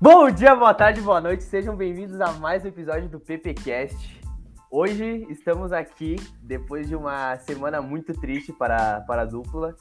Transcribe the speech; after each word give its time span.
Bom 0.00 0.30
dia, 0.30 0.54
boa 0.54 0.72
tarde, 0.72 1.00
boa 1.00 1.20
noite, 1.20 1.42
sejam 1.42 1.74
bem-vindos 1.74 2.20
a 2.20 2.30
mais 2.34 2.64
um 2.64 2.68
episódio 2.68 3.08
do 3.08 3.18
PPcast. 3.18 4.22
Hoje 4.70 5.26
estamos 5.28 5.72
aqui 5.72 6.14
depois 6.40 6.86
de 6.86 6.94
uma 6.94 7.36
semana 7.38 7.82
muito 7.82 8.14
triste 8.14 8.52
para, 8.52 9.00
para 9.00 9.22
a 9.22 9.24
dupla, 9.24 9.74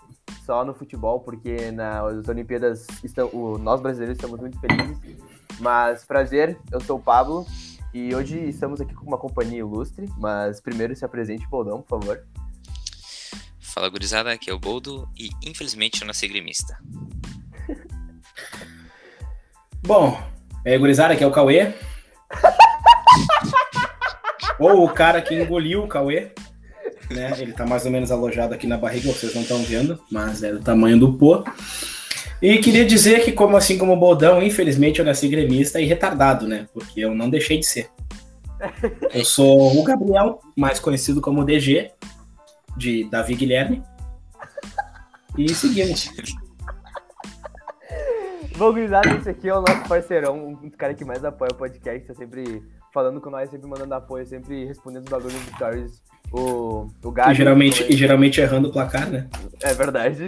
só 0.43 0.65
no 0.65 0.73
futebol, 0.73 1.19
porque 1.19 1.69
nas 1.69 2.27
Olimpíadas 2.27 2.87
estão, 3.03 3.29
o, 3.31 3.59
nós 3.59 3.79
brasileiros 3.79 4.17
estamos 4.17 4.39
muito 4.39 4.59
felizes. 4.59 4.97
Mas 5.59 6.03
prazer, 6.03 6.57
eu 6.71 6.81
sou 6.81 6.97
o 6.97 7.01
Pablo 7.01 7.45
e 7.93 8.15
hoje 8.15 8.39
estamos 8.39 8.81
aqui 8.81 8.95
com 8.95 9.05
uma 9.05 9.19
companhia 9.19 9.59
ilustre, 9.59 10.09
mas 10.17 10.59
primeiro 10.59 10.95
se 10.95 11.05
apresente, 11.05 11.47
Boldão, 11.47 11.83
por 11.83 11.99
favor. 11.99 12.23
Fala 13.59 13.87
gurizada, 13.87 14.31
aqui 14.31 14.49
é 14.49 14.53
o 14.53 14.57
Boldo 14.57 15.07
e 15.15 15.29
infelizmente 15.47 16.01
eu 16.01 16.07
nasci 16.07 16.27
gremista. 16.27 16.75
Bom, 19.87 20.21
é, 20.65 20.77
gurizada, 20.77 21.13
aqui 21.13 21.23
é 21.23 21.27
o 21.27 21.31
Cauê. 21.31 21.73
Ou 24.59 24.83
o 24.83 24.89
cara 24.89 25.21
que 25.21 25.33
engoliu 25.33 25.85
o 25.85 25.87
Cauê. 25.87 26.33
Né? 27.09 27.33
Ele 27.39 27.53
tá 27.53 27.65
mais 27.65 27.85
ou 27.85 27.91
menos 27.91 28.11
alojado 28.11 28.53
aqui 28.53 28.67
na 28.67 28.75
barriga, 28.75 29.13
vocês 29.13 29.33
não 29.33 29.43
estão 29.43 29.59
vendo, 29.59 29.97
mas 30.11 30.43
é 30.43 30.51
do 30.51 30.59
tamanho 30.59 30.99
do 30.99 31.13
pô. 31.13 31.41
E 32.41 32.57
queria 32.57 32.85
dizer 32.85 33.23
que, 33.23 33.31
como 33.31 33.55
assim 33.55 33.77
como 33.77 33.93
o 33.93 33.97
Boldão, 33.97 34.43
infelizmente 34.43 34.99
eu 34.99 35.05
nasci 35.05 35.29
gremista 35.29 35.79
e 35.79 35.85
retardado, 35.85 36.45
né? 36.45 36.67
Porque 36.73 36.99
eu 36.99 37.15
não 37.15 37.29
deixei 37.29 37.57
de 37.57 37.65
ser. 37.65 37.89
Eu 39.13 39.23
sou 39.23 39.79
o 39.79 39.83
Gabriel, 39.85 40.41
mais 40.53 40.81
conhecido 40.81 41.21
como 41.21 41.45
DG, 41.45 41.91
de 42.75 43.05
Davi 43.05 43.35
Guilherme. 43.35 43.81
E 45.37 45.47
seguimos. 45.55 46.09
Bom, 48.57 48.73
gurizada, 48.73 49.15
esse 49.15 49.29
aqui 49.29 49.47
é 49.47 49.53
o 49.53 49.61
nosso 49.61 49.87
parceirão, 49.87 50.47
um 50.47 50.67
dos 50.67 50.75
caras 50.75 50.97
que 50.97 51.05
mais 51.05 51.23
apoia 51.23 51.51
o 51.51 51.55
podcast, 51.55 52.07
tá 52.07 52.15
sempre 52.15 52.63
falando 52.91 53.21
com 53.21 53.29
nós, 53.29 53.51
sempre 53.51 53.67
mandando 53.67 53.93
apoio, 53.93 54.25
sempre 54.25 54.65
respondendo 54.65 55.03
os 55.03 55.11
bagulhos 55.11 55.35
dos 55.35 55.53
stories. 55.53 56.03
O, 56.31 56.87
o 57.03 57.11
Gabi... 57.11 57.33
E 57.33 57.35
geralmente, 57.35 57.85
e 57.87 57.95
geralmente 57.95 58.41
errando 58.41 58.69
o 58.69 58.71
placar, 58.71 59.07
né? 59.07 59.27
É 59.61 59.75
verdade. 59.75 60.25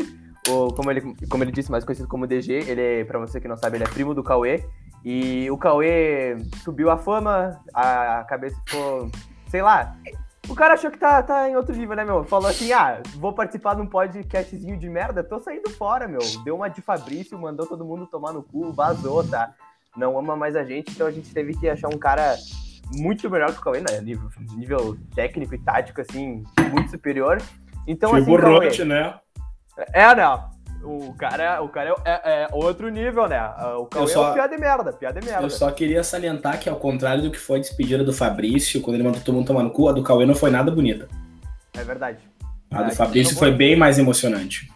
O, 0.48 0.72
como, 0.74 0.92
ele, 0.92 1.02
como 1.28 1.44
ele 1.44 1.52
disse, 1.52 1.72
mais 1.72 1.84
conhecido 1.84 2.08
como 2.08 2.28
DG, 2.28 2.66
ele 2.68 2.82
é, 2.82 3.04
pra 3.04 3.18
você 3.18 3.42
que 3.42 3.48
não 3.48 3.58
sabe, 3.58 3.78
ele 3.78 3.86
é 3.86 3.88
primo 3.88 4.14
do 4.14 4.22
Cauê. 4.22 4.64
E 5.04 5.50
o 5.50 5.58
Cauê 5.58 6.38
subiu 6.64 6.92
a 6.92 6.98
fama, 6.98 7.60
a 7.74 8.26
cabeça 8.30 8.62
ficou, 8.64 9.10
sei 9.48 9.64
lá, 9.64 9.96
o 10.48 10.56
cara 10.56 10.74
achou 10.74 10.90
que 10.90 10.98
tá, 10.98 11.22
tá 11.22 11.50
em 11.50 11.56
outro 11.56 11.76
nível, 11.76 11.96
né, 11.96 12.04
meu? 12.04 12.24
Falou 12.24 12.50
assim: 12.50 12.72
ah, 12.72 13.02
vou 13.16 13.34
participar 13.34 13.76
de 13.76 13.82
um 13.82 13.88
podcastzinho 13.88 14.78
de 14.78 14.90
merda, 14.90 15.24
tô 15.24 15.40
saindo 15.40 15.70
fora, 15.72 16.08
meu. 16.08 16.22
Deu 16.44 16.56
uma 16.56 16.70
de 16.70 16.82
Fabrício, 16.82 17.38
mandou 17.38 17.68
todo 17.68 17.86
mundo 17.86 18.08
tomar 18.08 18.34
no 18.34 18.44
cu, 18.44 18.72
vazou, 18.72 19.24
tá? 19.24 19.54
Não 19.96 20.18
ama 20.18 20.36
mais 20.36 20.56
a 20.56 20.64
gente, 20.64 20.92
então 20.92 21.08
a 21.08 21.12
gente 21.12 21.34
teve 21.34 21.58
que 21.58 21.68
achar 21.68 21.88
um 21.88 21.98
cara 21.98 22.38
muito 22.92 23.30
melhor 23.30 23.52
que 23.52 23.60
o 23.60 23.62
Cauê, 23.62 23.82
né? 23.82 24.00
Nível, 24.02 24.30
nível 24.56 24.98
técnico 25.14 25.56
e 25.56 25.60
tático, 25.60 26.02
assim, 26.02 26.44
muito 26.72 26.92
superior. 26.92 27.42
Então, 27.88 28.12
tipo 28.12 28.36
assim. 28.36 28.54
Rote, 28.54 28.86
né? 28.86 29.20
É, 29.94 30.16
né? 30.16 30.24
O 30.82 31.14
cara, 31.14 31.62
o 31.62 31.68
cara 31.68 31.94
é, 32.06 32.44
é, 32.44 32.48
outro 32.52 32.90
nível, 32.90 33.28
né? 33.28 33.42
O 33.78 33.86
Cauê 33.86 34.08
só, 34.08 34.32
é 34.32 34.34
piada 34.34 34.56
de 34.56 34.62
merda, 34.62 34.94
piada 34.94 35.20
de 35.20 35.26
merda. 35.26 35.44
Eu 35.44 35.50
só 35.50 35.70
queria 35.72 36.04
salientar 36.04 36.60
que, 36.60 36.70
ao 36.70 36.78
contrário 36.78 37.22
do 37.22 37.32
que 37.32 37.38
foi 37.38 37.60
a 37.60 37.62
despedida 37.62 38.04
do 38.04 38.14
Fabrício, 38.14 38.82
quando 38.82 38.96
ele 38.96 39.04
mandou 39.04 39.22
todo 39.22 39.36
mundo 39.36 39.48
tomar 39.48 39.64
no 39.64 39.72
cu, 39.72 39.90
a 39.90 39.92
do 39.92 40.02
Cauê 40.02 40.26
não 40.26 40.36
foi 40.36 40.50
nada 40.50 40.72
bonita. 40.72 41.08
É 41.74 41.84
verdade. 41.84 42.20
A 42.72 42.84
do 42.84 42.96
Fabrício 42.96 43.36
foi 43.36 43.52
bem 43.52 43.76
mais 43.76 44.00
emocionante. 44.00 44.72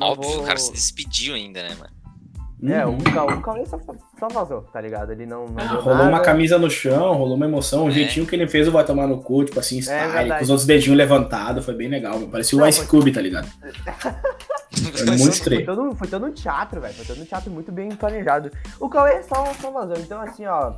Óbvio, 0.00 0.30
vou... 0.30 0.42
o 0.42 0.46
cara 0.46 0.58
se 0.58 0.72
despediu 0.72 1.34
ainda, 1.34 1.62
né, 1.62 1.76
mano? 1.78 2.74
É, 2.74 2.86
uhum. 2.86 2.96
o 2.96 3.42
Cauê 3.42 3.66
só, 3.66 3.78
só 4.22 4.28
vazou, 4.28 4.62
tá 4.72 4.80
ligado? 4.80 5.10
Ele 5.10 5.26
não. 5.26 5.46
não 5.46 5.60
ah, 5.60 5.74
rolou 5.74 5.98
nada. 5.98 6.08
uma 6.10 6.20
camisa 6.20 6.56
no 6.56 6.70
chão, 6.70 7.12
rolou 7.14 7.34
uma 7.34 7.46
emoção, 7.46 7.86
o 7.86 7.88
é. 7.88 7.90
jeitinho 7.90 8.24
que 8.24 8.36
ele 8.36 8.46
fez 8.46 8.68
o 8.68 8.70
vai 8.70 8.84
tomar 8.84 9.08
no 9.08 9.20
cu, 9.20 9.44
tipo 9.44 9.58
assim, 9.58 9.78
é 9.78 9.80
style, 9.80 10.30
é 10.30 10.38
com 10.38 10.44
os 10.44 10.50
outros 10.50 10.66
dedinhos 10.66 10.96
levantados, 10.96 11.64
foi 11.64 11.74
bem 11.74 11.88
legal, 11.88 12.20
meu. 12.20 12.28
Parecia 12.28 12.56
o 12.56 12.64
Ice 12.64 12.78
foi... 12.78 12.86
Cube, 12.86 13.12
tá 13.12 13.20
ligado? 13.20 13.48
foi 14.70 15.06
muito 15.06 15.30
estranho. 15.30 15.64
Foi 15.64 15.74
todo, 15.74 15.96
foi 15.96 16.08
todo 16.08 16.26
um 16.26 16.32
teatro, 16.32 16.80
velho. 16.80 16.94
Foi 16.94 17.04
todo 17.04 17.20
um 17.20 17.24
teatro 17.24 17.50
muito 17.50 17.72
bem 17.72 17.90
planejado. 17.90 18.52
O 18.78 18.88
Cauê 18.88 19.24
só, 19.24 19.44
só 19.54 19.72
vazou. 19.72 19.96
Então, 19.96 20.20
assim, 20.20 20.46
ó. 20.46 20.74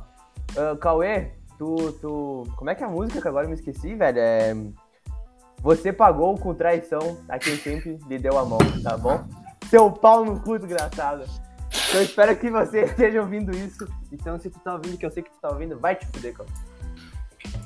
Uh, 0.55 0.75
Cauê, 0.77 1.27
tu, 1.59 1.91
tu. 2.01 2.47
Como 2.55 2.71
é 2.71 2.75
que 2.75 2.83
é 2.83 2.87
a 2.87 2.89
música 2.89 3.21
que 3.21 3.27
agora 3.27 3.45
eu 3.45 3.49
me 3.49 3.55
esqueci, 3.55 3.93
velho? 3.93 4.17
É. 4.17 4.55
Você 5.61 5.93
pagou 5.93 6.35
com 6.37 6.53
traição 6.53 7.17
a 7.29 7.37
quem 7.37 7.55
sempre 7.57 7.99
lhe 8.07 8.17
deu 8.17 8.37
a 8.37 8.45
mão, 8.45 8.59
tá 8.83 8.97
bom? 8.97 9.23
Seu 9.69 9.91
pau 9.91 10.25
no 10.25 10.39
cu, 10.39 10.57
desgraçado. 10.57 11.25
Eu 11.95 12.01
espero 12.01 12.35
que 12.35 12.49
você 12.49 12.81
esteja 12.85 13.21
ouvindo 13.21 13.55
isso. 13.55 13.87
Então, 14.11 14.37
se 14.37 14.49
tu 14.49 14.59
tá 14.59 14.73
ouvindo, 14.73 14.97
que 14.97 15.05
eu 15.05 15.11
sei 15.11 15.23
que 15.23 15.29
tu 15.29 15.39
tá 15.41 15.49
ouvindo, 15.49 15.79
vai 15.79 15.95
te 15.95 16.05
fuder, 16.07 16.33
cara. 16.33 16.49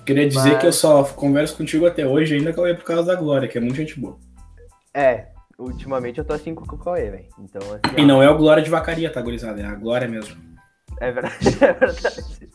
Queria 0.06 0.28
dizer 0.28 0.52
Mas... 0.52 0.60
que 0.60 0.68
eu 0.68 0.74
só 0.74 1.04
converso 1.04 1.58
contigo 1.58 1.88
até 1.88 2.06
hoje, 2.06 2.36
ainda 2.36 2.54
que 2.54 2.60
eu 2.60 2.68
ia 2.68 2.76
por 2.76 2.84
causa 2.84 3.04
da 3.04 3.16
Glória, 3.16 3.48
que 3.48 3.58
é 3.58 3.62
muito 3.62 3.76
gente 3.76 4.00
boa. 4.00 4.18
É, 4.94 5.28
ultimamente 5.58 6.20
eu 6.20 6.26
tô 6.26 6.34
assim 6.34 6.54
com 6.54 6.64
o 6.64 6.78
Cauê, 6.78 7.10
velho. 7.10 7.26
Então, 7.40 7.62
assim, 7.62 7.96
e 7.98 8.04
ó... 8.04 8.06
não 8.06 8.22
é 8.22 8.30
o 8.30 8.38
Glória 8.38 8.62
de 8.62 8.70
vacaria, 8.70 9.12
tá, 9.12 9.22
gurizada? 9.22 9.62
É 9.62 9.66
a 9.66 9.74
Glória 9.74 10.08
mesmo. 10.08 10.36
É 11.00 11.12
verdade, 11.12 11.48
é 11.64 11.74
verdade. 11.74 12.50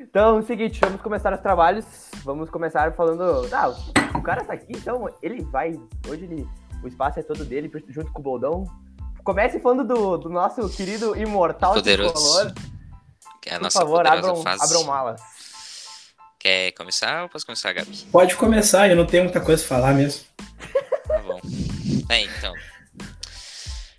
Então, 0.00 0.36
é 0.36 0.40
o 0.40 0.42
seguinte, 0.42 0.80
vamos 0.80 1.00
começar 1.00 1.32
os 1.32 1.40
trabalhos. 1.40 1.84
Vamos 2.24 2.50
começar 2.50 2.92
falando. 2.92 3.46
Ah, 3.52 3.68
o 4.16 4.22
cara 4.22 4.42
tá 4.42 4.54
aqui, 4.54 4.72
então 4.72 5.08
ele 5.22 5.44
vai. 5.44 5.78
Hoje 6.08 6.24
ele, 6.24 6.48
o 6.82 6.88
espaço 6.88 7.20
é 7.20 7.22
todo 7.22 7.44
dele, 7.44 7.70
junto 7.88 8.12
com 8.12 8.20
o 8.20 8.22
Boldão. 8.24 8.64
Comece 9.28 9.60
falando 9.60 9.86
do, 9.86 10.16
do 10.16 10.30
nosso 10.30 10.66
querido 10.70 11.14
imortal 11.14 11.74
poderoso. 11.74 12.14
tricolor. 12.14 12.54
Que 13.42 13.50
é 13.50 13.52
a 13.52 13.56
Por 13.56 13.64
nossa 13.64 13.80
favor, 13.80 14.06
abram, 14.06 14.42
fase. 14.42 14.64
abram 14.64 14.84
malas. 14.84 15.20
Quer 16.38 16.72
começar 16.72 17.24
ou 17.24 17.28
posso 17.28 17.44
começar, 17.44 17.74
Gabi? 17.74 17.94
Pode 18.10 18.34
começar, 18.36 18.88
eu 18.88 18.96
não 18.96 19.04
tenho 19.04 19.24
muita 19.24 19.38
coisa 19.42 19.62
pra 19.62 19.76
falar 19.76 19.92
mesmo. 19.92 20.24
Tá 21.06 21.18
bom. 21.18 21.38
É, 22.08 22.22
então. 22.22 22.54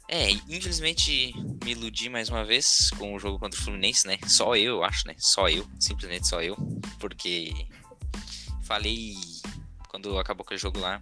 É, 0.08 0.32
infelizmente 0.32 1.32
me 1.64 1.74
iludi 1.74 2.10
mais 2.10 2.30
uma 2.30 2.44
vez 2.44 2.90
com 2.98 3.14
o 3.14 3.20
jogo 3.20 3.38
contra 3.38 3.60
o 3.60 3.64
Fluminense, 3.64 4.08
né? 4.08 4.18
Só 4.26 4.56
eu, 4.56 4.78
eu 4.78 4.84
acho, 4.84 5.08
né? 5.08 5.14
Só 5.20 5.48
eu, 5.48 5.64
simplesmente 5.80 6.28
só 6.28 6.42
eu. 6.42 6.58
Porque 7.00 7.54
falei 8.64 9.14
quando 9.90 10.18
acabou 10.18 10.44
aquele 10.44 10.60
jogo 10.60 10.80
lá 10.80 11.00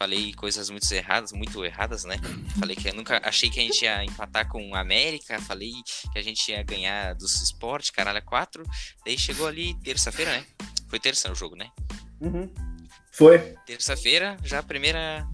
falei 0.00 0.32
coisas 0.32 0.70
muito 0.70 0.90
erradas, 0.90 1.30
muito 1.30 1.62
erradas, 1.62 2.04
né? 2.04 2.16
Falei 2.58 2.74
que 2.74 2.88
eu 2.88 2.94
nunca 2.94 3.20
achei 3.22 3.50
que 3.50 3.60
a 3.60 3.62
gente 3.62 3.84
ia 3.84 4.02
empatar 4.02 4.48
com 4.48 4.74
a 4.74 4.80
América, 4.80 5.38
falei 5.42 5.74
que 6.10 6.18
a 6.18 6.22
gente 6.22 6.50
ia 6.50 6.62
ganhar 6.62 7.14
dos 7.14 7.42
esportes, 7.42 7.90
caralho, 7.90 8.22
quatro. 8.22 8.64
Daí 9.04 9.18
chegou 9.18 9.46
ali 9.46 9.74
terça-feira, 9.84 10.30
né? 10.30 10.42
Foi 10.88 10.98
terça 10.98 11.30
o 11.30 11.34
jogo, 11.34 11.54
né? 11.54 11.68
Uhum. 12.18 12.50
Foi. 13.12 13.54
Terça-feira, 13.66 14.38
já 14.42 14.60
a 14.60 14.62
primeira 14.62 15.28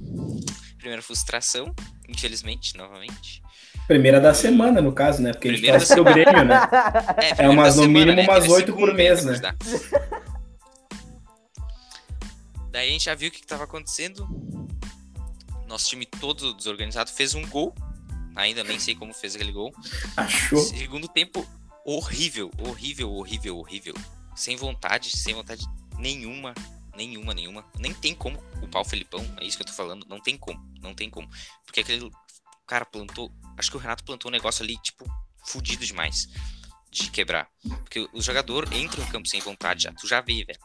primeira 0.79 1.01
frustração, 1.01 1.73
infelizmente, 2.09 2.77
novamente. 2.77 3.43
Primeira 3.87 4.21
da 4.21 4.35
semana, 4.35 4.81
no 4.81 4.93
caso, 4.93 5.23
né? 5.23 5.33
Porque 5.33 5.49
primeira 5.49 5.77
a 5.77 5.79
gente 5.79 5.89
faz 5.89 6.01
o 6.01 6.05
Grêmio, 6.05 6.45
né? 6.45 6.61
É, 7.39 7.45
é 7.45 7.49
umas, 7.49 7.77
no 7.77 7.83
semana, 7.83 8.07
mínimo, 8.07 8.17
né? 8.17 8.23
umas 8.25 8.49
oito 8.49 8.73
por 8.73 8.93
mês, 8.93 9.25
né? 9.25 9.41
Daí 12.73 12.89
a 12.89 12.93
gente 12.93 13.05
já 13.05 13.15
viu 13.15 13.29
o 13.29 13.33
que 13.33 13.41
estava 13.41 13.65
acontecendo. 13.65 14.29
Nosso 15.67 15.89
time 15.89 16.07
todo 16.07 16.55
desorganizado 16.55 17.11
fez 17.11 17.35
um 17.35 17.47
gol. 17.49 17.75
Ainda 18.35 18.63
nem 18.63 18.79
sei 18.79 18.95
como 18.95 19.15
fez 19.15 19.35
aquele 19.35 19.53
gol. 19.53 19.75
Achou? 20.17 20.59
Segundo 20.59 21.09
tempo, 21.09 21.47
horrível, 21.85 22.51
horrível, 22.59 23.13
horrível, 23.13 23.59
horrível. 23.59 23.95
Sem 24.35 24.57
vontade, 24.57 25.17
sem 25.17 25.35
vontade 25.35 25.65
nenhuma, 25.99 26.55
nenhuma, 26.95 27.33
nenhuma. 27.33 27.65
Nem 27.79 27.95
tem 27.95 28.15
como 28.15 28.39
culpar 28.59 28.83
o 28.83 28.85
Felipão, 28.85 29.25
é 29.41 29.45
isso 29.45 29.57
que 29.57 29.63
eu 29.63 29.67
tô 29.67 29.73
falando. 29.73 30.07
Não 30.09 30.21
tem 30.21 30.37
como, 30.37 30.61
não 30.81 30.95
tem 30.95 31.09
como. 31.09 31.29
Porque 31.65 31.81
aquele 31.81 32.11
cara 32.67 32.85
plantou. 32.85 33.33
Acho 33.57 33.71
que 33.71 33.77
o 33.77 33.81
Renato 33.81 34.05
plantou 34.05 34.31
um 34.31 34.33
negócio 34.33 34.63
ali, 34.63 34.77
tipo, 34.79 35.05
fudido 35.47 35.87
demais 35.87 36.29
de 36.91 37.11
quebrar. 37.11 37.49
Porque 37.63 38.09
o 38.13 38.21
jogador 38.21 38.71
entra 38.73 39.01
no 39.01 39.11
campo 39.11 39.29
sem 39.29 39.41
vontade 39.41 39.85
já, 39.85 39.93
tu 39.93 40.07
já 40.07 40.21
vê, 40.21 40.45
velho. 40.45 40.59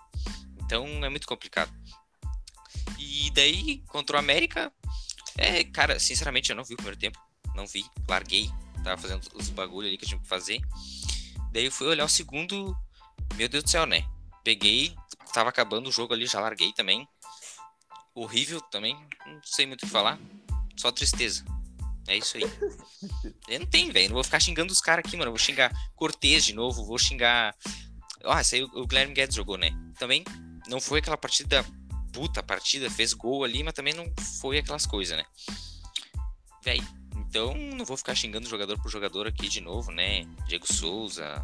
Então 0.63 0.85
é 1.05 1.09
muito 1.09 1.27
complicado. 1.27 1.71
E 2.97 3.29
daí, 3.31 3.79
contra 3.87 4.15
o 4.15 4.19
América, 4.19 4.71
é, 5.37 5.63
cara, 5.63 5.99
sinceramente, 5.99 6.49
eu 6.49 6.55
não 6.55 6.63
vi 6.63 6.73
o 6.73 6.77
primeiro 6.77 6.99
tempo. 6.99 7.19
Não 7.55 7.65
vi, 7.65 7.85
larguei. 8.07 8.49
Tava 8.83 8.99
fazendo 9.01 9.27
os 9.35 9.49
bagulho 9.49 9.87
ali 9.87 9.97
que 9.97 10.05
eu 10.05 10.09
tinha 10.09 10.21
que 10.21 10.27
fazer. 10.27 10.61
Daí 11.51 11.65
eu 11.65 11.71
fui 11.71 11.87
olhar 11.87 12.05
o 12.05 12.09
segundo. 12.09 12.75
Meu 13.35 13.47
Deus 13.47 13.63
do 13.63 13.69
céu, 13.69 13.85
né? 13.85 14.05
Peguei, 14.43 14.95
tava 15.33 15.49
acabando 15.49 15.87
o 15.87 15.91
jogo 15.91 16.13
ali, 16.13 16.25
já 16.25 16.39
larguei 16.39 16.73
também. 16.73 17.07
Horrível 18.13 18.59
também, 18.59 18.95
não 19.25 19.39
sei 19.43 19.65
muito 19.65 19.83
o 19.83 19.85
que 19.85 19.91
falar. 19.91 20.19
Só 20.75 20.91
tristeza. 20.91 21.45
É 22.07 22.17
isso 22.17 22.37
aí. 22.37 22.43
Eu 23.47 23.59
não 23.59 23.67
tem, 23.67 23.91
velho. 23.91 24.09
Não 24.09 24.15
vou 24.15 24.23
ficar 24.23 24.39
xingando 24.39 24.73
os 24.73 24.81
caras 24.81 25.05
aqui, 25.05 25.15
mano. 25.15 25.31
Vou 25.31 25.37
xingar 25.37 25.71
Cortez 25.95 26.43
de 26.43 26.53
novo, 26.53 26.85
vou 26.85 26.97
xingar. 26.97 27.55
Ah, 28.23 28.41
isso 28.41 28.55
aí 28.55 28.63
o 28.63 28.87
Guilherme 28.87 29.13
Guedes 29.13 29.35
jogou, 29.35 29.57
né? 29.57 29.69
Também 29.97 30.23
não 30.67 30.81
foi 30.81 30.99
aquela 30.99 31.17
partida 31.17 31.65
puta 32.11 32.41
partida, 32.43 32.89
fez 32.89 33.13
gol 33.13 33.43
ali, 33.43 33.63
mas 33.63 33.73
também 33.73 33.93
não 33.93 34.05
foi 34.39 34.57
aquelas 34.57 34.85
coisas, 34.85 35.17
né? 35.17 35.23
Véi, 36.63 36.81
Então, 37.29 37.53
não 37.55 37.85
vou 37.85 37.95
ficar 37.97 38.13
xingando 38.15 38.47
jogador 38.49 38.77
por 38.81 38.91
jogador 38.91 39.25
aqui 39.27 39.47
de 39.47 39.61
novo, 39.61 39.91
né? 39.91 40.25
Diego 40.47 40.71
Souza, 40.71 41.41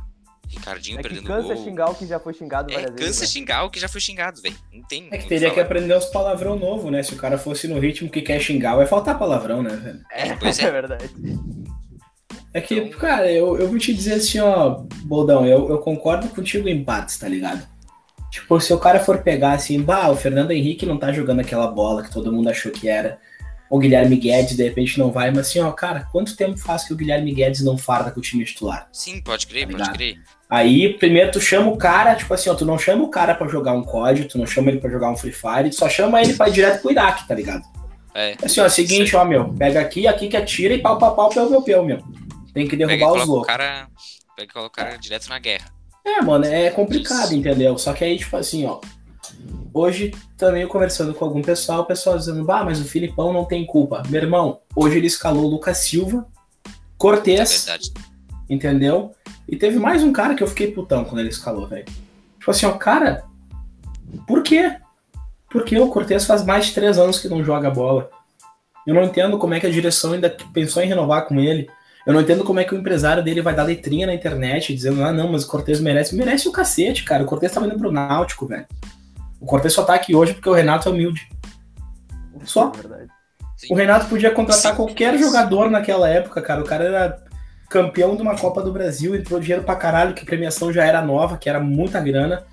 Ricardinho 0.49 0.99
É 0.99 1.01
que 1.01 1.07
perdendo 1.09 1.27
cansa 1.27 1.53
gol. 1.55 1.63
xingar 1.63 1.89
o 1.89 1.95
que 1.95 2.05
já 2.07 2.19
foi 2.19 2.33
xingado 2.33 2.71
É, 2.71 2.73
várias 2.75 2.91
cansa 2.91 3.03
vezes. 3.05 3.21
né? 3.21 3.27
xingar 3.27 3.63
o 3.63 3.69
que 3.69 3.79
já 3.79 3.87
foi 3.87 4.01
xingado, 4.01 4.41
velho. 4.41 4.55
Não 4.73 4.83
tem. 4.83 5.07
É 5.11 5.17
que 5.17 5.23
que 5.23 5.29
teria 5.29 5.49
que 5.49 5.55
falar. 5.55 5.65
aprender 5.65 5.97
os 5.97 6.05
palavrão 6.05 6.57
novo, 6.59 6.91
né? 6.91 7.01
Se 7.03 7.13
o 7.13 7.17
cara 7.17 7.37
fosse 7.37 7.67
no 7.67 7.79
ritmo 7.79 8.09
que 8.09 8.21
quer 8.21 8.39
xingar, 8.41 8.75
vai 8.75 8.85
faltar 8.85 9.17
palavrão, 9.17 9.63
né, 9.63 9.75
velho? 9.75 10.01
É, 10.11 10.35
pois 10.35 10.59
É 10.59 10.63
é. 10.67 10.71
verdade. 10.71 11.09
É 12.53 12.61
que, 12.61 12.75
Então- 12.75 12.99
cara, 12.99 13.31
eu, 13.31 13.57
eu 13.57 13.67
vou 13.69 13.77
te 13.77 13.93
dizer 13.93 14.15
assim, 14.15 14.39
ó, 14.39 14.81
Boldão, 15.03 15.45
eu, 15.45 15.69
eu 15.69 15.79
concordo 15.79 16.27
contigo 16.29 16.67
em 16.67 16.83
partes, 16.83 17.17
tá 17.17 17.27
ligado? 17.27 17.67
Tipo, 18.37 18.61
se 18.61 18.71
o 18.71 18.77
cara 18.77 18.99
for 18.99 19.17
pegar 19.23 19.53
assim, 19.53 19.81
bah, 19.81 20.09
o 20.09 20.15
Fernando 20.15 20.51
Henrique 20.51 20.85
não 20.85 20.97
tá 20.97 21.11
jogando 21.11 21.39
aquela 21.39 21.65
bola 21.67 22.03
que 22.03 22.11
todo 22.11 22.31
mundo 22.31 22.49
achou 22.49 22.71
que 22.71 22.87
era. 22.87 23.19
O 23.67 23.79
Guilherme 23.79 24.15
Guedes, 24.15 24.55
de 24.55 24.63
repente, 24.63 24.99
não 24.99 25.11
vai, 25.11 25.31
mas 25.31 25.47
assim, 25.47 25.59
ó, 25.59 25.71
cara, 25.71 26.07
quanto 26.11 26.37
tempo 26.37 26.55
faz 26.55 26.83
que 26.83 26.93
o 26.93 26.95
Guilherme 26.95 27.33
Guedes 27.33 27.61
não 27.63 27.77
farda 27.77 28.11
com 28.11 28.19
o 28.19 28.23
time 28.23 28.45
titular? 28.45 28.87
Sim, 28.93 29.19
pode 29.21 29.47
crer, 29.47 29.67
Tá 29.67 29.77
pode 29.77 29.91
crer. 29.91 30.21
Aí, 30.47 30.93
primeiro 30.93 31.31
tu 31.31 31.41
chama 31.41 31.69
o 31.71 31.77
cara, 31.77 32.15
tipo 32.15 32.31
assim, 32.31 32.49
ó, 32.49 32.53
tu 32.53 32.63
não 32.63 32.77
chama 32.77 33.03
o 33.03 33.09
cara 33.09 33.33
pra 33.33 33.47
jogar 33.47 33.73
um 33.73 33.83
COD, 33.83 34.25
tu 34.25 34.37
não 34.37 34.45
chama 34.45 34.69
ele 34.69 34.79
pra 34.79 34.89
jogar 34.89 35.09
um 35.09 35.17
Free 35.17 35.33
Fire, 35.33 35.69
tu 35.69 35.75
só 35.75 35.89
chama 35.89 36.21
ele 36.21 36.35
pra 36.35 36.47
ir 36.47 36.53
direto 36.53 36.81
pro 36.81 36.91
Iraque, 36.91 37.27
tá 37.27 37.33
ligado? 37.35 37.63
É. 38.13 38.35
Assim, 38.41 38.61
ó, 38.61 38.69
seguinte, 38.69 39.15
ó, 39.15 39.25
meu, 39.25 39.51
pega 39.55 39.81
aqui, 39.81 40.07
aqui 40.07 40.29
que 40.29 40.37
atira 40.37 40.75
e 40.75 40.81
pau, 40.81 40.97
pau, 40.97 41.15
pau, 41.15 41.29
pau, 41.29 41.49
pau, 41.49 41.61
pau, 41.63 41.83
meu. 41.83 41.99
Tem 42.53 42.67
que 42.67 42.77
derrubar 42.77 43.13
os 43.13 43.23
o 43.23 43.25
loucos. 43.25 43.47
cara. 43.47 43.87
Pega 44.35 44.49
e 44.49 44.53
coloca 44.53 44.81
o 44.81 44.85
cara 44.85 44.97
direto 44.97 45.27
na 45.27 45.39
guerra. 45.39 45.76
É, 46.07 46.21
mano, 46.21 46.45
é 46.45 46.69
complicado, 46.69 47.33
entendeu? 47.33 47.77
Só 47.77 47.91
que 47.91 48.03
aí, 48.05 48.17
tipo 48.17 48.35
assim, 48.37 48.65
ó. 48.65 48.79
Hoje, 49.73 50.13
também 50.37 50.61
eu 50.61 50.69
conversando 50.69 51.13
com 51.13 51.25
algum 51.25 51.41
pessoal, 51.41 51.81
o 51.81 51.85
pessoal 51.85 52.17
dizendo, 52.17 52.43
bah, 52.45 52.63
mas 52.63 52.79
o 52.79 52.85
Filipão 52.85 53.33
não 53.33 53.43
tem 53.43 53.65
culpa. 53.65 54.01
Meu 54.09 54.21
irmão, 54.21 54.61
hoje 54.73 54.97
ele 54.97 55.07
escalou 55.07 55.43
o 55.43 55.47
Lucas 55.49 55.79
Silva, 55.79 56.25
É 56.65 56.71
Cortez, 56.97 57.65
verdade. 57.65 57.91
entendeu? 58.49 59.11
E 59.47 59.55
teve 59.57 59.77
mais 59.77 60.01
um 60.01 60.13
cara 60.13 60.33
que 60.33 60.41
eu 60.41 60.47
fiquei 60.47 60.71
putão 60.71 61.03
quando 61.03 61.19
ele 61.19 61.29
escalou, 61.29 61.67
velho. 61.67 61.85
Tipo 62.39 62.51
assim, 62.51 62.65
ó, 62.65 62.71
cara, 62.71 63.25
por 64.25 64.41
quê? 64.41 64.77
Porque 65.49 65.77
o 65.77 65.89
Cortez 65.89 66.25
faz 66.25 66.43
mais 66.43 66.67
de 66.67 66.73
três 66.73 66.97
anos 66.97 67.19
que 67.19 67.27
não 67.27 67.43
joga 67.43 67.69
bola. 67.69 68.09
Eu 68.85 68.95
não 68.95 69.03
entendo 69.03 69.37
como 69.37 69.53
é 69.53 69.59
que 69.59 69.67
a 69.67 69.71
direção 69.71 70.13
ainda 70.13 70.35
pensou 70.53 70.81
em 70.81 70.87
renovar 70.87 71.25
com 71.27 71.39
ele. 71.39 71.69
Eu 72.07 72.13
não 72.13 72.21
entendo 72.21 72.45
como 72.45 72.57
é 72.57 72.63
que 72.63 72.73
o 72.73 72.77
empresário 72.77 73.21
dele 73.21 73.41
vai 73.41 73.53
dar 73.53 73.63
letrinha 73.63 74.07
na 74.07 74.13
internet 74.13 74.73
dizendo, 74.73 75.03
ah, 75.03 75.11
não, 75.11 75.29
mas 75.29 75.43
o 75.43 75.47
Cortez 75.47 75.81
merece. 75.81 76.15
Merece 76.15 76.47
o 76.47 76.53
cacete, 76.53 77.03
cara. 77.03 77.21
O 77.21 77.25
Cortez 77.25 77.51
tava 77.51 77.65
indo 77.67 77.77
pro 77.77 77.91
Náutico, 77.91 78.47
velho. 78.47 78.65
O 79.41 79.45
Cortez 79.45 79.73
só 79.73 79.83
tá 79.83 79.93
aqui 79.93 80.15
hoje 80.15 80.33
porque 80.33 80.47
o 80.47 80.53
Renato 80.53 80.87
é 80.87 80.91
humilde. 80.93 81.27
Só. 82.45 82.71
É. 82.89 83.07
O 83.69 83.75
Renato 83.75 84.05
podia 84.05 84.31
contratar 84.31 84.71
Sim. 84.71 84.77
qualquer 84.77 85.17
jogador 85.17 85.69
naquela 85.69 86.07
época, 86.07 86.41
cara. 86.41 86.61
O 86.61 86.63
cara 86.63 86.85
era 86.85 87.23
campeão 87.69 88.15
de 88.15 88.21
uma 88.21 88.37
Copa 88.37 88.61
do 88.61 88.71
Brasil, 88.71 89.13
entrou 89.13 89.37
dinheiro 89.41 89.63
pra 89.63 89.75
caralho, 89.75 90.13
que 90.13 90.23
a 90.23 90.25
premiação 90.25 90.71
já 90.71 90.85
era 90.85 91.01
nova, 91.01 91.37
que 91.37 91.49
era 91.49 91.59
muita 91.59 91.99
grana. 91.99 92.45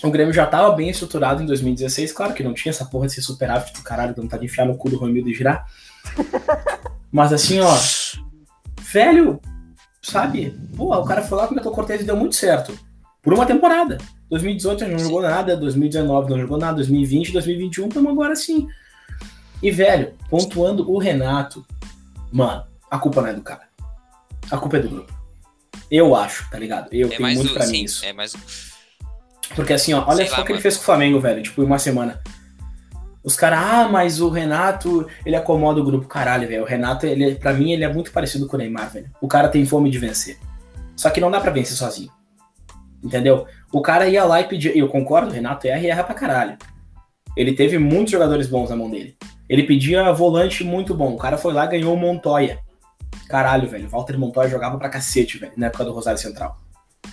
O 0.00 0.10
Grêmio 0.12 0.32
já 0.32 0.46
tava 0.46 0.70
bem 0.76 0.90
estruturado 0.90 1.42
em 1.42 1.46
2016, 1.46 2.12
claro 2.12 2.32
que 2.32 2.44
não 2.44 2.54
tinha 2.54 2.70
essa 2.70 2.84
porra 2.84 3.08
desse 3.08 3.20
superávit 3.20 3.72
do 3.72 3.82
caralho, 3.82 4.14
não 4.16 4.28
tá 4.28 4.36
de 4.36 4.44
enfiar 4.44 4.64
no 4.64 4.76
cu 4.76 4.88
do 4.88 4.96
Romildo 4.96 5.28
e 5.28 5.34
girar. 5.34 5.66
Mas 7.10 7.32
assim, 7.32 7.58
ó, 7.58 7.74
velho, 8.94 9.40
sabe? 10.00 10.56
Pô, 10.76 10.94
o 10.96 11.04
cara 11.04 11.22
foi 11.22 11.36
lá 11.36 11.48
com 11.48 11.54
o 11.54 11.60
Cortez 11.72 12.00
e 12.00 12.04
deu 12.04 12.16
muito 12.16 12.36
certo. 12.36 12.72
Por 13.20 13.34
uma 13.34 13.44
temporada. 13.46 13.98
2018 14.30 14.84
ele 14.84 14.92
não 14.92 14.98
jogou 14.98 15.22
nada, 15.22 15.56
2019 15.56 16.30
não 16.30 16.38
jogou 16.38 16.58
nada, 16.58 16.76
2020, 16.76 17.32
2021, 17.32 17.88
estamos 17.88 18.10
agora 18.12 18.34
sim. 18.36 18.66
E, 19.62 19.70
velho, 19.70 20.12
pontuando 20.28 20.90
o 20.90 20.98
Renato, 20.98 21.64
mano, 22.32 22.64
a 22.90 22.98
culpa 22.98 23.22
não 23.22 23.28
é 23.28 23.34
do 23.34 23.42
cara. 23.42 23.62
A 24.50 24.58
culpa 24.58 24.76
é 24.76 24.80
do 24.80 24.88
grupo. 24.88 25.12
Eu 25.90 26.14
acho, 26.14 26.48
tá 26.50 26.58
ligado? 26.58 26.88
Eu 26.92 27.06
É 27.08 27.16
tenho 27.16 27.22
muito 27.34 27.48
do. 27.48 27.54
pra 27.54 27.64
Sim, 27.66 27.72
mim 27.72 27.84
isso. 27.84 28.04
é 28.04 28.12
mais. 28.12 28.34
Porque 29.54 29.72
assim, 29.72 29.92
ó, 29.94 30.04
olha 30.06 30.16
Sei 30.18 30.26
só 30.28 30.34
o 30.34 30.36
que 30.44 30.52
ele 30.52 30.54
mano. 30.54 30.62
fez 30.62 30.76
com 30.76 30.82
o 30.82 30.84
Flamengo, 30.84 31.20
velho, 31.20 31.42
tipo, 31.42 31.62
em 31.62 31.66
uma 31.66 31.78
semana. 31.78 32.20
Os 33.24 33.34
caras, 33.34 33.58
ah, 33.58 33.88
mas 33.88 34.20
o 34.20 34.28
Renato, 34.28 35.08
ele 35.24 35.34
acomoda 35.34 35.80
o 35.80 35.84
grupo. 35.84 36.06
Caralho, 36.06 36.46
velho. 36.46 36.62
O 36.62 36.66
Renato, 36.66 37.06
ele, 37.06 37.34
pra 37.36 37.54
mim, 37.54 37.72
ele 37.72 37.82
é 37.82 37.92
muito 37.92 38.12
parecido 38.12 38.46
com 38.46 38.56
o 38.56 38.58
Neymar, 38.58 38.90
velho. 38.90 39.10
O 39.18 39.26
cara 39.26 39.48
tem 39.48 39.64
fome 39.64 39.90
de 39.90 39.98
vencer. 39.98 40.38
Só 40.94 41.08
que 41.08 41.20
não 41.20 41.30
dá 41.30 41.40
pra 41.40 41.50
vencer 41.50 41.74
sozinho. 41.74 42.10
Entendeu? 43.02 43.46
O 43.72 43.80
cara 43.80 44.06
ia 44.06 44.24
lá 44.24 44.42
e 44.42 44.44
pedia. 44.44 44.76
Eu 44.76 44.88
concordo, 44.88 45.30
o 45.30 45.32
Renato 45.32 45.66
erra 45.66 45.80
e 45.80 45.86
erra 45.86 46.04
pra 46.04 46.14
caralho. 46.14 46.58
Ele 47.34 47.54
teve 47.54 47.78
muitos 47.78 48.12
jogadores 48.12 48.46
bons 48.46 48.68
na 48.68 48.76
mão 48.76 48.90
dele. 48.90 49.16
Ele 49.48 49.62
pedia 49.62 50.12
volante 50.12 50.62
muito 50.62 50.94
bom. 50.94 51.14
O 51.14 51.18
cara 51.18 51.38
foi 51.38 51.54
lá 51.54 51.64
ganhou 51.64 51.94
o 51.94 51.96
Montoya. 51.96 52.58
Caralho, 53.28 53.68
velho. 53.68 53.88
Walter 53.88 54.18
Montoya 54.18 54.50
jogava 54.50 54.78
pra 54.78 54.90
cacete, 54.90 55.38
velho, 55.38 55.52
na 55.56 55.66
época 55.66 55.84
do 55.84 55.92
Rosário 55.92 56.20
Central. 56.20 56.58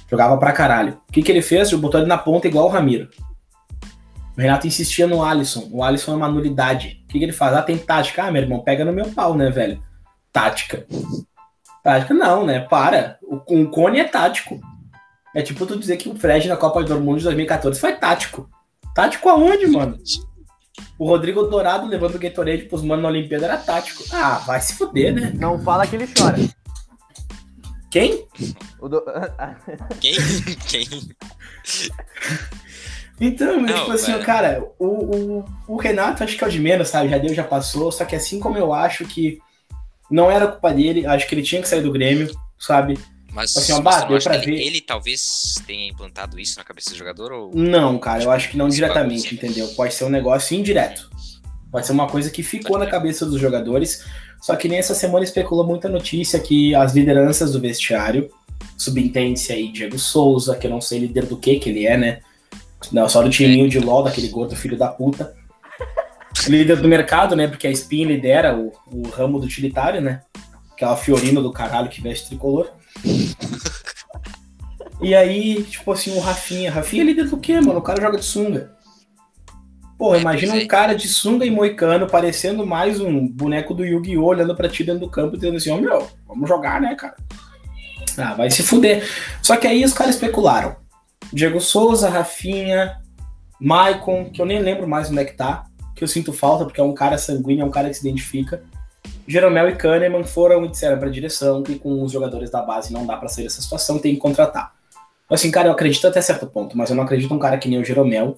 Jogava 0.09 0.37
pra 0.37 0.51
caralho. 0.51 0.99
O 1.09 1.11
que, 1.11 1.23
que 1.23 1.31
ele 1.31 1.41
fez? 1.41 1.71
Ele 1.71 1.81
botou 1.81 1.99
ele 2.01 2.07
na 2.07 2.17
ponta 2.17 2.47
igual 2.47 2.65
o 2.65 2.69
Ramiro. 2.69 3.09
O 4.37 4.41
Renato 4.41 4.65
insistia 4.67 5.07
no 5.07 5.23
Alisson. 5.23 5.67
O 5.71 5.83
Alisson 5.83 6.13
é 6.13 6.15
uma 6.15 6.29
nulidade. 6.29 7.01
O 7.03 7.07
que, 7.07 7.19
que 7.19 7.25
ele 7.25 7.33
faz? 7.33 7.53
Ah, 7.55 7.61
tem 7.61 7.77
tática. 7.77 8.23
Ah, 8.23 8.31
meu 8.31 8.41
irmão, 8.41 8.59
pega 8.59 8.85
no 8.85 8.93
meu 8.93 9.09
pau, 9.11 9.35
né, 9.35 9.49
velho? 9.49 9.81
Tática. 10.31 10.85
Tática 11.83 12.13
não, 12.13 12.45
né? 12.45 12.59
Para. 12.61 13.17
O, 13.23 13.35
o 13.35 13.69
Cone 13.69 13.99
é 13.99 14.03
tático. 14.05 14.59
É 15.35 15.41
tipo 15.41 15.65
tu 15.65 15.77
dizer 15.77 15.97
que 15.97 16.09
o 16.09 16.15
Fred 16.15 16.47
na 16.47 16.57
Copa 16.57 16.83
do 16.83 16.99
Mundo 16.99 17.17
de 17.19 17.23
2014 17.25 17.79
foi 17.79 17.93
tático. 17.93 18.49
Tático 18.95 19.29
aonde, 19.29 19.67
mano? 19.67 19.97
O 20.97 21.07
Rodrigo 21.07 21.43
Dourado 21.43 21.87
levando 21.87 22.15
o 22.15 22.19
Gatorade 22.19 22.63
pros 22.63 22.81
manos 22.83 23.03
na 23.03 23.09
Olimpíada 23.09 23.45
era 23.45 23.57
tático. 23.57 24.03
Ah, 24.11 24.39
vai 24.45 24.59
se 24.61 24.73
fuder, 24.75 25.13
né? 25.13 25.31
Não 25.35 25.59
fala 25.61 25.85
que 25.87 25.95
ele 25.95 26.07
chora. 26.07 26.37
Quem? 27.89 28.25
O 28.79 28.87
do- 28.87 29.03
Quem? 29.99 30.15
Quem? 30.67 30.87
Então, 33.21 33.61
mas, 33.61 33.71
Não, 33.71 33.79
tipo 33.81 33.91
assim, 33.91 34.11
velho. 34.13 34.25
cara, 34.25 34.63
o, 34.79 34.85
o, 34.87 35.45
o 35.67 35.75
Renato 35.77 36.23
acho 36.23 36.35
que 36.35 36.43
é 36.43 36.47
o 36.47 36.49
de 36.49 36.59
menos, 36.59 36.89
sabe? 36.89 37.07
Já 37.09 37.19
deu, 37.19 37.33
já 37.35 37.43
passou. 37.43 37.91
Só 37.91 38.03
que 38.03 38.15
assim 38.15 38.39
como 38.39 38.57
eu 38.57 38.73
acho 38.73 39.05
que 39.05 39.37
não 40.09 40.29
era 40.31 40.47
culpa 40.47 40.73
dele, 40.73 41.05
acho 41.05 41.27
que 41.27 41.35
ele 41.35 41.43
tinha 41.43 41.61
que 41.61 41.67
sair 41.67 41.81
do 41.83 41.91
Grêmio, 41.91 42.35
sabe? 42.59 42.97
Mas, 43.31 43.55
Assim, 43.55 43.71
ó, 43.73 43.79
bah, 43.79 44.03
deu 44.05 44.19
pra 44.19 44.39
que 44.39 44.49
ele, 44.49 44.57
ver. 44.57 44.65
ele 44.65 44.81
talvez 44.81 45.53
tenha 45.65 45.87
implantado 45.89 46.37
isso 46.39 46.57
na 46.57 46.65
cabeça 46.65 46.89
do 46.89 46.97
jogador? 46.97 47.31
Ou... 47.31 47.51
Não, 47.55 47.97
cara, 47.97 48.23
eu 48.23 48.31
acho 48.31 48.49
que 48.49 48.57
não 48.57 48.67
diretamente, 48.67 49.35
bagulho. 49.35 49.49
entendeu? 49.51 49.67
Pode 49.75 49.93
ser 49.93 50.03
um 50.03 50.09
negócio 50.09 50.57
indireto. 50.57 51.09
Pode 51.71 51.85
ser 51.85 51.93
uma 51.93 52.07
coisa 52.07 52.29
que 52.29 52.43
ficou 52.43 52.77
na 52.77 52.87
cabeça 52.87 53.25
dos 53.25 53.39
jogadores. 53.39 54.03
Só 54.41 54.55
que 54.57 54.67
nessa 54.67 54.93
semana 54.93 55.23
especulou 55.23 55.65
muita 55.65 55.87
notícia 55.87 56.39
que 56.39 56.75
as 56.75 56.93
lideranças 56.93 57.53
do 57.53 57.61
vestiário, 57.61 58.29
subentende-se 58.77 59.53
aí 59.53 59.71
Diego 59.71 59.97
Souza, 59.97 60.55
que 60.57 60.67
eu 60.67 60.71
não 60.71 60.81
sei 60.81 60.99
líder 60.99 61.25
do 61.27 61.37
que 61.37 61.57
que 61.57 61.69
ele 61.69 61.85
é, 61.85 61.95
né? 61.95 62.19
Não, 62.91 63.07
só 63.07 63.21
do 63.21 63.29
timinho 63.29 63.69
de 63.69 63.79
LOL, 63.79 64.03
daquele 64.03 64.29
gordo 64.29 64.55
filho 64.55 64.77
da 64.77 64.87
puta. 64.87 65.33
líder 66.47 66.77
do 66.77 66.87
mercado, 66.87 67.35
né? 67.35 67.47
Porque 67.47 67.67
a 67.67 67.71
Spin 67.71 68.05
lidera 68.05 68.57
o, 68.57 68.71
o 68.87 69.09
ramo 69.09 69.39
do 69.39 69.45
utilitário, 69.45 70.01
né? 70.01 70.21
Aquela 70.71 70.95
Fiorino 70.95 71.41
do 71.41 71.51
caralho 71.51 71.89
que 71.89 72.01
veste 72.01 72.27
tricolor. 72.27 72.71
E 75.01 75.15
aí, 75.15 75.63
tipo 75.63 75.91
assim, 75.91 76.15
o 76.15 76.19
Rafinha. 76.19 76.71
Rafinha 76.71 77.03
é 77.03 77.05
líder 77.05 77.27
do 77.27 77.37
quê, 77.37 77.59
mano? 77.59 77.79
O 77.79 77.81
cara 77.81 78.01
joga 78.01 78.17
de 78.17 78.25
sunga. 78.25 78.71
Porra, 79.97 80.17
imagina 80.17 80.53
um 80.53 80.57
é. 80.57 80.65
cara 80.65 80.95
de 80.95 81.07
sunga 81.07 81.45
e 81.45 81.51
moicano, 81.51 82.07
parecendo 82.07 82.65
mais 82.65 82.99
um 82.99 83.27
boneco 83.27 83.73
do 83.73 83.85
Yu-Gi-Oh! 83.85 84.25
olhando 84.25 84.55
pra 84.55 84.67
ti 84.67 84.83
dentro 84.83 85.01
do 85.01 85.09
campo 85.09 85.35
e 85.35 85.39
dizendo 85.39 85.57
assim, 85.57 85.69
ó, 85.69 85.77
meu, 85.77 86.07
vamos 86.27 86.49
jogar, 86.49 86.81
né, 86.81 86.95
cara? 86.95 87.15
Ah, 88.17 88.33
vai 88.33 88.49
se 88.49 88.63
fuder. 88.63 89.07
Só 89.41 89.55
que 89.57 89.67
aí 89.67 89.83
os 89.85 89.93
caras 89.93 90.15
especularam. 90.15 90.75
Diego 91.31 91.61
Souza, 91.61 92.09
Rafinha, 92.09 93.01
Maicon, 93.59 94.29
que 94.29 94.41
eu 94.41 94.45
nem 94.45 94.59
lembro 94.59 94.87
mais 94.87 95.09
onde 95.09 95.19
é 95.19 95.25
que 95.25 95.33
tá, 95.33 95.65
que 95.95 96.03
eu 96.03 96.07
sinto 96.07 96.33
falta, 96.33 96.65
porque 96.65 96.81
é 96.81 96.83
um 96.83 96.93
cara 96.93 97.17
sanguíneo, 97.17 97.63
é 97.63 97.65
um 97.65 97.71
cara 97.71 97.89
que 97.89 97.95
se 97.95 98.07
identifica. 98.07 98.63
Jeromel 99.27 99.69
e 99.69 99.75
Kahneman 99.75 100.23
foram 100.23 100.65
e 100.65 100.67
disseram 100.67 100.97
pra 100.97 101.09
direção 101.09 101.63
que 101.63 101.77
com 101.77 102.03
os 102.03 102.11
jogadores 102.11 102.49
da 102.49 102.61
base 102.61 102.91
não 102.91 103.05
dá 103.05 103.17
pra 103.17 103.29
sair 103.29 103.43
dessa 103.43 103.61
situação, 103.61 103.99
tem 103.99 104.15
que 104.15 104.19
contratar. 104.19 104.73
Assim, 105.29 105.49
cara, 105.49 105.69
eu 105.69 105.71
acredito 105.71 106.05
até 106.05 106.19
certo 106.21 106.47
ponto, 106.47 106.77
mas 106.77 106.89
eu 106.89 106.95
não 106.95 107.03
acredito 107.03 107.33
um 107.33 107.39
cara 107.39 107.57
que 107.57 107.69
nem 107.69 107.79
o 107.79 107.85
Jeromel, 107.85 108.37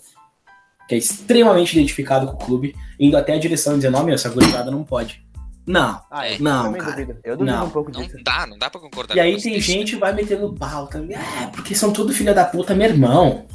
que 0.88 0.94
é 0.94 0.98
extremamente 0.98 1.74
identificado 1.74 2.28
com 2.28 2.34
o 2.34 2.38
clube, 2.38 2.76
indo 3.00 3.18
até 3.18 3.34
a 3.34 3.40
direção 3.40 3.74
e 3.74 3.78
dizendo, 3.78 3.98
ó, 3.98 4.04
meu, 4.04 4.14
essa 4.14 4.30
gurizada 4.30 4.70
não 4.70 4.84
pode. 4.84 5.26
Não. 5.66 6.02
Ah, 6.12 6.30
eu 6.30 6.42
Não, 6.42 6.64
também 6.64 6.82
cara. 6.82 6.92
duvido. 6.92 7.20
Eu 7.24 7.38
duvido 7.38 7.56
Não. 7.58 7.66
um 7.66 7.70
pouco 7.70 7.92
Não 7.92 8.02
disso. 8.02 8.18
dá, 8.24 8.46
não 8.46 8.58
dá 8.58 8.70
pra 8.70 8.82
concordar 8.82 9.16
E 9.16 9.20
aí 9.20 9.32
tem 9.34 9.40
vocês. 9.54 9.64
gente 9.64 9.94
que 9.94 10.00
vai 10.00 10.14
metendo 10.14 10.54
pau, 10.54 10.88
tá 10.88 11.00
ligado? 11.00 11.24
É, 11.42 11.48
porque 11.48 11.74
são 11.74 11.94
tudo 11.94 12.12
filha 12.14 12.34
da 12.34 12.44
puta, 12.44 12.76
meu 12.76 12.88
irmão. 12.90 13.46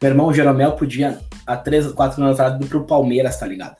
Meu 0.00 0.10
irmão, 0.12 0.26
o 0.28 0.32
Jeromel 0.32 0.72
podia, 0.72 1.20
há 1.46 1.56
3, 1.56 1.92
4 1.92 2.22
anos 2.22 2.38
atrás, 2.40 2.60
ir 2.60 2.66
pro 2.68 2.86
Palmeiras, 2.86 3.36
tá 3.38 3.46
ligado? 3.46 3.76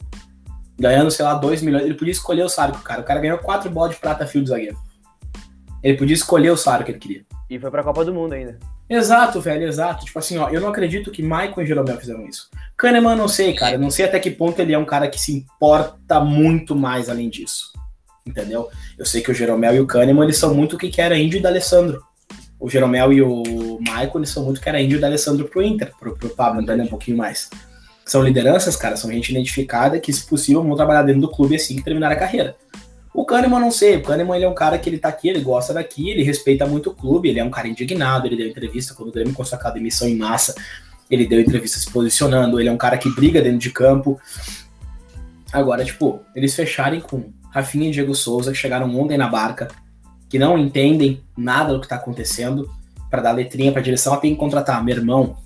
Ganhando, 0.79 1.11
sei 1.11 1.25
lá, 1.25 1.35
2 1.35 1.63
milhões. 1.63 1.85
Ele 1.85 1.95
podia 1.95 2.13
escolher 2.13 2.43
o 2.43 2.49
salário 2.49 2.75
que 2.75 2.81
o 2.81 2.85
cara. 2.85 3.01
O 3.01 3.05
cara 3.05 3.21
ganhou 3.21 3.39
4 3.39 3.71
bolas 3.71 3.95
de 3.95 4.01
prata 4.01 4.27
fio 4.27 4.43
de 4.43 4.49
zagueiro. 4.51 4.77
Ele 5.83 5.97
podia 5.97 6.15
escolher 6.15 6.51
o 6.51 6.57
salário 6.57 6.85
que 6.85 6.93
ele 6.93 6.99
queria. 6.99 7.25
E 7.49 7.59
foi 7.59 7.71
pra 7.71 7.83
Copa 7.83 8.05
do 8.05 8.13
Mundo 8.13 8.33
ainda. 8.35 8.59
Exato, 8.91 9.41
velho, 9.41 9.69
exato. 9.69 10.05
Tipo 10.05 10.19
assim, 10.19 10.37
ó, 10.37 10.49
eu 10.49 10.61
não 10.61 10.69
acredito 10.69 11.13
que 11.13 11.23
Michael 11.23 11.63
e 11.63 11.67
Jeromel 11.67 11.97
fizeram 11.97 12.27
isso. 12.27 12.51
Kahneman, 12.77 13.15
não 13.15 13.29
sei, 13.29 13.55
cara. 13.55 13.79
Não 13.79 13.89
sei 13.89 14.07
até 14.07 14.19
que 14.19 14.33
ponto 14.33 14.59
ele 14.59 14.73
é 14.73 14.79
um 14.79 14.85
cara 14.85 15.07
que 15.07 15.21
se 15.21 15.33
importa 15.33 16.19
muito 16.19 16.75
mais 16.75 17.09
além 17.09 17.31
disso. 17.31 17.73
entendeu? 18.27 18.69
Eu 18.99 19.07
sei 19.07 19.23
que 19.23 19.31
o 19.31 19.35
Jeromel 19.35 19.77
e 19.77 19.81
o 19.81 19.87
Kahneman, 19.87 20.25
eles 20.25 20.39
são 20.39 20.53
muito 20.53 20.75
o 20.75 20.79
que 20.79 21.01
era 21.01 21.17
Índio 21.17 21.39
e 21.39 21.43
D'Alessandro. 21.43 22.03
O 22.59 22.69
Jeromel 22.69 23.13
e 23.13 23.23
o 23.23 23.79
Michael, 23.79 24.11
eles 24.17 24.31
são 24.31 24.45
muito 24.45 24.59
o 24.59 24.61
que 24.61 24.69
era 24.69 24.81
Índio 24.81 24.99
e 24.99 25.01
D'Alessandro 25.01 25.47
pro 25.47 25.63
Inter, 25.63 25.93
pro, 25.99 26.17
pro 26.17 26.31
Pablo, 26.31 26.61
entendeu? 26.61 26.85
Um 26.85 26.89
pouquinho 26.89 27.17
mais. 27.17 27.49
São 28.05 28.25
lideranças, 28.25 28.75
cara, 28.75 28.97
são 28.97 29.11
gente 29.13 29.31
identificada 29.31 30.01
que, 30.01 30.13
se 30.13 30.27
possível, 30.27 30.65
vão 30.65 30.75
trabalhar 30.75 31.03
dentro 31.05 31.21
do 31.21 31.31
clube 31.31 31.55
assim 31.55 31.77
que 31.77 31.85
terminar 31.85 32.11
a 32.11 32.17
carreira. 32.17 32.57
O 33.13 33.25
Kahneman 33.25 33.61
não 33.61 33.71
sei, 33.71 33.97
o 33.97 34.03
Kahneman 34.03 34.37
ele 34.37 34.45
é 34.45 34.49
um 34.49 34.55
cara 34.55 34.79
que 34.79 34.89
ele 34.89 34.99
tá 34.99 35.09
aqui, 35.09 35.29
ele 35.29 35.41
gosta 35.41 35.75
daqui, 35.75 36.09
ele 36.09 36.23
respeita 36.23 36.65
muito 36.65 36.91
o 36.91 36.95
clube, 36.95 37.29
ele 37.29 37.41
é 37.41 37.45
um 37.45 37.51
cara 37.51 37.67
indignado, 37.67 38.27
ele 38.27 38.37
deu 38.37 38.47
entrevista 38.47 38.95
quando 38.95 39.09
o 39.09 39.13
Grêmio 39.13 39.35
com 39.35 39.45
sua 39.45 39.59
demissão 39.71 40.09
em 40.09 40.17
massa, 40.17 40.55
ele 41.11 41.27
deu 41.27 41.41
entrevista 41.41 41.79
se 41.79 41.91
posicionando, 41.91 42.61
ele 42.61 42.69
é 42.69 42.73
um 42.73 42.77
cara 42.77 42.97
que 42.97 43.11
briga 43.11 43.43
dentro 43.43 43.59
de 43.59 43.71
campo. 43.71 44.21
Agora, 45.53 45.85
tipo, 45.85 46.21
eles 46.37 46.55
fecharem 46.55 47.01
com 47.01 47.33
Rafinha 47.51 47.89
e 47.89 47.93
Diego 47.93 48.15
Souza, 48.15 48.53
que 48.53 48.59
chegaram 48.59 48.95
ontem 48.97 49.19
na 49.19 49.29
barca, 49.29 49.67
que 50.29 50.39
não 50.39 50.57
entendem 50.57 51.21
nada 51.37 51.75
do 51.75 51.81
que 51.81 51.89
tá 51.89 51.97
acontecendo, 51.97 52.71
para 53.11 53.21
dar 53.21 53.33
letrinha 53.33 53.73
pra 53.73 53.83
direção, 53.83 54.13
ela 54.13 54.23
tem 54.23 54.35
que 54.35 54.39
contratar. 54.39 54.83
Meu 54.85 54.97
irmão, 54.97 55.37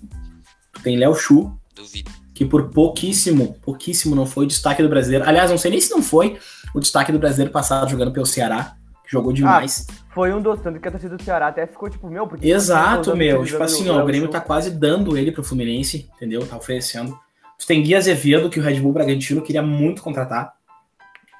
tem 0.82 0.98
Léo 0.98 1.14
Chu, 1.14 1.50
Duvido. 1.74 2.10
que 2.34 2.44
por 2.44 2.68
pouquíssimo, 2.68 3.56
pouquíssimo 3.62 4.14
não 4.14 4.26
foi 4.26 4.46
destaque 4.46 4.82
do 4.82 4.88
brasileiro. 4.90 5.24
Aliás, 5.26 5.50
não 5.50 5.56
sei 5.56 5.70
nem 5.70 5.80
se 5.80 5.90
não 5.90 6.02
foi 6.02 6.38
o 6.74 6.80
destaque 6.80 7.12
do 7.12 7.18
brasileiro 7.18 7.52
passado 7.52 7.90
jogando 7.90 8.12
pelo 8.12 8.26
Ceará, 8.26 8.76
que 9.04 9.12
jogou 9.12 9.32
demais. 9.32 9.86
Foi 10.12 10.32
um 10.32 10.42
dos 10.42 10.60
tanto 10.60 10.80
que 10.80 10.88
a 10.88 10.90
torcida 10.90 11.16
do 11.16 11.22
Ceará 11.22 11.48
até 11.48 11.66
ficou 11.66 11.88
tipo, 11.88 12.08
meu, 12.08 12.26
porque. 12.26 12.48
Exato, 12.48 13.16
meu. 13.16 13.44
Tipo 13.44 13.62
assim, 13.62 13.88
ó, 13.88 14.02
o 14.02 14.06
Grêmio 14.06 14.28
tá 14.28 14.40
quase 14.40 14.70
dando 14.70 15.16
ele 15.16 15.32
pro 15.32 15.44
Fluminense, 15.44 16.10
entendeu? 16.16 16.46
Tá 16.46 16.56
oferecendo. 16.56 17.18
Tu 17.58 17.66
tem 17.66 17.82
Gui 17.82 17.94
Azevedo, 17.94 18.50
que 18.50 18.58
o 18.58 18.62
Red 18.62 18.80
Bull 18.80 18.92
Bragantino 18.92 19.40
queria 19.40 19.62
muito 19.62 20.02
contratar. 20.02 20.52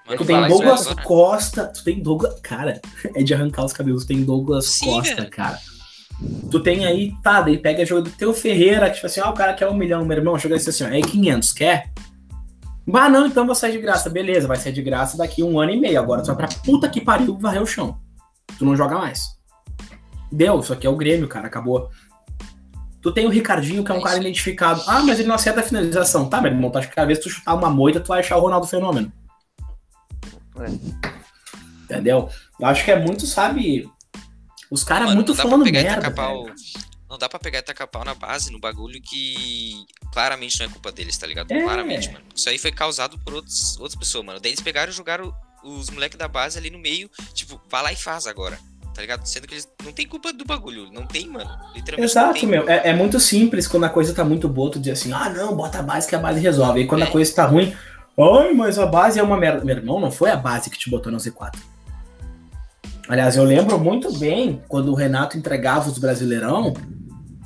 Mas 0.07 0.19
Tu 0.19 0.25
tem 0.25 0.49
Douglas 0.49 0.87
agora. 0.87 1.03
Costa. 1.03 1.67
Tu 1.67 1.83
tem 1.83 2.03
Douglas. 2.03 2.38
Cara, 2.41 2.81
é 3.14 3.23
de 3.23 3.35
arrancar 3.35 3.64
os 3.64 3.73
cabelos. 3.73 4.05
Tu 4.05 4.09
tem 4.09 4.23
Douglas 4.23 4.67
Sim, 4.67 4.87
Costa, 4.87 5.17
velho. 5.17 5.31
cara. 5.31 5.59
Tu 6.50 6.61
tem 6.61 6.87
aí, 6.87 7.12
tá, 7.23 7.41
daí 7.41 7.59
pega 7.59 7.85
jogo 7.85 8.03
do 8.03 8.11
teu 8.11 8.33
Ferreira, 8.33 8.88
que 8.88 8.97
tipo 8.97 9.07
assim, 9.07 9.21
ah, 9.21 9.31
o 9.31 9.35
cara 9.35 9.53
quer 9.53 9.69
um 9.69 9.75
milhão, 9.75 10.05
meu 10.05 10.17
irmão, 10.17 10.38
chega 10.38 10.55
assim, 10.55 10.85
ó, 10.85 10.88
é 10.88 11.00
500, 11.00 11.53
quer? 11.53 11.91
Bah, 12.87 13.09
não, 13.09 13.26
então 13.26 13.47
vou 13.47 13.55
sair 13.55 13.73
de 13.73 13.79
graça. 13.79 14.11
Beleza, 14.11 14.47
vai 14.47 14.57
sair 14.57 14.73
de 14.73 14.83
graça 14.83 15.17
daqui 15.17 15.43
um 15.43 15.59
ano 15.59 15.73
e 15.73 15.81
meio. 15.81 15.99
Agora 15.99 16.23
tu 16.23 16.26
vai 16.26 16.37
pra 16.37 16.49
puta 16.64 16.88
que 16.88 17.00
pariu 17.00 17.38
varrer 17.38 17.62
o 17.62 17.67
chão. 17.67 17.99
Tu 18.59 18.64
não 18.64 18.76
joga 18.76 18.99
mais. 18.99 19.23
Deu, 20.31 20.61
isso 20.61 20.73
aqui 20.73 20.87
é 20.87 20.91
o 20.91 20.97
Grêmio, 20.97 21.29
cara, 21.29 21.47
acabou. 21.47 21.88
Tu 23.00 23.12
tem 23.12 23.26
o 23.26 23.31
Ricardinho, 23.31 23.85
que 23.85 23.93
é 23.93 23.95
um 23.95 23.99
É 23.99 24.03
cara 24.03 24.19
identificado. 24.19 24.83
Ah, 24.87 25.03
mas 25.03 25.19
ele 25.19 25.29
não 25.29 25.35
acerta 25.35 25.61
a 25.61 25.62
finalização. 25.62 26.29
Tá, 26.29 26.41
meu 26.41 26.50
irmão, 26.50 26.71
tu 26.71 26.79
acha 26.79 26.88
que 26.88 26.95
cada 26.95 27.07
vez 27.07 27.19
que 27.19 27.25
tu 27.25 27.31
chutar 27.31 27.55
uma 27.55 27.71
moita, 27.71 28.00
tu 28.00 28.09
vai 28.09 28.21
achar 28.21 28.37
o 28.37 28.41
Ronaldo 28.41 28.67
Fenômeno. 28.67 29.12
É. 30.59 31.14
Entendeu? 31.85 32.29
Eu 32.59 32.67
acho 32.67 32.85
que 32.85 32.91
é 32.91 32.99
muito, 32.99 33.26
sabe? 33.26 33.88
Os 34.71 34.83
caras 34.83 35.05
Mano, 35.09 35.17
muito 35.17 35.35
falando 35.35 35.64
pegar 35.64 35.81
e 35.81 35.85
merda. 35.85 36.00
tacar 36.00 36.14
pau. 36.14 36.47
Não 37.14 37.18
dá 37.21 37.28
pra 37.28 37.38
pegar 37.38 37.61
e 37.61 37.62
tacar 37.62 37.87
pau 37.87 38.04
na 38.04 38.12
base, 38.12 38.50
no 38.50 38.59
bagulho 38.59 39.00
que 39.00 39.87
claramente 40.12 40.59
não 40.59 40.66
é 40.66 40.68
culpa 40.68 40.90
deles, 40.90 41.16
tá 41.16 41.25
ligado? 41.28 41.52
É. 41.52 41.62
Claramente, 41.62 42.09
mano. 42.11 42.25
Isso 42.35 42.49
aí 42.49 42.59
foi 42.59 42.73
causado 42.73 43.16
por 43.21 43.35
outros, 43.35 43.76
outras 43.78 43.94
pessoas, 43.94 44.25
mano. 44.26 44.40
Daí 44.40 44.50
eles 44.50 44.61
pegaram 44.61 44.90
e 44.90 44.92
jogaram 44.97 45.33
os 45.62 45.90
moleques 45.90 46.18
da 46.18 46.26
base 46.26 46.59
ali 46.59 46.71
no 46.71 46.78
meio, 46.80 47.09
tipo, 47.33 47.61
vai 47.71 47.85
lá 47.85 47.92
e 47.92 47.97
faz 47.97 48.26
agora, 48.26 48.59
tá 48.92 49.00
ligado? 49.00 49.25
Sendo 49.26 49.47
que 49.47 49.54
eles 49.54 49.68
não 49.85 49.92
tem 49.92 50.09
culpa 50.09 50.33
do 50.33 50.44
bagulho, 50.44 50.90
não 50.92 51.06
tem, 51.06 51.28
mano. 51.28 51.49
Literalmente. 51.73 52.11
Exato, 52.11 52.40
tem. 52.40 52.49
meu. 52.49 52.68
É, 52.68 52.88
é 52.88 52.92
muito 52.92 53.21
simples 53.21 53.68
quando 53.68 53.85
a 53.85 53.88
coisa 53.88 54.12
tá 54.12 54.25
muito 54.25 54.49
boa, 54.49 54.73
tu 54.73 54.80
diz 54.80 54.94
assim, 54.99 55.12
ah, 55.12 55.30
não, 55.30 55.54
bota 55.54 55.78
a 55.78 55.83
base 55.85 56.09
que 56.09 56.16
a 56.16 56.18
base 56.18 56.40
resolve. 56.40 56.80
Aí 56.80 56.87
quando 56.88 57.02
a 57.04 57.06
É. 57.06 57.11
coisa 57.12 57.33
tá 57.33 57.47
ruim, 57.47 57.73
ai, 58.18 58.52
mas 58.54 58.76
a 58.76 58.87
base 58.87 59.21
é 59.21 59.23
uma 59.23 59.37
merda. 59.37 59.64
Meu 59.64 59.76
irmão, 59.76 60.00
não 60.00 60.11
foi 60.11 60.30
a 60.33 60.37
base 60.37 60.68
que 60.68 60.76
te 60.76 60.90
botou 60.90 61.12
no 61.12 61.18
Z4. 61.18 61.56
Aliás, 63.09 63.37
eu 63.37 63.44
lembro 63.44 63.78
muito 63.78 64.11
bem 64.18 64.61
quando 64.66 64.90
o 64.90 64.94
Renato 64.94 65.37
entregava 65.38 65.88
os 65.90 65.99
Brasileirão, 65.99 66.73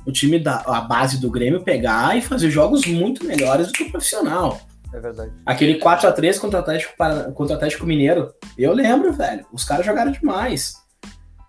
o 0.08 0.12
time 0.12 0.38
da 0.38 0.62
a 0.66 0.80
base 0.80 1.20
do 1.20 1.30
Grêmio 1.30 1.62
pegar 1.62 2.16
e 2.16 2.22
fazer 2.22 2.50
jogos 2.50 2.86
muito 2.86 3.24
melhores 3.26 3.66
do 3.66 3.72
que 3.74 3.82
o 3.84 3.90
profissional. 3.90 4.58
É 4.92 4.98
verdade. 4.98 5.30
Aquele 5.44 5.78
4x3 5.78 6.38
contra 6.40 6.58
o 6.58 6.62
Atlético, 6.62 6.94
Para- 6.96 7.30
contra 7.32 7.52
o 7.52 7.56
Atlético 7.56 7.84
Mineiro, 7.84 8.32
eu 8.56 8.72
lembro, 8.72 9.12
velho. 9.12 9.44
Os 9.52 9.64
caras 9.64 9.84
jogaram 9.84 10.10
demais. 10.10 10.76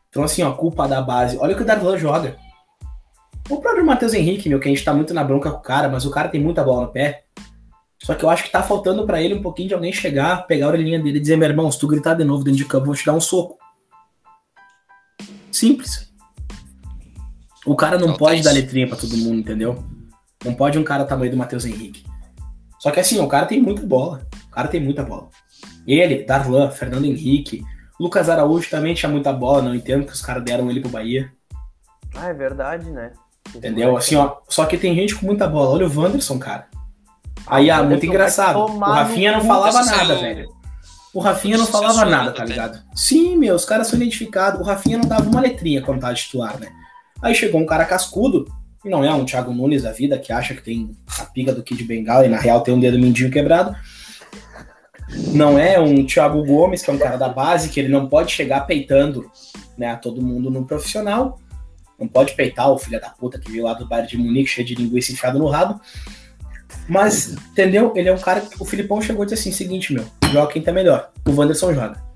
Então, 0.09 0.23
assim, 0.23 0.43
ó, 0.43 0.51
culpa 0.51 0.87
da 0.89 1.01
base. 1.01 1.37
Olha 1.37 1.53
o 1.53 1.55
que 1.55 1.63
o 1.63 1.65
Darlan 1.65 1.97
joga. 1.97 2.35
O 3.49 3.61
próprio 3.61 3.85
Matheus 3.85 4.13
Henrique, 4.13 4.49
meu, 4.49 4.59
que 4.59 4.67
a 4.67 4.71
gente 4.71 4.83
tá 4.83 4.93
muito 4.93 5.13
na 5.13 5.23
bronca 5.23 5.49
com 5.51 5.57
o 5.57 5.61
cara, 5.61 5.87
mas 5.87 6.05
o 6.05 6.11
cara 6.11 6.27
tem 6.27 6.41
muita 6.41 6.63
bola 6.63 6.87
no 6.87 6.91
pé. 6.91 7.23
Só 8.03 8.13
que 8.13 8.23
eu 8.25 8.29
acho 8.29 8.43
que 8.43 8.51
tá 8.51 8.61
faltando 8.61 9.05
pra 9.05 9.21
ele 9.21 9.35
um 9.35 9.41
pouquinho 9.41 9.69
de 9.69 9.73
alguém 9.73 9.93
chegar, 9.93 10.45
pegar 10.45 10.65
a 10.65 10.69
orelhinha 10.69 10.99
dele 11.01 11.17
e 11.17 11.21
dizer, 11.21 11.37
meu 11.37 11.47
irmão, 11.47 11.71
se 11.71 11.79
tu 11.79 11.87
gritar 11.87 12.15
de 12.15 12.25
novo 12.25 12.43
dentro 12.43 12.57
de 12.57 12.65
campo, 12.65 12.83
eu 12.83 12.87
vou 12.87 12.95
te 12.95 13.05
dar 13.05 13.13
um 13.13 13.21
soco. 13.21 13.57
Simples. 15.51 16.08
O 17.65 17.75
cara 17.75 17.97
não 17.97 18.15
pode 18.15 18.41
dar 18.41 18.51
letrinha 18.51 18.87
pra 18.87 18.97
todo 18.97 19.17
mundo, 19.17 19.39
entendeu? 19.39 19.83
Não 20.43 20.53
pode 20.53 20.77
um 20.77 20.83
cara 20.83 21.05
tamanho 21.05 21.31
do 21.31 21.37
Matheus 21.37 21.65
Henrique. 21.65 22.05
Só 22.79 22.91
que 22.91 22.99
assim, 22.99 23.19
o 23.19 23.27
cara 23.27 23.45
tem 23.45 23.61
muita 23.61 23.81
bola. 23.81 24.21
O 24.47 24.51
cara 24.51 24.67
tem 24.67 24.81
muita 24.81 25.03
bola. 25.03 25.29
Ele, 25.85 26.23
Darlan, 26.23 26.71
Fernando 26.71 27.05
Henrique, 27.05 27.63
Lucas 27.99 28.29
Araújo 28.29 28.69
também 28.69 28.93
tinha 28.93 29.11
muita 29.11 29.33
bola, 29.33 29.61
não 29.61 29.75
entendo 29.75 30.05
que 30.05 30.13
os 30.13 30.21
caras 30.21 30.43
deram 30.43 30.69
ele 30.69 30.79
pro 30.79 30.89
Bahia. 30.89 31.31
Ah, 32.15 32.29
é 32.29 32.33
verdade, 32.33 32.89
né? 32.89 33.11
Entendeu? 33.53 33.97
Assim, 33.97 34.15
ó. 34.15 34.37
Só 34.47 34.65
que 34.65 34.77
tem 34.77 34.95
gente 34.95 35.15
com 35.15 35.25
muita 35.25 35.47
bola. 35.47 35.71
Olha 35.71 35.87
o 35.87 35.99
Wanderson, 35.99 36.39
cara. 36.39 36.67
Aí, 37.45 37.69
o 37.69 37.73
ah, 37.73 37.83
muito 37.83 38.05
engraçado. 38.05 38.59
O 38.59 38.79
Rafinha 38.79 39.33
não 39.33 39.43
falava 39.43 39.83
nada, 39.83 40.15
velho. 40.15 40.49
O 41.13 41.19
Rafinha 41.19 41.57
não 41.57 41.65
falava 41.65 41.93
saiu 41.95 42.09
nada, 42.09 42.31
tá 42.31 42.45
ligado? 42.45 42.83
Sim, 42.95 43.35
meu, 43.35 43.55
os 43.55 43.65
caras 43.65 43.87
são 43.87 43.97
identificados. 43.97 44.61
O 44.61 44.63
Rafinha 44.63 44.99
não 44.99 45.09
dava 45.09 45.27
uma 45.27 45.41
letrinha 45.41 45.81
quando 45.81 45.99
tava 45.99 46.13
titular, 46.13 46.59
né? 46.59 46.69
Aí 47.21 47.35
chegou 47.35 47.59
um 47.59 47.65
cara 47.65 47.85
cascudo, 47.85 48.47
não 48.83 49.03
é 49.03 49.13
um 49.13 49.25
Thiago 49.25 49.53
Nunes 49.53 49.83
da 49.83 49.91
vida, 49.91 50.17
que 50.17 50.31
acha 50.31 50.53
que 50.53 50.61
tem 50.61 50.95
a 51.19 51.25
pica 51.25 51.53
do 51.53 51.63
Kid 51.63 51.83
Bengala 51.83 52.25
e 52.25 52.29
na 52.29 52.37
real 52.37 52.61
tem 52.61 52.73
um 52.73 52.79
dedo 52.79 52.97
mindinho 52.97 53.29
quebrado. 53.29 53.75
Não 55.33 55.57
é 55.57 55.79
um 55.79 56.05
Thiago 56.05 56.45
Gomes, 56.45 56.81
que 56.81 56.89
é 56.89 56.93
um 56.93 56.97
cara 56.97 57.17
da 57.17 57.27
base, 57.27 57.69
que 57.69 57.79
ele 57.79 57.89
não 57.89 58.07
pode 58.07 58.31
chegar 58.31 58.61
peitando 58.61 59.29
né, 59.77 59.87
a 59.87 59.97
todo 59.97 60.21
mundo 60.21 60.49
no 60.49 60.65
profissional. 60.65 61.39
Não 61.99 62.07
pode 62.07 62.33
peitar 62.33 62.71
o 62.71 62.77
filho 62.77 63.01
da 63.01 63.09
puta 63.09 63.39
que 63.39 63.51
veio 63.51 63.65
lá 63.65 63.73
do 63.73 63.85
Bayern 63.85 64.09
de 64.09 64.17
Munique 64.17 64.49
cheio 64.49 64.65
de 64.65 64.75
linguiça 64.75 65.11
enfiada 65.11 65.37
no 65.37 65.47
rabo. 65.47 65.81
Mas, 66.87 67.33
entendeu? 67.51 67.91
Ele 67.95 68.07
é 68.07 68.13
um 68.13 68.19
cara 68.19 68.41
que 68.41 68.61
o 68.61 68.65
Filipão 68.65 69.01
chegou 69.01 69.23
e 69.23 69.27
disse 69.27 69.49
assim: 69.49 69.51
seguinte, 69.51 69.93
meu, 69.93 70.05
joga 70.31 70.53
quem 70.53 70.61
tá 70.61 70.71
melhor. 70.71 71.11
O 71.27 71.31
Wanderson 71.31 71.73
joga. 71.73 72.08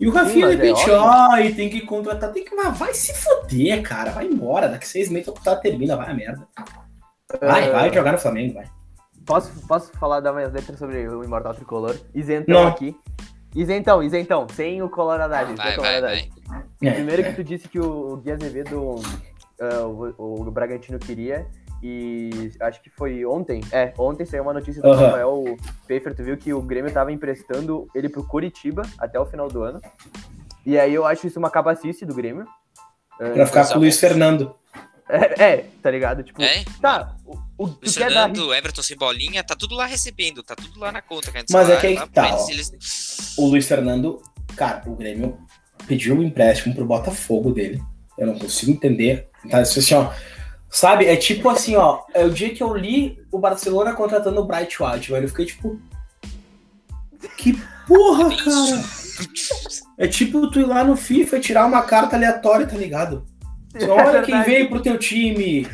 E 0.00 0.08
o 0.08 0.10
Rafinha, 0.10 0.48
de 0.48 0.56
mas 0.56 0.60
é 0.60 0.68
repente, 0.68 0.90
ai, 0.90 1.52
tem 1.52 1.70
que 1.70 1.80
contratar, 1.82 2.32
tem 2.32 2.44
que. 2.44 2.54
ah, 2.58 2.70
Vai 2.70 2.92
se 2.94 3.14
foder, 3.14 3.82
cara. 3.82 4.10
Vai 4.10 4.26
embora. 4.26 4.68
Daqui 4.68 4.86
seis 4.88 5.08
meses 5.08 5.28
o 5.28 5.32
contrato 5.32 5.62
termina, 5.62 5.96
vai 5.96 6.10
a 6.10 6.14
merda. 6.14 6.46
Vai, 7.40 7.68
Ah, 7.68 7.72
vai 7.72 7.92
jogar 7.94 8.12
no 8.12 8.18
Flamengo, 8.18 8.54
vai. 8.54 8.66
Posso, 9.24 9.50
posso 9.66 9.90
falar, 9.98 10.20
dar 10.20 10.32
minhas 10.32 10.52
letras 10.52 10.78
sobre 10.78 11.08
o 11.08 11.24
Imortal 11.24 11.54
Tricolor? 11.54 11.96
Isentão 12.14 12.62
Não. 12.62 12.68
aqui. 12.68 12.94
Isentão, 13.54 14.02
isentão, 14.02 14.46
sem 14.52 14.82
o 14.82 14.88
Coloradagem. 14.90 15.54
Vai, 15.54 15.76
vai, 15.76 16.00
vai. 16.00 16.28
É. 16.82 16.90
Primeiro 16.90 17.22
que 17.24 17.32
tu 17.34 17.44
disse 17.44 17.68
que 17.68 17.78
o, 17.78 18.16
Gui 18.16 18.32
Azevedo, 18.32 18.96
ah, 19.60 19.86
o, 19.86 20.42
o 20.42 20.50
Bragantino 20.50 20.98
queria, 20.98 21.46
e 21.86 22.50
acho 22.60 22.80
que 22.82 22.88
foi 22.88 23.26
ontem, 23.26 23.60
é, 23.70 23.92
ontem 23.98 24.24
saiu 24.24 24.42
uma 24.44 24.54
notícia 24.54 24.80
do 24.80 24.88
Aham. 24.88 25.04
Rafael 25.04 25.44
Pfeffer, 25.86 26.14
tu 26.14 26.24
viu 26.24 26.34
que 26.38 26.54
o 26.54 26.62
Grêmio 26.62 26.90
tava 26.90 27.12
emprestando 27.12 27.86
ele 27.94 28.08
pro 28.08 28.24
Curitiba 28.26 28.80
até 28.98 29.20
o 29.20 29.26
final 29.26 29.48
do 29.48 29.62
ano. 29.62 29.82
E 30.64 30.78
aí 30.78 30.94
eu 30.94 31.04
acho 31.04 31.26
isso 31.26 31.38
uma 31.38 31.50
cabacice 31.50 32.06
do 32.06 32.14
Grêmio. 32.14 32.46
Ah, 33.20 33.28
Pra 33.34 33.46
ficar 33.46 33.68
com 33.68 33.74
o 33.74 33.78
Luiz 33.80 34.00
Fernando. 34.00 34.54
É, 35.06 35.44
é, 35.44 35.56
tá 35.82 35.90
ligado? 35.90 36.22
Tipo, 36.22 36.40
É? 36.42 36.64
tá, 36.80 37.14
o, 37.26 37.36
o, 37.58 37.68
tu 37.68 37.92
quer 37.92 38.10
dar... 38.10 38.28
Fernando, 38.30 38.54
Everton 38.54 38.82
sem 38.82 38.96
bolinha, 38.96 39.44
tá 39.44 39.54
tudo 39.54 39.74
lá 39.74 39.84
recebendo, 39.84 40.42
tá 40.42 40.56
tudo 40.56 40.80
lá 40.80 40.90
na 40.90 41.02
conta. 41.02 41.30
cara, 41.30 41.44
de 41.44 41.52
Mas 41.52 41.68
é 41.68 41.76
que 41.78 41.86
aí 41.88 42.00
que 42.00 42.08
tá, 42.08 42.28
eles, 42.48 42.70
eles- 42.72 43.34
O 43.36 43.46
Luiz 43.46 43.68
Fernando, 43.68 44.22
cara, 44.56 44.82
o 44.86 44.96
Grêmio 44.96 45.36
pediu 45.86 46.14
um 46.16 46.22
empréstimo 46.22 46.74
pro 46.74 46.86
Botafogo 46.86 47.52
dele. 47.52 47.82
Eu 48.16 48.26
não 48.28 48.38
consigo 48.38 48.72
entender. 48.72 49.28
Tá, 49.50 49.58
assim, 49.58 49.94
ó. 49.94 50.10
Sabe, 50.74 51.06
é 51.06 51.14
tipo 51.14 51.48
assim, 51.48 51.76
ó. 51.76 52.00
É 52.12 52.24
o 52.24 52.30
dia 52.32 52.52
que 52.52 52.60
eu 52.60 52.74
li 52.74 53.24
o 53.30 53.38
Barcelona 53.38 53.92
contratando 53.92 54.40
o 54.40 54.44
Bright 54.44 54.82
White, 54.82 55.12
velho. 55.12 55.24
Eu 55.24 55.28
fiquei 55.28 55.46
tipo. 55.46 55.80
Que 57.38 57.56
porra, 57.86 58.28
cara! 58.36 58.84
É 59.96 60.08
tipo 60.08 60.50
tu 60.50 60.58
ir 60.58 60.66
lá 60.66 60.82
no 60.82 60.96
FIFA 60.96 61.36
e 61.36 61.40
tirar 61.40 61.66
uma 61.66 61.82
carta 61.82 62.16
aleatória, 62.16 62.66
tá 62.66 62.76
ligado? 62.76 63.24
Então, 63.72 63.90
olha 63.96 64.22
quem 64.22 64.42
veio 64.42 64.68
pro 64.68 64.82
teu 64.82 64.98
time. 64.98 65.64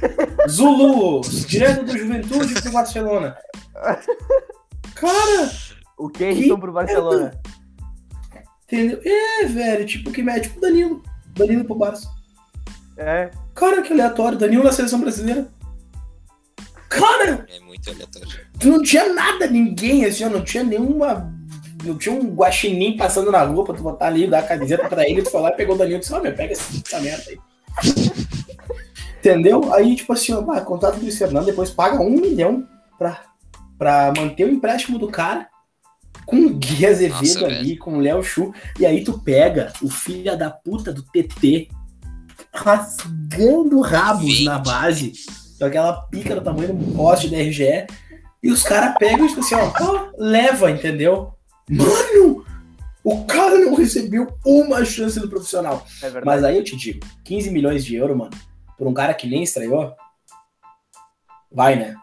Zulu, 0.46 1.22
direto 1.46 1.82
do 1.82 1.96
Juventude 1.96 2.60
pro 2.60 2.70
Barcelona. 2.72 3.38
Cara, 4.94 5.50
O 5.96 6.10
Keirson 6.10 6.60
pro 6.60 6.72
Barcelona. 6.72 7.40
entendeu? 8.64 9.00
É, 9.02 9.46
velho, 9.46 9.86
tipo 9.86 10.12
que 10.12 10.22
mete 10.22 10.50
pro 10.50 10.60
Danilo. 10.60 11.02
Danilo 11.34 11.64
pro 11.64 11.74
Barça. 11.74 12.06
É, 12.98 13.30
Cara, 13.60 13.82
que 13.82 13.92
aleatório. 13.92 14.38
Danilo 14.38 14.64
na 14.64 14.72
seleção 14.72 14.98
brasileira. 15.00 15.46
Cara, 16.88 17.46
É 17.54 17.60
muito 17.60 17.90
aleatório. 17.90 18.28
tu 18.58 18.68
não 18.68 18.82
tinha 18.82 19.12
nada, 19.12 19.46
ninguém, 19.46 20.06
assim, 20.06 20.24
ó, 20.24 20.30
não 20.30 20.42
tinha 20.42 20.64
nenhuma 20.64 21.30
não 21.84 21.96
tinha 21.96 22.14
um 22.14 22.34
guaxinim 22.34 22.96
passando 22.96 23.30
na 23.30 23.42
rua 23.42 23.64
pra 23.64 23.74
tu 23.74 23.82
botar 23.82 24.06
ali, 24.08 24.26
dar 24.26 24.40
a 24.40 24.42
camiseta 24.42 24.86
pra 24.88 25.08
ele, 25.08 25.22
tu 25.22 25.30
foi 25.30 25.40
lá 25.40 25.50
e 25.50 25.56
pegou 25.56 25.74
o 25.74 25.78
Danilo 25.78 25.96
e 25.96 26.00
disse, 26.00 26.12
ó, 26.12 26.20
meu, 26.20 26.34
pega 26.34 26.52
essa, 26.52 27.00
merda 27.00 27.24
aí. 27.28 27.38
Entendeu? 29.18 29.72
Aí, 29.74 29.94
tipo 29.96 30.12
assim, 30.12 30.32
ó, 30.32 30.42
pá, 30.42 30.60
contrato 30.62 30.96
do 30.96 31.02
Luiz 31.02 31.16
Fernando, 31.18 31.46
depois 31.46 31.70
paga 31.70 32.00
um 32.00 32.10
milhão 32.10 32.66
pra, 32.98 33.22
pra 33.78 34.12
manter 34.16 34.44
o 34.44 34.50
empréstimo 34.50 34.98
do 34.98 35.08
cara 35.08 35.46
com 36.26 36.36
o 36.36 36.50
Gui 36.50 36.86
Azevedo 36.86 37.14
Nossa, 37.22 37.46
ali, 37.46 37.64
velho. 37.68 37.78
com 37.78 37.96
o 37.96 38.00
Léo 38.00 38.22
Chu, 38.22 38.52
e 38.78 38.84
aí 38.84 39.02
tu 39.04 39.18
pega 39.18 39.72
o 39.82 39.88
filho 39.88 40.36
da 40.36 40.50
puta 40.50 40.92
do 40.92 41.02
TT 41.02 41.68
rasgando 42.52 43.80
rabos 43.80 44.24
Vende. 44.24 44.44
na 44.44 44.58
base, 44.58 45.12
com 45.58 45.64
aquela 45.64 45.92
pica 46.02 46.34
do 46.34 46.40
tamanho 46.40 46.74
um 46.74 46.94
poste 46.94 47.28
da 47.28 47.36
RGE, 47.38 47.86
e 48.42 48.50
os 48.50 48.62
caras 48.62 48.94
pegam 48.98 49.26
e 49.26 49.28
tipo 49.28 49.40
assim, 49.40 49.54
ó, 49.54 49.72
ó, 49.80 50.10
leva, 50.16 50.70
entendeu? 50.70 51.32
Mano, 51.68 52.44
o 53.04 53.24
cara 53.24 53.58
não 53.58 53.74
recebeu 53.74 54.26
uma 54.44 54.84
chance 54.84 55.20
do 55.20 55.28
profissional. 55.28 55.86
É. 56.02 56.24
Mas 56.24 56.42
aí 56.42 56.56
eu 56.56 56.64
te 56.64 56.76
digo, 56.76 57.06
15 57.24 57.50
milhões 57.50 57.84
de 57.84 57.96
euros, 57.96 58.16
mano, 58.16 58.30
por 58.76 58.86
um 58.86 58.94
cara 58.94 59.14
que 59.14 59.28
nem 59.28 59.42
estreou, 59.42 59.94
vai, 61.52 61.76
né? 61.76 61.94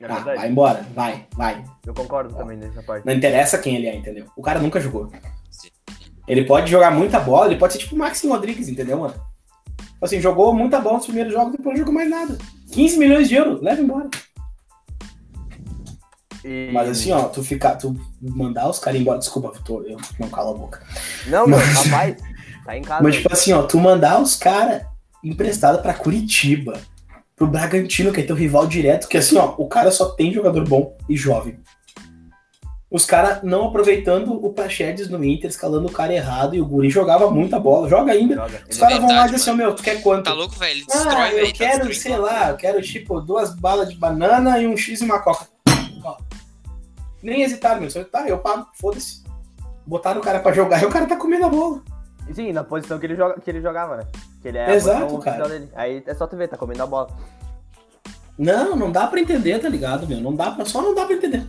É 0.00 0.06
Ah, 0.06 0.18
vai 0.18 0.48
embora, 0.48 0.84
vai, 0.94 1.26
vai. 1.36 1.64
Eu 1.86 1.94
concordo 1.94 2.34
também 2.34 2.56
nessa 2.56 2.82
parte. 2.82 3.06
Não 3.06 3.12
interessa 3.12 3.58
quem 3.58 3.76
ele 3.76 3.86
é, 3.86 3.94
entendeu? 3.94 4.26
O 4.36 4.42
cara 4.42 4.58
nunca 4.58 4.80
jogou. 4.80 5.12
Ele 6.26 6.44
pode 6.44 6.70
jogar 6.70 6.90
muita 6.90 7.20
bola, 7.20 7.46
ele 7.46 7.58
pode 7.58 7.74
ser 7.74 7.78
tipo 7.78 7.94
o 7.94 7.98
Maxim 7.98 8.28
Rodrigues, 8.28 8.68
entendeu, 8.68 8.98
mano? 8.98 9.14
Assim, 10.02 10.20
jogou 10.20 10.52
muita 10.52 10.80
bola 10.80 10.96
nos 10.96 11.06
primeiros 11.06 11.32
jogos, 11.32 11.52
depois 11.52 11.74
não 11.74 11.78
jogou 11.78 11.94
mais 11.94 12.10
nada. 12.10 12.36
15 12.72 12.98
milhões 12.98 13.28
de 13.28 13.36
euros, 13.36 13.62
leva 13.62 13.80
embora. 13.80 14.10
E- 16.44 16.70
Mas 16.72 16.88
assim, 16.88 17.12
ó, 17.12 17.28
tu 17.28 17.42
ficar, 17.42 17.76
tu 17.76 17.96
mandar 18.20 18.68
os 18.68 18.78
caras 18.78 19.00
embora, 19.00 19.18
desculpa, 19.18 19.52
eu, 19.54 19.62
tô, 19.62 19.82
eu 19.82 19.96
não 20.18 20.28
calo 20.28 20.50
a 20.50 20.58
boca. 20.58 20.82
Não, 21.28 21.46
meu, 21.46 21.56
Mas- 21.56 21.84
rapaz, 21.86 22.16
tá 22.64 22.76
em 22.76 22.82
casa. 22.82 23.02
Mas 23.02 23.14
tipo 23.16 23.32
assim, 23.32 23.52
ó, 23.52 23.62
tu 23.62 23.78
mandar 23.78 24.20
os 24.20 24.34
caras 24.34 24.82
emprestado 25.22 25.80
pra 25.80 25.94
Curitiba, 25.94 26.80
pro 27.36 27.46
Bragantino, 27.46 28.12
que 28.12 28.20
é 28.20 28.24
teu 28.24 28.34
rival 28.34 28.66
direto, 28.66 29.06
que 29.08 29.16
assim, 29.16 29.36
ó, 29.36 29.54
o 29.56 29.68
cara 29.68 29.92
só 29.92 30.10
tem 30.10 30.32
jogador 30.32 30.66
bom 30.68 30.96
e 31.08 31.16
jovem. 31.16 31.60
Os 32.92 33.06
caras 33.06 33.42
não 33.42 33.68
aproveitando 33.68 34.34
o 34.44 34.52
Praxedes 34.52 35.08
no 35.08 35.24
Inter, 35.24 35.48
escalando 35.48 35.88
o 35.88 35.90
cara 35.90 36.12
errado, 36.12 36.54
e 36.54 36.60
o 36.60 36.66
Guri 36.66 36.90
jogava 36.90 37.30
muita 37.30 37.58
bola, 37.58 37.88
joga 37.88 38.12
ainda. 38.12 38.34
Joga. 38.34 38.60
Os 38.70 38.76
caras 38.76 38.98
vão 38.98 39.08
lá 39.08 39.22
e 39.26 39.30
dizem 39.30 39.36
assim, 39.36 39.54
meu, 39.56 39.74
tu 39.74 39.82
quer 39.82 40.02
quanto? 40.02 40.24
Tá 40.24 40.34
louco, 40.34 40.54
velho? 40.56 40.72
Ele 40.72 40.84
destrói, 40.84 41.14
Ah, 41.14 41.30
velho. 41.30 41.38
eu 41.38 41.46
tá 41.46 41.52
quero, 41.58 41.86
destruindo. 41.88 41.94
sei 41.94 42.16
lá, 42.18 42.50
eu 42.50 42.56
quero 42.58 42.82
tipo 42.82 43.18
duas 43.22 43.54
balas 43.54 43.88
de 43.88 43.96
banana 43.96 44.58
e 44.58 44.66
um 44.66 44.76
X 44.76 45.00
e 45.00 45.04
uma 45.04 45.20
coca. 45.20 45.46
Ó. 46.04 46.16
Nem 47.22 47.42
hesitaram, 47.42 47.80
meu. 47.80 47.90
Só, 47.90 48.04
tá, 48.04 48.28
eu 48.28 48.38
pago, 48.38 48.66
foda-se. 48.74 49.22
Botaram 49.86 50.20
o 50.20 50.22
cara 50.24 50.38
pra 50.40 50.52
jogar 50.52 50.82
e 50.82 50.86
o 50.86 50.90
cara 50.90 51.06
tá 51.06 51.16
comendo 51.16 51.46
a 51.46 51.48
bola. 51.48 51.82
Sim, 52.34 52.52
na 52.52 52.62
posição 52.62 52.98
que 52.98 53.06
ele, 53.06 53.16
joga, 53.16 53.40
que 53.40 53.50
ele 53.50 53.60
jogava, 53.62 53.96
né? 53.96 54.02
Que 54.42 54.48
ele 54.48 54.58
é 54.58 54.74
Exato, 54.74 55.16
cara. 55.18 55.48
dele. 55.48 55.68
Aí 55.74 56.02
é 56.06 56.14
só 56.14 56.26
tu 56.26 56.36
ver, 56.36 56.46
tá 56.48 56.56
comendo 56.58 56.82
a 56.82 56.86
bola. 56.86 57.08
Não, 58.38 58.76
não 58.76 58.90
dá 58.92 59.06
pra 59.06 59.20
entender, 59.20 59.58
tá 59.58 59.68
ligado, 59.68 60.06
meu? 60.06 60.20
Não 60.20 60.34
dá 60.34 60.50
pra, 60.50 60.64
só 60.64 60.82
não 60.82 60.94
dá 60.94 61.04
pra 61.04 61.14
entender. 61.14 61.44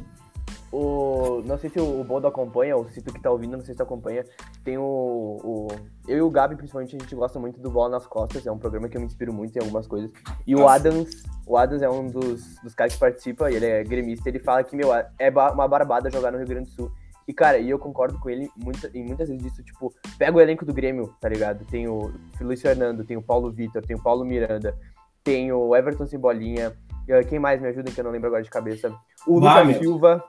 O, 0.75 1.43
não 1.45 1.55
sei 1.55 1.69
se 1.69 1.79
o, 1.79 2.01
o 2.01 2.03
Boldo 2.03 2.25
acompanha, 2.25 2.75
ou 2.75 2.89
se 2.89 2.99
tu 2.99 3.13
que 3.13 3.21
tá 3.21 3.29
ouvindo, 3.29 3.55
não 3.55 3.63
sei 3.63 3.75
se 3.75 3.77
tu 3.77 3.83
acompanha. 3.83 4.25
Tem 4.63 4.75
o, 4.75 4.81
o. 4.83 5.67
Eu 6.07 6.17
e 6.17 6.21
o 6.21 6.31
Gabi, 6.31 6.55
principalmente, 6.55 6.95
a 6.95 6.99
gente 6.99 7.13
gosta 7.13 7.39
muito 7.39 7.61
do 7.61 7.69
Bola 7.69 7.89
nas 7.89 8.07
Costas. 8.07 8.47
É 8.47 8.51
um 8.51 8.57
programa 8.57 8.89
que 8.89 8.97
eu 8.97 9.01
me 9.01 9.05
inspiro 9.05 9.31
muito 9.31 9.55
em 9.55 9.59
algumas 9.59 9.85
coisas. 9.85 10.11
E 10.47 10.55
o 10.55 10.61
Nossa. 10.61 10.73
Adams, 10.73 11.23
o 11.45 11.55
Adams 11.55 11.83
é 11.83 11.89
um 11.89 12.07
dos, 12.07 12.55
dos 12.63 12.73
caras 12.73 12.93
que 12.95 12.99
participa, 12.99 13.51
e 13.51 13.55
ele 13.55 13.67
é 13.67 13.83
gremista. 13.83 14.27
Ele 14.27 14.39
fala 14.39 14.63
que, 14.63 14.75
meu, 14.75 14.91
é 14.91 15.29
uma 15.29 15.67
barbada 15.67 16.09
jogar 16.09 16.31
no 16.31 16.39
Rio 16.39 16.47
Grande 16.47 16.69
do 16.69 16.73
Sul. 16.73 16.91
E, 17.27 17.33
cara, 17.33 17.59
e 17.59 17.69
eu 17.69 17.77
concordo 17.77 18.19
com 18.19 18.27
ele 18.27 18.49
muita, 18.57 18.89
em 18.95 19.05
muitas 19.05 19.29
vezes 19.29 19.43
disso, 19.43 19.63
tipo, 19.63 19.93
pega 20.17 20.35
o 20.35 20.41
elenco 20.41 20.65
do 20.65 20.73
Grêmio, 20.73 21.13
tá 21.21 21.29
ligado? 21.29 21.63
Tem 21.65 21.87
o 21.87 22.11
Luiz 22.41 22.63
Fernando, 22.63 23.05
tem 23.05 23.15
o 23.15 23.21
Paulo 23.21 23.51
Vitor, 23.51 23.85
tem 23.85 23.95
o 23.95 24.01
Paulo 24.01 24.25
Miranda, 24.25 24.75
tem 25.23 25.51
o 25.51 25.75
Everton 25.75 26.07
Cebolinha. 26.07 26.73
e, 27.07 27.23
Quem 27.25 27.37
mais 27.37 27.61
me 27.61 27.67
ajuda, 27.67 27.91
que 27.91 27.99
eu 27.99 28.03
não 28.03 28.11
lembro 28.11 28.27
agora 28.27 28.41
de 28.41 28.49
cabeça? 28.49 28.91
O 29.27 29.35
Lucas. 29.35 29.77
Silva, 29.77 30.23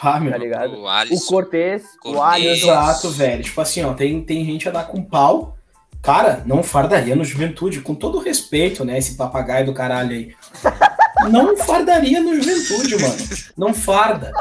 Ah, 0.00 0.20
meu. 0.20 0.30
tá 0.32 0.38
ligado? 0.38 0.74
O 0.74 0.82
O 0.82 0.88
Alisson. 0.88 1.26
Cortez, 1.26 1.82
o 2.04 2.12
Cortez. 2.12 2.22
Alisson. 2.22 2.70
Exato, 2.70 3.10
velho. 3.10 3.42
Tipo 3.42 3.60
assim, 3.60 3.84
ó, 3.84 3.92
tem, 3.94 4.22
tem 4.22 4.44
gente 4.44 4.68
a 4.68 4.72
dar 4.72 4.84
com 4.86 5.02
pau. 5.02 5.56
Cara, 6.00 6.42
não 6.46 6.62
fardaria 6.62 7.16
no 7.16 7.24
juventude, 7.24 7.80
com 7.80 7.94
todo 7.94 8.20
respeito, 8.20 8.84
né? 8.84 8.96
Esse 8.98 9.16
papagaio 9.16 9.66
do 9.66 9.74
caralho 9.74 10.12
aí. 10.12 10.32
Não 11.32 11.56
fardaria 11.56 12.20
no 12.20 12.32
juventude, 12.40 12.96
mano. 13.02 13.16
Não 13.56 13.74
farda. 13.74 14.32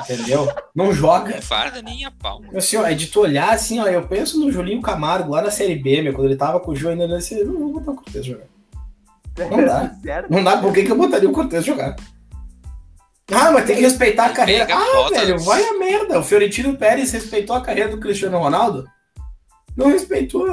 Entendeu? 0.00 0.50
Não 0.74 0.90
joga. 0.90 1.34
Não 1.34 1.42
farda 1.42 1.82
nem 1.82 2.06
a 2.06 2.10
pau. 2.10 2.40
mano. 2.40 2.56
Assim, 2.56 2.78
ó, 2.78 2.86
é 2.86 2.94
de 2.94 3.08
tu 3.08 3.20
olhar 3.20 3.50
assim, 3.52 3.78
ó, 3.78 3.86
eu 3.86 4.08
penso 4.08 4.40
no 4.40 4.50
Julinho 4.50 4.80
Camargo 4.80 5.32
lá 5.32 5.42
na 5.42 5.50
Série 5.50 5.74
B, 5.76 6.00
meu, 6.00 6.14
quando 6.14 6.28
ele 6.28 6.36
tava 6.36 6.58
com 6.60 6.70
o 6.70 6.74
Ju 6.76 6.88
ainda, 6.88 7.04
eu 7.04 7.18
disse, 7.18 7.44
não 7.44 7.58
vou 7.58 7.72
botar 7.74 7.90
o 7.92 7.96
Cortez 7.96 8.24
jogar. 8.24 8.46
Não 9.36 9.64
dá. 9.66 9.94
Não 10.30 10.42
dá, 10.42 10.56
por 10.56 10.72
que, 10.72 10.84
que 10.84 10.90
eu 10.90 10.96
botaria 10.96 11.28
o 11.28 11.32
Cortez 11.32 11.62
jogar? 11.64 11.94
Ah, 13.32 13.50
mas 13.52 13.64
tem 13.64 13.76
que 13.76 13.82
respeitar 13.82 14.26
a 14.26 14.32
carreira. 14.32 14.66
Ah, 14.70 15.08
velho, 15.10 15.38
vai 15.38 15.62
a 15.64 15.78
merda. 15.78 16.18
O 16.18 16.22
Fiorentino 16.22 16.76
Pérez 16.76 17.10
respeitou 17.10 17.56
a 17.56 17.62
carreira 17.62 17.90
do 17.90 17.98
Cristiano 17.98 18.38
Ronaldo? 18.38 18.86
Não 19.76 19.88
respeitou. 19.88 20.46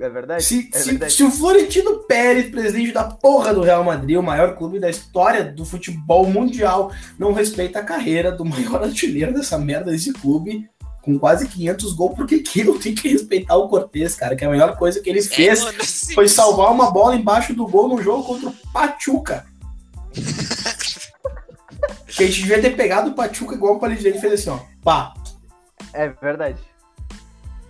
É 0.00 0.08
verdade? 0.08 0.42
Se, 0.42 0.68
é 0.72 0.78
se, 0.78 0.90
verdade. 0.90 1.12
se 1.12 1.22
o 1.22 1.30
Florentino 1.30 2.00
Pérez, 2.00 2.50
presidente 2.50 2.90
da 2.90 3.04
porra 3.04 3.54
do 3.54 3.62
Real 3.62 3.84
Madrid, 3.84 4.16
o 4.16 4.22
maior 4.22 4.56
clube 4.56 4.80
da 4.80 4.90
história 4.90 5.44
do 5.44 5.64
futebol 5.64 6.26
mundial, 6.26 6.90
não 7.18 7.32
respeita 7.32 7.78
a 7.78 7.84
carreira 7.84 8.32
do 8.32 8.44
maior 8.44 8.82
artilheiro 8.82 9.32
dessa 9.32 9.56
merda 9.56 9.92
desse 9.92 10.12
clube, 10.12 10.68
com 11.00 11.18
quase 11.18 11.46
500 11.46 11.92
gols, 11.92 12.16
por 12.16 12.26
que 12.26 12.40
que 12.40 12.60
eu 12.60 12.78
tenho 12.78 12.96
que 12.96 13.08
respeitar 13.08 13.56
o 13.56 13.68
Cortez, 13.68 14.16
cara? 14.16 14.34
Que 14.34 14.44
a 14.44 14.50
melhor 14.50 14.76
coisa 14.76 15.00
que 15.00 15.08
ele 15.08 15.22
fez 15.22 15.60
É, 15.60 15.64
mano, 15.64 15.78
foi 16.14 16.28
salvar 16.28 16.72
uma 16.72 16.90
bola 16.90 17.14
embaixo 17.14 17.54
do 17.54 17.66
gol 17.66 17.88
num 17.88 18.02
jogo 18.02 18.24
contra 18.24 18.48
o 18.48 18.54
Pachuca. 18.72 19.44
que 22.16 22.22
a 22.22 22.26
gente 22.26 22.40
devia 22.42 22.60
ter 22.60 22.76
pegado 22.76 23.10
o 23.10 23.14
Pachuca 23.14 23.54
igual 23.54 23.74
o 23.76 23.78
Palidinho 23.80 24.20
fez 24.20 24.32
assim, 24.34 24.50
ó. 24.50 24.58
Pá. 24.82 25.12
É 25.92 26.08
verdade. 26.08 26.58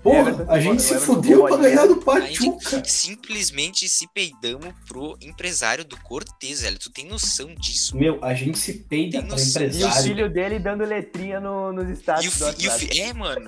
Porra, 0.02 0.18
Everton 0.18 0.52
a 0.52 0.60
gente 0.60 0.82
se 0.82 0.94
fudeu 0.98 1.44
pra 1.46 1.56
ganhar 1.56 1.86
do 1.86 1.94
A 2.10 2.20
gente 2.20 2.50
Pachuca. 2.52 2.82
simplesmente 2.84 3.88
se 3.88 4.06
peidamos 4.12 4.68
pro 4.86 5.16
empresário 5.18 5.82
do 5.82 5.96
Cortez, 5.96 6.60
velho. 6.60 6.78
Tu 6.78 6.90
tem 6.90 7.06
noção 7.06 7.54
disso? 7.54 7.96
Meu, 7.96 8.22
a 8.22 8.34
gente 8.34 8.58
se 8.58 8.74
peida 8.74 9.20
pra 9.22 9.30
noção. 9.30 9.62
E 9.62 9.64
o 9.64 9.68
empresário. 9.70 10.02
filho 10.02 10.30
dele 10.30 10.58
dando 10.58 10.84
letrinha 10.84 11.40
no, 11.40 11.72
nos 11.72 11.88
E 11.88 11.92
status 11.94 12.26
o, 12.40 12.44
do 12.44 12.52
fi- 12.52 12.64
e 12.64 12.68
o 12.68 12.70
fi- 12.72 13.00
É, 13.00 13.14
mano. 13.14 13.46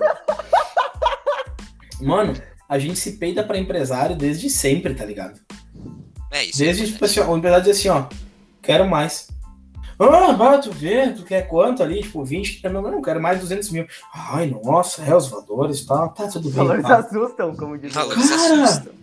Mano, 2.01 2.33
a 2.67 2.77
gente 2.79 2.97
se 2.99 3.13
peida 3.13 3.43
pra 3.43 3.57
empresário 3.57 4.15
desde 4.15 4.49
sempre, 4.49 4.93
tá 4.93 5.05
ligado? 5.05 5.39
É 6.31 6.43
isso. 6.43 6.61
é 6.61 6.65
Desde, 6.65 6.91
tipo 6.91 7.05
assim, 7.05 7.19
ó, 7.19 7.31
o 7.31 7.37
empresário 7.37 7.65
diz 7.65 7.77
assim, 7.77 7.89
ó, 7.89 8.05
quero 8.61 8.87
mais. 8.87 9.27
Ah, 9.99 10.37
ah, 10.39 10.57
tu 10.59 10.71
vê, 10.71 11.11
tu 11.11 11.23
quer 11.23 11.47
quanto 11.47 11.81
ali? 11.81 12.03
Tipo, 12.03 12.23
20, 12.23 12.63
não, 12.69 12.81
não, 12.83 13.01
quero 13.01 13.19
mais 13.19 13.39
200 13.39 13.71
mil. 13.71 13.87
Ai, 14.13 14.45
nossa, 14.63 15.01
é, 15.03 15.15
os 15.15 15.27
valores 15.27 15.79
e 15.79 15.87
tal. 15.87 16.09
Tá, 16.09 16.27
tudo 16.27 16.47
Os 16.47 16.53
bem. 16.53 16.63
valores 16.63 16.85
tá. 16.85 16.97
assustam, 16.97 17.55
como 17.55 17.77
diz 17.77 17.93
Valores 17.93 18.29
Cara! 18.29 18.63
assustam. 18.63 18.93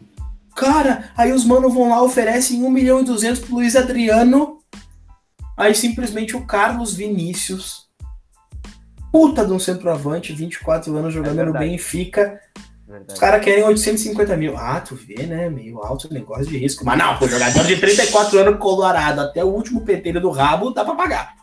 Cara, 0.55 1.11
aí 1.17 1.33
os 1.33 1.45
manos 1.45 1.75
vão 1.75 1.89
lá, 1.89 2.01
oferecem 2.01 2.63
1 2.63 2.71
milhão 2.71 3.01
e 3.01 3.05
200 3.05 3.41
pro 3.41 3.57
Luiz 3.57 3.75
Adriano. 3.75 4.59
Aí 5.57 5.75
simplesmente 5.75 6.37
o 6.37 6.47
Carlos 6.47 6.95
Vinícius, 6.95 7.89
puta 9.11 9.45
de 9.45 9.53
um 9.53 9.59
centroavante, 9.59 10.33
24 10.33 10.95
anos 10.97 11.13
jogando 11.13 11.45
no 11.47 11.53
verdade. 12.99 13.15
Os 13.15 13.19
caras 13.19 13.45
querem 13.45 13.65
850 13.65 14.37
mil. 14.37 14.57
Ah, 14.57 14.81
tu 14.81 14.95
vê, 14.95 15.27
né? 15.27 15.49
Meio 15.49 15.81
alto 15.83 16.13
negócio 16.13 16.47
de 16.47 16.59
risco. 16.59 16.85
Mas 16.85 16.99
não, 16.99 17.17
pô, 17.19 17.29
jogador 17.29 17.65
de 17.65 17.77
34 17.77 18.39
anos 18.39 18.59
colorado 18.59 19.21
até 19.21 19.45
o 19.45 19.49
último 19.49 19.83
pentelho 19.83 20.21
do 20.21 20.31
rabo, 20.31 20.71
dá 20.71 20.85
pra 20.85 20.95
pagar. 20.95 21.35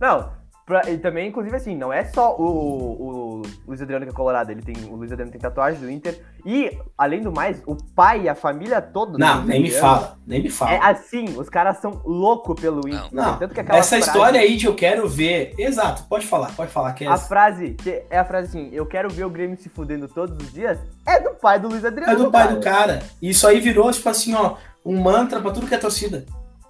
Não, 0.00 0.30
pra- 0.68 0.88
e 0.88 0.98
também, 0.98 1.28
inclusive, 1.28 1.56
assim, 1.56 1.74
não 1.74 1.92
é 1.92 2.04
só 2.04 2.36
o, 2.36 2.42
o 2.44 3.42
Luiz 3.66 3.80
Adriano 3.82 4.04
que 4.04 4.12
é 4.12 4.14
colorado, 4.14 4.52
ele 4.52 4.62
tem, 4.62 4.76
o 4.88 4.94
Luiz 4.94 5.10
Adriano 5.10 5.32
tem 5.32 5.40
tatuagem 5.40 5.80
do 5.80 5.90
Inter, 5.90 6.20
e, 6.44 6.78
além 6.96 7.22
do 7.22 7.32
mais, 7.32 7.60
o 7.66 7.74
pai 7.74 8.22
e 8.22 8.28
a 8.28 8.34
família 8.34 8.80
toda 8.80 9.18
Não, 9.18 9.44
nem 9.44 9.60
me 9.62 9.70
fala, 9.70 10.18
nem 10.26 10.42
me 10.42 10.50
fala. 10.50 10.72
É 10.72 10.78
assim, 10.78 11.24
os 11.36 11.48
caras 11.48 11.78
são 11.78 12.00
loucos 12.04 12.60
pelo 12.60 12.86
Inter. 12.86 13.08
Não, 13.10 13.38
Tanto 13.38 13.54
que 13.54 13.60
aquela 13.60 13.78
Essa 13.78 13.96
frase- 13.96 14.06
história 14.06 14.40
aí 14.40 14.56
de 14.56 14.66
eu 14.66 14.74
quero 14.74 15.08
ver. 15.08 15.54
Exato, 15.58 16.04
pode 16.04 16.26
falar, 16.26 16.52
pode 16.54 16.70
falar. 16.70 16.92
Que 16.92 17.04
é, 17.04 17.08
A 17.08 17.16
frase, 17.16 17.70
que 17.74 18.02
é 18.10 18.18
a 18.18 18.24
frase 18.24 18.48
assim, 18.48 18.68
eu 18.72 18.84
quero 18.86 19.08
ver 19.08 19.24
o 19.24 19.30
Grêmio 19.30 19.56
se 19.58 19.68
fudendo 19.68 20.06
todos 20.06 20.36
os 20.46 20.52
dias, 20.52 20.78
é 21.06 21.18
do 21.18 21.30
pai 21.30 21.58
do 21.58 21.68
Luiz 21.68 21.84
Adriano. 21.84 22.12
é 22.12 22.16
do 22.16 22.30
pai 22.30 22.44
cara. 22.46 22.54
do 22.56 22.62
cara. 22.62 23.02
E 23.20 23.30
isso 23.30 23.46
aí 23.48 23.58
virou, 23.58 23.90
tipo 23.90 24.08
assim, 24.08 24.34
ó, 24.34 24.54
um 24.84 25.00
mantra 25.00 25.40
pra 25.40 25.50
tudo 25.50 25.66
que 25.66 25.74
é 25.74 25.78
torcida. 25.78 26.24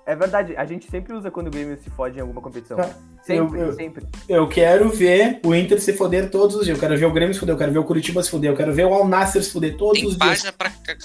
É 0.09 0.17
verdade, 0.17 0.57
a 0.57 0.65
gente 0.65 0.91
sempre 0.91 1.13
usa 1.13 1.31
quando 1.31 1.49
o 1.49 1.51
Grêmio 1.51 1.77
se 1.85 1.91
fode 1.91 2.17
em 2.17 2.21
alguma 2.23 2.41
competição. 2.41 2.79
Tá. 2.79 2.91
Sempre, 3.23 3.61
Eu- 3.61 3.67
eu- 3.67 3.73
sempre. 3.75 4.07
Eu 4.27 4.49
quero 4.49 4.89
ver 4.89 5.39
o 5.45 5.55
Inter 5.55 5.79
se 5.81 5.93
foder 5.93 6.31
todos 6.31 6.57
os 6.57 6.65
dias. 6.65 6.79
Eu 6.79 6.81
quero 6.81 6.99
ver 6.99 7.05
o 7.05 7.13
Grêmio 7.13 7.35
se 7.35 7.41
foder, 7.41 7.55
eu 7.55 7.59
quero 7.59 7.73
ver 7.73 7.79
o 7.79 7.85
Curitiba 7.85 8.23
se 8.23 8.31
foder, 8.31 8.51
eu 8.51 8.57
quero 8.57 8.73
ver 8.73 8.87
o 8.87 8.95
Al 8.95 9.07
Nasser 9.07 9.43
se 9.45 9.51
foder 9.51 9.77
todos 9.77 9.99
Tem 10.01 10.09
os 10.09 10.17
dias. 10.17 10.29
página 10.31 10.53
pra. 10.53 10.71
ca- 10.71 10.97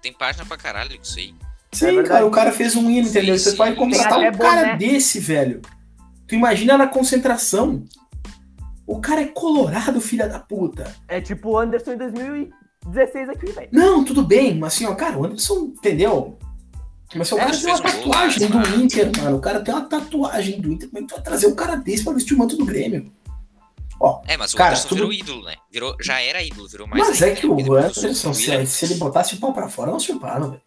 Tem 0.00 0.12
página 0.12 0.44
pra 0.46 0.56
caralho 0.56 0.96
isso 1.02 1.18
aí. 1.18 1.34
Sim, 1.72 1.86
É 1.86 1.88
verdade. 1.88 2.08
cara, 2.08 2.26
o 2.26 2.30
cara 2.30 2.52
fez 2.52 2.76
um 2.76 2.88
hino, 2.88 3.04
Sim, 3.08 3.18
entendeu? 3.18 3.36
Você 3.36 3.52
pode 3.56 3.74
contratar 3.74 4.20
um 4.20 4.32
cara 4.32 4.60
boné. 4.62 4.76
desse, 4.76 5.18
velho. 5.18 5.60
Tu 6.28 6.36
imagina 6.36 6.78
na 6.78 6.86
concentração. 6.86 7.84
O 8.86 9.00
cara 9.00 9.22
é 9.22 9.26
colorado, 9.26 10.00
filha 10.00 10.28
da 10.28 10.38
puta. 10.38 10.94
É 11.08 11.20
tipo 11.20 11.50
o 11.50 11.58
Anderson 11.58 11.94
em 11.94 11.98
2016 11.98 13.28
aqui, 13.30 13.50
velho. 13.50 13.68
Não, 13.72 14.04
tudo 14.04 14.22
bem, 14.22 14.56
mas 14.56 14.74
assim, 14.74 14.86
ó, 14.86 14.94
cara, 14.94 15.18
o 15.18 15.24
Anderson, 15.24 15.72
entendeu? 15.76 16.38
Mas 17.14 17.32
assim, 17.32 17.34
o 17.34 17.38
É, 17.38 17.44
cara 17.44 17.56
tem 17.56 17.66
uma 17.66 17.74
um 17.74 17.82
gol, 17.82 17.90
tatuagem 17.92 18.48
do 18.48 18.54
mas- 18.56 18.74
Inter, 18.74 19.10
mano. 19.22 19.36
O 19.36 19.40
cara 19.40 19.60
tem 19.60 19.74
uma 19.74 19.84
tatuagem 19.88 20.60
do 20.60 20.72
Inter. 20.72 20.88
Como 20.88 20.98
é 20.98 21.02
que 21.02 21.08
tu 21.08 21.14
vai 21.14 21.24
trazer 21.24 21.46
um 21.46 21.54
cara 21.54 21.76
desse 21.76 22.04
pra 22.04 22.12
vestir 22.12 22.34
o 22.34 22.38
manto 22.38 22.56
do 22.56 22.64
Grêmio? 22.64 23.12
Ó, 24.00 24.20
É, 24.26 24.36
mas 24.36 24.52
o 24.52 24.56
Cara, 24.56 24.70
Anderson 24.70 24.88
tudo- 24.88 24.96
virou 24.98 25.12
ídolo, 25.12 25.44
né? 25.44 25.54
Virou, 25.70 25.96
já 26.00 26.20
era 26.20 26.42
ídolo, 26.42 26.68
virou 26.68 26.86
mais 26.86 27.00
mas 27.08 27.22
é 27.22 27.34
que 27.34 27.46
né? 27.46 27.52
o 27.54 27.74
Anderson, 27.74 28.34
se, 28.34 28.66
se 28.66 28.84
ele 28.84 28.94
botasse 28.96 29.34
o 29.34 29.38
pau 29.38 29.52
pra 29.52 29.68
fora, 29.68 29.90
não 29.92 30.00
chuparam, 30.00 30.50
velho. 30.50 30.62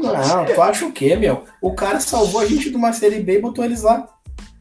Não, 0.00 0.44
tu 0.54 0.62
acha 0.62 0.86
o 0.86 0.92
quê, 0.92 1.16
meu? 1.16 1.44
O 1.60 1.74
cara 1.74 2.00
salvou 2.00 2.40
a 2.40 2.46
gente 2.46 2.70
de 2.70 2.76
uma 2.76 2.92
série 2.92 3.20
B 3.20 3.38
e 3.38 3.40
botou 3.40 3.64
eles 3.64 3.82
lá. 3.82 4.08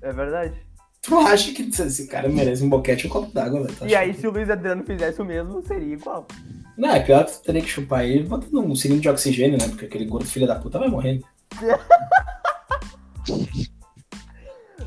É 0.02 0.12
verdade. 0.14 0.54
Tu 1.02 1.18
acha 1.20 1.52
que 1.54 1.62
esse 1.64 2.08
cara 2.08 2.28
merece 2.28 2.64
um 2.64 2.70
boquete 2.70 3.06
e 3.06 3.10
um 3.10 3.12
copo 3.12 3.32
d'água, 3.34 3.64
velho? 3.64 3.76
E 3.90 3.96
aí, 3.96 4.14
que- 4.14 4.22
se 4.22 4.28
o 4.28 4.32
Luiz 4.32 4.50
Adriano 4.50 4.84
fizesse 4.84 5.22
o 5.22 5.26
mesmo, 5.26 5.62
seria 5.66 5.94
igual. 5.94 6.28
Não, 6.78 6.90
é 6.92 7.00
pior 7.00 7.26
que 7.26 7.32
tu 7.34 7.42
teria 7.42 7.62
que 7.62 7.68
chupar 7.68 8.06
ele 8.06 8.24
botando 8.24 8.60
um 8.60 8.76
cilindro 8.76 9.02
de 9.02 9.10
oxigênio, 9.10 9.58
né? 9.58 9.68
Porque 9.68 9.86
aquele 9.86 10.06
gordo 10.06 10.28
filho 10.28 10.46
da 10.48 10.56
puta 10.56 10.78
vai 10.80 10.88
morrendo. 10.90 11.26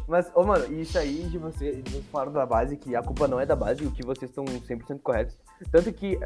Mas, 0.07 0.27
ô, 0.35 0.43
mano, 0.43 0.81
isso 0.81 0.99
aí 0.99 1.23
de 1.31 1.39
você, 1.39 1.77
de 1.83 1.93
você 1.93 2.03
falar 2.11 2.31
da 2.31 2.45
base, 2.45 2.77
que 2.77 2.97
a 2.97 3.03
culpa 3.03 3.29
não 3.29 3.39
é 3.39 3.47
da 3.47 3.55
base, 3.55 3.85
o 3.85 3.93
que 3.93 4.05
vocês 4.05 4.29
estão 4.31 4.45
100% 4.45 5.01
corretos. 5.03 5.37
Tanto 5.71 5.93
que 5.93 6.19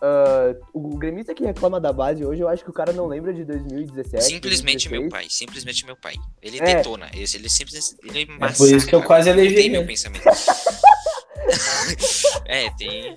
ah, 0.00 0.54
o 0.72 0.96
gremista 0.96 1.34
que 1.34 1.44
reclama 1.44 1.78
da 1.80 1.92
base 1.92 2.24
hoje, 2.24 2.40
eu 2.40 2.48
acho 2.48 2.64
que 2.64 2.70
o 2.70 2.72
cara 2.72 2.90
não 2.92 3.06
lembra 3.06 3.34
de 3.34 3.44
2017. 3.44 4.24
Simplesmente 4.24 4.88
2016. 4.88 5.00
meu 5.02 5.08
pai, 5.10 5.26
simplesmente 5.28 5.84
meu 5.84 5.96
pai. 5.96 6.14
Ele 6.40 6.58
É. 6.58 6.76
detona, 6.76 7.10
esse- 7.14 7.36
ele 7.36 7.50
simplesmente 7.50 7.96
ele 8.02 8.22
É 8.40 8.48
por 8.52 8.68
isso 8.70 8.86
que 8.86 8.94
eu 8.94 9.02
quase 9.02 9.28
elegei 9.28 9.68
meu 9.68 9.80
ele. 9.80 9.88
pensamento. 9.88 10.24
é, 12.46 12.70
tem, 12.78 13.16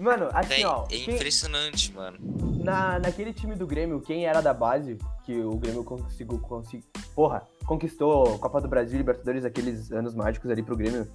Mano, 0.00 0.28
assim, 0.32 0.48
tem 0.48 0.66
ó, 0.66 0.84
é 0.84 0.86
quem- 0.88 1.14
impressionante, 1.14 1.92
mano. 1.92 2.16
na, 2.64 2.98
naquele 2.98 3.32
time 3.34 3.54
do 3.54 3.66
Grêmio, 3.66 4.00
quem 4.00 4.24
era 4.26 4.40
da 4.40 4.54
base, 4.54 4.96
que 5.24 5.38
o 5.40 5.56
Grêmio 5.56 5.84
conseguiu, 5.84 6.38
consegui, 6.38 6.82
porra, 7.14 7.42
conquistou 7.66 8.38
Copa 8.38 8.60
do 8.62 8.68
Brasil, 8.68 8.96
Libertadores, 8.96 9.44
aqueles 9.44 9.92
anos 9.92 10.14
mágicos 10.14 10.50
ali 10.50 10.62
pro 10.62 10.74
Grêmio. 10.76 11.06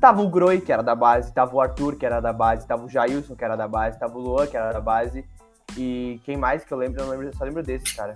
Tava 0.00 0.22
o 0.22 0.30
Groi, 0.30 0.60
que 0.60 0.72
era 0.72 0.82
da 0.82 0.94
base, 0.94 1.32
tava 1.34 1.54
o 1.54 1.60
Arthur, 1.60 1.96
que 1.96 2.06
era 2.06 2.20
da 2.20 2.32
base, 2.32 2.66
tava 2.66 2.84
o 2.84 2.88
Jailson, 2.88 3.34
que 3.34 3.44
era 3.44 3.56
da 3.56 3.66
base, 3.68 3.98
tava 3.98 4.16
o 4.16 4.20
Luan, 4.20 4.46
que 4.46 4.56
era 4.56 4.72
da 4.72 4.80
base. 4.80 5.24
E 5.76 6.20
quem 6.24 6.36
mais 6.36 6.64
que 6.64 6.72
eu 6.72 6.78
lembro? 6.78 7.00
Eu 7.00 7.04
não 7.06 7.10
lembro, 7.12 7.26
eu 7.26 7.36
só 7.36 7.44
lembro 7.44 7.62
desses, 7.62 7.92
cara. 7.92 8.14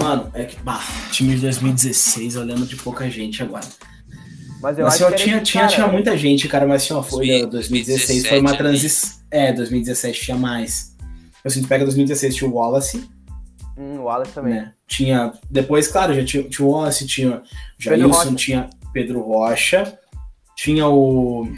Mano, 0.00 0.30
é 0.34 0.44
que, 0.44 0.56
bah, 0.62 0.80
time 1.10 1.34
de 1.34 1.40
2016, 1.42 2.36
eu 2.36 2.44
lembro 2.44 2.64
de 2.64 2.76
pouca 2.76 3.08
gente 3.10 3.42
agora. 3.42 3.66
Mas 4.60 4.78
eu 4.78 4.84
Mas, 4.84 4.94
acho 4.94 5.06
assim, 5.06 5.16
que 5.16 5.22
tinha, 5.24 5.40
tinha, 5.40 5.62
cara. 5.64 5.74
tinha 5.74 5.88
muita 5.88 6.16
gente, 6.16 6.46
cara, 6.48 6.66
mas 6.66 6.82
assim, 6.82 6.92
ó, 6.94 7.02
foi 7.02 7.26
2017 7.46 7.50
2016, 7.50 8.26
foi 8.28 8.40
uma 8.40 8.56
transição. 8.56 9.20
É, 9.30 9.52
2017 9.52 10.20
tinha 10.20 10.36
mais. 10.36 10.94
Assim, 11.44 11.62
tu 11.62 11.68
pega 11.68 11.84
2016, 11.84 12.34
tinha 12.34 12.50
o 12.50 12.54
Wallace, 12.54 13.08
Hum, 13.78 14.00
o 14.00 14.02
Wallace 14.04 14.32
também. 14.32 14.54
né? 14.54 14.72
Tinha. 14.86 15.32
Depois, 15.50 15.88
claro, 15.88 16.12
já 16.12 16.22
tinha, 16.24 16.42
tinha 16.42 16.66
o 16.66 16.70
Wallace, 16.70 17.06
tinha 17.06 17.36
o 17.38 17.42
Jailson, 17.82 18.34
tinha 18.34 18.68
Pedro 18.92 19.22
Rocha, 19.22 19.98
tinha 20.56 20.86
o. 20.86 21.50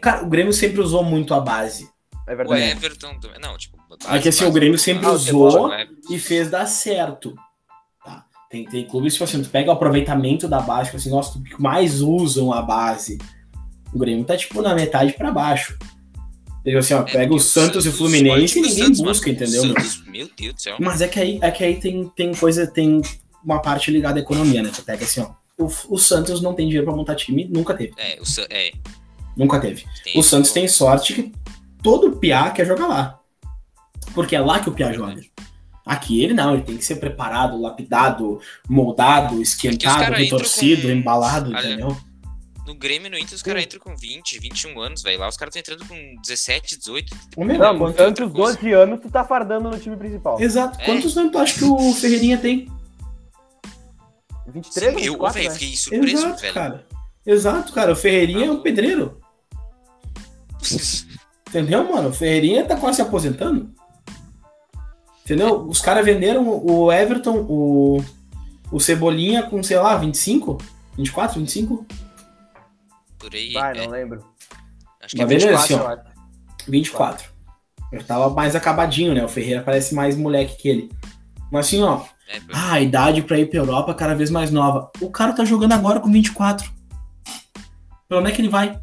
Cara, 0.00 0.24
o 0.24 0.28
Grêmio 0.28 0.52
sempre 0.52 0.80
usou 0.80 1.04
muito 1.04 1.32
a 1.32 1.40
base. 1.40 1.88
É 2.26 2.34
O 2.34 2.36
verdade. 2.36 2.62
Everton 2.62 3.18
também. 3.20 3.38
Não, 3.40 3.56
tipo. 3.56 3.78
É 4.10 4.18
que 4.18 4.28
assim, 4.28 4.44
o 4.44 4.52
Grêmio 4.52 4.78
sempre 4.78 5.06
Ah, 5.06 5.10
o 5.10 5.14
usou 5.14 5.50
Cebola, 5.50 5.86
e 6.10 6.18
fez 6.18 6.50
dar 6.50 6.66
certo. 6.66 7.34
Tem, 8.50 8.64
tem 8.64 8.86
clubes, 8.86 9.12
tipo 9.12 9.24
assim, 9.24 9.42
tu 9.42 9.50
pega 9.50 9.70
o 9.70 9.72
aproveitamento 9.72 10.48
da 10.48 10.60
base, 10.60 10.86
tipo 10.86 10.96
assim, 10.96 11.10
nossa, 11.10 11.38
que 11.38 11.60
mais 11.60 12.00
usam 12.00 12.52
a 12.52 12.62
base. 12.62 13.18
O 13.92 13.98
Grêmio 13.98 14.24
tá, 14.24 14.36
tipo, 14.36 14.62
na 14.62 14.74
metade 14.74 15.12
pra 15.12 15.30
baixo. 15.30 15.78
Tipo 16.64 16.78
assim, 16.78 16.94
ó, 16.94 17.02
pega 17.02 17.34
o 17.34 17.38
Santos 17.38 17.86
e 17.86 17.88
o 17.88 17.92
Fluminense 17.92 18.58
e 18.58 18.62
ninguém 18.62 18.92
busca, 18.92 19.30
entendeu? 19.30 19.62
Santos, 19.62 20.02
meu 20.06 20.28
Deus 20.36 20.54
do 20.54 20.60
céu. 20.60 20.76
Mas 20.80 21.00
é 21.00 21.08
que 21.08 21.20
aí, 21.20 21.38
é 21.42 21.50
que 21.50 21.64
aí 21.64 21.76
tem, 21.78 22.08
tem 22.14 22.34
coisa, 22.34 22.66
tem 22.66 23.00
uma 23.44 23.60
parte 23.60 23.90
ligada 23.90 24.18
à 24.18 24.22
economia, 24.22 24.62
né? 24.62 24.70
Tu 24.74 24.82
pega 24.82 25.04
assim, 25.04 25.20
ó. 25.20 25.30
O, 25.58 25.66
o 25.94 25.98
Santos 25.98 26.40
não 26.40 26.54
tem 26.54 26.66
dinheiro 26.66 26.86
pra 26.86 26.94
montar 26.94 27.16
time, 27.16 27.48
nunca 27.50 27.74
teve. 27.74 27.92
É, 27.96 28.18
o 28.20 28.24
é, 28.50 28.72
Nunca 29.36 29.60
teve. 29.60 29.84
tem 30.04 30.18
O 30.18 30.22
Santos 30.22 30.52
tem 30.52 30.66
sorte 30.66 31.14
que 31.14 31.32
todo 31.82 32.16
Piá 32.16 32.50
quer 32.50 32.66
jogar 32.66 32.86
lá. 32.86 33.20
Porque 34.14 34.34
é 34.34 34.40
lá 34.40 34.58
que 34.60 34.68
o 34.68 34.72
Piá 34.72 34.92
joga. 34.92 35.20
Aqui 35.88 36.22
ele 36.22 36.34
não, 36.34 36.52
ele 36.54 36.62
tem 36.62 36.76
que 36.76 36.84
ser 36.84 36.96
preparado, 36.96 37.58
lapidado, 37.60 38.40
moldado, 38.68 39.40
esquentado, 39.40 40.00
caras 40.00 40.20
entram 40.20 40.38
retorcido, 40.38 40.82
com- 40.82 40.88
embalado, 40.90 41.50
Olha, 41.50 41.66
entendeu? 41.66 41.96
No 42.66 42.74
Grêmio, 42.74 43.10
no 43.10 43.16
Inter, 43.18 43.34
os 43.34 43.40
caras 43.42 43.64
entram 43.64 43.80
com 43.80 43.96
20, 43.96 44.38
21 44.38 44.78
anos, 44.78 45.02
velho. 45.02 45.18
Lá 45.18 45.26
os 45.28 45.38
caras 45.38 45.56
estão 45.56 45.74
entrando 45.74 45.88
com 45.88 46.20
17, 46.20 46.76
18. 46.76 47.16
Ô, 47.34 47.42
meu, 47.42 47.58
Não, 47.58 47.72
com 47.72 47.78
quanto- 47.86 47.96
tantos 47.96 48.30
12 48.30 48.72
anos, 48.72 49.00
tu 49.00 49.10
tá 49.10 49.24
fardando 49.24 49.70
no 49.70 49.78
time 49.78 49.96
principal. 49.96 50.38
Exato. 50.38 50.78
É. 50.78 50.84
Quantos 50.84 51.16
anos 51.16 51.32
tu 51.32 51.38
acha 51.38 51.58
que 51.58 51.64
o 51.64 51.94
Ferreirinha 51.94 52.36
tem? 52.36 52.70
23, 54.52 54.92
Sim, 54.94 55.00
eu, 55.06 55.12
24, 55.12 55.34
velho, 55.34 55.48
né? 55.48 55.54
fiquei 55.58 55.76
surpreso, 55.76 56.16
Exato, 56.26 56.40
velho. 56.42 56.54
cara. 56.54 56.86
Exato, 57.26 57.72
cara. 57.72 57.92
O 57.92 57.96
Ferreirinha 57.96 58.46
é 58.46 58.50
um 58.50 58.60
pedreiro. 58.60 59.18
Entendeu, 61.48 61.90
mano? 61.90 62.10
O 62.10 62.12
Ferreirinha 62.12 62.64
tá 62.66 62.76
quase 62.76 62.96
se 62.96 63.02
aposentando. 63.02 63.72
Entendeu? 65.28 65.66
Os 65.68 65.78
caras 65.82 66.06
venderam 66.06 66.48
o 66.48 66.90
Everton, 66.90 67.44
o, 67.46 68.02
o 68.72 68.80
Cebolinha 68.80 69.42
com, 69.42 69.62
sei 69.62 69.76
lá, 69.76 69.94
25? 69.94 70.56
24, 70.96 71.38
25? 71.38 71.86
Por 73.18 73.34
aí. 73.34 73.52
Vai, 73.52 73.76
é, 73.76 73.84
não 73.84 73.90
lembro. 73.92 74.24
acho 75.02 75.14
que 75.14 75.20
é 75.20 75.26
Mas 75.26 75.28
beleza, 75.28 75.58
24. 75.58 75.58
assim, 75.58 75.74
ó. 75.74 75.80
eu 75.82 75.88
acho. 75.98 76.70
24. 76.70 77.28
Eu 77.92 78.04
tava 78.04 78.30
mais 78.30 78.56
acabadinho, 78.56 79.12
né? 79.12 79.22
O 79.22 79.28
Ferreira 79.28 79.62
parece 79.62 79.94
mais 79.94 80.16
moleque 80.16 80.56
que 80.56 80.66
ele. 80.66 80.90
Mas 81.52 81.66
assim, 81.66 81.82
ó, 81.82 82.00
É, 82.26 82.40
ah, 82.50 82.72
a 82.72 82.80
idade 82.80 83.20
pra 83.20 83.38
ir 83.38 83.50
pra 83.50 83.58
Europa 83.58 83.92
cada 83.92 84.14
vez 84.14 84.30
mais 84.30 84.50
nova. 84.50 84.90
O 84.98 85.10
cara 85.10 85.34
tá 85.34 85.44
jogando 85.44 85.72
agora 85.72 86.00
com 86.00 86.10
24. 86.10 86.72
Pra 88.08 88.18
onde 88.18 88.30
é 88.30 88.34
que 88.34 88.40
ele 88.40 88.48
vai? 88.48 88.80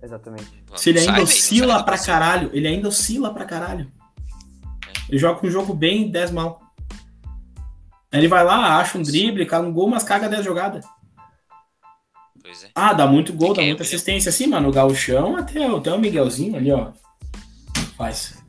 Exatamente. 0.00 0.46
Se 0.76 0.90
ele 0.90 1.00
Sai, 1.00 1.08
ainda 1.08 1.18
não 1.18 1.24
oscila 1.24 1.74
sai 1.74 1.84
pra 1.84 1.98
caralho, 1.98 2.50
ele 2.52 2.68
ainda 2.68 2.86
oscila 2.86 3.34
pra 3.34 3.44
caralho. 3.44 3.90
Ele 5.10 5.18
joga 5.18 5.44
um 5.44 5.50
jogo 5.50 5.74
bem 5.74 6.08
10 6.08 6.30
mal. 6.30 6.60
Aí 8.12 8.20
ele 8.20 8.28
vai 8.28 8.44
lá, 8.44 8.78
acha 8.78 8.96
um 8.96 9.02
drible, 9.02 9.44
caga 9.44 9.66
um 9.66 9.72
gol, 9.72 9.88
mas 9.88 10.04
caga 10.04 10.28
10 10.28 10.44
jogadas. 10.44 10.86
Pois 12.40 12.62
é. 12.62 12.68
Ah, 12.74 12.92
dá 12.92 13.08
muito 13.08 13.32
gol, 13.32 13.52
dá 13.52 13.60
é, 13.60 13.66
muita 13.66 13.82
William? 13.82 13.96
assistência. 13.96 14.30
Assim, 14.30 14.46
mano, 14.46 14.68
o 14.68 14.72
Gauchão 14.72 15.36
até, 15.36 15.66
até 15.66 15.92
o 15.92 15.98
Miguelzinho 15.98 16.56
ali, 16.56 16.70
ó. 16.70 16.92
Faz. 17.96 18.40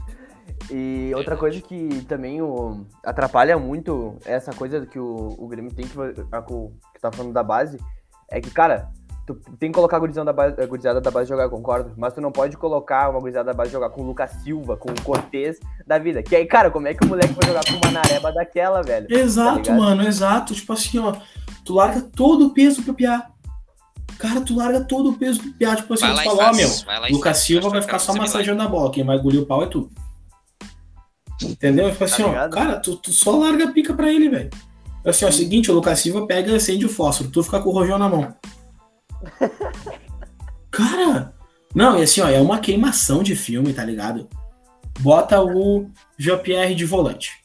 E 0.69 1.12
outra 1.15 1.37
coisa 1.37 1.61
que 1.61 2.05
também 2.09 2.43
o, 2.43 2.85
atrapalha 3.05 3.57
muito 3.57 4.17
essa 4.25 4.53
coisa 4.53 4.85
que 4.85 4.99
o, 4.99 5.37
o 5.39 5.47
Grêmio 5.47 5.73
tem 5.73 5.87
que, 5.87 5.97
a, 6.33 6.43
que 6.43 7.01
tá 7.01 7.12
falando 7.12 7.33
da 7.33 7.43
base, 7.43 7.79
é 8.29 8.41
que, 8.41 8.51
cara, 8.51 8.91
tu 9.27 9.35
tem 9.59 9.71
que 9.71 9.75
colocar 9.75 9.97
a 9.97 10.01
gurizada 10.01 10.27
da 10.27 10.33
base, 10.33 10.61
a 10.61 10.67
gurizada 10.67 11.01
da 11.01 11.11
base 11.11 11.29
jogar, 11.29 11.49
concordo, 11.49 11.93
mas 11.97 12.15
tu 12.15 12.21
não 12.21 12.31
pode 12.31 12.57
colocar 12.57 13.11
uma 13.11 13.19
gurizada 13.19 13.47
da 13.47 13.55
base 13.55 13.73
jogar 13.73 13.91
com 13.91 14.03
o 14.03 14.07
Lucas 14.07 14.31
Silva, 14.45 14.77
com 14.77 14.91
o 14.91 15.03
Cortez 15.03 15.59
da 15.85 15.99
vida. 15.99 16.23
Que 16.23 16.37
aí, 16.37 16.47
cara, 16.47 16.71
como 16.71 16.87
é 16.87 16.95
que 16.95 17.05
o 17.05 17.09
moleque 17.09 17.35
vai 17.35 17.49
jogar 17.49 17.65
com 17.65 17.73
uma 17.73 17.91
nareba 17.91 18.33
daquela, 18.33 18.83
velho? 18.83 19.07
Exato, 19.11 19.59
ligado? 19.59 19.79
mano, 19.79 20.07
exato. 20.07 20.55
Tipo 20.55 20.73
assim, 20.73 20.99
ó. 21.01 21.15
Tu 21.65 21.75
larga 21.75 22.01
todo 22.01 22.47
o 22.47 22.51
peso 22.51 22.83
pro 22.85 22.95
Piá. 22.95 23.27
Cara, 24.17 24.41
tu 24.41 24.55
larga 24.55 24.85
todo 24.85 25.11
o 25.11 25.19
peso 25.19 25.41
pro 25.41 25.53
Piá. 25.55 25.75
Tipo 25.75 25.95
assim, 25.95 26.07
tu 26.07 26.29
ó, 26.31 26.37
faz, 26.37 26.57
meu, 26.57 26.69
Lucas 27.11 27.39
faz, 27.39 27.47
Silva 27.47 27.69
vai 27.69 27.83
ficar 27.83 27.99
só 27.99 28.15
massageando 28.15 28.62
a 28.62 28.69
bola. 28.69 28.93
Quem 28.93 29.05
vai 29.05 29.17
engolir 29.17 29.43
o 29.43 29.47
pau 29.47 29.65
é 29.65 29.67
tu. 29.67 29.91
Entendeu? 31.43 31.91
Tipo 31.91 32.05
assim, 32.05 32.23
ó, 32.23 32.29
ligado? 32.29 32.53
cara, 32.53 32.77
tu, 32.77 32.97
tu 32.97 33.12
só 33.12 33.37
larga 33.37 33.65
a 33.65 33.73
pica 33.73 33.93
pra 33.93 34.11
ele, 34.11 34.29
velho. 34.29 34.51
Assim, 35.05 35.25
ó, 35.25 35.29
é 35.29 35.31
o 35.31 35.35
seguinte, 35.35 35.71
o 35.71 35.75
Lucas 35.75 35.99
Silva 35.99 36.27
pega 36.27 36.53
e 36.53 36.55
acende 36.55 36.87
o 36.87 36.89
fósforo, 36.89 37.31
tu 37.31 37.43
fica 37.43 37.61
com 37.61 37.71
o 37.71 37.73
rojão 37.73 37.99
na 37.99 38.09
mão. 38.09 38.35
Cara, 40.71 41.35
não, 41.75 41.99
e 41.99 42.03
assim, 42.03 42.21
ó, 42.21 42.29
é 42.29 42.41
uma 42.41 42.59
queimação 42.59 43.23
de 43.23 43.37
filme, 43.37 43.73
tá 43.73 43.85
ligado? 43.85 44.29
Bota 45.01 45.43
o 45.43 45.91
Jean-Pierre 46.19 46.75
de 46.75 46.85
volante. 46.85 47.41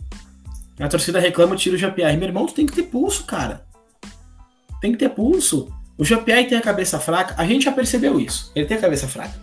A 0.80 0.88
torcida 0.88 1.20
reclama, 1.20 1.56
tira 1.56 1.76
o 1.76 1.78
Jean-Pierre. 1.78 2.18
Meu 2.18 2.28
irmão, 2.28 2.46
tu 2.46 2.54
tem 2.54 2.66
que 2.66 2.74
ter 2.74 2.84
pulso, 2.84 3.26
cara. 3.26 3.66
Tem 4.80 4.92
que 4.92 4.98
ter 4.98 5.10
pulso. 5.10 5.72
O 5.98 6.04
Jean-Pierre 6.04 6.48
tem 6.48 6.58
a 6.58 6.62
cabeça 6.62 7.00
fraca, 7.00 7.36
a 7.38 7.46
gente 7.46 7.66
já 7.66 7.72
percebeu 7.72 8.20
isso. 8.20 8.52
Ele 8.56 8.66
tem 8.66 8.78
a 8.78 8.82
cabeça 8.82 9.08
fraca. 9.08 9.38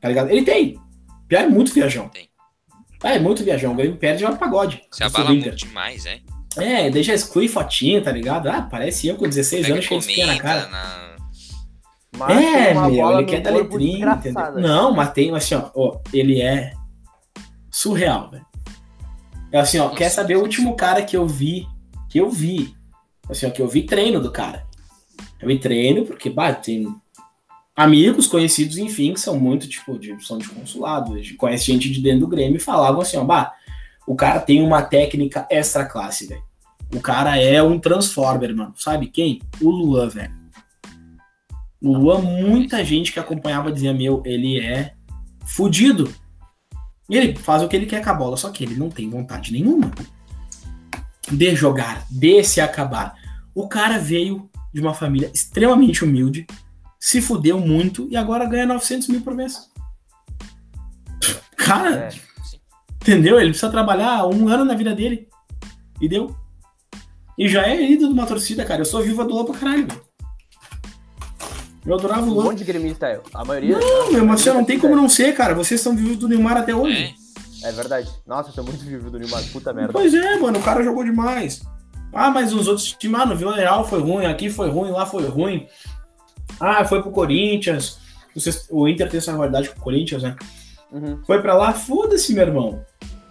Tá 0.00 0.08
ligado? 0.08 0.30
Ele 0.30 0.44
tem. 0.44 0.76
O 1.24 1.28
Pierre 1.28 1.46
é 1.46 1.48
muito 1.48 1.72
viajão. 1.72 2.08
Tem. 2.08 2.28
Ah, 3.02 3.14
é 3.14 3.18
muito 3.18 3.44
viajão. 3.44 3.72
O 3.72 3.76
Grêmio 3.76 3.96
perde 3.96 4.24
é 4.24 4.28
um 4.28 4.36
pagode. 4.36 4.82
Se 4.90 5.04
abala 5.04 5.30
muito 5.30 5.54
demais, 5.54 6.06
é. 6.06 6.20
É, 6.56 6.90
daí 6.90 7.02
já 7.02 7.14
exclui 7.14 7.48
fotinha, 7.48 8.02
tá 8.02 8.10
ligado? 8.10 8.48
Ah, 8.48 8.62
parece 8.62 9.06
eu 9.06 9.16
com 9.16 9.28
16 9.28 9.62
Pega 9.62 9.74
anos 9.74 9.84
e 9.84 9.88
de 9.88 9.94
espinha 9.94 10.26
na 10.26 10.38
cara. 10.38 10.66
na... 10.68 11.15
Mas 12.16 12.36
É, 12.36 12.74
meu, 12.74 13.10
ele 13.12 13.24
quer 13.24 13.40
dar 13.40 13.50
letrinha. 13.50 14.20
Não, 14.56 14.94
mas 14.94 15.12
tem, 15.12 15.34
assim, 15.34 15.54
ó, 15.54 15.70
ó, 15.74 15.98
ele 16.12 16.40
é 16.40 16.72
surreal, 17.70 18.30
velho. 18.30 18.46
É 19.52 19.60
assim, 19.60 19.78
ó, 19.78 19.88
quer 19.90 20.08
saber 20.08 20.36
o 20.36 20.42
último 20.42 20.74
cara 20.74 21.02
que 21.02 21.16
eu 21.16 21.26
vi, 21.26 21.66
que 22.08 22.18
eu 22.18 22.30
vi, 22.30 22.76
Assim, 23.28 23.46
ó, 23.46 23.50
que 23.50 23.60
eu 23.60 23.68
vi 23.68 23.82
treino 23.82 24.20
do 24.20 24.30
cara. 24.30 24.64
Eu 25.40 25.48
vi 25.48 25.58
treino 25.58 26.04
porque, 26.04 26.30
bah, 26.30 26.52
tem 26.52 26.86
amigos, 27.74 28.26
conhecidos, 28.26 28.78
enfim, 28.78 29.12
que 29.12 29.20
são 29.20 29.38
muito, 29.38 29.68
tipo, 29.68 29.98
de, 29.98 30.16
são 30.24 30.38
de 30.38 30.48
consulado, 30.48 31.14
conhece 31.36 31.72
gente 31.72 31.90
de 31.90 32.00
dentro 32.00 32.20
do 32.20 32.28
Grêmio 32.28 32.56
e 32.56 32.60
falavam 32.60 33.00
assim, 33.00 33.16
ó, 33.16 33.24
bah, 33.24 33.52
o 34.06 34.14
cara 34.14 34.40
tem 34.40 34.62
uma 34.62 34.82
técnica 34.82 35.46
extra 35.50 35.84
classe, 35.84 36.26
velho. 36.26 36.42
O 36.94 37.00
cara 37.00 37.36
é 37.36 37.60
um 37.60 37.80
Transformer, 37.80 38.54
mano. 38.54 38.72
Sabe 38.76 39.08
quem? 39.08 39.42
O 39.60 39.68
Luan, 39.68 40.08
velho. 40.08 40.32
O 41.86 41.96
Luan, 41.96 42.20
muita 42.20 42.84
gente 42.84 43.12
que 43.12 43.20
acompanhava 43.20 43.70
dizia, 43.70 43.94
meu, 43.94 44.20
ele 44.26 44.58
é 44.60 44.94
fudido. 45.44 46.12
E 47.08 47.16
ele 47.16 47.36
faz 47.36 47.62
o 47.62 47.68
que 47.68 47.76
ele 47.76 47.86
quer 47.86 48.02
com 48.02 48.10
a 48.10 48.14
bola, 48.14 48.36
só 48.36 48.50
que 48.50 48.64
ele 48.64 48.74
não 48.74 48.90
tem 48.90 49.08
vontade 49.08 49.52
nenhuma 49.52 49.92
de 51.30 51.54
jogar, 51.54 52.04
de 52.10 52.42
se 52.42 52.60
acabar. 52.60 53.14
O 53.54 53.68
cara 53.68 53.98
veio 53.98 54.50
de 54.74 54.80
uma 54.80 54.94
família 54.94 55.30
extremamente 55.32 56.04
humilde, 56.04 56.44
se 56.98 57.22
fudeu 57.22 57.60
muito 57.60 58.08
e 58.10 58.16
agora 58.16 58.46
ganha 58.46 58.66
900 58.66 59.06
mil 59.06 59.20
por 59.20 59.36
mês. 59.36 59.70
Cara, 61.56 62.08
é, 62.08 62.10
entendeu? 63.00 63.38
Ele 63.38 63.50
precisa 63.50 63.70
trabalhar 63.70 64.26
um 64.26 64.48
ano 64.48 64.64
na 64.64 64.74
vida 64.74 64.92
dele. 64.92 65.28
E 66.00 66.08
deu. 66.08 66.36
E 67.38 67.48
já 67.48 67.62
é 67.62 67.80
ídolo 67.80 68.08
de 68.08 68.18
uma 68.18 68.26
torcida, 68.26 68.64
cara. 68.64 68.80
Eu 68.80 68.84
sou 68.84 69.02
viva 69.02 69.24
do 69.24 69.44
pra 69.44 69.54
caralho, 69.54 69.86
velho. 69.86 70.05
Eu 71.86 71.94
adorava 71.94 72.22
o 72.22 72.30
Luan. 72.30 72.44
Um 72.44 72.46
monte 72.48 72.58
de 72.58 72.64
gremista, 72.64 73.06
eu. 73.06 73.22
A 73.32 73.44
maioria. 73.44 73.78
Não, 73.78 74.12
meu, 74.12 74.26
mas 74.26 74.40
você 74.40 74.52
não 74.52 74.64
tem 74.64 74.78
como 74.78 74.96
não 74.96 75.08
ser, 75.08 75.34
cara. 75.34 75.54
Vocês 75.54 75.80
estão 75.80 75.94
vivos 75.94 76.16
do 76.16 76.28
Neymar 76.28 76.56
até 76.56 76.74
hoje. 76.74 77.14
É, 77.62 77.68
é 77.68 77.72
verdade. 77.72 78.10
Nossa, 78.26 78.50
eu 78.50 78.54
sou 78.54 78.64
muito 78.64 78.84
vivo 78.84 79.08
do 79.10 79.18
Neymar. 79.18 79.42
Puta 79.52 79.72
merda. 79.72 79.92
Pois 79.92 80.12
é, 80.12 80.36
mano. 80.38 80.58
O 80.58 80.62
cara 80.62 80.82
jogou 80.82 81.04
demais. 81.04 81.62
Ah, 82.12 82.30
mas 82.30 82.52
os 82.52 82.66
outros 82.66 82.92
times, 82.92 83.20
ah, 83.20 83.26
no 83.26 83.36
Vila 83.36 83.54
Real 83.54 83.86
foi 83.86 84.00
ruim, 84.00 84.24
aqui 84.26 84.48
foi 84.48 84.70
ruim, 84.70 84.90
lá 84.90 85.04
foi 85.06 85.26
ruim. 85.26 85.66
Ah, 86.58 86.84
foi 86.84 87.02
pro 87.02 87.10
Corinthians. 87.10 87.98
O 88.70 88.88
Inter 88.88 89.08
tem 89.08 89.18
essa 89.18 89.32
rivalidade 89.32 89.70
com 89.70 89.78
o 89.78 89.82
Corinthians, 89.82 90.22
né? 90.22 90.36
Uhum. 90.90 91.22
Foi 91.24 91.40
pra 91.42 91.54
lá, 91.54 91.72
foda-se, 91.72 92.32
meu 92.32 92.46
irmão. 92.46 92.84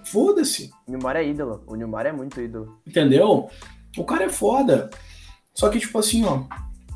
Foda-se. 0.04 0.70
O 0.88 0.92
Neymar 0.92 1.16
é 1.16 1.28
ídolo. 1.28 1.64
O 1.66 1.76
Neymar 1.76 2.06
é 2.06 2.12
muito 2.12 2.40
ídolo. 2.40 2.80
Entendeu? 2.86 3.50
O 3.98 4.04
cara 4.04 4.26
é 4.26 4.30
foda. 4.30 4.90
Só 5.54 5.70
que, 5.70 5.80
tipo 5.80 5.98
assim, 5.98 6.26
ó, 6.26 6.44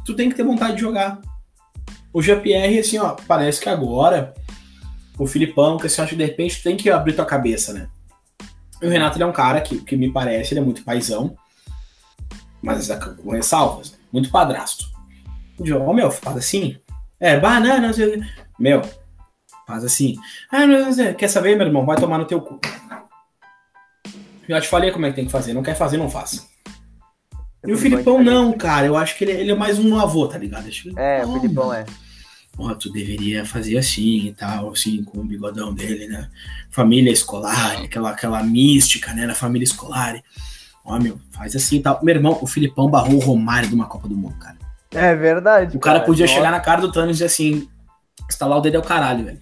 tu 0.05 0.15
tem 0.15 0.29
que 0.29 0.35
ter 0.35 0.43
vontade 0.43 0.75
de 0.75 0.81
jogar. 0.81 1.19
O 2.13 2.21
GPR, 2.21 2.79
assim, 2.79 2.97
ó, 2.97 3.15
parece 3.27 3.61
que 3.61 3.69
agora 3.69 4.33
o 5.17 5.27
Filipão, 5.27 5.77
que 5.77 5.87
assim, 5.87 6.01
acha 6.01 6.11
que 6.11 6.15
de 6.15 6.25
repente 6.25 6.63
tem 6.63 6.77
que 6.77 6.89
abrir 6.89 7.13
tua 7.13 7.25
cabeça, 7.25 7.73
né? 7.73 7.87
E 8.81 8.87
o 8.87 8.89
Renato 8.89 9.17
ele 9.17 9.23
é 9.23 9.27
um 9.27 9.33
cara 9.33 9.61
que, 9.61 9.81
que 9.81 9.97
me 9.97 10.11
parece, 10.11 10.53
ele 10.53 10.61
é 10.61 10.63
muito 10.63 10.83
paizão, 10.83 11.35
mas 12.61 12.89
é 12.89 12.95
com 12.97 13.31
ressalvas, 13.31 13.91
né? 13.91 13.97
muito 14.11 14.31
padrasto. 14.31 14.85
Ô, 15.59 15.89
oh, 15.89 15.93
meu, 15.93 16.09
faz 16.09 16.37
assim. 16.37 16.77
É, 17.19 17.37
banana, 17.37 17.87
não 17.87 17.93
sei 17.93 18.23
Meu, 18.57 18.81
faz 19.67 19.83
assim. 19.83 20.15
Ah, 20.49 20.65
não, 20.65 20.89
não, 20.89 21.13
quer 21.13 21.27
saber, 21.27 21.57
meu 21.57 21.67
irmão? 21.67 21.85
Vai 21.85 21.97
tomar 21.97 22.17
no 22.17 22.25
teu 22.25 22.41
cu. 22.41 22.59
Já 24.47 24.61
te 24.61 24.67
falei 24.67 24.91
como 24.91 25.05
é 25.05 25.09
que 25.09 25.15
tem 25.15 25.25
que 25.25 25.31
fazer. 25.31 25.53
Não 25.53 25.61
quer 25.61 25.75
fazer, 25.75 25.97
não 25.97 26.09
faça. 26.09 26.47
E 27.65 27.73
o 27.73 27.77
Filipão 27.77 28.23
não, 28.23 28.53
cara. 28.53 28.87
Eu 28.87 28.95
acho 28.95 29.17
que 29.17 29.23
ele, 29.23 29.31
ele, 29.33 29.51
é 29.51 29.55
mais 29.55 29.77
um 29.79 29.97
avô, 29.99 30.27
tá 30.27 30.37
ligado? 30.37 30.67
é, 30.95 31.25
o 31.25 31.33
Filipão 31.33 31.73
é. 31.73 31.85
Ó, 32.57 32.73
tu 32.73 32.91
deveria 32.91 33.45
fazer 33.45 33.77
assim 33.77 34.27
e 34.27 34.33
tal, 34.33 34.71
assim, 34.71 35.03
com 35.03 35.19
o 35.19 35.23
bigodão 35.23 35.73
dele, 35.73 36.07
né? 36.07 36.29
Família 36.69 37.11
escolar, 37.11 37.81
aquela, 37.83 38.11
aquela 38.11 38.43
mística, 38.43 39.13
né? 39.13 39.25
Na 39.25 39.35
família 39.35 39.63
escolar. 39.63 40.21
Ó, 40.83 40.99
meu, 40.99 41.19
faz 41.31 41.55
assim 41.55 41.77
e 41.77 41.81
tal. 41.81 41.99
Meu 42.03 42.15
irmão, 42.15 42.37
o 42.41 42.47
Filipão 42.47 42.89
barrou 42.89 43.15
o 43.15 43.19
Romário 43.19 43.69
de 43.69 43.75
uma 43.75 43.85
Copa 43.85 44.07
do 44.07 44.15
Mundo, 44.15 44.35
cara. 44.39 44.57
É 44.91 45.15
verdade. 45.15 45.77
O 45.77 45.79
cara, 45.79 45.99
cara 45.99 46.05
podia 46.05 46.25
nossa. 46.25 46.35
chegar 46.35 46.51
na 46.51 46.59
cara 46.59 46.81
do 46.81 46.91
Thanos 46.91 47.11
e 47.11 47.13
dizer 47.13 47.25
assim: 47.25 47.69
instalar 48.27 48.57
o 48.57 48.61
dedo 48.61 48.75
é 48.75 48.79
o 48.79 48.83
caralho, 48.83 49.23
velho. 49.23 49.39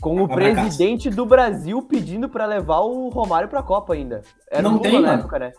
Com 0.00 0.22
o 0.22 0.28
presidente 0.28 1.10
do 1.10 1.26
Brasil 1.26 1.82
pedindo 1.82 2.28
para 2.28 2.46
levar 2.46 2.80
o 2.80 3.08
Romário 3.08 3.48
pra 3.48 3.62
Copa 3.62 3.94
ainda. 3.94 4.22
Era 4.50 4.62
não 4.62 4.78
tem, 4.78 5.00
na 5.00 5.14
época, 5.14 5.38
né? 5.38 5.52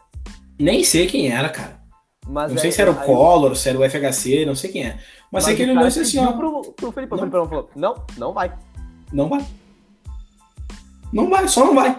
Nem 0.60 0.84
sei 0.84 1.08
quem 1.08 1.32
era, 1.32 1.50
cara. 1.50 1.80
Mas 2.28 2.52
não 2.52 2.58
é, 2.58 2.62
sei 2.62 2.72
se 2.72 2.82
era 2.82 2.92
o 2.92 2.96
Collor, 2.96 3.56
se 3.56 3.70
era 3.70 3.80
o 3.80 3.90
FHC, 3.90 4.46
não 4.46 4.54
sei 4.54 4.72
quem 4.72 4.84
é. 4.84 4.98
Mas, 5.32 5.32
mas 5.32 5.44
sei 5.46 5.56
que 5.56 5.62
ele 5.64 5.72
olhou 5.72 5.86
assim, 5.86 6.20
ó. 6.20 6.32
Pro, 6.34 6.74
pro 6.74 6.92
Felipe, 6.92 7.16
não. 7.16 7.28
o 7.28 7.48
falou: 7.48 7.70
não, 7.76 7.96
não 8.18 8.34
vai. 8.34 8.54
Não 9.12 9.30
vai. 9.30 9.46
Não 11.12 11.30
vai, 11.30 11.48
só 11.48 11.66
não 11.66 11.74
vai. 11.74 11.98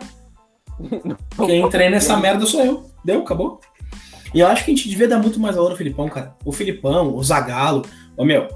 não, 1.04 1.46
quem 1.46 1.68
treina 1.68 1.96
essa 1.96 2.16
merda 2.16 2.46
sou 2.46 2.62
eu. 2.62 2.90
Deu, 3.04 3.22
acabou. 3.22 3.60
E 4.32 4.40
eu 4.40 4.46
acho 4.46 4.64
que 4.64 4.70
a 4.70 4.74
gente 4.74 4.88
devia 4.88 5.08
dar 5.08 5.18
muito 5.18 5.40
mais 5.40 5.56
valor 5.56 5.72
ao 5.72 5.76
Filipão, 5.76 6.08
cara. 6.08 6.36
O 6.44 6.52
Filipão, 6.52 7.14
o 7.14 7.22
Zagalo. 7.22 7.84
Ô, 8.16 8.24
meu, 8.24 8.46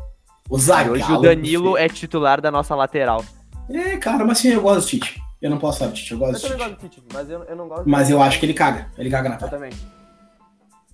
o 0.49 0.59
Zagalo. 0.59 0.93
Hoje 0.93 1.13
o 1.13 1.21
Danilo 1.21 1.77
é 1.77 1.89
titular 1.89 2.41
da 2.41 2.51
nossa 2.51 2.75
lateral. 2.77 3.25
É, 3.69 3.97
cara, 3.97 4.25
mas 4.25 4.39
assim, 4.39 4.49
eu 4.51 4.61
gosto 4.61 4.81
do 4.83 4.87
Tite. 4.87 5.24
Eu 5.45 5.51
não 5.51 5.59
posso 5.59 5.79
falar 5.79 5.91
do 5.91 5.95
Tite, 5.95 6.13
eu 6.13 6.19
gosto 6.19 6.37
eu 6.37 6.41
do 6.41 6.57
Tite. 6.57 6.57
gosto 6.57 6.71
do 6.71 6.89
Tite, 6.89 7.03
mas 7.13 7.29
eu, 7.29 7.43
eu 7.43 7.55
não 7.55 7.69
gosto 7.69 7.87
Mas 7.87 8.09
eu 8.09 8.23
acho 8.23 8.41
que 8.41 8.47
ele 8.47 8.55
caga. 8.55 8.91
Ele 8.97 9.11
caga 9.11 9.29
na 9.29 9.37
cara. 9.37 9.55
Eu 9.55 9.59
também. 9.59 9.79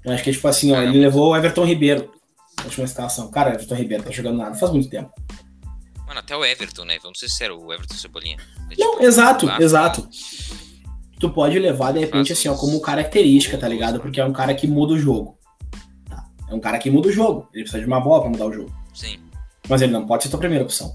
Eu 0.04 0.12
acho 0.12 0.24
que, 0.24 0.32
tipo 0.32 0.48
assim, 0.48 0.72
ó, 0.72 0.82
ele 0.82 0.98
levou 0.98 1.30
o 1.30 1.36
Everton 1.36 1.64
Ribeiro 1.64 2.12
na 2.58 2.64
última 2.64 2.84
escalação. 2.84 3.30
Cara, 3.30 3.50
o 3.50 3.52
Everton 3.52 3.76
Ribeiro 3.76 4.02
tá 4.02 4.10
jogando 4.10 4.38
nada, 4.38 4.56
faz 4.56 4.72
muito 4.72 4.90
tempo. 4.90 5.08
Mano, 6.04 6.18
até 6.18 6.36
o 6.36 6.44
Everton, 6.44 6.84
né? 6.84 6.98
Vamos 7.00 7.20
ser 7.20 7.28
sinceros, 7.28 7.62
o 7.62 7.72
Everton 7.72 7.94
Cebolinha. 7.94 8.38
É, 8.68 8.74
tipo, 8.74 8.80
não, 8.80 9.00
exato, 9.02 9.46
lá, 9.46 9.62
exato. 9.62 10.08
Tu 11.20 11.30
pode 11.30 11.56
levar, 11.56 11.92
de 11.92 12.00
repente, 12.00 12.32
assim, 12.32 12.48
ó, 12.48 12.56
como 12.56 12.80
característica, 12.80 13.56
tá 13.56 13.68
ligado? 13.68 14.00
Porque 14.00 14.20
é 14.20 14.24
um 14.24 14.32
cara 14.32 14.52
que 14.52 14.66
muda 14.66 14.94
o 14.94 14.98
jogo. 14.98 15.38
Tá? 16.08 16.24
É 16.48 16.54
um 16.54 16.60
cara 16.60 16.76
que 16.80 16.90
muda 16.90 17.06
o 17.08 17.12
jogo. 17.12 17.48
Ele 17.54 17.62
precisa 17.62 17.80
de 17.80 17.86
uma 17.86 18.00
bola 18.00 18.22
pra 18.22 18.30
mudar 18.30 18.46
o 18.46 18.52
jogo. 18.52 18.74
Sim. 18.92 19.20
Mas 19.68 19.80
ele 19.80 19.92
não 19.92 20.08
pode 20.08 20.24
ser 20.24 20.28
tua 20.28 20.40
primeira 20.40 20.64
opção. 20.64 20.92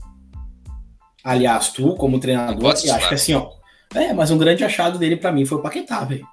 Aliás, 1.26 1.70
tu, 1.70 1.96
como 1.96 2.20
treinador, 2.20 2.72
acho 2.72 3.10
que 3.10 3.16
assim, 3.16 3.34
ó. 3.34 3.50
É, 3.96 4.14
mas 4.14 4.30
um 4.30 4.38
grande 4.38 4.64
achado 4.64 5.00
dele 5.00 5.18
para 5.18 5.32
mim 5.32 5.44
foi 5.44 5.58
o 5.58 5.62
Paquetá, 5.62 6.04
velho. 6.04 6.28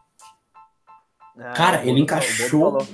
Ah, 1.38 1.52
Cara, 1.54 1.86
ele 1.86 2.00
encaixou. 2.00 2.86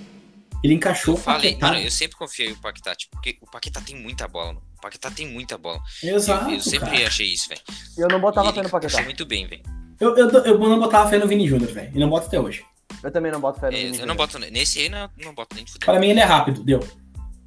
Ele 0.63 0.75
encaixou 0.75 1.15
eu 1.15 1.21
falei, 1.21 1.55
Paquetá. 1.55 1.67
Mano, 1.73 1.81
eu 1.81 1.91
sempre 1.91 2.17
confiei 2.17 2.51
no 2.51 2.57
Paquetá, 2.57 2.95
tipo, 2.95 3.17
porque 3.17 3.37
o 3.41 3.51
Paquetá 3.51 3.81
tem 3.81 3.97
muita 3.97 4.29
bola, 4.29 4.53
mano. 4.53 4.63
O 4.79 4.81
Paquetá 4.81 5.11
tem 5.11 5.27
muita 5.27 5.59
bola. 5.59 5.81
Exato. 6.01 6.51
Eu, 6.51 6.55
eu 6.55 6.61
sempre 6.61 6.91
cara. 6.91 7.07
achei 7.09 7.27
isso, 7.27 7.49
velho. 7.49 7.63
Eu 7.97 8.07
não 8.07 8.21
botava 8.21 8.53
fé 8.53 8.63
no 8.63 8.71
Paquetá. 8.71 9.03
muito 9.03 9.27
bem, 9.27 9.49
velho. 9.49 9.63
Eu, 9.99 10.17
eu, 10.17 10.29
eu 10.31 10.59
não 10.59 10.79
botava 10.79 11.11
fé 11.11 11.19
no 11.19 11.27
Vini 11.27 11.49
Júnior, 11.49 11.73
velho. 11.73 11.91
E 11.93 11.99
não 11.99 12.09
boto 12.09 12.29
até 12.29 12.39
hoje. 12.39 12.65
Eu 13.03 13.11
também 13.11 13.33
não 13.33 13.41
boto 13.41 13.59
fé 13.59 13.71
no 13.71 13.77
é, 13.77 13.81
Vini 13.81 13.99
Eu 13.99 14.07
não 14.07 14.15
boto. 14.15 14.39
Nesse 14.39 14.79
aí 14.79 14.89
não, 14.89 15.11
não 15.17 15.35
boto 15.35 15.57
nem 15.57 15.65
de 15.65 15.73
futebol. 15.73 15.93
Pra 15.93 16.01
mim 16.01 16.11
ele 16.11 16.21
é 16.21 16.25
rápido, 16.25 16.63
deu. 16.63 16.79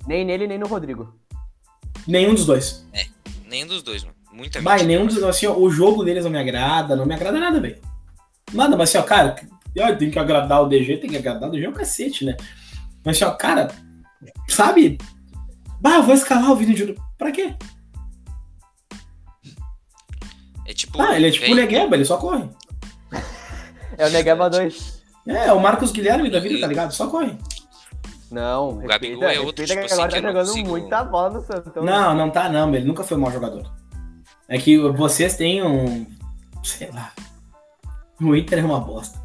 Nem 0.06 0.26
nele, 0.26 0.46
nem 0.46 0.58
no 0.58 0.68
Rodrigo. 0.68 1.18
Nenhum 2.06 2.34
dos 2.34 2.46
dois. 2.46 2.86
É, 2.92 3.06
nenhum 3.46 3.68
dos 3.68 3.82
dois, 3.82 4.04
mano. 4.04 4.21
Muita 4.32 4.62
Vai, 4.62 4.84
nenhum 4.84 5.06
dos 5.06 5.22
assim, 5.24 5.46
ó, 5.46 5.58
o 5.58 5.70
jogo 5.70 6.04
deles 6.04 6.24
não 6.24 6.32
me 6.32 6.40
agrada, 6.40 6.96
não 6.96 7.06
me 7.06 7.14
agrada 7.14 7.40
nada, 7.40 7.60
velho. 7.60 7.78
Nada, 8.54 8.78
mas 8.78 8.90
assim, 8.90 8.98
ó, 8.98 9.04
cara, 9.04 9.36
tem 9.98 10.10
que 10.10 10.20
agradar 10.20 10.62
o 10.62 10.68
DG, 10.68 10.98
tem 10.98 11.10
que 11.10 11.18
agradar 11.18 11.50
o 11.50 11.52
DG 11.52 11.66
é 11.66 11.70
um 11.70 11.74
cacete, 11.74 12.26
né? 12.26 12.38
Mas 13.04 13.18
assim, 13.18 13.26
ó, 13.26 13.36
cara, 13.36 13.70
sabe? 14.48 14.98
Bah, 15.80 16.00
vou 16.00 16.14
escalar 16.16 16.52
o 16.52 16.56
Vini 16.56 16.76
Júnior. 16.76 16.98
Pra 17.18 17.32
quê? 17.32 17.56
É 20.68 20.74
tipo. 20.74 21.02
Ah, 21.02 21.16
ele 21.16 21.28
é 21.28 21.32
tipo 21.32 21.52
o 21.52 21.56
Negueba, 21.56 21.96
ele 21.96 22.06
só 22.06 22.18
corre. 22.18 22.50
É 23.98 24.08
o 24.08 24.10
Negueba 24.10 24.50
2. 24.50 25.02
É, 25.28 25.48
é 25.48 25.54
o 25.54 25.60
Marcos 25.60 25.92
Guilherme 25.92 26.30
da 26.30 26.40
vida, 26.40 26.60
tá 26.62 26.68
ligado? 26.68 26.92
Só 26.94 27.08
corre. 27.08 27.38
Não, 28.32 28.70
o 28.70 28.88
Gabigol 28.88 29.28
é 29.28 29.40
outro 29.40 29.66
tipo 29.66 29.86
que 29.86 29.92
agora 29.92 30.08
assim, 30.08 30.22
tá 30.22 30.28
jogando 30.30 30.48
consigo... 30.48 30.70
muita 30.70 31.04
bola 31.04 31.30
no 31.32 31.42
Santão. 31.42 31.84
Não, 31.84 32.16
não 32.16 32.30
tá 32.30 32.48
não, 32.48 32.74
ele 32.74 32.86
nunca 32.86 33.04
foi 33.04 33.18
um 33.18 33.20
mau 33.20 33.32
jogador. 33.32 33.70
É 34.52 34.58
que 34.58 34.78
vocês 34.78 35.38
têm 35.38 35.64
um. 35.64 36.06
Sei 36.62 36.90
lá. 36.92 37.14
O 38.20 38.36
Inter 38.36 38.60
é 38.60 38.64
uma 38.66 38.82
bosta. 38.82 39.18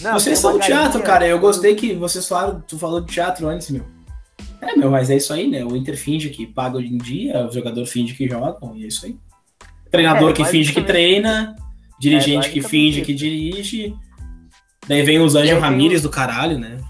Não, 0.00 0.12
vocês 0.12 0.38
são 0.38 0.52
do 0.52 0.60
teatro, 0.60 1.02
cara. 1.02 1.26
Eu 1.26 1.40
gostei 1.40 1.74
que 1.74 1.92
vocês 1.94 2.26
falaram. 2.28 2.62
Tu 2.68 2.78
falou 2.78 3.00
de 3.00 3.12
teatro 3.12 3.48
antes, 3.48 3.68
meu. 3.68 3.84
É, 4.60 4.76
meu, 4.76 4.92
mas 4.92 5.10
é 5.10 5.16
isso 5.16 5.32
aí, 5.32 5.50
né? 5.50 5.64
O 5.64 5.74
Inter 5.74 5.96
finge 5.96 6.30
que 6.30 6.46
paga 6.46 6.78
hoje 6.78 6.86
em 6.86 6.98
dia, 6.98 7.44
o 7.44 7.50
jogador 7.50 7.84
finge 7.84 8.14
que 8.14 8.28
joga, 8.28 8.58
e 8.76 8.84
é 8.84 8.86
isso 8.86 9.06
aí. 9.06 9.18
Treinador 9.90 10.30
é, 10.30 10.32
que 10.34 10.44
finge 10.44 10.72
que 10.72 10.82
treina, 10.82 11.56
dirigente 11.98 12.48
é, 12.48 12.52
que 12.52 12.62
finge 12.62 13.00
que 13.02 13.12
dirige. 13.12 13.92
Daí 14.86 15.02
vem 15.02 15.18
os 15.18 15.34
Anjos 15.34 15.58
Ramírez 15.58 16.00
do 16.02 16.10
caralho, 16.10 16.60
né? 16.60 16.80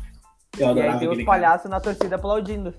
Eu 0.59 0.69
adorava 0.69 1.03
e 1.03 1.09
aí 1.09 1.15
tem 1.15 1.19
os 1.21 1.25
palhaços 1.25 1.71
na 1.71 1.81
torcida 1.81 2.17
aplaudindo. 2.17 2.75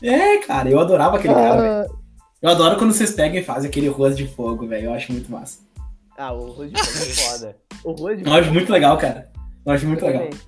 É, 0.00 0.36
cara, 0.38 0.70
eu 0.70 0.78
adorava 0.78 1.16
aquele 1.16 1.34
cara, 1.34 1.60
velho. 1.60 2.03
Eu 2.44 2.50
adoro 2.50 2.76
quando 2.76 2.92
vocês 2.92 3.10
pegam 3.10 3.38
e 3.38 3.42
fazem 3.42 3.70
aquele 3.70 3.88
rosto 3.88 4.18
de 4.18 4.28
fogo, 4.28 4.66
velho. 4.66 4.88
Eu 4.88 4.92
acho 4.92 5.10
muito 5.10 5.32
massa. 5.32 5.60
Ah, 6.14 6.30
o 6.30 6.50
rosto 6.50 6.68
de 6.68 6.84
fogo 6.84 6.98
é 6.98 7.14
foda. 7.14 7.56
O 7.82 7.92
rosto 7.92 8.16
de 8.18 8.26
Eu 8.26 8.32
acho 8.34 8.52
muito 8.52 8.70
legal, 8.70 8.98
cara. 8.98 9.32
Eu 9.64 9.72
acho 9.72 9.86
muito 9.86 10.04
eu 10.04 10.08
legal. 10.08 10.24
Também. 10.24 10.40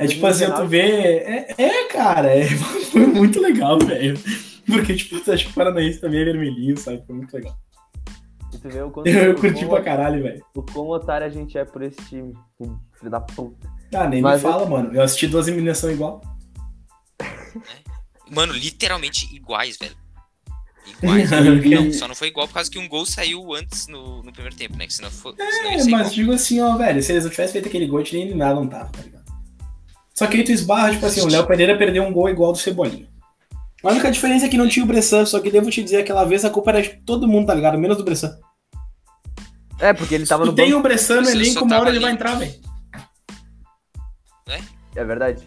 É 0.00 0.06
tipo 0.08 0.26
assim, 0.26 0.50
tu 0.50 0.66
vê. 0.66 0.80
É, 0.80 1.54
é 1.62 1.84
cara, 1.84 2.36
é, 2.36 2.48
foi 2.90 3.06
muito 3.06 3.40
legal, 3.40 3.78
velho. 3.78 4.18
Porque, 4.66 4.96
tipo, 4.96 5.20
tu 5.20 5.30
acha 5.30 5.44
que 5.44 5.50
o 5.52 5.54
Paranaense 5.54 6.00
também 6.00 6.22
é 6.22 6.24
vermelhinho, 6.24 6.76
sabe? 6.76 7.00
Foi 7.06 7.14
muito 7.14 7.32
legal. 7.32 7.56
E 8.52 8.58
tu 8.58 8.68
vê 8.68 8.82
o 8.82 8.90
quanto. 8.90 9.06
Eu 9.06 9.36
curti 9.36 9.64
pra 9.64 9.82
caralho, 9.84 10.24
velho. 10.24 10.44
O 10.56 10.62
quão 10.64 10.88
otário 10.88 11.24
a 11.24 11.30
gente 11.30 11.56
é 11.56 11.64
por 11.64 11.82
esse 11.82 12.04
time. 12.08 12.34
Filho 12.98 13.10
da 13.12 13.20
puta. 13.20 13.70
Ah, 13.94 14.08
nem 14.08 14.20
Mas 14.20 14.42
me 14.42 14.50
fala, 14.50 14.66
mano. 14.66 14.92
Eu 14.92 15.02
assisti 15.02 15.28
duas 15.28 15.46
eliminações 15.46 15.94
igual. 15.94 16.20
Mano, 18.28 18.52
literalmente 18.52 19.32
iguais, 19.32 19.76
velho. 19.76 20.05
Iguais. 20.86 21.30
E- 21.32 21.68
não, 21.74 21.92
só 21.92 22.08
não 22.08 22.14
foi 22.14 22.28
igual 22.28 22.46
por 22.46 22.54
causa 22.54 22.70
que 22.70 22.78
um 22.78 22.88
gol 22.88 23.04
saiu 23.04 23.54
antes 23.54 23.86
no, 23.88 24.22
no 24.22 24.32
primeiro 24.32 24.56
tempo, 24.56 24.76
né? 24.76 24.86
Que 24.86 24.94
senão, 24.94 25.10
senão 25.10 25.34
ia 25.38 25.44
É, 25.44 25.50
ser 25.78 25.90
mas 25.90 26.06
igual. 26.06 26.10
digo 26.10 26.32
assim, 26.32 26.60
ó, 26.60 26.76
velho, 26.76 27.02
se 27.02 27.12
eles 27.12 27.24
não 27.24 27.30
tivessem 27.30 27.52
feito 27.54 27.68
aquele 27.68 27.86
gol, 27.86 28.02
tinha 28.02 28.18
nem 28.20 28.28
eliminado, 28.28 28.56
não 28.56 28.66
tava, 28.68 28.86
tá 28.90 29.02
ligado? 29.02 29.24
Só 30.14 30.26
que 30.26 30.36
aí 30.38 30.44
tu 30.44 30.52
esbarra, 30.52 30.92
tipo 30.92 31.04
assim, 31.04 31.20
o 31.20 31.26
Léo 31.28 31.46
Pereira 31.46 31.76
perdeu 31.76 32.02
um 32.04 32.12
gol 32.12 32.28
igual 32.28 32.52
do 32.52 32.58
Cebolinha. 32.58 33.06
A 33.84 33.90
única 33.90 34.10
diferença 34.10 34.46
é 34.46 34.48
que 34.48 34.56
não 34.56 34.68
tinha 34.68 34.82
o 34.84 34.88
Bressan, 34.88 35.26
só 35.26 35.38
que 35.40 35.50
devo 35.50 35.70
te 35.70 35.82
dizer, 35.82 35.98
aquela 35.98 36.24
vez 36.24 36.44
a 36.44 36.50
culpa 36.50 36.70
era 36.70 36.82
de 36.82 36.88
todo 37.04 37.28
mundo, 37.28 37.46
tá 37.46 37.54
ligado? 37.54 37.76
Menos 37.78 37.96
do 37.98 38.04
Bressan. 38.04 38.36
É, 39.78 39.92
porque 39.92 40.14
ele 40.14 40.26
tava 40.26 40.44
Tu 40.44 40.46
no 40.50 40.54
tem 40.54 40.68
banco. 40.68 40.78
o 40.80 40.82
Bressan 40.82 41.20
no 41.20 41.28
elenco, 41.28 41.64
uma 41.64 41.76
hora 41.76 41.84
tava 41.84 41.88
ele 41.90 41.96
ali. 41.98 42.04
vai 42.04 42.12
entrar, 42.14 42.34
velho. 42.36 42.54
É 44.94 45.04
verdade. 45.04 45.46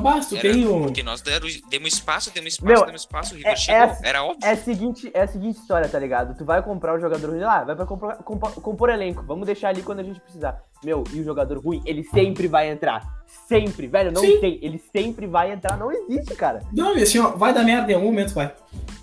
Basta, 0.00 0.30
tu 0.34 0.38
Era- 0.38 0.54
tem 0.54 0.66
o... 0.66 0.80
Porque 0.80 1.02
nós 1.02 1.20
deram- 1.20 1.46
demos 1.68 1.92
espaço, 1.92 2.32
demos 2.32 2.54
espaço, 2.54 2.72
Meu, 2.72 2.86
demos 2.86 3.02
espaço, 3.02 3.34
o 3.34 3.36
River 3.36 3.52
é- 3.52 3.56
chegou. 3.56 3.82
é- 3.82 3.98
Era 4.02 4.22
óbvio. 4.24 4.38
É 4.42 4.52
a 4.52 4.56
seguinte, 4.56 5.10
é 5.12 5.20
a 5.22 5.26
seguinte 5.26 5.58
história, 5.58 5.86
tá 5.88 5.98
ligado? 5.98 6.34
Tu 6.36 6.44
vai 6.44 6.62
comprar 6.62 6.94
o 6.96 6.98
jogador 7.00 7.28
ruim 7.30 7.40
lá, 7.40 7.64
vai 7.64 7.76
pra 7.76 7.84
comprar, 7.84 8.16
compor, 8.16 8.50
compor 8.52 8.88
elenco. 8.88 9.22
Vamos 9.26 9.44
deixar 9.44 9.68
ali 9.68 9.82
quando 9.82 9.98
a 10.00 10.02
gente 10.02 10.20
precisar. 10.20 10.62
Meu, 10.82 11.04
e 11.12 11.20
o 11.20 11.24
jogador 11.24 11.58
ruim, 11.58 11.82
ele 11.84 12.02
sempre 12.02 12.48
vai 12.48 12.70
entrar. 12.70 13.02
Sempre, 13.46 13.86
velho, 13.88 14.10
não 14.10 14.22
Sim. 14.22 14.40
tem. 14.40 14.58
Ele 14.62 14.78
sempre 14.90 15.26
vai 15.26 15.52
entrar. 15.52 15.76
Não 15.76 15.92
existe, 15.92 16.34
cara. 16.34 16.60
Não, 16.72 16.96
e 16.96 17.02
assim, 17.02 17.18
ó, 17.18 17.30
vai 17.32 17.52
dar 17.52 17.62
merda 17.64 17.92
em 17.92 17.94
algum 17.94 18.06
momento, 18.06 18.32
vai. 18.32 18.50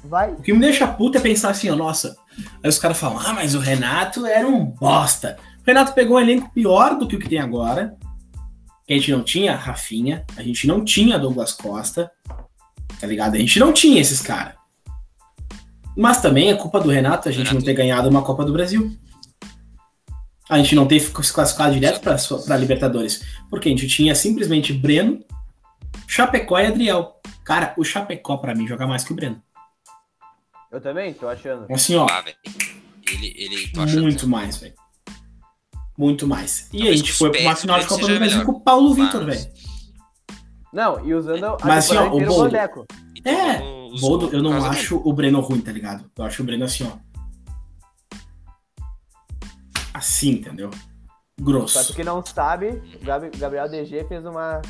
Vai. 0.04 0.32
O 0.32 0.42
que 0.42 0.52
me 0.54 0.60
deixa 0.62 0.88
puta 0.88 1.20
é 1.20 1.22
pensar 1.22 1.50
assim, 1.50 1.70
ó, 1.70 1.76
nossa. 1.76 2.16
Aí 2.64 2.70
os 2.70 2.80
caras 2.80 2.98
falam, 2.98 3.20
ah, 3.20 3.34
mas 3.34 3.54
o 3.56 3.60
Renato 3.60 4.26
era 4.26 4.48
um 4.48 4.66
bosta. 4.66 5.38
O 5.62 5.66
Renato 5.66 5.94
pegou 5.94 6.18
um 6.18 6.20
elenco 6.20 6.50
pior 6.52 6.96
do 6.98 7.08
que 7.08 7.16
o 7.16 7.20
que 7.20 7.30
tem 7.30 7.40
agora. 7.40 7.96
Que 8.88 8.94
a 8.94 8.98
gente 8.98 9.12
não 9.12 9.24
tinha 9.24 9.56
Rafinha, 9.56 10.26
a 10.38 10.44
gente 10.44 10.68
não 10.68 10.84
tinha 10.86 11.18
Douglas 11.18 11.52
Costa, 11.54 12.12
tá 13.00 13.08
ligado? 13.08 13.36
A 13.36 13.40
gente 13.40 13.60
não 13.60 13.74
tinha 13.74 14.00
esses 14.00 14.22
caras. 14.22 14.54
Mas 15.98 16.22
também 16.22 16.50
é 16.50 16.56
culpa 16.56 16.80
do 16.80 16.90
Renato 16.90 17.28
a 17.30 17.32
gente 17.32 17.48
Renato. 17.48 17.56
não 17.56 17.62
ter 17.66 17.74
ganhado 17.74 18.10
uma 18.10 18.22
Copa 18.22 18.44
do 18.46 18.54
Brasil. 18.54 18.96
A 20.50 20.58
gente 20.60 20.76
não 20.76 20.86
ter 20.88 21.00
se 21.00 21.10
classificado 21.12 21.74
direto 21.74 22.00
pra, 22.02 22.16
pra 22.46 22.58
Libertadores. 22.58 23.24
Porque 23.50 23.70
a 23.70 23.72
gente 23.72 23.88
tinha 23.88 24.14
simplesmente 24.14 24.72
Breno, 24.74 25.24
Chapecó 26.08 26.60
e 26.60 26.68
Adriel. 26.68 27.20
Cara, 27.44 27.74
o 27.78 27.84
Chapecó, 27.84 28.38
pra 28.38 28.54
mim, 28.54 28.68
joga 28.68 28.86
mais 28.86 29.04
que 29.04 29.12
o 29.14 29.16
Breno. 29.16 29.42
Eu 30.72 30.80
também 30.82 31.14
tô 31.14 31.28
achando. 31.28 31.66
Assim, 31.74 31.96
ó, 31.96 32.06
Ah. 32.10 32.24
Ele, 33.08 33.34
ele, 33.38 33.68
tô 33.70 33.82
achando. 33.82 34.02
muito 34.04 34.28
mais, 34.28 34.58
velho. 34.58 34.74
Muito 35.98 36.28
mais. 36.28 36.68
E 36.74 36.88
a 36.90 36.96
gente 36.96 37.14
foi 37.14 37.32
pra 37.32 37.42
uma 37.42 37.56
final 37.56 37.80
de 37.80 37.88
Copa 37.88 38.08
do 38.08 38.16
Brasil 38.20 38.46
com 38.46 38.52
o 38.52 38.60
Paulo 38.60 38.94
Vitor, 38.94 39.26
velho. 39.26 39.48
Não, 40.74 41.06
e 41.06 41.14
usando 41.14 41.44
a 41.46 41.58
Mas, 41.64 41.86
assim, 41.86 41.96
ó, 41.98 42.08
o 42.14 42.26
Boldo- 42.26 42.56
É, 42.58 43.62
os 43.94 44.02
Boldo, 44.02 44.30
eu 44.34 44.44
não 44.44 44.52
causa 44.52 44.70
dele. 44.70 44.82
acho 44.82 45.02
o 45.04 45.14
Breno 45.14 45.40
ruim, 45.40 45.62
tá 45.62 45.72
ligado? 45.72 46.12
Eu 46.18 46.26
acho 46.26 46.44
o 46.44 46.46
Breno 46.46 46.66
assim, 46.66 46.84
ó. 46.86 46.98
Assim, 49.94 50.32
entendeu? 50.32 50.70
Pra 50.70 50.80
Grosso. 51.46 51.88
tu 51.88 51.94
que 51.96 52.04
não 52.04 52.24
sabe, 52.26 52.82
o 53.02 53.38
Gabriel 53.38 53.70
DG 53.70 54.06
fez 54.08 54.26
uma, 54.26 54.62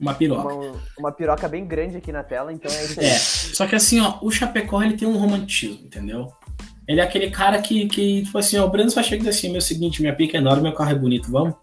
Uma 0.00 0.14
piroca. 0.14 0.54
uma, 0.54 0.82
uma 0.98 1.12
piroca 1.12 1.46
bem 1.48 1.66
grande 1.66 1.96
aqui 1.98 2.10
na 2.12 2.22
tela, 2.22 2.52
então 2.52 2.70
é 2.72 2.84
isso 2.84 3.00
aí. 3.00 3.06
É, 3.06 3.18
só 3.18 3.66
que 3.66 3.74
assim, 3.74 4.00
ó, 4.00 4.18
o 4.22 4.30
Chapecó, 4.30 4.82
ele 4.82 4.96
tem 4.96 5.06
um 5.06 5.16
romantismo, 5.18 5.84
entendeu? 5.86 6.32
Ele 6.88 7.00
é 7.00 7.04
aquele 7.04 7.30
cara 7.30 7.60
que, 7.60 7.86
que 7.86 8.22
tipo 8.22 8.38
assim, 8.38 8.56
ó, 8.56 8.64
o 8.64 8.70
Breno 8.70 8.90
só 8.90 9.02
chega 9.02 9.22
e 9.22 9.26
diz 9.26 9.36
assim, 9.36 9.52
meu 9.52 9.60
seguinte, 9.60 10.00
minha 10.00 10.14
pica 10.14 10.38
é 10.38 10.40
enorme, 10.40 10.62
meu 10.62 10.72
carro 10.72 10.90
é 10.90 10.94
bonito, 10.94 11.30
vamos? 11.30 11.54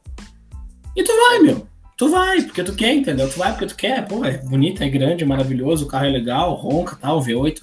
E 0.95 1.03
tu 1.03 1.11
vai, 1.11 1.39
meu. 1.39 1.67
Tu 1.97 2.09
vai, 2.09 2.41
porque 2.43 2.63
tu 2.63 2.75
quer, 2.75 2.93
entendeu? 2.93 3.27
Tu 3.27 3.39
vai 3.39 3.51
porque 3.51 3.65
tu 3.65 3.75
quer, 3.75 4.07
pô, 4.07 4.23
é 4.23 4.37
bonito, 4.37 4.83
é 4.83 4.89
grande, 4.89 5.23
é 5.23 5.27
maravilhoso, 5.27 5.85
o 5.85 5.87
carro 5.87 6.05
é 6.05 6.09
legal, 6.09 6.53
ronca, 6.53 6.95
tal, 6.95 7.19
V8. 7.21 7.59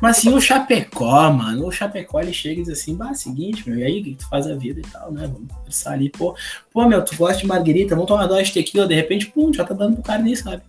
Mas 0.00 0.18
assim, 0.18 0.32
o 0.32 0.40
Chapecó, 0.40 1.32
mano, 1.32 1.66
o 1.66 1.72
Chapecó, 1.72 2.20
ele 2.20 2.32
chega 2.32 2.60
e 2.60 2.64
diz 2.64 2.72
assim, 2.72 2.94
bah, 2.94 3.14
seguinte, 3.14 3.68
meu, 3.68 3.78
e 3.78 3.82
aí, 3.82 4.02
que 4.04 4.14
tu 4.14 4.28
faz 4.28 4.46
a 4.46 4.54
vida 4.54 4.78
e 4.78 4.82
tal, 4.82 5.10
né? 5.10 5.26
Vamos 5.26 5.50
conversar 5.50 5.92
ali, 5.92 6.10
pô. 6.10 6.36
Pô, 6.72 6.86
meu, 6.86 7.02
tu 7.02 7.16
gosta 7.16 7.40
de 7.40 7.46
marguerita, 7.46 7.94
vamos 7.94 8.08
tomar 8.08 8.26
dose 8.26 8.44
de 8.44 8.52
tequila, 8.52 8.86
de 8.86 8.94
repente, 8.94 9.26
pum, 9.26 9.52
já 9.52 9.64
tá 9.64 9.74
dando 9.74 9.94
pro 9.94 10.04
cara 10.04 10.22
nem 10.22 10.36
sabe. 10.36 10.62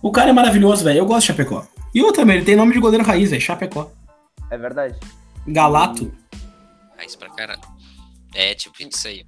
O 0.00 0.10
cara 0.10 0.30
é 0.30 0.32
maravilhoso, 0.32 0.84
velho. 0.84 1.00
Eu 1.00 1.06
gosto 1.06 1.22
de 1.22 1.26
Chapecó. 1.26 1.66
E 1.94 2.02
outra, 2.02 2.24
meu, 2.24 2.36
ele 2.36 2.44
tem 2.44 2.56
nome 2.56 2.72
de 2.72 2.78
goleiro 2.80 3.04
raiz, 3.04 3.30
velho. 3.30 3.42
Chapecó. 3.42 3.90
É 4.50 4.56
verdade. 4.56 4.98
Galato. 5.46 6.12
Raiz 6.96 7.16
pra 7.16 7.30
caralho. 7.30 7.60
É, 8.34 8.54
tipo, 8.54 8.76
isso 8.82 9.08
aí. 9.08 9.24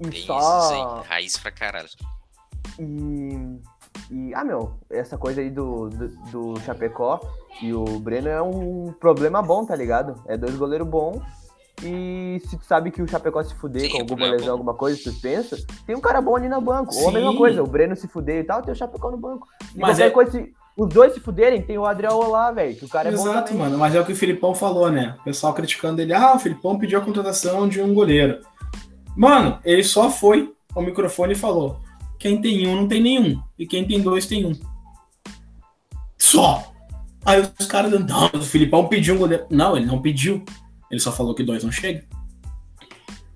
E 0.00 0.08
Bem 0.08 0.22
só. 0.22 1.00
aí. 1.00 1.06
Raiz 1.08 1.36
pra 1.36 1.50
caralho. 1.50 1.88
E, 2.78 3.60
e, 4.10 4.34
ah, 4.34 4.44
meu, 4.44 4.78
essa 4.90 5.16
coisa 5.18 5.40
aí 5.40 5.50
do, 5.50 5.88
do, 5.90 6.08
do 6.54 6.60
Chapecó 6.60 7.20
e 7.62 7.72
o 7.72 7.84
Breno 8.00 8.28
é 8.28 8.40
um 8.42 8.92
problema 8.98 9.42
bom, 9.42 9.64
tá 9.64 9.76
ligado? 9.76 10.22
É 10.26 10.36
dois 10.36 10.56
goleiros 10.56 10.88
bons. 10.88 11.22
E 11.82 12.42
se 12.46 12.58
tu 12.58 12.64
sabe 12.64 12.90
que 12.90 13.00
o 13.00 13.08
Chapecó 13.08 13.42
se 13.42 13.54
fuder 13.54 13.82
Sim, 13.82 13.88
com 13.90 13.96
é 13.96 13.98
um 13.98 14.02
alguma 14.02 14.16
problema 14.18 14.36
lesão, 14.36 14.46
bom. 14.48 14.52
alguma 14.58 14.74
coisa, 14.74 15.02
suspensa, 15.02 15.56
tem 15.86 15.96
um 15.96 16.00
cara 16.00 16.20
bom 16.20 16.36
ali 16.36 16.48
no 16.48 16.60
banco. 16.60 16.94
Ou 16.94 17.02
a 17.08 17.10
Sim. 17.10 17.12
mesma 17.16 17.34
coisa, 17.36 17.62
o 17.62 17.66
Breno 17.66 17.96
se 17.96 18.06
fuder 18.06 18.40
e 18.40 18.44
tal, 18.44 18.60
tem 18.62 18.72
o 18.72 18.76
Chapecó 18.76 19.10
no 19.10 19.16
banco. 19.16 19.46
E 19.74 19.78
Mas 19.78 19.92
qualquer 19.92 20.06
é- 20.08 20.10
coisa, 20.10 20.30
se 20.32 20.54
os 20.76 20.88
dois 20.88 21.12
se 21.12 21.20
fuderem, 21.20 21.60
tem 21.62 21.76
o 21.76 21.84
Adriel 21.84 22.18
lá, 22.28 22.50
velho, 22.50 22.74
que 22.76 22.84
o 22.84 22.88
cara 22.88 23.08
é 23.08 23.12
bom 23.12 23.22
Exato, 23.22 23.54
mano. 23.54 23.76
Mas 23.76 23.94
é 23.94 24.00
o 24.00 24.04
que 24.06 24.12
o 24.12 24.16
Filipão 24.16 24.54
falou, 24.54 24.90
né? 24.90 25.16
O 25.20 25.24
pessoal 25.24 25.52
criticando 25.52 26.00
ele. 26.00 26.12
Ah, 26.14 26.34
o 26.34 26.38
Filipão 26.38 26.78
pediu 26.78 26.98
a 26.98 27.02
contratação 27.04 27.68
de 27.68 27.80
um 27.82 27.92
goleiro. 27.92 28.40
Mano, 29.16 29.58
ele 29.64 29.84
só 29.84 30.10
foi 30.10 30.52
ao 30.74 30.82
microfone 30.82 31.32
e 31.32 31.36
falou: 31.36 31.80
quem 32.18 32.40
tem 32.40 32.66
um 32.66 32.76
não 32.76 32.88
tem 32.88 33.02
nenhum. 33.02 33.42
E 33.58 33.66
quem 33.66 33.86
tem 33.86 34.00
dois 34.00 34.26
tem 34.26 34.46
um. 34.46 34.52
Só. 36.16 36.72
Aí 37.24 37.40
os 37.58 37.66
caras, 37.66 37.92
não, 38.06 38.30
o 38.32 38.42
Filipão 38.42 38.88
pediu 38.88 39.14
um 39.14 39.18
goleiro. 39.18 39.46
Não, 39.50 39.76
ele 39.76 39.86
não 39.86 40.00
pediu. 40.00 40.44
Ele 40.90 41.00
só 41.00 41.12
falou 41.12 41.34
que 41.34 41.42
dois 41.42 41.62
não 41.62 41.70
chega. 41.70 42.04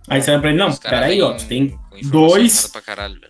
Aí 0.08 0.18
disseram 0.18 0.40
pra 0.40 0.50
ele, 0.50 0.58
não, 0.58 0.74
peraí, 0.76 1.22
ó, 1.22 1.32
tu 1.34 1.46
tem 1.46 1.78
dois 2.10 2.70
caralho. 2.84 3.20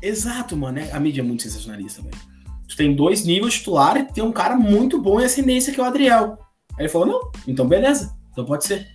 Exato, 0.00 0.56
mano. 0.56 0.78
é- 0.78 0.90
A 0.92 0.98
mídia 0.98 1.20
é 1.20 1.24
muito 1.24 1.42
sensacionalista, 1.42 2.02
velho. 2.02 2.31
Tu 2.72 2.76
tem 2.76 2.96
dois 2.96 3.24
níveis 3.24 3.54
titular 3.54 3.96
e 3.98 4.04
tem 4.04 4.24
um 4.24 4.32
cara 4.32 4.56
muito 4.56 5.00
bom 5.00 5.20
em 5.20 5.24
ascendência 5.24 5.72
que 5.74 5.78
é 5.78 5.82
o 5.82 5.86
Adriel. 5.86 6.38
Aí 6.78 6.84
ele 6.84 6.88
falou, 6.88 7.06
não, 7.06 7.30
então 7.46 7.68
beleza. 7.68 8.14
Então 8.32 8.46
pode 8.46 8.64
ser. 8.64 8.86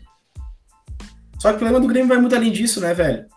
Só 1.39 1.49
que 1.49 1.55
o 1.55 1.59
problema 1.59 1.79
do 1.79 1.87
Grêmio 1.87 2.07
vai 2.09 2.17
muito 2.17 2.35
além 2.35 2.51
disso, 2.51 2.81
né, 2.81 2.93
velho? 2.95 3.27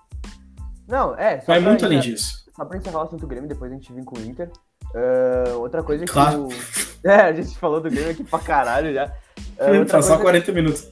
Não, 0.88 1.14
é, 1.16 1.36
Vai 1.46 1.60
muito 1.60 1.84
além 1.84 2.00
disso. 2.00 2.46
Só 2.56 2.64
pra 2.64 2.78
encerrar 2.78 3.00
o 3.00 3.02
assunto 3.02 3.26
Grêmio, 3.26 3.48
depois 3.48 3.70
a 3.70 3.74
gente 3.74 3.92
vem 3.92 4.02
com 4.02 4.18
o 4.18 4.22
Inter. 4.22 4.50
Ah, 4.94 5.52
outra 5.56 5.82
coisa 5.82 6.04
que 6.04 6.10
Claro. 6.10 6.46
o... 6.46 6.48
É, 7.02 7.14
a 7.14 7.32
gente 7.32 7.56
falou 7.56 7.80
do 7.80 7.88
Grêmio 7.90 8.10
aqui 8.10 8.22
pra 8.24 8.38
caralho 8.38 8.92
já. 8.92 9.06
Tá 9.88 10.02
só 10.02 10.16
coisa, 10.16 10.22
40 10.22 10.52
minutos. 10.52 10.88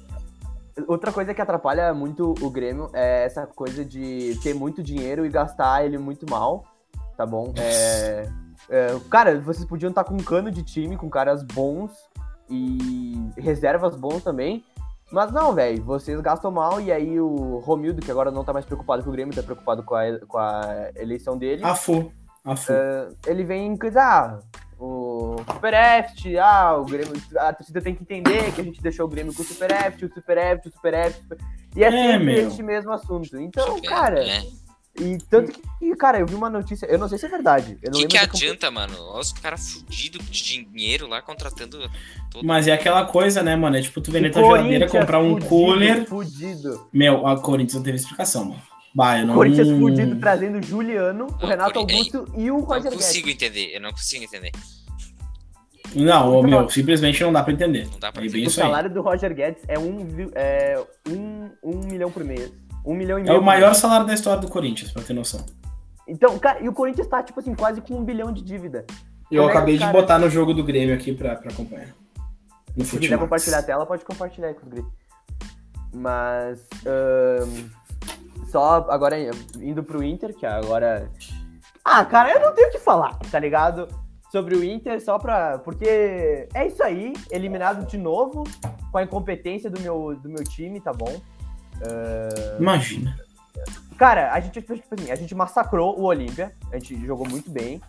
outra 0.86 1.12
coisa 1.12 1.34
que 1.34 1.40
atrapalha 1.42 1.92
muito 1.92 2.34
o 2.40 2.50
Grêmio 2.50 2.90
é 2.94 3.24
essa 3.24 3.46
coisa 3.46 3.84
de 3.84 4.38
ter 4.42 4.54
muito 4.54 4.82
dinheiro 4.82 5.26
e 5.26 5.28
gastar 5.28 5.84
ele 5.84 5.98
muito 5.98 6.24
mal, 6.30 6.64
tá 7.16 7.26
bom? 7.26 7.52
É, 7.58 8.26
é, 8.70 8.96
cara, 9.10 9.38
vocês 9.40 9.64
podiam 9.66 9.90
estar 9.90 10.04
com 10.04 10.14
um 10.14 10.22
cano 10.22 10.50
de 10.50 10.62
time, 10.62 10.96
com 10.96 11.08
caras 11.08 11.42
bons 11.42 11.90
e 12.48 13.18
reservas 13.36 13.96
bons 13.96 14.22
também. 14.22 14.64
Mas 15.10 15.32
não, 15.32 15.54
velho, 15.54 15.82
vocês 15.82 16.20
gastam 16.20 16.50
mal 16.50 16.80
e 16.80 16.92
aí 16.92 17.18
o 17.18 17.58
Romildo, 17.60 18.02
que 18.02 18.10
agora 18.10 18.30
não 18.30 18.44
tá 18.44 18.52
mais 18.52 18.66
preocupado 18.66 19.02
com 19.02 19.08
o 19.08 19.12
Grêmio, 19.12 19.34
tá 19.34 19.42
preocupado 19.42 19.82
com 19.82 19.94
a, 19.94 20.04
com 20.26 20.36
a 20.38 20.90
eleição 20.96 21.36
dele. 21.38 21.64
Afu. 21.64 22.12
Afu. 22.44 22.72
ele 23.26 23.42
vem 23.44 23.76
coisa, 23.76 24.00
ah, 24.02 24.38
o 24.78 25.36
Super 25.52 25.74
Eft, 25.74 26.38
ah, 26.38 26.76
o 26.76 26.84
Grêmio, 26.84 27.12
a 27.38 27.52
torcida 27.52 27.80
tem 27.80 27.94
que 27.94 28.02
entender 28.02 28.52
que 28.52 28.60
a 28.60 28.64
gente 28.64 28.80
deixou 28.82 29.06
o 29.06 29.08
Grêmio 29.08 29.34
com 29.34 29.42
o 29.42 29.44
Super 29.44 29.70
Eft, 29.70 30.04
o 30.04 30.12
Super 30.14 30.38
Eft, 30.38 30.68
o 30.68 30.72
Super 30.72 30.94
Eft, 30.94 31.22
e 31.74 31.82
é, 31.84 31.88
É, 31.88 31.90
sempre 31.90 32.24
meu. 32.24 32.48
este 32.48 32.62
mesmo 32.62 32.92
assunto. 32.92 33.36
Então, 33.38 33.78
É, 33.78 33.80
cara, 33.82 34.24
é. 34.24 34.42
E 35.00 35.18
tanto 35.30 35.52
que, 35.52 35.96
cara, 35.96 36.18
eu 36.20 36.26
vi 36.26 36.34
uma 36.34 36.50
notícia, 36.50 36.86
eu 36.86 36.98
não 36.98 37.08
sei 37.08 37.18
se 37.18 37.26
é 37.26 37.28
verdade, 37.28 37.78
eu 37.82 37.90
O 37.90 37.92
não 37.94 38.00
que, 38.00 38.06
que 38.08 38.18
adianta, 38.18 38.70
mano? 38.70 38.94
Olha 38.98 39.20
os 39.20 39.32
caras 39.32 39.70
fudidos 39.72 40.26
de 40.26 40.64
dinheiro 40.64 41.06
lá 41.06 41.22
contratando 41.22 41.78
todo 42.30 42.44
Mas 42.46 42.66
é 42.68 42.72
aquela 42.72 43.04
coisa, 43.06 43.42
né, 43.42 43.54
mano? 43.56 43.76
É 43.76 43.82
tipo 43.82 44.00
tu 44.00 44.10
vender 44.10 44.28
O 44.28 44.32
tua 44.32 44.56
geladeira, 44.58 44.88
comprar 44.88 45.20
um 45.20 45.30
fudido, 45.34 45.48
cooler. 45.48 46.06
Fudido. 46.06 46.88
Meu, 46.92 47.26
a 47.26 47.40
Corinthians 47.40 47.74
não 47.76 47.82
teve 47.82 47.96
explicação, 47.98 48.44
mano. 48.46 48.62
Bah, 48.94 49.18
eu 49.20 49.26
não... 49.26 49.34
Corinthians 49.34 49.68
fudido 49.78 50.16
trazendo 50.18 50.58
o 50.58 50.62
Juliano, 50.62 51.26
o 51.26 51.44
Ah, 51.44 51.48
Renato 51.48 51.74
Cori- 51.80 51.92
Augusto 51.94 52.24
e 52.36 52.50
o 52.50 52.54
Não 52.58 52.64
Roger 52.64 52.82
Guedes. 52.90 53.06
consigo 53.06 53.28
entender, 53.30 53.74
eu 53.74 53.80
não 53.80 53.90
consigo 53.92 54.24
entender. 54.24 54.50
Não, 55.94 56.32
Muito 56.32 56.48
meu, 56.48 56.62
bom. 56.64 56.68
simplesmente 56.68 57.22
não 57.22 57.32
dá 57.32 57.42
pra 57.42 57.52
entender. 57.52 57.86
Não 57.90 57.98
dá 57.98 58.12
pra 58.12 58.22
É 58.22 58.26
entender. 58.26 58.46
O 58.46 58.50
salário 58.50 58.90
do 58.92 59.00
Roger 59.00 59.34
Guedes 59.34 59.62
é 59.66 59.78
um, 59.78 60.06
é 60.34 60.82
um, 61.08 61.50
um 61.62 61.80
milhão 61.86 62.10
por 62.10 62.22
mês. 62.24 62.52
Um 62.84 62.94
milhão 62.94 63.18
e 63.18 63.22
É 63.22 63.24
meio 63.24 63.36
o 63.36 63.40
por 63.40 63.44
maior 63.46 63.74
salário 63.74 64.06
da 64.06 64.14
história 64.14 64.40
do 64.40 64.48
Corinthians, 64.48 64.90
pra 64.92 65.02
ter 65.02 65.12
noção. 65.12 65.44
Então, 66.06 66.38
cara, 66.38 66.60
e 66.60 66.68
o 66.68 66.72
Corinthians 66.72 67.06
tá, 67.06 67.22
tipo 67.22 67.38
assim, 67.38 67.54
quase 67.54 67.80
com 67.80 67.94
um 67.96 68.04
bilhão 68.04 68.32
de 68.32 68.42
dívida. 68.42 68.84
Eu 69.30 69.42
Como 69.42 69.50
é 69.50 69.52
acabei 69.56 69.74
os 69.74 69.80
de 69.80 69.86
caras- 69.86 70.00
botar 70.00 70.18
no 70.18 70.30
jogo 70.30 70.54
do 70.54 70.64
Grêmio 70.64 70.94
aqui 70.94 71.12
pra, 71.12 71.36
pra 71.36 71.50
acompanhar. 71.50 71.88
No 72.76 72.84
Se 72.84 72.98
quiser 72.98 73.18
compartilhar 73.18 73.58
a 73.58 73.62
tela, 73.62 73.84
pode 73.84 74.04
compartilhar 74.04 74.48
aí 74.48 74.54
com 74.54 74.62
os 74.66 74.68
gritos. 74.72 74.92
Mas. 75.92 76.60
ahn, 76.86 77.68
só 78.50 78.86
agora 78.88 79.16
indo 79.60 79.82
pro 79.82 80.02
Inter, 80.02 80.34
que 80.34 80.46
agora. 80.46 81.10
Ah, 81.84 82.04
cara, 82.04 82.32
eu 82.32 82.40
não 82.40 82.54
tenho 82.54 82.68
o 82.68 82.70
que 82.72 82.78
falar, 82.78 83.16
tá 83.30 83.38
ligado? 83.38 83.88
Sobre 84.30 84.54
o 84.54 84.62
Inter, 84.64 85.02
só 85.02 85.18
pra. 85.18 85.58
Porque 85.58 86.48
é 86.54 86.66
isso 86.66 86.82
aí, 86.82 87.12
eliminado 87.30 87.86
de 87.86 87.96
novo, 87.98 88.44
com 88.92 88.98
a 88.98 89.02
incompetência 89.02 89.70
do 89.70 89.80
meu, 89.80 90.14
do 90.16 90.28
meu 90.28 90.44
time, 90.44 90.80
tá 90.80 90.92
bom? 90.92 91.20
Uh... 91.82 92.60
Imagina. 92.60 93.16
Cara, 93.98 94.32
a 94.32 94.40
gente, 94.40 94.60
tipo 94.60 94.72
assim, 94.72 95.10
a 95.10 95.16
gente 95.16 95.34
massacrou 95.34 95.98
o 95.98 96.04
Olímpia, 96.04 96.52
a 96.72 96.78
gente 96.78 97.04
jogou 97.04 97.28
muito 97.28 97.50
bem. 97.50 97.80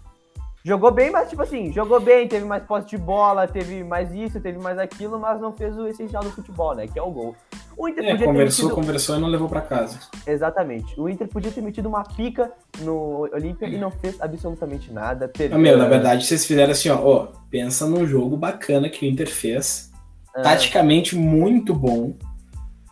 Jogou 0.64 0.92
bem, 0.92 1.10
mas 1.10 1.30
tipo 1.30 1.42
assim, 1.42 1.72
jogou 1.72 2.02
bem, 2.02 2.28
teve 2.28 2.46
mais 2.46 2.64
posse 2.64 2.88
de 2.88 2.98
bola, 2.98 3.48
teve 3.48 3.82
mais 3.84 4.12
isso, 4.12 4.42
teve 4.42 4.58
mais 4.58 4.78
aquilo, 4.78 5.18
mas 5.18 5.40
não 5.40 5.54
fez 5.54 5.78
o 5.78 5.88
essencial 5.88 6.22
do 6.22 6.32
futebol, 6.32 6.76
né? 6.76 6.86
Que 6.86 7.00
é 7.00 7.02
o 7.02 7.10
gol. 7.10 7.36
O 7.78 7.88
Inter 7.88 8.04
é, 8.04 8.18
conversou, 8.18 8.66
metido... 8.66 8.76
conversou 8.76 9.16
e 9.16 9.22
não 9.22 9.30
levou 9.30 9.48
para 9.48 9.62
casa. 9.62 10.00
Exatamente. 10.28 11.00
O 11.00 11.08
Inter 11.08 11.30
podia 11.30 11.50
ter 11.50 11.62
metido 11.62 11.88
uma 11.88 12.04
pica 12.04 12.52
no 12.80 13.30
Olímpia 13.34 13.68
e 13.68 13.78
não 13.78 13.90
fez 13.90 14.20
absolutamente 14.20 14.92
nada. 14.92 15.30
Perdeu... 15.30 15.58
meu, 15.58 15.78
na 15.78 15.88
verdade, 15.88 16.26
vocês 16.26 16.46
fizeram 16.46 16.74
assim, 16.74 16.90
ó, 16.90 17.00
ó, 17.02 17.28
pensa 17.50 17.86
num 17.86 18.06
jogo 18.06 18.36
bacana 18.36 18.90
que 18.90 19.06
o 19.06 19.10
Inter 19.10 19.30
fez. 19.30 19.90
Ah. 20.36 20.42
Taticamente 20.42 21.16
muito 21.16 21.74
bom. 21.74 22.16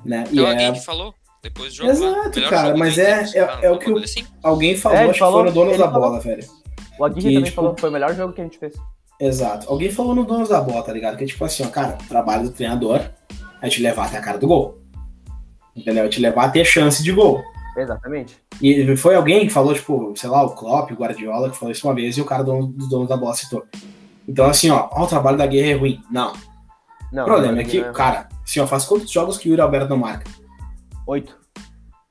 Né? 0.08 0.24
E 0.32 0.34
então, 0.34 0.47
é... 0.47 0.51
alguém 0.51 0.74
que 0.74 0.86
falou? 0.86 1.14
Depois 1.43 1.70
do 1.70 1.76
jogo. 1.76 1.91
Exato, 1.91 2.49
cara, 2.49 2.76
mas 2.76 2.97
é, 2.97 3.24
é, 3.36 3.66
é, 3.66 3.72
o 3.72 3.78
que 3.78 3.91
o... 3.91 3.97
assim? 3.99 4.26
alguém 4.41 4.76
falou, 4.76 4.97
é, 4.97 5.10
acho 5.10 5.20
falou, 5.20 5.45
que 5.45 5.51
foram 5.51 5.66
donos 5.66 5.78
da 5.78 5.86
falou. 5.91 6.10
bola, 6.10 6.20
velho. 6.20 6.43
O 6.97 7.05
Aguirre 7.05 7.22
que, 7.22 7.36
também 7.36 7.43
tipo... 7.43 7.55
falou 7.55 7.76
que 7.76 7.82
foi 7.82 7.89
o 7.89 7.93
melhor 7.93 8.16
jogo 8.16 8.34
que 8.34 8.41
a 8.41 8.43
gente 8.43 8.58
fez. 8.58 8.74
Exato. 9.20 9.70
Alguém 9.70 9.91
falou 9.91 10.16
no 10.16 10.26
donos 10.26 10.49
da 10.49 10.62
bola, 10.62 10.84
tá 10.84 10.93
ligado? 10.93 11.18
Que 11.18 11.24
é 11.24 11.28
tipo 11.28 11.43
assim, 11.43 11.64
ó, 11.64 11.70
cara, 11.70 11.97
o 12.01 12.08
trabalho 12.08 12.43
do 12.43 12.51
treinador 12.51 13.01
é 13.62 13.70
te 13.70 13.82
levar 13.82 14.08
até 14.08 14.18
a 14.18 14.22
cara 14.22 14.38
do 14.38 14.47
gol. 14.47 14.82
Entendeu? 15.76 16.05
É 16.05 16.10
te 16.10 16.20
levar 16.20 16.45
a 16.45 16.49
ter 16.49 16.66
chance 16.66 17.03
de 17.03 17.12
gol. 17.12 17.43
Exatamente. 17.78 18.36
E 18.62 18.95
foi 18.97 19.16
alguém 19.16 19.45
que 19.45 19.53
falou, 19.53 19.74
tipo, 19.74 20.14
sei 20.16 20.30
lá, 20.30 20.43
o 20.43 20.51
Klopp, 20.51 20.91
o 20.91 20.95
Guardiola, 20.95 21.49
que 21.49 21.58
falou 21.58 21.72
isso 21.72 21.88
uma 21.88 21.93
vez 21.93 22.18
e 22.18 22.22
o 22.22 22.26
cara 22.26 22.43
do, 22.43 22.68
dos 22.68 22.89
donos 22.89 23.08
da 23.08 23.18
bola 23.18 23.36
citou. 23.36 23.66
Então, 24.28 24.47
assim, 24.47 24.70
ó, 24.70 24.89
ó, 24.91 25.03
o 25.03 25.08
trabalho 25.08 25.38
da 25.38 25.45
guerra 25.45 25.70
é 25.70 25.76
ruim. 25.76 26.01
Não. 26.10 26.34
não 27.12 27.24
o 27.24 27.26
problema 27.26 27.62
é 27.62 27.64
que, 27.64 27.80
é 27.80 27.91
cara, 27.91 28.28
assim, 28.48 28.60
ó, 28.62 28.68
faz 28.68 28.86
quantos 28.86 29.12
jogos 29.12 29.38
que 29.38 29.50
o 29.50 29.52
Yuri 29.52 29.62
Alberto 29.62 29.89
não 29.89 29.98
marca? 29.98 30.30
Oito. 31.06 31.38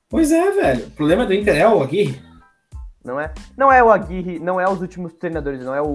Pois 0.09 0.30
é, 0.30 0.51
velho. 0.51 0.87
O 0.87 0.91
problema 0.91 1.26
do 1.26 1.34
Inter 1.34 1.57
é 1.57 1.68
o 1.68 1.82
Aguirre. 1.82 2.20
Não 3.05 3.20
é, 3.20 3.32
não 3.57 3.72
é 3.72 3.82
o 3.82 3.91
Aguirre, 3.91 4.39
não 4.39 4.61
é 4.61 4.68
os 4.68 4.80
últimos 4.80 5.12
treinadores, 5.14 5.64
não 5.64 5.74
é 5.74 5.80
o. 5.80 5.95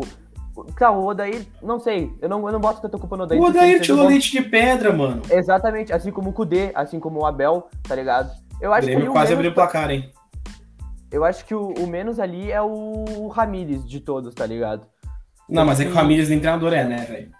Tá, 0.77 0.91
o 0.91 1.05
Odair, 1.05 1.45
não 1.61 1.79
sei, 1.79 2.11
eu 2.21 2.27
não, 2.27 2.45
eu 2.45 2.51
não 2.51 2.59
boto 2.59 2.81
tanta 2.81 2.97
culpa 2.97 3.15
no 3.17 3.23
Odair. 3.23 3.41
O 3.41 3.45
Odair 3.45 3.81
tirou 3.81 4.07
leite 4.07 4.31
de 4.31 4.41
pedra, 4.41 4.91
mano. 4.91 5.21
Exatamente, 5.29 5.93
assim 5.93 6.11
como 6.11 6.29
o 6.29 6.33
Kudê, 6.33 6.71
assim 6.75 6.99
como 6.99 7.21
o 7.21 7.25
Abel, 7.25 7.67
tá 7.83 7.95
ligado? 7.95 8.31
Eu 8.59 8.73
acho 8.73 8.87
Grêmio 8.87 9.07
que 9.07 9.11
quase 9.11 9.33
abriu 9.33 9.51
o 9.51 9.53
placar, 9.53 9.89
hein? 9.89 10.11
Eu 11.11 11.25
acho 11.25 11.45
que 11.45 11.53
o, 11.53 11.73
o, 11.73 11.87
menos 11.87 12.19
ali 12.19 12.51
é 12.51 12.61
o 12.61 13.27
Ramires 13.27 13.85
de 13.87 13.99
todos, 13.99 14.33
tá 14.33 14.45
ligado? 14.45 14.87
Não, 15.49 15.65
mas 15.65 15.79
é 15.81 15.85
que 15.85 15.91
o 15.91 15.93
Ramires 15.93 16.29
nem 16.29 16.39
treinador 16.39 16.73
é, 16.73 16.85
né, 16.85 17.05
velho? 17.09 17.31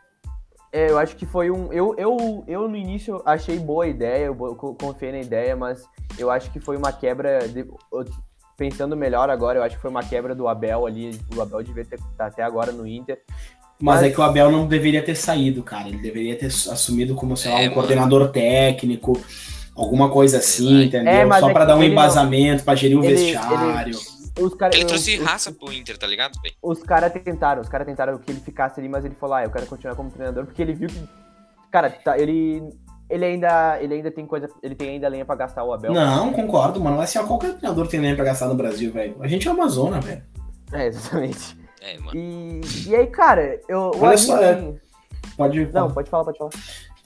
É, 0.74 0.90
eu 0.90 0.98
acho 0.98 1.16
que 1.18 1.26
foi 1.26 1.52
um. 1.52 1.72
Eu, 1.74 1.94
eu, 1.98 2.44
eu 2.48 2.68
no 2.68 2.78
início 2.78 3.22
achei 3.26 3.60
boa 3.60 3.84
a 3.84 3.88
ideia, 3.88 4.26
eu 4.26 4.36
confiei 4.36 5.12
na 5.12 5.20
ideia, 5.20 5.56
mas 5.56 5.84
eu 6.18 6.32
acho 6.32 6.50
que 6.52 6.60
foi 6.60 6.78
uma 6.78 6.94
quebra. 6.94 7.48
De, 7.48 7.66
pensando 8.58 8.96
melhor 8.96 9.30
agora, 9.30 9.60
eu 9.60 9.64
acho 9.64 9.76
que 9.76 9.82
foi 9.82 9.90
uma 9.90 10.04
quebra 10.04 10.34
do 10.34 10.48
Abel 10.48 10.86
ali. 10.86 11.20
O 11.36 11.42
Abel 11.42 11.62
devia 11.64 11.84
ter 11.84 12.00
tá 12.18 12.28
até 12.28 12.42
agora 12.42 12.72
no 12.72 12.88
Inter. 12.88 13.20
Mas, 13.82 14.02
mas, 14.02 14.04
é 14.04 14.10
que 14.12 14.20
o 14.20 14.24
Abel 14.24 14.52
não 14.52 14.68
deveria 14.68 15.04
ter 15.04 15.16
saído, 15.16 15.62
cara. 15.64 15.90
Ele 15.90 15.98
deveria 15.98 16.38
ter 16.38 16.46
assumido 16.46 17.16
como, 17.16 17.36
sei 17.36 17.52
lá, 17.52 17.58
um 17.58 17.62
é, 17.62 17.70
coordenador 17.70 18.30
técnico, 18.30 19.20
alguma 19.76 20.10
coisa 20.10 20.38
assim, 20.38 20.84
entendeu? 20.84 21.12
É, 21.12 21.40
Só 21.40 21.50
é 21.50 21.54
para 21.54 21.66
dar 21.66 21.76
um 21.76 21.84
embasamento, 21.84 22.58
não... 22.58 22.66
para 22.66 22.76
gerir 22.76 22.98
o 22.98 23.04
ele, 23.04 23.16
vestiário. 23.16 23.90
Ele, 23.90 24.21
os 24.40 24.56
cara, 24.56 24.76
ele 24.76 24.86
trouxe 24.86 25.18
os, 25.18 25.26
raça 25.26 25.52
pro 25.52 25.72
Inter, 25.72 25.98
tá 25.98 26.08
ligado? 26.08 26.40
Bem? 26.42 26.54
Os 26.62 26.82
caras 26.84 27.12
tentaram, 27.12 27.62
os 27.62 27.70
caras 27.70 27.86
tentaram 27.86 28.18
que 28.18 28.32
ele 28.32 28.40
ficasse 28.40 28.80
ali, 28.80 28.88
mas 28.88 29.04
ele 29.04 29.16
falou, 29.16 29.36
ah, 29.36 29.44
eu 29.44 29.52
quero 29.52 29.66
continuar 29.66 29.96
como 29.96 30.10
treinador, 30.10 30.46
porque 30.46 30.62
ele 30.62 30.74
viu 30.74 30.90
que. 30.90 31.08
Cara, 31.72 31.90
tá, 31.90 32.18
ele 32.18 32.62
ele 33.12 33.26
ainda, 33.26 33.78
ele 33.82 33.96
ainda 33.96 34.10
tem 34.10 34.26
coisa, 34.26 34.50
ele 34.64 34.74
tem 34.74 34.92
ainda 34.92 35.10
lenha 35.10 35.26
pra 35.26 35.36
gastar 35.36 35.66
o 35.66 35.74
Abel. 35.74 35.92
Não, 35.92 36.32
concordo, 36.32 36.80
mano. 36.80 36.96
Mas 36.96 37.14
assim, 37.14 37.28
qualquer 37.28 37.56
treinador 37.56 37.86
tem 37.88 38.00
lenha 38.00 38.16
pra 38.16 38.24
gastar 38.24 38.48
no 38.48 38.56
Brasil, 38.56 38.90
velho. 38.90 39.18
A 39.20 39.28
gente 39.28 39.48
é 39.48 39.52
uma 39.52 39.68
zona, 39.68 40.00
velho. 40.00 40.24
É, 40.72 40.88
exatamente. 40.88 41.58
É, 41.82 41.98
mano. 41.98 42.12
E, 42.18 42.62
e 42.88 42.96
aí, 42.96 43.08
cara, 43.08 43.60
eu. 43.68 43.92
Olha 44.00 44.18
só, 44.18 44.42
é... 44.42 44.74
pode. 45.36 45.66
Não, 45.74 45.92
pode 45.92 46.10
falar, 46.10 46.24
pode 46.24 46.38
falar. 46.38 46.52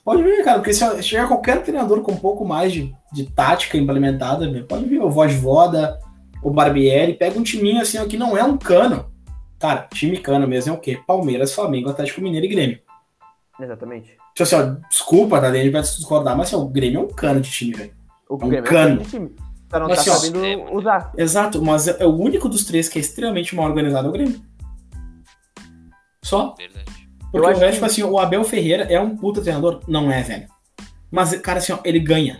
Pode 0.03 0.21
vir, 0.21 0.43
cara, 0.43 0.59
porque 0.59 0.71
se 0.71 1.01
chegar 1.01 1.27
qualquer 1.27 1.63
treinador 1.63 2.01
com 2.01 2.11
um 2.11 2.17
pouco 2.17 2.45
mais 2.45 2.71
de, 2.71 2.93
de 3.11 3.25
tática 3.25 3.75
implementada, 3.75 4.47
pode 4.69 4.85
vir 4.85 5.01
o 5.01 5.09
Voda, 5.09 5.97
o 6.45 6.51
Barbieri, 6.51 7.15
pega 7.15 7.39
um 7.39 7.43
timinho 7.43 7.81
assim, 7.81 7.97
ó, 7.97 8.05
que 8.05 8.17
não 8.17 8.37
é 8.37 8.43
um 8.43 8.55
cano. 8.55 9.11
Cara, 9.57 9.87
time 9.91 10.19
cano 10.19 10.47
mesmo 10.47 10.73
é 10.73 10.77
o 10.77 10.79
quê? 10.79 11.01
Palmeiras, 11.07 11.51
Flamengo, 11.51 11.89
Atlético 11.89 12.21
Mineiro 12.21 12.45
e 12.45 12.49
Grêmio. 12.49 12.79
Exatamente. 13.59 14.11
Tipo 14.35 14.43
assim, 14.43 14.55
ó, 14.55 14.87
desculpa, 14.87 15.41
tá? 15.41 15.47
A 15.47 15.55
gente 15.55 15.71
vai 15.71 15.81
discordar, 15.81 16.37
mas 16.37 16.53
assim, 16.53 16.63
o 16.63 16.67
Grêmio 16.67 16.99
é 16.99 17.03
um 17.03 17.07
cano 17.07 17.41
de 17.41 17.49
time, 17.49 17.73
velho. 17.73 17.93
O 18.29 18.35
é 18.39 18.45
um 18.45 18.49
Grêmio 18.49 18.69
cano. 18.69 18.89
é 18.89 18.93
um 18.93 18.97
de 18.97 19.09
time. 19.09 19.35
Só 19.71 19.79
não 19.79 19.87
mas, 19.87 20.05
tá 20.05 20.13
assim, 20.13 20.27
sabendo 20.27 20.61
ó, 20.61 20.77
usar. 20.77 21.13
Exato, 21.17 21.61
mas 21.63 21.87
é, 21.87 21.97
é 21.99 22.05
o 22.05 22.15
único 22.15 22.47
dos 22.47 22.63
três 22.63 22.87
que 22.87 22.99
é 22.99 23.01
extremamente 23.01 23.55
mal 23.55 23.65
organizado 23.65 24.05
é 24.05 24.09
o 24.09 24.13
Grêmio. 24.13 24.39
Só. 26.23 26.53
Verdade. 26.55 27.09
Porque 27.31 27.37
eu 27.37 27.43
o 27.43 27.57
resto, 27.57 27.73
tipo 27.73 27.85
assim, 27.85 28.03
o 28.03 28.19
Abel 28.19 28.43
Ferreira 28.43 28.83
é 28.83 28.99
um 28.99 29.17
puta 29.17 29.41
treinador? 29.41 29.81
Não 29.87 30.11
é, 30.11 30.21
velho. 30.21 30.47
Mas, 31.09 31.35
cara, 31.39 31.57
assim, 31.57 31.73
ó, 31.73 31.79
ele 31.83 31.99
ganha. 31.99 32.39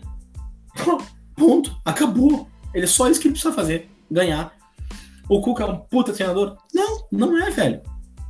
Ponto. 1.36 1.76
Acabou. 1.84 2.48
Ele 2.72 2.84
é 2.84 2.88
só 2.88 3.10
isso 3.10 3.20
que 3.20 3.28
ele 3.28 3.34
precisa 3.34 3.54
fazer. 3.54 3.90
Ganhar. 4.10 4.54
O 5.30 5.42
Cuca 5.42 5.64
é 5.64 5.68
um 5.68 5.78
puta 5.78 6.14
treinador? 6.14 6.58
Não, 6.74 7.06
não 7.12 7.38
é, 7.42 7.50
velho. 7.50 7.82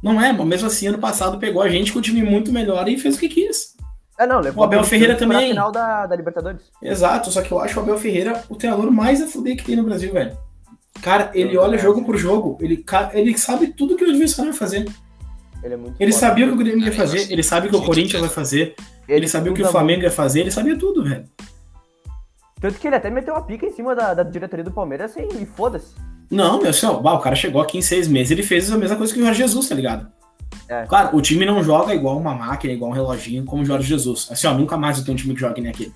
Não 0.01 0.21
é, 0.21 0.31
mas 0.31 0.47
mesmo 0.47 0.67
assim, 0.67 0.87
ano 0.87 0.99
passado 0.99 1.39
pegou 1.39 1.61
a 1.61 1.69
gente 1.69 1.91
com 1.91 1.99
um 1.99 2.01
time 2.01 2.21
muito 2.21 2.51
melhor 2.51 2.87
e 2.87 2.97
fez 2.97 3.15
o 3.15 3.19
que 3.19 3.27
quis. 3.27 3.75
É, 4.17 4.25
não, 4.25 4.39
levou 4.39 4.63
o 4.63 4.65
Abel 4.65 4.83
Ferreira 4.83 5.15
também. 5.15 5.49
final 5.49 5.71
da, 5.71 6.05
da 6.05 6.15
Libertadores. 6.15 6.61
Exato, 6.81 7.31
só 7.31 7.41
que 7.41 7.51
eu 7.51 7.59
acho 7.59 7.77
o 7.79 7.83
Abel 7.83 7.97
Ferreira 7.97 8.43
o 8.47 8.55
treinador 8.55 8.89
mais 8.91 9.21
a 9.21 9.27
fuder 9.27 9.57
que 9.57 9.65
tem 9.65 9.75
no 9.75 9.83
Brasil, 9.83 10.13
velho. 10.13 10.37
Cara, 11.01 11.31
ele 11.33 11.57
olha 11.57 11.77
jogo 11.77 12.03
por 12.05 12.17
jogo, 12.17 12.57
ele, 12.61 12.83
ele 13.13 13.37
sabe 13.37 13.67
tudo 13.67 13.97
que 13.97 14.05
o 14.05 14.09
adversário 14.09 14.51
vai 14.51 14.59
fazer. 14.59 14.87
Ele, 15.61 15.73
é 15.73 15.77
muito 15.77 15.95
ele 15.99 16.13
sabia 16.13 16.45
o 16.45 16.49
que 16.49 16.53
o 16.53 16.57
Grêmio 16.57 16.85
ia 16.85 16.91
fazer, 16.91 17.31
ele 17.31 17.43
sabe 17.43 17.67
o 17.67 17.69
que 17.71 17.75
o 17.75 17.81
Corinthians 17.81 18.21
vai 18.21 18.29
fazer, 18.29 18.75
ele, 19.07 19.17
ele 19.17 19.27
sabia 19.27 19.51
o 19.51 19.55
que 19.55 19.63
o 19.63 19.67
Flamengo 19.67 20.03
ia 20.03 20.11
fazer, 20.11 20.41
ele 20.41 20.51
sabia 20.51 20.77
tudo, 20.77 21.03
velho. 21.03 21.25
Tanto 22.65 22.79
que 22.79 22.87
ele 22.87 22.95
até 22.95 23.11
meteu 23.11 23.35
uma 23.35 23.43
pica 23.43 23.63
em 23.63 23.71
cima 23.71 23.93
da, 23.93 24.15
da 24.15 24.23
diretoria 24.23 24.65
do 24.65 24.71
Palmeiras 24.71 25.11
assim, 25.11 25.27
e 25.39 25.45
foda-se. 25.45 25.93
Não, 26.31 26.59
meu 26.59 26.73
senhor, 26.73 26.99
o 26.99 27.19
cara 27.19 27.35
chegou 27.35 27.61
aqui 27.61 27.77
em 27.77 27.81
seis 27.83 28.07
meses, 28.07 28.31
ele 28.31 28.41
fez 28.41 28.71
a 28.71 28.77
mesma 28.77 28.97
coisa 28.97 29.13
que 29.13 29.19
o 29.19 29.23
Jorge 29.23 29.37
Jesus, 29.37 29.69
tá 29.69 29.75
ligado? 29.75 30.11
É. 30.67 30.83
Claro, 30.87 31.15
o 31.15 31.21
time 31.21 31.45
não 31.45 31.63
joga 31.63 31.93
igual 31.93 32.17
uma 32.17 32.33
máquina, 32.33 32.73
igual 32.73 32.89
um 32.89 32.93
reloginho, 32.95 33.45
como 33.45 33.61
o 33.61 33.65
Jorge 33.65 33.87
Jesus. 33.87 34.29
Assim, 34.31 34.47
ó, 34.47 34.53
nunca 34.55 34.75
mais 34.77 34.97
eu 34.97 35.05
tenho 35.05 35.13
um 35.13 35.21
time 35.21 35.35
que 35.35 35.41
joga 35.41 35.61
nem 35.61 35.69
aquele. 35.69 35.93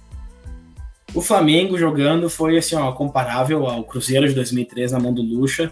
O 1.16 1.22
Flamengo 1.22 1.76
jogando 1.76 2.30
foi, 2.30 2.56
assim, 2.56 2.76
ó, 2.76 2.92
comparável 2.92 3.66
ao 3.66 3.84
Cruzeiro 3.84 4.28
de 4.28 4.36
2003 4.36 4.92
na 4.92 5.00
mão 5.00 5.12
do 5.12 5.24
Lucha, 5.24 5.72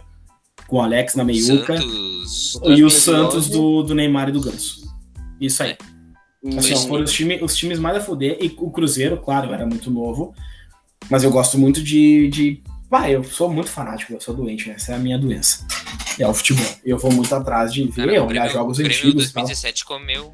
com 0.65 0.77
o 0.77 0.81
Alex 0.81 1.13
na 1.13 1.23
meiuca. 1.23 1.77
Santos, 1.77 2.59
e 2.65 2.83
o 2.83 2.89
Santos 2.89 3.49
do, 3.49 3.83
do 3.83 3.93
Neymar 3.93 4.29
e 4.29 4.31
do 4.31 4.41
Ganso. 4.41 4.91
Isso 5.39 5.61
aí. 5.61 5.77
É. 6.43 6.57
Assim, 6.57 6.73
ó, 6.73 6.77
foram 6.87 7.03
os, 7.03 7.13
time, 7.13 7.39
os 7.43 7.55
times 7.55 7.77
mais 7.77 7.97
a 7.97 8.01
fuder. 8.01 8.39
E 8.41 8.51
o 8.57 8.71
Cruzeiro, 8.71 9.17
claro, 9.17 9.53
era 9.53 9.63
muito 9.63 9.91
novo. 9.91 10.33
Mas 11.09 11.23
eu 11.23 11.31
gosto 11.31 11.57
muito 11.57 11.81
de, 11.81 12.29
de 12.29 12.63
Vai, 12.89 13.13
eu 13.13 13.23
sou 13.23 13.51
muito 13.51 13.69
fanático, 13.69 14.13
eu 14.13 14.21
sou 14.21 14.33
doente, 14.33 14.69
essa 14.71 14.93
é 14.93 14.95
a 14.95 14.99
minha 14.99 15.17
doença. 15.17 15.67
É 16.17 16.25
o 16.25 16.33
futebol. 16.33 16.65
Eu 16.85 16.97
vou 16.97 17.11
muito 17.11 17.33
atrás 17.35 17.73
de 17.73 17.83
ver, 17.83 18.07
Cara, 18.07 18.23
olhar 18.23 18.49
jogos 18.49 18.79
antigos. 18.79 19.29
O 19.29 19.33
2017 19.33 19.85
comeu. 19.85 20.33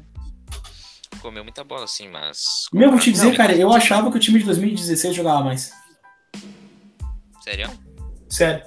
Comeu 1.20 1.42
muita 1.42 1.64
bola, 1.64 1.84
assim, 1.84 2.08
mas. 2.08 2.66
Meu, 2.72 2.90
vou 2.90 3.00
te 3.00 3.10
dizer, 3.10 3.26
não, 3.26 3.34
cara, 3.34 3.54
eu 3.54 3.72
achava 3.72 4.10
que 4.10 4.16
o 4.16 4.20
time 4.20 4.38
de 4.38 4.44
2016 4.44 5.16
jogava 5.16 5.42
mais. 5.42 5.72
Sério? 7.42 7.70
Sério. 8.28 8.64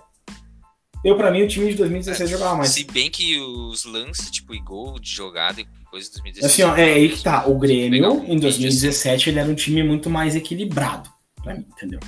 Eu, 1.03 1.15
pra 1.15 1.31
mim, 1.31 1.43
o 1.43 1.47
time 1.47 1.69
de 1.69 1.75
2016 1.75 2.29
é, 2.29 2.33
jogava 2.33 2.57
mais. 2.57 2.69
Se 2.71 2.83
bem 2.83 3.09
que 3.09 3.39
os 3.39 3.85
lances, 3.85 4.29
tipo, 4.29 4.53
e 4.53 4.59
gol 4.59 4.99
de 4.99 5.09
jogada 5.09 5.61
e 5.61 5.67
coisa 5.89 6.07
de 6.07 6.13
2016. 6.15 6.51
Assim, 6.51 6.63
ó, 6.63 6.75
é 6.75 6.93
aí 6.93 7.09
que 7.09 7.23
tá. 7.23 7.47
O 7.47 7.57
Grêmio, 7.57 8.25
em 8.27 8.37
2017, 8.37 9.29
ele 9.29 9.39
era 9.39 9.49
um 9.49 9.55
time 9.55 9.81
muito 9.81 10.09
mais 10.09 10.35
equilibrado, 10.35 11.09
pra 11.47 11.55
mim, 11.55 11.65
entendeu? 11.71 11.99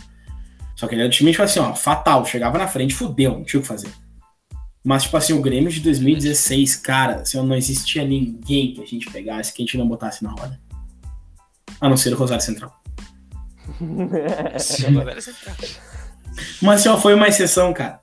Só 0.76 0.88
que 0.88 0.96
ele 0.96 1.02
era 1.02 1.08
um 1.08 1.12
time, 1.12 1.32
tipo 1.32 1.44
assim, 1.44 1.60
ó, 1.60 1.76
fatal. 1.76 2.26
Chegava 2.26 2.58
na 2.58 2.68
frente, 2.68 2.94
fudeu, 2.94 3.32
não 3.32 3.44
tinha 3.44 3.60
o 3.60 3.62
que 3.62 3.68
fazer. 3.68 3.90
Mas, 4.84 5.04
tipo 5.04 5.18
assim, 5.18 5.34
o 5.34 5.42
Grêmio 5.42 5.70
de 5.70 5.82
2016, 5.82 6.78
cara, 6.78 7.22
assim, 7.22 7.38
não 7.46 7.56
existia 7.56 8.06
ninguém 8.06 8.74
que 8.74 8.82
a 8.82 8.86
gente 8.86 9.12
pegasse 9.12 9.54
que 9.54 9.62
a 9.62 9.66
gente 9.66 9.78
não 9.78 9.88
botasse 9.88 10.24
na 10.24 10.32
roda. 10.32 10.60
A 11.82 11.90
não 11.90 11.98
ser 11.98 12.14
o 12.14 12.18
Rosário 12.18 12.44
Central. 12.44 12.74
Mas, 16.62 16.80
assim, 16.80 16.90
ó, 16.90 16.98
foi 16.98 17.14
uma 17.14 17.28
exceção, 17.28 17.74
cara. 17.74 18.00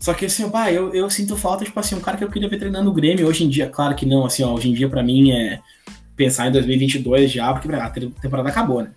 Só 0.00 0.12
que, 0.12 0.26
assim, 0.26 0.50
pá, 0.50 0.72
eu, 0.72 0.92
eu 0.92 1.08
sinto 1.08 1.36
falta, 1.36 1.64
tipo 1.64 1.78
assim, 1.78 1.94
um 1.94 2.00
cara 2.00 2.16
que 2.16 2.24
eu 2.24 2.30
queria 2.30 2.48
ver 2.48 2.58
treinando 2.58 2.90
o 2.90 2.92
Grêmio 2.92 3.26
hoje 3.26 3.44
em 3.44 3.48
dia. 3.48 3.70
Claro 3.70 3.94
que 3.94 4.04
não, 4.04 4.26
assim, 4.26 4.42
ó, 4.42 4.52
hoje 4.52 4.68
em 4.68 4.74
dia, 4.74 4.88
pra 4.88 5.02
mim, 5.02 5.30
é 5.30 5.60
pensar 6.16 6.48
em 6.48 6.52
2022 6.52 7.30
já, 7.30 7.52
porque 7.52 7.72
a 7.72 7.90
temporada 7.90 8.48
acabou, 8.48 8.82
né? 8.82 8.90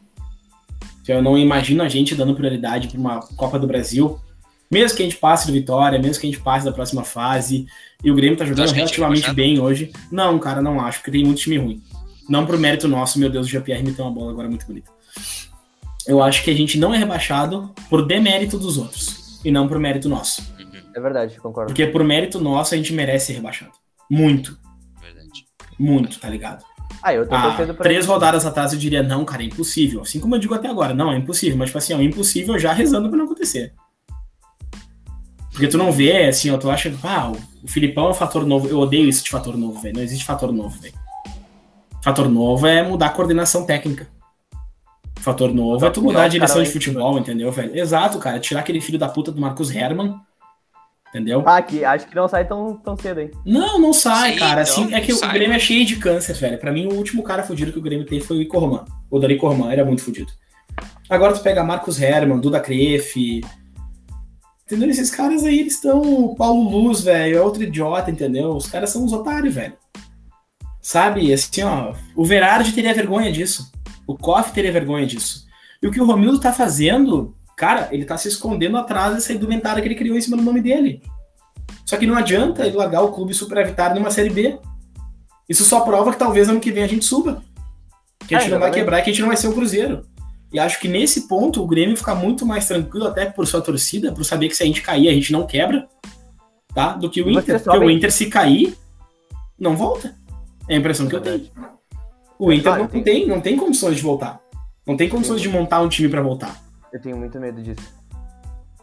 Então 1.07 1.15
eu 1.15 1.21
não 1.21 1.37
imagino 1.37 1.81
a 1.81 1.87
gente 1.87 2.13
dando 2.13 2.35
prioridade 2.35 2.89
para 2.89 2.99
uma 2.99 3.21
Copa 3.37 3.57
do 3.57 3.65
Brasil, 3.65 4.19
mesmo 4.69 4.97
que 4.97 5.03
a 5.03 5.05
gente 5.05 5.15
passe 5.15 5.47
do 5.47 5.53
Vitória, 5.53 5.97
mesmo 5.97 6.19
que 6.19 6.27
a 6.27 6.29
gente 6.29 6.43
passe 6.43 6.65
da 6.65 6.71
próxima 6.73 7.05
fase, 7.05 7.65
e 8.03 8.11
o 8.11 8.13
Grêmio 8.13 8.37
tá 8.37 8.43
jogando 8.43 8.73
relativamente 8.73 9.31
bem 9.33 9.57
hoje. 9.57 9.93
Não, 10.11 10.37
cara, 10.37 10.61
não 10.61 10.81
acho, 10.81 10.99
porque 10.99 11.11
tem 11.11 11.23
muito 11.23 11.39
time 11.39 11.57
ruim. 11.57 11.81
Não 12.27 12.45
por 12.45 12.59
mérito 12.59 12.89
nosso, 12.89 13.17
meu 13.19 13.29
Deus, 13.29 13.47
o 13.47 13.49
GPR 13.49 13.81
me 13.81 13.93
tem 13.93 14.03
uma 14.03 14.11
bola 14.11 14.31
agora 14.31 14.49
muito 14.49 14.67
bonita. 14.67 14.91
Eu 16.05 16.21
acho 16.21 16.43
que 16.43 16.51
a 16.51 16.53
gente 16.53 16.77
não 16.77 16.93
é 16.93 16.97
rebaixado 16.97 17.73
por 17.89 18.05
demérito 18.05 18.59
dos 18.59 18.77
outros, 18.77 19.39
e 19.45 19.49
não 19.49 19.65
por 19.65 19.79
mérito 19.79 20.09
nosso. 20.09 20.43
É 20.93 20.99
verdade, 20.99 21.39
concordo. 21.39 21.71
Porque 21.71 21.87
por 21.87 22.03
mérito 22.03 22.37
nosso 22.37 22.73
a 22.73 22.77
gente 22.77 22.91
merece 22.91 23.27
ser 23.27 23.33
rebaixado. 23.35 23.71
Muito. 24.11 24.59
Verdade. 25.01 25.45
Muito, 25.79 26.19
tá 26.19 26.27
ligado? 26.27 26.65
Ah, 27.01 27.13
eu 27.13 27.27
tô 27.27 27.35
Ah, 27.35 27.41
torcendo 27.49 27.73
pra 27.73 27.83
três 27.83 28.05
rodadas 28.05 28.45
atrás 28.45 28.73
eu 28.73 28.79
diria, 28.79 29.03
não, 29.03 29.23
cara, 29.23 29.43
é 29.43 29.45
impossível. 29.45 30.01
Assim 30.01 30.19
como 30.19 30.35
eu 30.35 30.39
digo 30.39 30.53
até 30.53 30.67
agora, 30.67 30.93
não, 30.93 31.11
é 31.11 31.17
impossível. 31.17 31.57
Mas, 31.57 31.69
tipo 31.69 31.77
assim, 31.77 31.93
é 31.93 32.03
impossível 32.03 32.57
já 32.57 32.73
rezando 32.73 33.09
pra 33.09 33.17
não 33.17 33.25
acontecer. 33.25 33.73
Porque 35.51 35.67
tu 35.67 35.77
não 35.77 35.91
vê, 35.91 36.27
assim, 36.27 36.51
ó, 36.51 36.57
tu 36.57 36.69
acha, 36.69 36.93
ah, 37.03 37.31
o 37.63 37.67
Filipão 37.67 38.07
é 38.07 38.09
um 38.09 38.13
fator 38.13 38.45
novo. 38.45 38.67
Eu 38.67 38.79
odeio 38.79 39.09
isso 39.09 39.23
de 39.23 39.29
fator 39.29 39.57
novo, 39.57 39.79
velho. 39.79 39.95
Não 39.95 40.03
existe 40.03 40.23
fator 40.23 40.51
novo, 40.51 40.79
velho. 40.79 40.93
Fator 42.03 42.29
novo 42.29 42.67
é 42.67 42.83
mudar 42.83 43.07
a 43.07 43.09
coordenação 43.09 43.65
técnica. 43.65 44.07
Fator 45.19 45.53
novo 45.53 45.85
é 45.85 45.89
tu 45.89 46.01
mudar 46.01 46.23
a 46.23 46.27
direção 46.27 46.61
de 46.61 46.69
futebol, 46.69 47.17
entendeu, 47.17 47.51
velho? 47.51 47.77
Exato, 47.77 48.19
cara. 48.19 48.39
Tirar 48.39 48.59
aquele 48.59 48.79
filho 48.79 48.99
da 48.99 49.09
puta 49.09 49.31
do 49.31 49.41
Marcos 49.41 49.73
Herman. 49.73 50.15
Entendeu? 51.17 51.41
Ah, 51.47 51.59
que 51.63 51.83
acho 51.83 52.07
que 52.07 52.15
não 52.15 52.27
sai 52.27 52.45
tão, 52.45 52.75
tão 52.75 52.95
cedo, 52.95 53.19
hein? 53.19 53.31
Não, 53.43 53.79
não 53.79 53.91
sai, 53.91 54.33
Sim, 54.33 54.39
cara. 54.39 54.61
Assim, 54.61 54.93
é 54.93 55.01
que 55.01 55.11
o 55.11 55.15
sai, 55.15 55.33
Grêmio 55.33 55.55
é 55.55 55.59
cheio 55.59 55.83
de 55.83 55.95
câncer, 55.95 56.35
velho. 56.35 56.59
Pra 56.59 56.71
mim, 56.71 56.85
o 56.85 56.93
último 56.93 57.23
cara 57.23 57.41
fudido 57.41 57.73
que 57.73 57.79
o 57.79 57.81
Grêmio 57.81 58.05
tem 58.05 58.19
foi 58.19 58.37
o 58.37 58.41
Ico 58.43 58.59
Roman. 58.59 58.85
O 59.09 59.17
Dani 59.17 59.35
Corman 59.35 59.71
era 59.71 59.83
muito 59.83 60.03
fudido. 60.03 60.31
Agora 61.09 61.33
tu 61.33 61.41
pega 61.41 61.63
Marcos 61.63 61.99
Herman, 61.99 62.39
Duda 62.39 62.59
Crefe. 62.59 63.41
Entendeu? 64.63 64.89
Esses 64.89 65.09
caras 65.09 65.43
aí, 65.43 65.61
eles 65.61 65.73
estão. 65.73 66.35
Paulo 66.35 66.69
Luz, 66.69 67.01
velho, 67.01 67.37
é 67.37 67.41
outro 67.41 67.63
idiota, 67.63 68.11
entendeu? 68.11 68.51
Os 68.51 68.67
caras 68.67 68.91
são 68.91 69.03
uns 69.03 69.11
otários, 69.11 69.55
velho. 69.55 69.73
Sabe? 70.79 71.33
Assim, 71.33 71.63
ó. 71.63 71.95
O 72.15 72.25
Verardi 72.25 72.73
teria 72.73 72.93
vergonha 72.93 73.31
disso. 73.31 73.71
O 74.05 74.15
Koff 74.15 74.51
teria 74.51 74.71
vergonha 74.71 75.07
disso. 75.07 75.47
E 75.81 75.87
o 75.87 75.91
que 75.91 75.99
o 75.99 76.05
Romildo 76.05 76.39
tá 76.39 76.53
fazendo, 76.53 77.35
cara, 77.57 77.89
ele 77.91 78.05
tá 78.05 78.17
se 78.17 78.29
escondendo 78.29 78.77
atrás 78.77 79.15
dessa 79.15 79.33
indumentária 79.33 79.81
que 79.81 79.87
ele 79.89 79.95
criou 79.95 80.15
em 80.15 80.21
cima 80.21 80.37
do 80.37 80.43
nome 80.43 80.61
dele. 80.61 81.01
Só 81.85 81.97
que 81.97 82.05
não 82.07 82.15
adianta 82.15 82.65
ele 82.65 82.77
largar 82.77 83.01
o 83.01 83.11
clube 83.11 83.33
superavitário 83.33 83.95
numa 83.95 84.11
Série 84.11 84.29
B. 84.29 84.57
Isso 85.49 85.63
só 85.65 85.81
prova 85.81 86.11
que 86.11 86.19
talvez 86.19 86.47
ano 86.47 86.59
que 86.59 86.71
vem 86.71 86.83
a 86.83 86.87
gente 86.87 87.03
suba. 87.03 87.43
Que 88.27 88.35
a 88.35 88.39
gente 88.39 88.49
É, 88.49 88.51
não 88.53 88.59
vai 88.59 88.71
quebrar 88.71 88.99
e 88.99 89.01
que 89.03 89.09
a 89.09 89.13
gente 89.13 89.21
não 89.21 89.29
vai 89.29 89.37
ser 89.37 89.47
o 89.47 89.53
Cruzeiro. 89.53 90.05
E 90.53 90.59
acho 90.59 90.79
que 90.79 90.87
nesse 90.87 91.27
ponto 91.27 91.61
o 91.61 91.67
Grêmio 91.67 91.97
fica 91.97 92.13
muito 92.15 92.45
mais 92.45 92.67
tranquilo, 92.67 93.07
até 93.07 93.25
por 93.25 93.45
sua 93.47 93.59
torcida, 93.61 94.11
por 94.11 94.23
saber 94.23 94.47
que 94.49 94.55
se 94.55 94.63
a 94.63 94.65
gente 94.65 94.81
cair, 94.81 95.09
a 95.09 95.13
gente 95.13 95.31
não 95.31 95.45
quebra, 95.45 95.87
tá? 96.73 96.93
Do 96.93 97.09
que 97.09 97.21
o 97.21 97.25
você 97.25 97.39
Inter. 97.39 97.63
Porque 97.63 97.77
o 97.77 97.89
Inter, 97.89 98.11
se 98.11 98.27
cair, 98.27 98.77
não 99.59 99.75
volta. 99.75 100.15
É 100.69 100.75
a 100.75 100.77
impressão 100.77 101.07
que 101.07 101.15
eu 101.15 101.21
tenho. 101.21 101.47
O 102.37 102.51
Inter 102.51 102.63
Claro, 102.75 102.89
não 102.93 103.03
tem- 103.03 103.27
não 103.27 103.41
tem 103.41 103.57
condições 103.57 103.95
de 103.95 104.01
voltar. 104.01 104.39
Não 104.85 104.95
tem 104.95 105.09
condições 105.09 105.41
de 105.41 105.49
montar 105.49 105.81
um 105.81 105.89
time 105.89 106.07
pra 106.07 106.21
voltar. 106.21 106.61
Eu 106.93 107.01
tenho 107.01 107.17
muito 107.17 107.39
medo 107.39 107.61
disso. 107.61 107.81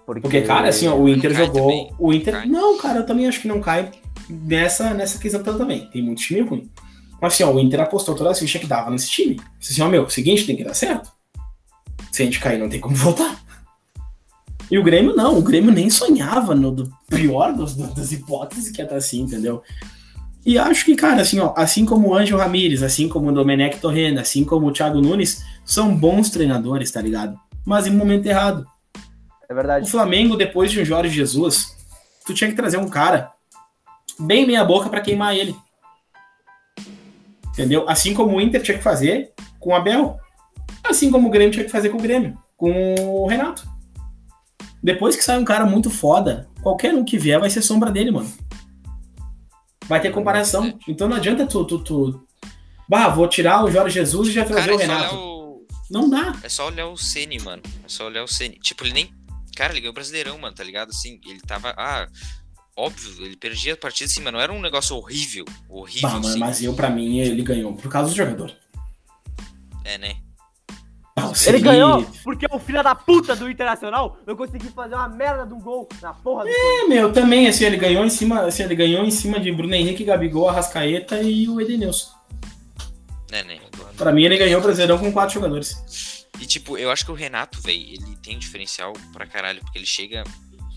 Porque, 0.07 0.21
Porque, 0.21 0.43
cara, 0.43 0.69
assim, 0.69 0.87
ó, 0.87 0.95
o 0.97 1.09
Inter 1.09 1.33
jogou. 1.35 1.63
também. 1.63 1.91
O 1.99 2.13
Inter. 2.13 2.35
Cai. 2.35 2.47
Não, 2.47 2.77
cara, 2.79 2.99
eu 3.01 3.07
também 3.07 3.27
acho 3.27 3.41
que 3.41 3.49
não 3.49 3.61
cai 3.61 3.91
nessa, 4.29 4.93
nessa 4.93 5.19
questão 5.19 5.43
também. 5.43 5.89
Tem 5.91 6.03
muito 6.03 6.21
time 6.21 6.41
ruim. 6.43 6.71
Mas 7.21 7.33
assim, 7.35 7.43
ó, 7.45 7.51
o 7.53 7.59
Inter 7.59 7.81
apostou 7.81 8.15
toda 8.15 8.31
a 8.31 8.35
ficha 8.35 8.59
que 8.59 8.67
dava 8.67 8.91
nesse 8.91 9.09
time. 9.11 9.41
Disse 9.59 9.73
assim, 9.73 9.83
ó, 9.83 9.89
meu, 9.89 10.09
seguinte, 10.11 10.45
tem 10.45 10.57
que 10.57 10.65
dar 10.65 10.75
certo. 10.75 11.11
Se 12.13 12.23
a 12.23 12.25
gente 12.27 12.39
cair, 12.39 12.59
não 12.59 12.69
tem 12.69 12.81
como 12.81 12.95
voltar. 12.97 13.43
E 14.71 14.79
o 14.79 14.83
Grêmio 14.83 15.15
não, 15.15 15.39
o 15.39 15.43
Grêmio 15.43 15.71
nem 15.73 15.89
sonhava 15.89 16.55
no 16.55 16.71
do 16.71 16.91
pior 17.09 17.53
dos, 17.55 17.75
do- 17.75 17.95
das 17.95 18.13
hipóteses 18.13 18.71
que 18.71 18.81
ia 18.81 18.85
estar 18.85 18.97
assim, 18.97 19.21
entendeu? 19.23 19.63
E 20.45 20.59
acho 20.59 20.85
que, 20.85 20.95
cara, 20.95 21.23
assim, 21.23 21.39
ó, 21.39 21.55
assim 21.57 21.87
como 21.87 22.09
o 22.09 22.15
Ângelo 22.15 22.41
Ramírez, 22.41 22.83
assim 22.83 23.09
como 23.09 23.29
o 23.31 23.33
Domenech 23.33 23.79
Torrent, 23.79 24.19
assim 24.19 24.45
como 24.45 24.67
o 24.67 24.73
Thiago 24.73 25.01
Nunes, 25.01 25.43
são 25.65 25.95
bons 25.97 26.29
treinadores, 26.31 26.91
tá 26.91 27.01
ligado? 27.01 27.39
Mas 27.65 27.87
em 27.87 27.91
momento 27.91 28.27
errado. 28.27 28.67
É 29.49 29.53
O 29.53 29.57
verdade. 29.57 29.91
Flamengo, 29.91 30.37
depois 30.37 30.71
de 30.71 30.81
um 30.81 30.85
Jorge 30.85 31.15
Jesus, 31.15 31.77
tu 32.27 32.35
tinha 32.35 32.51
que 32.51 32.57
trazer 32.57 32.77
um 32.77 32.89
cara 32.89 33.33
bem 34.19 34.47
meia 34.47 34.65
boca 34.65 34.89
pra 34.89 35.01
queimar 35.01 35.37
ele. 35.37 35.57
Entendeu? 37.49 37.89
Assim 37.89 38.15
como 38.15 38.37
o 38.37 38.41
Inter 38.41 38.63
tinha 38.63 38.77
que 38.77 38.83
fazer 38.83 39.33
com 39.61 39.71
o 39.71 39.75
Abel. 39.75 40.19
Assim 40.83 41.11
como 41.11 41.29
o 41.29 41.31
Grêmio 41.31 41.53
tinha 41.53 41.65
que 41.65 41.71
fazer 41.71 41.89
com 41.89 41.99
o 41.99 42.03
Grêmio, 42.03 42.37
com 42.57 42.95
o 42.97 43.27
Renato. 43.27 43.67
Depois 44.83 45.17
que 45.17 45.25
sai 45.25 45.39
um 45.39 45.45
cara 45.45 45.65
muito 45.65 45.89
foda, 45.89 46.49
qualquer 46.63 46.93
um 46.93 47.05
que 47.05 47.17
vier 47.17 47.41
vai 47.41 47.49
ser 47.49 47.63
sombra 47.63 47.91
dele, 47.91 48.11
mano. 48.11 48.31
Vai 49.87 50.01
ter 50.01 50.11
comparação. 50.11 50.79
Então 50.87 51.09
não 51.09 51.17
adianta 51.17 51.47
tu, 51.47 51.65
tu, 51.65 51.79
tu... 51.79 52.27
Bah, 52.89 53.09
vou 53.09 53.27
tirar 53.29 53.65
o 53.65 53.71
Jorge 53.71 53.95
Jesus 53.95 54.29
e 54.29 54.33
já 54.33 54.45
trazer 54.45 54.77
Cara, 54.77 54.77
o 54.77 54.81
é 54.81 54.87
Renato. 54.87 55.34
Não 55.95 56.11
dá. 56.11 56.35
É 56.43 56.49
só 56.49 56.67
olhar 56.67 56.89
o 56.89 56.97
Ceni, 56.97 57.39
mano. 57.39 57.63
É 57.85 57.89
só 57.89 58.07
olhar 58.07 58.25
o 58.25 58.29
Ceni. 58.29 58.59
Tipo, 58.59 58.85
ele 58.85 58.93
nem. 58.93 59.15
Cara, 59.57 59.73
ele 59.73 59.81
ganhou 59.81 59.93
o 59.93 59.95
Brasileirão, 59.95 60.37
mano, 60.37 60.53
tá 60.53 60.65
ligado? 60.65 60.89
Assim, 60.91 61.21
ele 61.25 61.41
tava. 61.41 61.73
Ah, 61.79 62.09
óbvio, 62.77 63.25
ele 63.25 63.37
perdia 63.37 63.75
a 63.75 63.77
partida 63.77 64.11
assim, 64.11 64.21
mano. 64.21 64.37
Não 64.37 64.43
era 64.43 64.53
um 64.53 64.61
negócio 64.61 64.97
horrível. 64.97 65.45
Horrível, 65.69 66.03
Bah, 66.03 66.15
mano, 66.17 66.27
assim. 66.27 66.39
mas 66.41 66.63
eu, 66.63 66.75
pra 66.75 66.91
mim, 66.91 67.21
ele 67.21 67.43
ganhou 67.43 67.73
por 67.75 67.89
causa 67.89 68.11
do 68.11 68.17
jogador. 68.17 68.53
É, 69.85 69.97
né? 69.97 70.17
Ah, 71.17 71.29
o 71.29 71.33
Ele 71.47 71.61
ganhou 71.61 72.05
porque 72.25 72.45
o 72.51 72.59
filho 72.59 72.83
da 72.83 72.93
puta 72.93 73.37
do 73.37 73.49
Internacional 73.49 74.19
não 74.27 74.35
conseguiu 74.35 74.73
fazer 74.73 74.97
uma 74.97 75.09
merda 75.09 75.47
de 75.47 75.55
um 75.55 75.61
gol 75.61 75.89
na 76.03 76.13
porra 76.13 76.43
do 76.43 76.51
É, 76.51 76.89
meu, 76.89 77.13
também, 77.13 77.47
assim, 77.47 77.65
ele 77.67 77.77
ganhou 77.77 78.05
em 78.05 78.11
cima, 78.11 78.41
assim, 78.41 78.65
ele 78.65 78.75
ganhou 78.75 79.05
em 79.05 79.13
cima 79.13 79.39
de 79.39 79.53
Bruno 79.53 79.73
Henrique, 79.73 80.03
Gabigol, 80.03 80.49
Arrascaeta 80.49 81.23
e 81.23 81.49
o 81.49 81.61
Edenilson. 81.61 82.11
É, 83.33 83.43
né? 83.45 83.59
Pra 83.97 84.13
mim, 84.13 84.25
ele 84.25 84.37
ganhou 84.37 84.61
o 84.61 84.63
Brasileirão 84.63 84.99
com 84.99 85.13
quatro 85.13 85.35
jogadores. 85.35 86.27
E 86.41 86.47
tipo, 86.47 86.77
eu 86.77 86.91
acho 86.91 87.05
que 87.05 87.11
o 87.11 87.15
Renato, 87.15 87.61
velho, 87.61 87.81
ele 87.81 88.17
tem 88.23 88.37
um 88.37 88.39
diferencial 88.39 88.93
pra 89.13 89.27
caralho, 89.27 89.61
porque 89.61 89.79
ele 89.79 89.87
chega. 89.87 90.25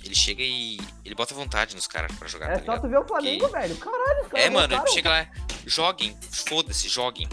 Ele 0.04 0.16
chega 0.16 0.42
e. 0.42 0.80
Ele 1.04 1.16
bota 1.16 1.34
vontade 1.34 1.76
nos 1.76 1.86
caras 1.88 2.16
pra 2.16 2.28
jogar, 2.28 2.46
É 2.46 2.50
tá 2.50 2.56
só 2.58 2.62
ligado? 2.62 2.82
tu 2.82 2.88
ver 2.90 3.00
o 3.00 3.06
Flamengo, 3.08 3.48
velho. 3.50 3.76
Caralho, 3.78 4.22
os 4.24 4.28
caras 4.28 4.46
É, 4.46 4.50
mano, 4.50 4.74
ele 4.74 4.88
chega 4.88 5.10
lá, 5.10 5.28
joguem, 5.66 6.18
foda-se, 6.32 6.88
joguem. 6.88 7.28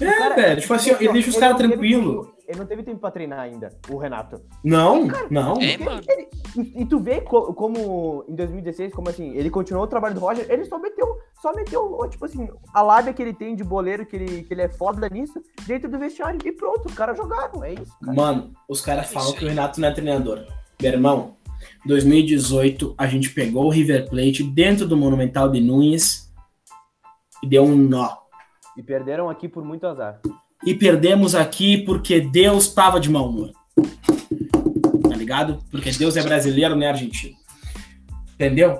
É, 0.00 0.04
cara- 0.12 0.34
velho, 0.34 0.60
tipo 0.60 0.74
assim, 0.74 0.90
ele 0.90 1.12
deixa 1.12 1.30
os 1.30 1.36
caras 1.36 1.56
teve 1.56 1.68
tranquilos. 1.68 2.28
Ele 2.48 2.58
não 2.60 2.66
teve 2.66 2.82
tempo 2.82 2.98
pra 2.98 3.10
treinar 3.10 3.40
ainda, 3.40 3.68
o 3.90 3.98
Renato. 3.98 4.40
Não, 4.64 5.06
não. 5.30 5.52
É, 5.60 5.76
Porque 5.76 5.84
mano. 5.84 6.02
ele- 6.08 6.28
e, 6.56 6.82
e 6.82 6.86
tu 6.86 6.98
vê 6.98 7.20
co- 7.20 7.52
como 7.52 8.24
em 8.26 8.34
2016, 8.34 8.94
como 8.94 9.10
assim, 9.10 9.34
ele 9.36 9.50
continuou 9.50 9.84
o 9.84 9.86
trabalho 9.86 10.14
do 10.14 10.20
Roger, 10.20 10.46
ele 10.50 10.64
só 10.64 10.78
meteu, 10.78 11.06
só 11.42 11.52
meteu, 11.54 12.08
tipo 12.08 12.24
assim, 12.24 12.48
a 12.72 12.80
lábia 12.80 13.12
que 13.12 13.20
ele 13.20 13.34
tem 13.34 13.54
de 13.54 13.62
boleiro, 13.62 14.06
que 14.06 14.16
ele, 14.16 14.42
que 14.44 14.54
ele 14.54 14.62
é 14.62 14.68
foda 14.70 15.06
nisso, 15.10 15.38
dentro 15.66 15.90
do 15.90 15.98
vestiário 15.98 16.40
e 16.42 16.50
pronto, 16.52 16.86
os 16.86 16.94
caras 16.94 17.18
jogaram, 17.18 17.62
é 17.62 17.74
isso, 17.74 17.94
cara. 18.02 18.16
Mano, 18.16 18.52
os 18.66 18.80
caras 18.80 19.10
É 19.10 19.12
falam 19.12 19.32
que 19.34 19.44
o. 19.44 19.48
Renato 19.48 19.78
não 19.78 19.88
é 19.88 19.92
treinador. 19.92 20.46
Meu 20.80 20.90
irmão, 20.92 21.36
2018, 21.84 22.94
a 22.96 23.06
gente 23.06 23.28
pegou 23.30 23.66
o 23.66 23.70
River 23.70 24.08
Plate 24.08 24.42
dentro 24.42 24.88
do 24.88 24.96
Monumental 24.96 25.50
de 25.50 25.60
Nunes 25.60 26.32
e 27.42 27.46
deu 27.46 27.62
um 27.64 27.76
nó. 27.76 28.08
E 28.76 28.82
perderam 28.82 29.28
aqui 29.28 29.48
por 29.48 29.62
muito 29.64 29.86
azar. 29.86 30.20
E 30.64 30.74
perdemos 30.74 31.34
aqui 31.34 31.78
porque 31.78 32.20
Deus 32.20 32.68
tava 32.68 33.00
de 33.00 33.10
mau 33.10 33.28
humor. 33.28 33.52
Tá 35.02 35.16
ligado? 35.16 35.62
Porque 35.70 35.90
Deus 35.92 36.16
é 36.16 36.22
brasileiro, 36.22 36.74
não 36.74 36.82
é 36.82 36.88
argentino. 36.88 37.36
Entendeu? 38.34 38.78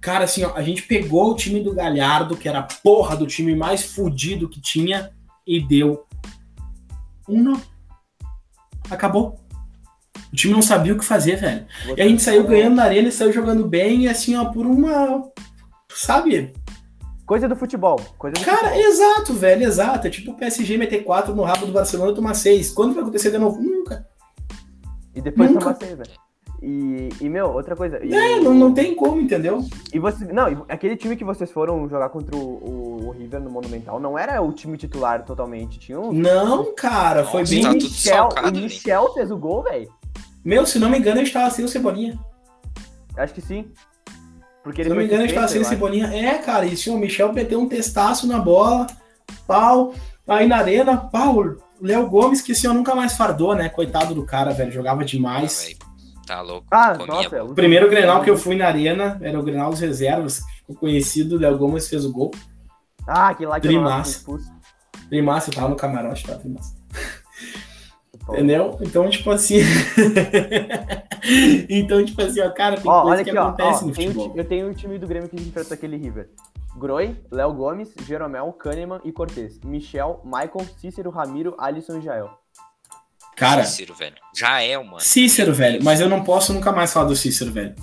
Cara, 0.00 0.24
assim, 0.24 0.44
ó, 0.44 0.54
a 0.54 0.62
gente 0.62 0.82
pegou 0.82 1.30
o 1.30 1.36
time 1.36 1.60
do 1.60 1.74
Galhardo, 1.74 2.36
que 2.36 2.48
era 2.48 2.58
a 2.58 2.68
porra 2.82 3.16
do 3.16 3.26
time 3.26 3.54
mais 3.56 3.82
fudido 3.82 4.48
que 4.48 4.60
tinha, 4.60 5.10
e 5.46 5.60
deu 5.60 6.04
um 7.28 7.42
nó. 7.42 7.58
Acabou. 8.90 9.40
O 10.30 10.36
time 10.36 10.52
não 10.52 10.60
sabia 10.60 10.92
o 10.92 10.98
que 10.98 11.04
fazer, 11.04 11.36
velho. 11.36 11.66
E 11.96 12.02
a 12.02 12.06
gente 12.06 12.22
saiu 12.22 12.46
ganhando 12.46 12.76
na 12.76 12.84
arena 12.84 13.08
e 13.08 13.12
saiu 13.12 13.32
jogando 13.32 13.66
bem, 13.66 14.02
e 14.02 14.08
assim, 14.08 14.36
ó, 14.36 14.44
por 14.44 14.66
uma. 14.66 15.30
Sabe? 15.88 16.52
Coisa 17.26 17.48
do 17.48 17.56
futebol, 17.56 17.98
coisa 18.18 18.34
do 18.34 18.44
Cara, 18.44 18.68
futebol. 18.68 18.80
exato, 18.90 19.32
velho, 19.32 19.64
exato. 19.64 20.06
É 20.06 20.10
tipo 20.10 20.32
o 20.32 20.34
PSG 20.36 20.76
meter 20.76 21.04
4 21.04 21.34
no 21.34 21.42
rabo 21.42 21.64
do 21.66 21.72
Barcelona 21.72 22.12
e 22.12 22.14
tomar 22.14 22.34
6. 22.34 22.72
Quando 22.72 22.92
vai 22.94 23.02
acontecer 23.02 23.30
de 23.30 23.38
novo? 23.38 23.60
Nunca. 23.62 24.06
E 25.14 25.20
depois 25.22 25.48
nunca. 25.50 25.72
toma 25.72 25.76
seis, 25.80 25.96
velho. 25.96 26.10
E, 26.62 27.08
e, 27.20 27.28
meu, 27.28 27.50
outra 27.52 27.76
coisa. 27.76 28.04
E, 28.04 28.12
É, 28.14 28.40
não, 28.40 28.52
não 28.54 28.72
tem 28.74 28.94
como, 28.94 29.20
entendeu? 29.20 29.62
e 29.92 29.98
você, 29.98 30.24
não, 30.32 30.64
aquele 30.68 30.96
time 30.96 31.14
que 31.14 31.24
vocês 31.24 31.50
foram 31.52 31.88
jogar 31.88 32.08
contra 32.08 32.34
o, 32.36 32.40
o- 32.40 33.10
River 33.12 33.40
no 33.40 33.50
Monumental 33.50 34.00
não 34.00 34.18
era 34.18 34.40
o 34.42 34.50
time 34.52 34.76
titular 34.76 35.24
totalmente. 35.24 35.78
Tinha 35.78 36.00
um. 36.00 36.10
Não, 36.12 36.74
cara, 36.74 37.24
foi 37.24 37.40
Nossa, 37.42 37.52
bem. 37.54 37.62
tá 37.62 37.72
Michel, 37.72 38.14
salcado, 38.16 38.58
o. 38.58 38.62
Michel 38.62 39.14
fez 39.14 39.30
o 39.30 39.36
gol, 39.36 39.62
velho. 39.62 39.88
Meu, 40.44 40.66
se 40.66 40.78
não 40.78 40.90
me 40.90 40.98
engano, 40.98 41.20
a 41.20 41.24
gente 41.24 41.32
tava 41.32 41.50
sem 41.50 41.64
o 41.64 41.68
Cebolinha. 41.68 42.18
Acho 43.16 43.32
que 43.34 43.40
sim. 43.40 43.70
Porque 44.64 44.82
Se 44.82 44.88
ele 44.88 44.94
não 44.94 44.96
me 44.96 45.04
engano, 45.04 45.22
a 45.22 45.26
gente 45.26 45.34
tava 45.34 45.46
sem 45.46 45.60
o 45.60 45.64
suspenso, 45.64 45.84
eu 45.84 45.88
acho. 45.94 46.00
Cebolinha. 46.08 46.28
É, 46.30 46.38
cara, 46.38 46.64
e 46.64 46.74
o 46.90 46.96
Michel 46.98 47.32
meteu 47.34 47.60
um 47.60 47.68
testaço 47.68 48.26
na 48.26 48.38
bola, 48.38 48.86
pau. 49.46 49.92
Aí 50.26 50.48
na 50.48 50.56
arena, 50.56 50.96
pau, 50.96 51.54
Léo 51.80 52.08
Gomes, 52.08 52.40
que 52.40 52.52
assim, 52.52 52.66
eu 52.66 52.72
nunca 52.72 52.94
mais 52.94 53.14
fardou, 53.14 53.54
né? 53.54 53.68
Coitado 53.68 54.14
do 54.14 54.24
cara, 54.24 54.52
velho. 54.54 54.72
Jogava 54.72 55.02
Ah, 55.02 55.04
demais. 55.04 55.64
velho, 55.64 55.76
tá 56.26 56.40
louco. 56.40 56.66
Ah, 56.70 56.94
nossa, 57.06 57.28
bola. 57.28 57.50
O 57.50 57.54
primeiro 57.54 57.90
Grenal 57.90 58.22
que 58.22 58.30
eu 58.30 58.38
fui 58.38 58.56
na 58.56 58.66
arena 58.66 59.18
era 59.20 59.38
o 59.38 59.42
Grenal 59.42 59.70
dos 59.70 59.80
Reservas. 59.80 60.40
O 60.66 60.74
conhecido 60.74 61.36
Léo 61.38 61.58
Gomes 61.58 61.86
fez 61.86 62.06
o 62.06 62.10
gol. 62.10 62.30
Ah, 63.06 63.28
aquele 63.28 63.50
lá 63.50 63.60
que 63.60 63.68
expulso. 63.68 64.50
Primaço, 65.10 65.50
eu 65.50 65.54
tava 65.54 65.68
no 65.68 65.76
camarote, 65.76 66.24
tá? 66.26 66.36
Primaço. 66.36 66.74
Entendeu? 68.28 68.78
Então, 68.80 69.08
tipo 69.10 69.30
assim. 69.30 69.58
então, 71.68 72.04
tipo 72.04 72.22
assim, 72.22 72.40
ó, 72.40 72.50
cara, 72.50 72.76
tem 72.80 72.90
Ó, 72.90 73.02
coisa 73.02 73.16
olha 73.16 73.24
que 73.24 73.30
aqui, 73.30 73.38
ó. 73.38 73.48
acontece 73.48 73.84
ó, 73.84 73.86
no 73.86 73.92
tem 73.92 74.08
o 74.08 74.12
futebol. 74.12 74.32
eu 74.36 74.44
tenho 74.44 74.70
o 74.70 74.74
time 74.74 74.98
do 74.98 75.06
Grêmio 75.06 75.28
que 75.28 75.36
enfrentou 75.36 75.74
aquele 75.74 75.96
River. 75.96 76.30
Groi, 76.76 77.16
Léo 77.30 77.52
Gomes, 77.52 77.92
Jeromel, 78.06 78.52
Kahneman 78.54 79.00
e 79.04 79.12
Cortez. 79.12 79.60
Michel, 79.64 80.20
Michael, 80.24 80.66
Cícero, 80.80 81.10
Ramiro, 81.10 81.54
Alisson 81.58 81.98
e 81.98 82.02
Jael. 82.02 82.30
Cara, 83.36 83.64
Cícero, 83.64 83.94
velho. 83.94 84.16
Já 84.34 84.62
é, 84.62 84.76
mano. 84.78 85.00
Cícero, 85.00 85.52
velho, 85.52 85.84
mas 85.84 86.00
eu 86.00 86.08
não 86.08 86.24
posso 86.24 86.52
nunca 86.52 86.72
mais 86.72 86.92
falar 86.92 87.06
do 87.06 87.16
Cícero, 87.16 87.52
velho. 87.52 87.74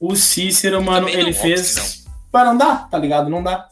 O 0.00 0.16
Cícero, 0.16 0.82
mano, 0.82 1.08
ele 1.08 1.32
fez. 1.32 2.04
Mas 2.32 2.46
não 2.46 2.56
dá, 2.56 2.76
tá 2.76 2.98
ligado? 2.98 3.28
Não 3.28 3.42
dá. 3.42 3.68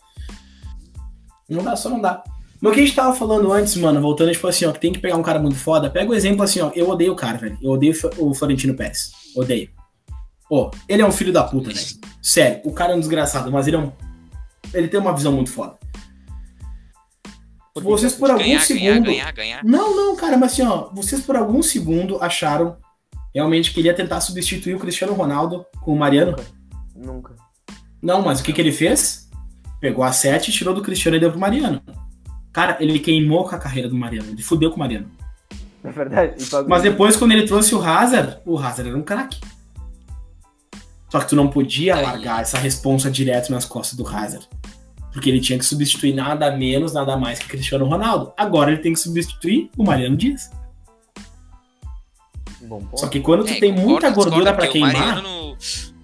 Não 1.49 1.65
dá, 1.65 1.75
só 1.75 1.89
não 1.89 2.01
dá. 2.01 2.23
Mas 2.61 2.73
o 2.73 2.75
que 2.75 2.81
a 2.81 2.85
gente 2.85 2.95
tava 2.95 3.17
falando 3.17 3.51
antes, 3.53 3.75
mano, 3.77 4.01
voltando, 4.01 4.33
tipo 4.33 4.47
assim, 4.47 4.67
ó, 4.67 4.73
que 4.73 4.81
tem 4.81 4.93
que 4.93 4.99
pegar 4.99 5.17
um 5.17 5.23
cara 5.23 5.39
muito 5.39 5.57
foda. 5.57 5.89
Pega 5.89 6.11
o 6.11 6.15
exemplo 6.15 6.43
assim, 6.43 6.61
ó, 6.61 6.71
eu 6.75 6.91
odeio 6.91 7.13
o 7.13 7.17
cara, 7.17 7.39
velho. 7.39 7.59
Eu 7.63 7.71
odeio 7.71 7.95
o 8.19 8.35
Florentino 8.35 8.75
Pérez. 8.75 9.13
Odeio. 9.35 9.71
Pô, 10.49 10.71
ele 10.89 11.01
é 11.01 11.07
um 11.07 11.13
filho 11.13 11.33
da 11.33 11.45
puta, 11.45 11.73
velho. 11.73 11.87
Sério, 12.21 12.61
o 12.65 12.73
cara 12.73 12.93
é 12.93 12.97
um 12.97 13.01
desgraçado, 13.01 13.51
mas 13.51 13.67
ele 13.67 13.77
é 13.77 13.79
um. 13.79 13.93
Ele 14.75 14.89
tem 14.89 15.01
uma 15.01 15.15
visão 15.15 15.33
muito 15.33 15.51
foda. 15.51 15.79
Vocês 17.75 18.13
por 18.15 18.31
algum 18.31 18.43
Ganhar, 18.43 18.61
segundo. 18.61 18.83
ganhar, 18.83 19.01
ganhar, 19.01 19.33
ganhar. 19.33 19.65
Não, 19.65 19.97
não, 19.97 20.17
cara, 20.17 20.37
mas 20.37 20.53
assim, 20.53 20.63
ó, 20.63 20.91
vocês 20.93 21.23
por 21.23 21.37
algum 21.37 21.63
segundo 21.63 22.23
acharam 22.23 22.77
realmente 23.35 23.73
que 23.73 23.81
ele 23.81 23.89
ia 23.89 23.95
tentar 23.95 24.21
substituir 24.21 24.75
o 24.75 24.79
Cristiano 24.79 25.15
Ronaldo 25.15 25.65
com 25.81 25.93
o 25.93 25.99
Mariano? 25.99 26.37
Nunca. 26.95 27.35
Não, 28.03 28.23
mas 28.23 28.41
o 28.41 28.43
que, 28.43 28.53
que 28.53 28.61
ele 28.61 28.73
fez? 28.73 29.29
Pegou 29.81 30.05
a 30.05 30.13
7, 30.13 30.53
tirou 30.53 30.75
do 30.75 30.83
Cristiano 30.83 31.17
e 31.17 31.21
deu 31.21 31.31
pro 31.31 31.41
Mariano. 31.41 31.81
Cara, 32.53 32.77
ele 32.81 32.99
queimou 32.99 33.45
com 33.49 33.55
a 33.55 33.59
carreira 33.59 33.89
do 33.89 33.95
Mariano, 33.95 34.31
ele 34.31 34.43
fudeu 34.43 34.71
com 34.71 34.77
o 34.77 34.79
Mariano. 34.81 35.11
É 35.83 35.91
verdade. 35.91 36.35
Mas 36.69 36.83
depois, 36.83 37.17
quando 37.17 37.33
ele 37.33 37.47
trouxe 37.47 37.75
o 37.75 37.83
Hazard, 37.83 38.39
o 38.45 38.59
Hazard 38.59 38.89
era 38.91 38.99
um 38.99 39.03
craque. 39.03 39.41
Só 41.09 41.19
que 41.21 41.29
tu 41.29 41.35
não 41.37 41.49
podia 41.49 41.95
Aí. 41.97 42.03
largar 42.05 42.43
essa 42.43 42.59
responsa 42.59 43.11
direto 43.11 43.51
nas 43.51 43.65
costas 43.65 43.97
do 43.97 44.07
Hazard. 44.07 44.47
Porque 45.13 45.29
ele 45.29 45.41
tinha 45.41 45.59
que 45.59 45.65
substituir 45.65 46.15
nada 46.15 46.55
menos, 46.57 46.93
nada 46.93 47.17
mais 47.17 47.39
que 47.39 47.49
Cristiano 47.49 47.85
Ronaldo. 47.87 48.33
Agora 48.37 48.71
ele 48.71 48.81
tem 48.81 48.93
que 48.93 49.01
substituir 49.01 49.71
o 49.77 49.83
Mariano 49.83 50.17
Dias. 50.17 50.51
Bom. 52.63 52.87
Só 52.95 53.09
que 53.09 53.19
quando 53.21 53.45
tu 53.45 53.51
É, 53.53 53.59
tem 53.59 53.71
concordo, 53.71 53.91
muita 53.91 54.11
gordura 54.11 54.53
pra 54.53 54.67
porque 54.67 54.73
queimar. 54.73 54.93
O 54.95 55.23
Mariano, 55.23 55.57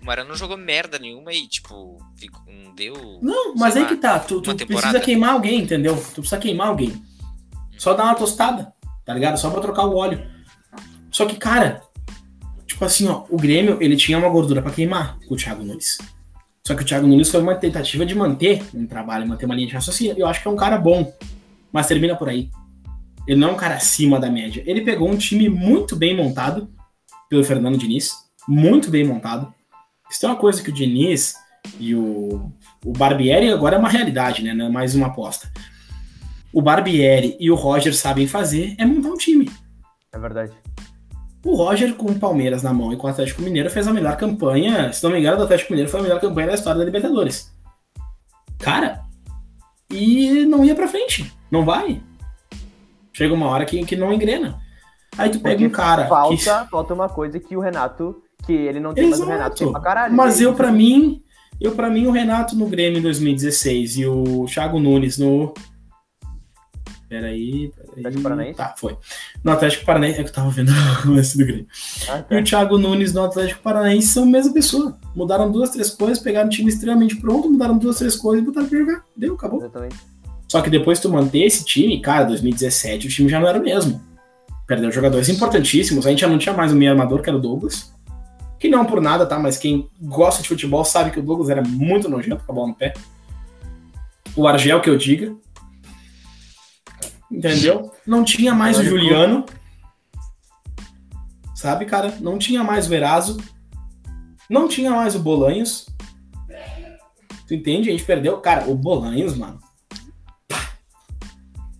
o 0.06 0.24
não 0.24 0.34
jogou 0.36 0.56
merda 0.56 0.98
nenhuma 0.98 1.32
e, 1.32 1.46
tipo, 1.46 1.98
não 2.46 2.74
deu. 2.74 3.18
Não, 3.22 3.54
mas 3.54 3.76
aí 3.76 3.82
lá, 3.82 3.88
que 3.88 3.96
tá. 3.96 4.18
Tu, 4.18 4.40
tu 4.40 4.66
precisa 4.66 5.00
queimar 5.00 5.30
alguém, 5.30 5.62
entendeu? 5.62 5.96
Tu 5.96 6.20
precisa 6.20 6.38
queimar 6.38 6.68
alguém. 6.68 7.02
Só 7.76 7.94
dar 7.94 8.04
uma 8.04 8.14
tostada, 8.14 8.72
tá 9.04 9.12
ligado? 9.12 9.38
Só 9.38 9.50
pra 9.50 9.60
trocar 9.60 9.86
o 9.86 9.96
óleo. 9.96 10.24
Só 11.10 11.26
que, 11.26 11.36
cara, 11.36 11.82
tipo 12.66 12.84
assim, 12.84 13.08
ó, 13.08 13.24
o 13.30 13.36
Grêmio, 13.36 13.78
ele 13.80 13.96
tinha 13.96 14.18
uma 14.18 14.28
gordura 14.28 14.62
pra 14.62 14.70
queimar 14.70 15.18
com 15.26 15.34
o 15.34 15.36
Thiago 15.36 15.64
Nunes. 15.64 15.98
Só 16.66 16.74
que 16.74 16.82
o 16.82 16.84
Thiago 16.84 17.06
Nunes 17.06 17.30
foi 17.30 17.40
uma 17.40 17.54
tentativa 17.54 18.04
de 18.04 18.14
manter 18.14 18.62
um 18.74 18.86
trabalho, 18.86 19.26
manter 19.26 19.46
uma 19.46 19.54
linha 19.54 19.68
de 19.68 19.74
raciocínio. 19.74 20.14
Eu 20.18 20.26
acho 20.26 20.42
que 20.42 20.48
é 20.48 20.50
um 20.50 20.56
cara 20.56 20.76
bom, 20.76 21.14
mas 21.72 21.86
termina 21.86 22.16
por 22.16 22.28
aí. 22.28 22.50
Ele 23.26 23.38
não 23.38 23.50
é 23.50 23.52
um 23.52 23.56
cara 23.56 23.76
acima 23.76 24.18
da 24.18 24.30
média. 24.30 24.62
Ele 24.66 24.80
pegou 24.80 25.08
um 25.08 25.16
time 25.16 25.48
muito 25.48 25.96
bem 25.96 26.16
montado 26.16 26.68
pelo 27.28 27.44
Fernando 27.44 27.78
Diniz, 27.78 28.12
muito 28.48 28.90
bem 28.90 29.04
montado. 29.04 29.52
Isso 30.10 30.24
é 30.24 30.28
uma 30.28 30.36
coisa 30.36 30.62
que 30.62 30.70
o 30.70 30.72
Diniz 30.72 31.34
e 31.80 31.94
o, 31.94 32.52
o 32.84 32.92
Barbieri 32.92 33.50
agora 33.50 33.76
é 33.76 33.78
uma 33.78 33.88
realidade, 33.88 34.42
né? 34.42 34.54
Não 34.54 34.66
é 34.66 34.68
mais 34.70 34.94
uma 34.94 35.08
aposta. 35.08 35.50
O 36.52 36.62
Barbieri 36.62 37.36
e 37.40 37.50
o 37.50 37.54
Roger 37.54 37.94
sabem 37.94 38.26
fazer 38.26 38.74
é 38.78 38.84
montar 38.84 39.08
um 39.08 39.16
time. 39.16 39.50
É 40.12 40.18
verdade. 40.18 40.52
O 41.44 41.54
Roger, 41.54 41.94
com 41.94 42.06
o 42.10 42.18
Palmeiras 42.18 42.62
na 42.62 42.72
mão 42.72 42.92
e 42.92 42.96
com 42.96 43.06
o 43.06 43.10
Atlético 43.10 43.42
Mineiro, 43.42 43.70
fez 43.70 43.86
a 43.86 43.92
melhor 43.92 44.16
campanha. 44.16 44.92
Se 44.92 45.02
não 45.04 45.10
me 45.10 45.18
engano, 45.20 45.36
do 45.36 45.44
Atlético 45.44 45.72
Mineiro 45.72 45.90
foi 45.90 46.00
a 46.00 46.02
melhor 46.02 46.20
campanha 46.20 46.48
da 46.48 46.54
história 46.54 46.78
da 46.78 46.84
Libertadores. 46.84 47.52
Cara, 48.58 49.02
e 49.90 50.44
não 50.46 50.64
ia 50.64 50.74
pra 50.74 50.88
frente. 50.88 51.32
Não 51.50 51.64
vai. 51.64 52.02
Chega 53.12 53.32
uma 53.34 53.46
hora 53.46 53.64
que, 53.64 53.84
que 53.84 53.96
não 53.96 54.12
engrena. 54.12 54.58
Aí 55.16 55.30
tu 55.30 55.38
pega 55.40 55.54
Porque 55.56 55.66
um 55.66 55.70
cara. 55.70 56.06
Falta, 56.08 56.36
que- 56.36 56.70
falta 56.70 56.94
uma 56.94 57.08
coisa 57.08 57.38
que 57.38 57.56
o 57.56 57.60
Renato, 57.60 58.22
que 58.44 58.52
ele 58.52 58.80
não 58.80 58.92
tem, 58.94 59.08
mas 59.10 59.20
o 59.20 59.24
Renato 59.26 59.56
tem 59.56 59.70
pra 59.72 59.80
caralho. 59.80 60.14
Mas 60.14 60.36
Ele- 60.36 60.46
eu, 60.46 60.54
pra 60.54 60.70
mim, 60.72 61.22
eu, 61.60 61.72
pra 61.72 61.88
mim, 61.90 62.06
o 62.06 62.10
Renato 62.10 62.54
no 62.56 62.66
Grêmio 62.66 62.98
em 62.98 63.02
2016 63.02 63.96
e 63.98 64.06
o 64.06 64.44
Thiago 64.46 64.78
Nunes 64.78 65.18
no. 65.18 65.52
Peraí. 67.08 67.70
peraí. 67.76 67.90
Atlético 67.98 68.22
Paranaense? 68.22 68.56
Tá, 68.56 68.74
foi. 68.76 68.96
No 69.44 69.52
Atlético 69.52 69.84
Paranaense. 69.86 70.20
É 70.20 70.22
que 70.24 70.28
eu 70.30 70.34
tava 70.34 70.50
vendo 70.50 70.72
o 71.06 71.10
lance 71.10 71.38
do 71.38 71.44
Grêmio. 71.46 71.66
Ah, 72.08 72.18
E 72.18 72.22
tá. 72.22 72.36
o 72.40 72.42
Thiago 72.44 72.78
Nunes 72.78 73.12
no 73.12 73.24
Atlético 73.24 73.62
Paranaense 73.62 74.08
são 74.08 74.24
a 74.24 74.26
mesma 74.26 74.52
pessoa. 74.52 74.98
Mudaram 75.14 75.50
duas, 75.50 75.70
três 75.70 75.90
coisas, 75.90 76.18
pegaram 76.18 76.46
um 76.48 76.50
time 76.50 76.68
extremamente 76.68 77.16
pronto, 77.16 77.48
mudaram 77.50 77.78
duas, 77.78 77.98
três 77.98 78.16
coisas 78.16 78.42
e 78.42 78.46
botaram 78.46 78.68
pra 78.68 78.78
jogar. 78.78 79.04
Deu, 79.16 79.34
acabou. 79.34 79.60
Exatamente. 79.60 79.96
Só 80.48 80.60
que 80.60 80.70
depois 80.70 80.98
tu 81.00 81.08
manter 81.10 81.44
esse 81.44 81.64
time, 81.64 82.00
cara, 82.00 82.24
2017 82.24 83.06
o 83.06 83.10
time 83.10 83.28
já 83.28 83.38
não 83.40 83.48
era 83.48 83.58
o 83.58 83.62
mesmo. 83.62 84.00
Perdeu 84.66 84.90
jogadores 84.90 85.28
importantíssimos. 85.28 86.06
A 86.06 86.10
gente 86.10 86.20
já 86.20 86.28
não 86.28 86.38
tinha 86.38 86.54
mais 86.56 86.72
o 86.72 86.76
meio 86.76 86.90
armador, 86.90 87.22
que 87.22 87.28
era 87.30 87.38
o 87.38 87.40
Douglas. 87.40 87.92
Que 88.58 88.68
não 88.68 88.84
por 88.86 89.00
nada, 89.00 89.26
tá? 89.26 89.38
Mas 89.38 89.58
quem 89.58 89.90
gosta 90.00 90.42
de 90.42 90.48
futebol 90.48 90.84
sabe 90.84 91.10
que 91.10 91.18
o 91.18 91.22
Douglas 91.22 91.50
era 91.50 91.62
muito 91.62 92.08
nojento 92.08 92.44
com 92.44 92.52
a 92.52 92.54
bola 92.54 92.68
no 92.68 92.74
pé. 92.74 92.94
O 94.34 94.46
Argel, 94.46 94.80
que 94.80 94.88
eu 94.90 94.96
diga. 94.96 95.34
Entendeu? 97.30 97.92
Não 98.06 98.24
tinha 98.24 98.54
mais 98.54 98.78
o 98.78 98.84
Juliano. 98.84 99.44
Sabe, 101.54 101.84
cara? 101.86 102.14
Não 102.20 102.38
tinha 102.38 102.62
mais 102.62 102.88
o 102.88 102.94
Eraso. 102.94 103.36
Não 104.48 104.68
tinha 104.68 104.90
mais 104.90 105.14
o 105.14 105.18
Bolanhos. 105.18 105.86
Tu 107.48 107.54
entende? 107.54 107.88
A 107.88 107.92
gente 107.92 108.04
perdeu. 108.04 108.38
Cara, 108.38 108.68
o 108.68 108.74
Bolanhos, 108.74 109.36
mano. 109.36 109.58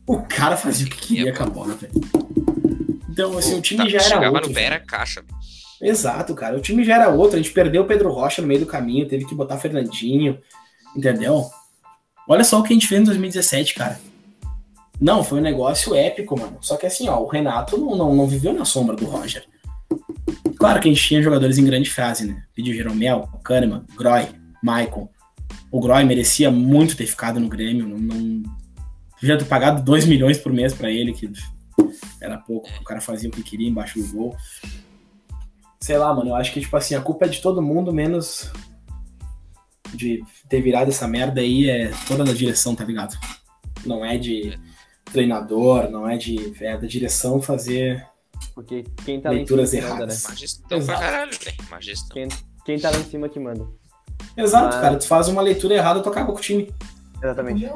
O 0.06 0.22
cara 0.22 0.56
fazia 0.56 0.86
o 0.86 0.90
que 0.90 0.98
queria 1.08 1.32
com 1.34 1.42
a 1.42 1.46
bola, 1.46 1.74
velho. 1.74 1.92
Então, 3.10 3.36
assim, 3.36 3.58
o 3.58 3.60
time 3.60 3.82
Tá, 3.84 3.88
já 3.88 3.98
era 3.98 4.08
Chegava 4.08 4.34
outro. 4.34 4.48
no 4.48 4.54
pé, 4.54 4.64
era 4.64 4.80
caixa. 4.80 5.24
Exato, 5.80 6.34
cara. 6.34 6.56
O 6.56 6.60
time 6.60 6.84
já 6.84 6.96
era 6.96 7.08
outro. 7.08 7.38
A 7.38 7.42
gente 7.42 7.52
perdeu 7.52 7.82
o 7.82 7.86
Pedro 7.86 8.10
Rocha 8.10 8.40
no 8.40 8.48
meio 8.48 8.60
do 8.60 8.66
caminho, 8.66 9.08
teve 9.08 9.24
que 9.26 9.34
botar 9.34 9.58
Fernandinho, 9.58 10.38
entendeu? 10.96 11.44
Olha 12.28 12.44
só 12.44 12.58
o 12.58 12.62
que 12.62 12.72
a 12.72 12.76
gente 12.76 12.88
fez 12.88 13.00
em 13.00 13.04
2017, 13.04 13.74
cara. 13.74 14.00
Não, 15.00 15.22
foi 15.22 15.38
um 15.38 15.42
negócio 15.42 15.94
épico, 15.94 16.38
mano. 16.38 16.58
Só 16.60 16.76
que 16.76 16.86
assim, 16.86 17.08
ó, 17.08 17.20
o 17.20 17.26
Renato 17.26 17.76
não, 17.76 17.94
não, 17.94 18.14
não 18.14 18.26
viveu 18.26 18.52
na 18.52 18.64
sombra 18.64 18.96
do 18.96 19.04
Roger. 19.04 19.44
Claro 20.58 20.80
que 20.80 20.88
a 20.88 20.92
gente 20.92 21.06
tinha 21.06 21.22
jogadores 21.22 21.58
em 21.58 21.64
grande 21.64 21.90
fase, 21.90 22.26
né? 22.26 22.42
Pediu 22.54 22.74
Jeromel, 22.74 23.28
Kahneman, 23.44 23.84
Groy, 23.94 24.26
Maicon. 24.62 25.08
O 25.70 25.80
Groy 25.80 26.04
merecia 26.04 26.50
muito 26.50 26.96
ter 26.96 27.06
ficado 27.06 27.38
no 27.38 27.48
Grêmio. 27.48 27.86
Não, 27.86 27.98
não... 27.98 28.42
Devia 29.20 29.36
ter 29.38 29.44
pagado 29.44 29.82
2 29.82 30.06
milhões 30.06 30.38
por 30.38 30.52
mês 30.52 30.72
pra 30.72 30.90
ele, 30.90 31.12
que 31.12 31.30
era 32.20 32.38
pouco. 32.38 32.68
O 32.80 32.84
cara 32.84 33.00
fazia 33.00 33.28
o 33.28 33.32
que 33.32 33.42
queria 33.42 33.68
embaixo 33.68 34.00
do 34.00 34.08
gol. 34.08 34.36
Sei 35.86 35.96
lá, 35.96 36.12
mano, 36.12 36.30
eu 36.30 36.34
acho 36.34 36.52
que, 36.52 36.60
tipo 36.60 36.76
assim, 36.76 36.96
a 36.96 37.00
culpa 37.00 37.26
é 37.26 37.28
de 37.28 37.40
todo 37.40 37.62
mundo, 37.62 37.92
menos 37.92 38.50
de 39.94 40.20
ter 40.48 40.60
virado 40.60 40.88
essa 40.88 41.06
merda 41.06 41.40
aí, 41.40 41.70
é 41.70 41.92
toda 42.08 42.24
da 42.24 42.32
direção, 42.32 42.74
tá 42.74 42.82
ligado? 42.82 43.16
Não 43.84 44.04
é 44.04 44.18
de 44.18 44.58
treinador, 45.04 45.88
não 45.88 46.08
é 46.08 46.16
de. 46.16 46.52
É 46.60 46.76
da 46.76 46.88
direção 46.88 47.40
fazer. 47.40 48.04
Porque 48.52 48.82
quem 49.04 49.20
tá 49.20 49.28
lá 49.28 49.36
em 49.36 49.38
Leituras 49.38 49.70
cima 49.70 49.82
que 49.82 49.88
manda, 49.92 50.06
né? 50.06 50.12
erradas. 50.12 50.38
Gestão 50.38 50.66
pra 50.66 50.76
Exato. 50.78 51.00
caralho. 51.00 51.30
Má 51.70 51.80
gestão. 51.80 52.08
Quem, 52.14 52.28
quem 52.64 52.78
tá 52.80 52.90
lá 52.90 52.96
em 52.98 53.04
cima 53.04 53.28
que 53.28 53.38
manda. 53.38 53.64
Exato, 54.36 54.74
Mas- 54.74 54.80
cara, 54.80 54.96
tu 54.98 55.06
faz 55.06 55.28
uma 55.28 55.40
leitura 55.40 55.74
errada, 55.74 56.00
tu 56.02 56.08
acaba 56.08 56.32
com 56.32 56.38
o 56.38 56.42
time. 56.42 56.74
Exatamente. 57.22 57.70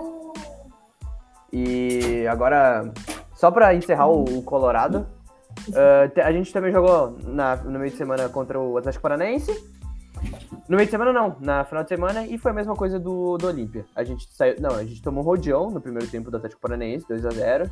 E 1.53 2.27
agora, 2.29 2.93
só 3.37 3.53
pra 3.53 3.73
encerrar 3.73 4.09
o 4.09 4.43
Colorado, 4.43 5.07
te- 6.15 6.21
a 6.21 6.33
gente 6.33 6.53
também 6.53 6.73
jogou 6.73 7.17
na- 7.25 7.57
no 7.57 7.79
meio 7.79 7.91
de 7.91 7.97
semana 7.97 8.29
contra 8.29 8.59
o 8.61 8.77
Atlético 8.79 9.03
Paranaense. 9.03 9.53
No 10.69 10.77
meio 10.77 10.87
de 10.87 10.91
semana 10.91 11.13
não, 11.13 11.37
na 11.41 11.65
final 11.65 11.83
de 11.83 11.89
semana, 11.89 12.27
e 12.27 12.37
foi 12.39 12.51
a 12.51 12.55
mesma 12.55 12.77
coisa 12.77 12.99
do, 12.99 13.37
do 13.39 13.47
Olímpia. 13.47 13.87
A 13.97 14.05
gente 14.05 14.29
saiu. 14.33 14.57
Não, 14.61 14.71
a 14.71 14.85
gente 14.85 15.03
tomou 15.03 15.25
rodeão 15.25 15.71
no 15.71 15.81
primeiro 15.81 16.07
tempo 16.09 16.31
do 16.31 16.37
Atlético 16.37 16.61
Paranaense, 16.61 17.07
2x0. 17.09 17.71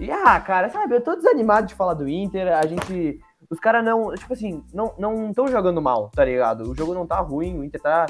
E 0.00 0.10
ah, 0.10 0.40
cara, 0.40 0.68
sabe, 0.70 0.96
eu 0.96 1.00
tô 1.00 1.14
desanimado 1.14 1.66
de 1.68 1.74
falar 1.74 1.94
do 1.94 2.08
Inter. 2.08 2.52
A 2.56 2.66
gente. 2.66 3.20
Os 3.50 3.60
caras 3.60 3.84
não. 3.84 4.12
Tipo 4.14 4.32
assim, 4.32 4.64
não 4.72 4.92
não 4.98 5.28
estão 5.28 5.46
jogando 5.46 5.80
mal, 5.80 6.08
tá 6.08 6.24
ligado? 6.24 6.62
O 6.70 6.74
jogo 6.74 6.94
não 6.94 7.06
tá 7.06 7.20
ruim, 7.20 7.58
o 7.58 7.62
Inter 7.64 7.80
tá 7.80 8.06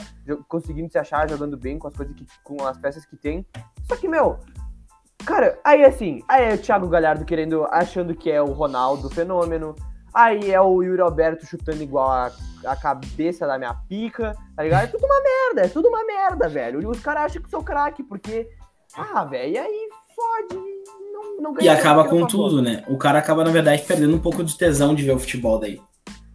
conseguindo 0.48 0.90
se 0.90 0.96
achar, 0.96 1.28
jogando 1.28 1.56
bem 1.58 1.78
com 1.78 1.88
as 1.88 1.94
coisas 1.94 2.14
que. 2.14 2.24
com 2.42 2.64
as 2.64 2.78
peças 2.78 3.04
que 3.04 3.16
tem. 3.16 3.44
Só 3.82 3.96
que, 3.96 4.08
meu, 4.08 4.38
Cara, 5.24 5.58
aí 5.64 5.84
assim, 5.84 6.22
aí 6.28 6.52
é 6.52 6.54
o 6.54 6.58
Thiago 6.58 6.88
Galhardo 6.88 7.24
querendo, 7.24 7.64
achando 7.70 8.14
que 8.14 8.30
é 8.30 8.42
o 8.42 8.52
Ronaldo 8.52 9.08
fenômeno. 9.08 9.74
Aí 10.12 10.52
é 10.52 10.60
o 10.60 10.82
Yuri 10.82 11.00
Alberto 11.00 11.44
chutando 11.44 11.82
igual 11.82 12.08
a, 12.08 12.30
a 12.66 12.76
cabeça 12.76 13.46
da 13.46 13.58
minha 13.58 13.74
pica, 13.88 14.36
tá 14.54 14.62
ligado? 14.62 14.84
É 14.84 14.86
tudo 14.86 15.04
uma 15.04 15.20
merda, 15.22 15.62
é 15.62 15.68
tudo 15.68 15.88
uma 15.88 16.04
merda, 16.04 16.48
velho. 16.48 16.80
E 16.80 16.86
os 16.86 17.00
caras 17.00 17.24
acham 17.24 17.42
que 17.42 17.50
sou 17.50 17.64
craque, 17.64 18.02
porque. 18.04 18.48
Ah, 18.96 19.24
velho, 19.24 19.54
e 19.54 19.58
aí 19.58 19.88
fode. 20.14 20.54
Não, 21.12 21.42
não 21.42 21.52
E 21.52 21.64
ganha 21.64 21.72
acaba 21.72 22.04
nada, 22.04 22.10
com 22.10 22.26
tudo, 22.26 22.62
né? 22.62 22.84
O 22.86 22.96
cara 22.96 23.18
acaba, 23.18 23.42
na 23.42 23.50
verdade, 23.50 23.82
perdendo 23.82 24.14
um 24.14 24.20
pouco 24.20 24.44
de 24.44 24.56
tesão 24.56 24.94
de 24.94 25.02
ver 25.02 25.12
o 25.12 25.18
futebol 25.18 25.58
daí. 25.58 25.80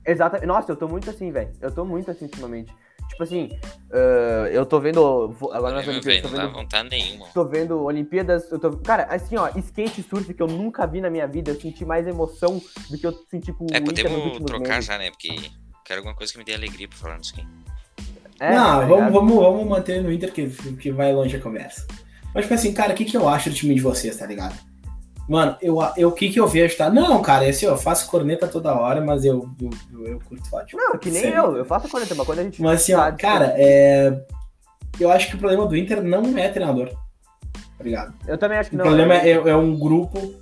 Exatamente. 0.05 0.47
Nossa, 0.47 0.71
eu 0.71 0.75
tô 0.75 0.87
muito 0.87 1.09
assim, 1.09 1.31
velho. 1.31 1.51
Eu 1.61 1.71
tô 1.71 1.85
muito 1.85 2.11
assim 2.11 2.25
ultimamente. 2.25 2.73
Tipo 3.10 3.24
assim, 3.24 3.49
ah, 3.91 4.47
eu 4.51 4.66
tô 4.66 4.80
vendo. 4.80 5.36
Agora 5.51 5.76
nas 5.76 5.86
Meu 5.86 5.95
Olimpíadas, 5.95 6.32
não 6.32 6.38
dá 6.38 6.45
vendo 6.45 6.53
vontade 6.53 6.89
nenhuma. 6.89 7.28
Tô 7.34 7.45
vendo 7.45 7.84
Olimpíadas, 7.84 8.51
eu 8.51 8.60
tô. 8.60 8.78
Cara, 8.78 9.03
assim, 9.03 9.36
ó, 9.36 9.49
skate 9.57 10.01
surf 10.03 10.34
que 10.34 10.41
eu 10.41 10.47
nunca 10.47 10.86
vi 10.88 11.01
na 11.01 11.10
minha 11.10 11.28
vida, 11.28 11.51
eu 11.51 11.60
senti 11.60 11.84
mais 11.84 12.07
emoção 12.07 12.62
do 12.89 12.97
que 12.97 13.05
eu 13.05 13.14
senti 13.30 13.51
com 13.51 13.66
o 13.66 13.68
É, 13.74 13.82
podemos 13.82 14.39
trocar 14.45 14.70
meses. 14.70 14.86
já, 14.86 14.97
né? 14.97 15.10
Porque 15.10 15.36
quero 15.84 15.99
alguma 15.99 16.16
coisa 16.16 16.32
que 16.32 16.39
me 16.39 16.45
dê 16.45 16.53
alegria 16.53 16.88
pra 16.88 16.97
falar 16.97 17.18
nisso 17.18 17.34
aqui. 17.36 17.47
É, 18.39 18.55
não, 18.55 18.80
tá 18.80 18.86
vamos, 18.86 19.12
vamos, 19.12 19.36
vamos 19.36 19.68
manter 19.68 20.01
no 20.01 20.12
Inter 20.12 20.32
que, 20.32 20.49
que 20.78 20.91
vai 20.91 21.14
longe 21.14 21.36
a 21.36 21.41
conversa. 21.41 21.86
Mas, 22.34 22.45
tipo 22.45 22.53
assim, 22.53 22.74
cara, 22.74 22.93
o 22.93 22.95
que, 22.95 23.03
que 23.03 23.18
eu 23.18 23.28
acho 23.28 23.49
do 23.49 23.55
time 23.55 23.76
de 23.76 23.82
vocês, 23.82 24.16
tá 24.16 24.26
ligado? 24.26 24.55
Mano, 25.30 25.55
eu, 25.61 25.77
eu, 25.95 26.09
o 26.09 26.11
que, 26.11 26.27
que 26.30 26.39
eu 26.39 26.47
vejo, 26.47 26.75
tá? 26.75 26.89
Não, 26.89 27.21
cara, 27.21 27.47
assim, 27.47 27.67
eu 27.67 27.77
faço 27.77 28.09
corneta 28.09 28.47
toda 28.47 28.73
hora, 28.73 28.99
mas 28.99 29.23
eu, 29.23 29.47
eu, 29.61 29.69
eu, 29.93 30.07
eu 30.13 30.19
curto 30.27 30.43
ótimo. 30.51 30.82
Não, 30.82 30.97
que 30.97 31.11
nem 31.11 31.25
eu, 31.25 31.55
eu 31.55 31.63
faço 31.63 31.86
a 31.86 31.89
40, 31.91 32.15
mas 32.15 32.25
quando 32.25 32.39
a 32.39 32.43
gente. 32.43 32.59
Mas 32.59 32.82
assim, 32.82 32.95
ó, 32.95 32.97
tá- 32.97 33.11
cara, 33.11 33.53
é... 33.55 34.23
eu 34.99 35.11
acho 35.11 35.30
que 35.30 35.36
o 35.36 35.38
problema 35.38 35.67
do 35.67 35.77
Inter 35.77 36.01
não 36.01 36.36
é 36.36 36.49
treinador, 36.49 36.89
tá 37.77 37.84
ligado? 37.84 38.11
Eu 38.27 38.39
também 38.39 38.57
acho 38.57 38.71
que 38.71 38.75
O 38.75 38.80
não. 38.80 38.86
problema 38.86 39.13
é... 39.13 39.30
é, 39.30 39.34
é 39.34 39.55
um 39.55 39.77
grupo, 39.77 40.34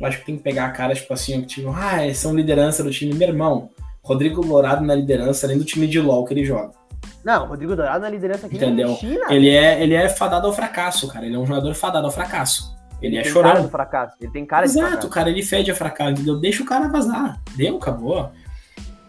eu 0.00 0.04
acho 0.04 0.18
que 0.18 0.26
tem 0.26 0.36
que 0.36 0.42
pegar 0.42 0.64
a 0.64 0.70
cara, 0.72 0.96
tipo 0.96 1.14
assim, 1.14 1.40
tipo, 1.42 1.70
ah, 1.70 2.12
são 2.12 2.34
liderança 2.34 2.82
do 2.82 2.90
time. 2.90 3.14
Meu 3.14 3.28
irmão, 3.28 3.70
Rodrigo 4.02 4.40
Dourado 4.44 4.84
na 4.84 4.96
liderança, 4.96 5.46
além 5.46 5.58
do 5.58 5.64
time 5.64 5.86
de 5.86 6.00
LOL 6.00 6.24
que 6.24 6.34
ele 6.34 6.44
joga. 6.44 6.72
Não, 7.24 7.46
Rodrigo 7.46 7.76
Dourado 7.76 8.00
na 8.00 8.10
liderança 8.10 8.46
aqui 8.46 8.56
Entendeu? 8.56 8.88
na 8.88 8.96
China. 8.96 9.26
Ele 9.30 9.48
é, 9.48 9.80
ele 9.80 9.94
é 9.94 10.08
fadado 10.08 10.48
ao 10.48 10.52
fracasso, 10.52 11.06
cara. 11.06 11.24
Ele 11.24 11.36
é 11.36 11.38
um 11.38 11.46
jogador 11.46 11.72
fadado 11.72 12.06
ao 12.06 12.12
fracasso. 12.12 12.74
Ele 13.06 13.18
é 13.18 13.22
tem 13.22 13.32
cara 13.32 13.48
chorão. 13.48 13.62
do 13.62 13.68
fracasso. 13.70 14.16
Ele 14.20 14.30
tem 14.32 14.46
cara 14.46 14.66
de 14.66 14.72
Exato, 14.72 14.86
fracasso. 14.88 15.10
cara, 15.10 15.30
ele 15.30 15.42
fede 15.42 15.70
a 15.70 15.74
fracasso, 15.74 16.12
entendeu? 16.12 16.36
Deixa 16.38 16.62
o 16.62 16.66
cara 16.66 16.88
vazar. 16.88 17.40
Deu, 17.56 17.76
acabou. 17.76 18.30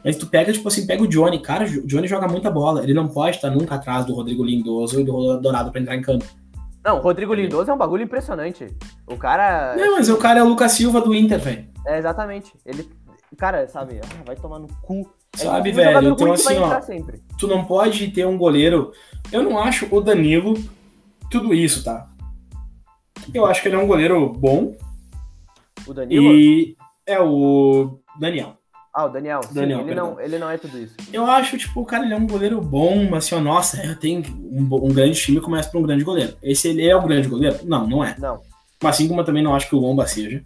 Mas 0.04 0.18
tu 0.18 0.28
pega, 0.28 0.54
tipo 0.54 0.68
assim, 0.68 0.86
pega 0.86 1.02
o 1.04 1.08
Johnny, 1.08 1.41
cara, 1.41 1.66
o 1.66 1.88
Johnny 1.88 2.08
joga 2.08 2.28
muita 2.28 2.52
bola. 2.52 2.84
Ele 2.84 2.93
não 2.93 3.08
pode 3.08 3.38
estar 3.38 3.50
nunca 3.50 3.76
atrás 3.76 4.06
do 4.06 4.14
Rodrigo 4.14 4.43
Lindoso 4.43 5.00
e 5.02 5.04
do 5.04 5.38
Dourado 5.38 5.72
pra 5.72 5.82
entrar 5.82 5.96
em 5.96 6.02
campo. 6.02 6.26
Não, 6.84 6.98
o 6.98 7.02
Rodrigo 7.02 7.34
Lindoso 7.34 7.72
é 7.72 7.74
um 7.74 7.78
bagulho 7.78 8.04
impressionante. 8.04 8.68
O 9.08 9.18
cara. 9.18 9.76
Não, 9.76 9.96
mas 9.96 10.08
o 10.08 10.18
cara 10.18 10.39
é 10.39 10.43
o 10.43 10.48
Lucas 10.48 10.74
Silva 10.74 11.02
do 11.02 11.16
Inter, 11.16 11.39
velho. 11.39 11.68
É, 11.88 11.98
exatamente. 11.98 12.54
Ele. 12.64 12.88
Cara, 13.36 13.68
sabe, 13.68 14.00
ah, 14.04 14.24
vai 14.24 14.36
tomar 14.36 14.60
no 14.60 14.68
cu. 14.84 15.12
É 15.34 15.39
Sabe, 15.39 15.72
um 15.72 15.74
velho? 15.74 16.10
Então, 16.10 16.32
assim, 16.32 16.58
ó, 16.58 16.80
tu 17.38 17.48
não 17.48 17.66
pode 17.66 18.10
ter 18.12 18.26
um 18.26 18.38
goleiro. 18.38 18.91
Eu 19.32 19.41
não 19.43 19.58
acho 19.60 19.88
o 19.93 20.00
Danilo 20.00 20.54
tudo 21.30 21.54
isso, 21.54 21.84
tá? 21.84 22.08
Eu 23.34 23.45
acho 23.45 23.61
que 23.61 23.67
ele 23.67 23.76
é 23.76 23.80
um 23.80 23.88
goleiro 23.88 24.30
bom 24.30 24.76
O 25.88 25.93
Danilo? 25.93 26.34
e 26.34 26.76
é 27.05 27.19
o 27.19 27.99
Daniel. 28.19 28.57
Ah, 28.93 29.05
o 29.05 29.09
Daniel. 29.09 29.41
Sim, 29.43 29.53
Daniel, 29.53 29.80
ele, 29.80 29.88
perdão. 29.88 30.11
não, 30.11 30.21
ele 30.21 30.39
não 30.39 30.49
é 30.49 30.57
tudo 30.57 30.78
isso. 30.80 30.95
Eu 31.11 31.26
acho, 31.26 31.57
tipo, 31.57 31.82
o 31.82 31.86
cara 31.86 32.05
ele 32.05 32.13
é 32.13 32.17
um 32.17 32.26
goleiro 32.26 32.61
bom, 32.61 33.03
mas 33.09 33.26
assim, 33.26 33.36
ó, 33.36 33.41
nossa, 33.41 33.86
eu 33.86 33.95
tenho 33.97 34.23
um, 34.41 34.63
um 34.86 34.93
grande 34.93 35.19
time 35.19 35.41
começa 35.41 35.69
por 35.69 35.80
um 35.80 35.84
grande 35.84 36.03
goleiro. 36.05 36.38
Esse 36.41 36.69
ele 36.69 36.88
é 36.88 36.95
um 36.95 37.05
grande 37.05 37.28
goleiro? 37.28 37.59
Não, 37.65 37.86
não 37.86 38.01
é. 38.03 38.15
Não, 38.17 38.39
Mas 38.82 38.95
assim 38.95 39.07
como 39.09 39.19
eu 39.19 39.26
também 39.26 39.43
não 39.43 39.53
acho 39.53 39.67
que 39.67 39.76
o 39.76 39.80
Lomba 39.80 40.07
seja. 40.07 40.41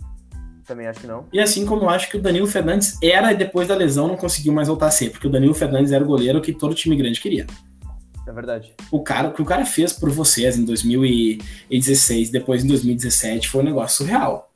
também 0.65 0.87
acho 0.87 1.01
que 1.01 1.07
não. 1.07 1.25
E 1.31 1.39
assim 1.39 1.63
como 1.63 1.83
eu 1.83 1.89
acho 1.89 2.09
que 2.09 2.17
o 2.17 2.21
Danilo 2.21 2.47
Fernandes 2.47 2.97
era 3.03 3.31
e 3.31 3.37
depois 3.37 3.67
da 3.67 3.75
lesão 3.75 4.07
não 4.07 4.17
conseguiu 4.17 4.51
mais 4.51 4.67
voltar 4.67 4.87
a 4.87 4.91
ser, 4.91 5.11
porque 5.11 5.27
o 5.27 5.31
Danilo 5.31 5.53
Fernandes 5.53 5.91
era 5.91 6.03
o 6.03 6.07
goleiro 6.07 6.41
que 6.41 6.51
todo 6.51 6.73
time 6.73 6.95
grande 6.95 7.21
queria. 7.21 7.45
É 8.29 8.31
verdade. 8.31 8.73
O 8.91 9.01
cara, 9.01 9.29
o 9.29 9.33
que 9.33 9.41
o 9.41 9.45
cara 9.45 9.65
fez 9.65 9.91
por 9.91 10.09
vocês 10.11 10.55
em 10.55 10.63
2016, 10.63 12.29
depois 12.29 12.63
em 12.63 12.67
2017, 12.67 13.49
foi 13.49 13.61
um 13.61 13.65
negócio 13.65 13.97
surreal. 14.05 14.51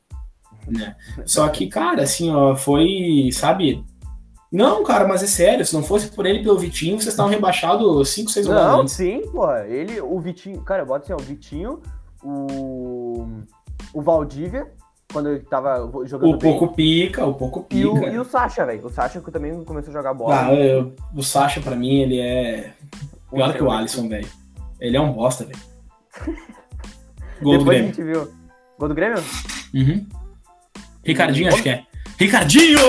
Né? 0.67 0.95
Só 1.25 1.47
que, 1.49 1.67
cara, 1.67 2.03
assim, 2.03 2.29
ó, 2.31 2.55
foi, 2.55 3.29
sabe? 3.33 3.83
Não, 4.51 4.83
cara, 4.83 5.07
mas 5.07 5.23
é 5.23 5.27
sério, 5.27 5.65
se 5.65 5.73
não 5.73 5.81
fosse 5.81 6.07
por 6.09 6.25
ele 6.27 6.43
pelo 6.43 6.59
Vitinho, 6.59 6.97
vocês 6.99 7.13
estavam 7.13 7.31
rebaixados 7.31 8.09
5, 8.09 8.29
6 8.29 8.45
rodadas 8.47 8.71
Não, 8.71 8.81
antes. 8.81 8.93
sim, 8.93 9.21
porra. 9.31 9.65
Ele, 9.67 9.99
o 9.99 10.19
Vitinho. 10.19 10.61
Cara, 10.61 10.85
bota 10.85 11.03
assim, 11.05 11.13
ó, 11.13 11.15
o 11.15 11.25
Vitinho, 11.25 11.81
o. 12.23 13.27
O 13.93 14.01
Valdívia, 14.01 14.67
quando 15.11 15.29
ele 15.29 15.39
tava 15.41 15.77
jogando 16.05 16.29
O 16.33 16.37
bem. 16.37 16.51
pouco 16.57 16.73
pica, 16.75 17.25
o 17.25 17.33
pouco 17.33 17.65
E 17.71 17.85
o, 17.85 17.93
pica. 17.95 18.07
e 18.11 18.17
o 18.19 18.23
Sacha, 18.23 18.65
velho. 18.65 18.85
O 18.85 18.89
Sacha 18.89 19.19
que 19.19 19.31
também 19.31 19.63
começou 19.63 19.89
a 19.91 19.93
jogar 19.97 20.13
bola. 20.13 20.45
Ah, 20.47 20.53
eu- 20.53 20.93
o 21.15 21.21
Sacha, 21.21 21.59
pra 21.59 21.75
mim, 21.75 21.97
ele 21.99 22.19
é 22.19 22.73
pior 23.33 23.53
que 23.53 23.63
o 23.63 23.71
Alisson, 23.71 24.07
velho. 24.09 24.27
Ele 24.79 24.97
é 24.97 25.01
um 25.01 25.11
bosta, 25.13 25.45
velho. 25.45 25.59
Gol 27.41 27.57
do 27.57 27.59
Depois 27.59 27.67
a 27.67 27.81
Grêmio. 27.81 27.87
gente 27.87 28.03
viu. 28.03 28.33
Gol 28.77 28.87
do 28.89 28.95
Grêmio? 28.95 29.23
Uhum. 29.73 30.07
Ricardinho, 31.05 31.49
acho 31.53 31.63
que 31.63 31.69
é. 31.69 31.83
Ricardinho! 32.17 32.79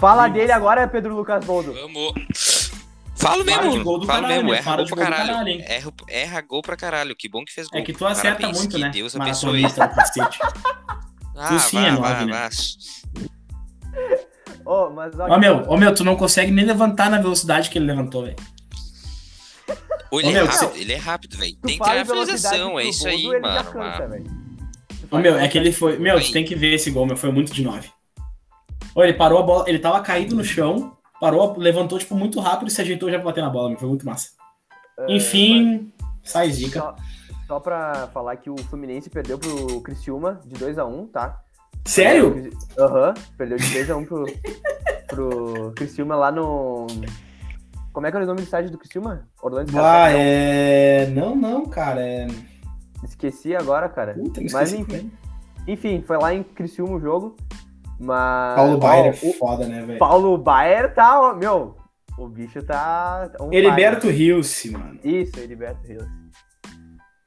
Fala 0.00 0.22
Nossa. 0.28 0.34
dele 0.34 0.52
agora, 0.52 0.86
Pedro 0.88 1.14
Lucas 1.14 1.44
Boldo. 1.44 1.74
Vamos. 1.74 2.72
Falo 3.16 3.44
mesmo, 3.44 3.72
de 3.72 3.80
gol 3.80 3.98
do 3.98 4.06
falo 4.06 4.22
caralho, 4.22 4.44
mesmo, 4.44 4.54
erra 4.54 4.76
gol 4.76 4.86
pra 4.86 4.94
gol 4.94 5.04
caralho. 5.04 5.28
caralho, 5.28 5.48
hein? 5.48 5.64
erra, 5.66 5.92
erra 6.08 6.40
gol 6.40 6.62
pra 6.62 6.76
caralho, 6.76 7.16
que 7.16 7.28
bom 7.28 7.44
que 7.44 7.52
fez 7.52 7.66
gol. 7.66 7.80
É 7.80 7.82
que 7.82 7.92
tu 7.92 8.06
acerta 8.06 8.36
Parabéns, 8.42 8.58
muito, 8.58 8.76
que 8.76 8.80
né? 8.80 8.90
Deus 8.90 9.16
abençoe. 9.16 9.62
Ah, 11.40 11.56
sim 11.60 11.76
vá, 11.76 11.86
é 11.86 11.90
vá, 11.92 12.10
nove, 12.14 12.24
né? 12.26 12.32
vá. 12.32 12.48
Ô, 14.64 14.90
mas 14.90 15.12
Ó, 15.16 15.38
meu, 15.38 15.64
ó, 15.68 15.76
meu, 15.76 15.94
tu 15.94 16.02
não 16.02 16.16
consegue 16.16 16.50
nem 16.50 16.64
levantar 16.64 17.08
na 17.08 17.18
velocidade 17.18 17.70
que 17.70 17.78
ele 17.78 17.86
levantou, 17.86 18.24
velho. 18.24 18.34
Ô, 20.10 20.20
Ele 20.20 20.28
Ô, 20.28 20.30
é 20.30 20.34
meu, 20.34 20.46
rápido, 20.46 20.76
ele 20.76 20.92
é 20.92 20.96
rápido, 20.96 21.36
velho. 21.36 21.56
Tem 21.56 21.78
que 21.78 21.84
ter 21.84 21.98
a 21.98 22.04
finalização, 22.04 22.80
é 22.80 22.84
isso 22.84 23.06
aí, 23.06 23.26
mano. 23.26 23.72
cansa, 23.72 24.22
Ô, 25.10 25.18
meu, 25.18 25.38
é 25.38 25.48
que 25.48 25.56
ele 25.58 25.72
foi. 25.72 25.98
Meu, 25.98 26.20
tu 26.20 26.32
tem 26.32 26.44
que 26.44 26.54
ver 26.54 26.74
esse 26.74 26.90
gol, 26.90 27.06
meu. 27.06 27.16
Foi 27.16 27.30
muito 27.30 27.52
de 27.52 27.62
9. 27.62 27.88
Ô, 28.94 29.02
ele 29.02 29.14
parou 29.14 29.38
a 29.38 29.42
bola, 29.42 29.64
ele 29.68 29.78
tava 29.78 30.00
caído 30.00 30.34
no 30.34 30.44
chão, 30.44 30.96
parou, 31.20 31.56
levantou, 31.58 31.98
tipo, 31.98 32.14
muito 32.14 32.40
rápido 32.40 32.68
e 32.68 32.70
se 32.70 32.80
ajeitou 32.80 33.10
já 33.10 33.16
pra 33.16 33.26
bater 33.26 33.42
na 33.42 33.50
bola, 33.50 33.70
meu. 33.70 33.78
Foi 33.78 33.88
muito 33.88 34.04
massa. 34.04 34.30
É, 34.98 35.14
Enfim, 35.14 35.92
sai 36.22 36.50
zica. 36.50 36.80
Só, 36.80 36.96
só 37.46 37.60
pra 37.60 38.08
falar 38.12 38.36
que 38.36 38.50
o 38.50 38.56
Fluminense 38.56 39.08
perdeu 39.08 39.38
pro 39.38 39.80
Criciúma 39.82 40.40
de 40.44 40.56
2x1, 40.56 41.10
tá? 41.10 41.40
Sério? 41.84 42.50
Aham, 42.78 43.14
perdeu 43.36 43.56
de 43.56 43.64
2x1 43.64 44.06
pro, 44.06 44.24
pro 45.06 45.72
Criciúma 45.76 46.16
lá 46.16 46.30
no. 46.32 46.86
Como 47.98 48.06
é 48.06 48.12
que 48.12 48.16
era 48.16 48.24
o 48.24 48.28
nome 48.28 48.42
do 48.42 48.44
estádio 48.44 48.70
do 48.70 48.78
Criciúma? 48.78 49.28
Orlando 49.42 49.72
Ah, 49.76 50.08
é. 50.08 51.06
Não, 51.06 51.34
não, 51.34 51.66
cara. 51.66 52.00
É. 52.00 52.28
Esqueci 53.02 53.56
agora, 53.56 53.88
cara. 53.88 54.14
Puta, 54.14 54.40
Mas 54.52 54.72
enfim, 54.72 54.84
também. 54.84 55.12
enfim, 55.66 56.04
foi 56.06 56.16
lá 56.16 56.32
em 56.32 56.44
Criciúma 56.44 56.94
o 56.94 57.00
jogo. 57.00 57.36
Mas. 57.98 58.54
Paulo 58.54 58.78
Baier 58.78 59.06
é 59.06 59.12
foda, 59.12 59.66
né, 59.66 59.82
velho? 59.82 59.98
Paulo 59.98 60.38
Baier 60.38 60.94
tá, 60.94 61.34
meu. 61.34 61.74
O 62.16 62.28
bicho 62.28 62.62
tá. 62.62 63.32
on 63.40 63.48
fire. 63.48 63.66
Heriberto 63.66 64.08
Rilse, 64.08 64.70
mano. 64.70 65.00
Isso, 65.02 65.36
Heriberto 65.40 65.84
Rios. 65.84 66.06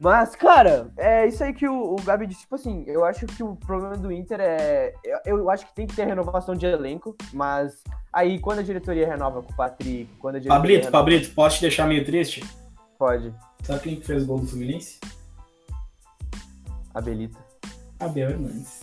Mas, 0.03 0.35
cara, 0.35 0.91
é 0.97 1.27
isso 1.27 1.43
aí 1.43 1.53
que 1.53 1.67
o, 1.67 1.93
o 1.93 2.01
Gabi 2.01 2.25
disse. 2.25 2.41
Tipo 2.41 2.55
assim, 2.55 2.83
eu 2.87 3.05
acho 3.05 3.27
que 3.27 3.43
o 3.43 3.55
problema 3.55 3.95
do 3.95 4.11
Inter 4.11 4.39
é. 4.41 4.95
Eu, 5.23 5.37
eu 5.37 5.49
acho 5.51 5.67
que 5.67 5.75
tem 5.75 5.85
que 5.85 5.95
ter 5.95 6.05
renovação 6.05 6.55
de 6.55 6.65
elenco, 6.65 7.15
mas 7.31 7.83
aí 8.11 8.39
quando 8.39 8.59
a 8.59 8.63
diretoria 8.63 9.07
renova 9.07 9.43
com 9.43 9.53
o 9.53 9.55
Patrick, 9.55 10.09
quando 10.17 10.37
a 10.37 10.39
diretoria. 10.39 10.59
Pablito, 10.59 10.85
renova- 10.85 10.97
Pablito, 11.03 11.35
posso 11.35 11.57
te 11.57 11.61
deixar 11.61 11.85
meio 11.87 12.03
triste? 12.03 12.43
Pode. 12.97 13.31
Sabe 13.61 13.79
quem 13.81 13.95
que 13.97 14.05
fez 14.07 14.23
o 14.23 14.25
gol 14.25 14.39
do 14.39 14.47
Fluminense? 14.47 14.99
A 16.95 16.99
Belita. 16.99 17.37
Abel 17.99 18.31
Hernandes. 18.31 18.81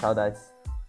Saudades. 0.00 0.40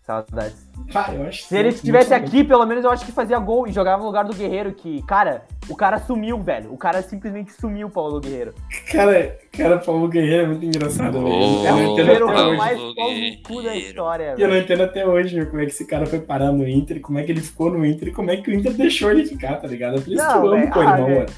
Saudades. 0.07 0.65
Cara, 0.93 1.15
eu 1.15 1.27
acho 1.27 1.41
que 1.43 1.47
Se 1.49 1.57
ele 1.57 1.67
estivesse 1.67 2.13
aqui, 2.13 2.41
pelo 2.43 2.65
menos 2.65 2.83
eu 2.85 2.89
acho 2.89 3.05
que 3.05 3.11
fazia 3.11 3.37
gol 3.39 3.67
e 3.67 3.73
jogava 3.73 3.99
no 3.99 4.05
lugar 4.05 4.23
do 4.23 4.33
Guerreiro, 4.33 4.71
que, 4.73 5.01
cara, 5.03 5.43
o 5.67 5.75
cara 5.75 5.99
sumiu, 5.99 6.41
velho. 6.41 6.71
O 6.73 6.77
cara 6.77 7.01
simplesmente 7.01 7.51
sumiu, 7.51 7.89
Paulo 7.89 8.21
Guerreiro. 8.21 8.53
Cara, 8.89 9.37
cara, 9.51 9.77
Paulo 9.79 10.07
Guerreiro 10.07 10.43
é 10.43 10.47
muito 10.47 10.65
engraçado, 10.65 11.21
velho. 11.21 11.27
Ô, 11.27 11.65
Eu 11.65 11.65
não 11.65 11.67
É 11.67 11.73
o 11.73 11.77
entendo 11.81 11.95
Guerreiro 11.97 12.29
até 12.29 12.41
hoje. 12.45 12.57
mais 12.57 12.77
Paulo 12.79 12.95
pau 13.43 13.63
da 13.63 13.75
história, 13.75 14.23
E 14.23 14.29
eu 14.31 14.37
velho. 14.37 14.49
não 14.49 14.57
entendo 14.57 14.83
até 14.83 15.05
hoje 15.05 15.45
como 15.45 15.61
é 15.61 15.65
que 15.65 15.71
esse 15.71 15.85
cara 15.85 16.05
foi 16.05 16.19
parar 16.21 16.51
no 16.53 16.65
Inter, 16.67 17.01
como 17.01 17.19
é 17.19 17.23
que 17.23 17.31
ele 17.33 17.41
ficou 17.41 17.69
no 17.69 17.85
Inter 17.85 18.07
e 18.07 18.11
como 18.13 18.31
é 18.31 18.37
que 18.37 18.49
o 18.49 18.53
Inter 18.53 18.73
deixou 18.73 19.11
ele 19.11 19.25
ficar, 19.25 19.57
tá 19.57 19.67
ligado? 19.67 19.97
É 19.97 19.99
por 20.01 20.13
isso 20.13 20.25
que 20.25 20.33
Não, 20.33 20.45
eu 20.45 20.51
amo 20.53 20.61
velho, 20.61 20.71
com 20.71 20.79
o 20.79 20.81
ah, 20.81 20.85
irmão, 20.91 21.05
velho. 21.07 21.19
mano. 21.19 21.29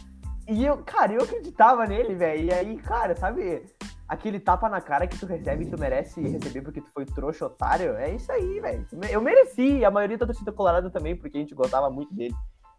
E 0.48 0.66
eu, 0.66 0.78
cara, 0.78 1.14
eu 1.14 1.22
acreditava 1.24 1.86
nele, 1.88 2.14
velho. 2.16 2.44
E 2.46 2.54
aí, 2.54 2.78
cara, 2.78 3.16
sabe, 3.16 3.62
aquele 4.10 4.40
tapa 4.40 4.68
na 4.68 4.82
cara 4.82 5.06
que 5.06 5.18
tu 5.18 5.28
recebe 5.28 5.66
e 5.66 5.70
tu 5.70 5.80
merece 5.80 6.20
receber 6.20 6.62
porque 6.64 6.82
tu 6.82 6.90
foi 6.92 7.06
trouxa 7.06 7.46
otário? 7.46 7.96
É 7.96 8.10
isso 8.10 8.32
aí, 8.32 8.60
velho. 8.60 8.86
Eu 9.10 9.22
mereci, 9.22 9.86
a 9.86 9.92
maioria 9.92 10.18
da 10.18 10.26
torcida 10.26 10.52
colorada 10.52 10.90
também, 10.90 11.16
porque 11.16 11.38
a 11.38 11.42
gente 11.42 11.54
gostava 11.54 11.90
muito 11.92 12.12
dele. 12.14 12.34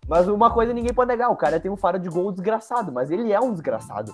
Mas 0.08 0.26
uma 0.26 0.50
coisa 0.52 0.72
ninguém 0.72 0.92
pode 0.92 1.08
negar, 1.08 1.30
o 1.30 1.36
cara 1.36 1.60
tem 1.60 1.70
um 1.70 1.76
faro 1.76 1.98
de 1.98 2.08
gol 2.08 2.32
desgraçado, 2.32 2.90
mas 2.90 3.12
ele 3.12 3.32
é 3.32 3.38
um 3.38 3.52
desgraçado. 3.52 4.12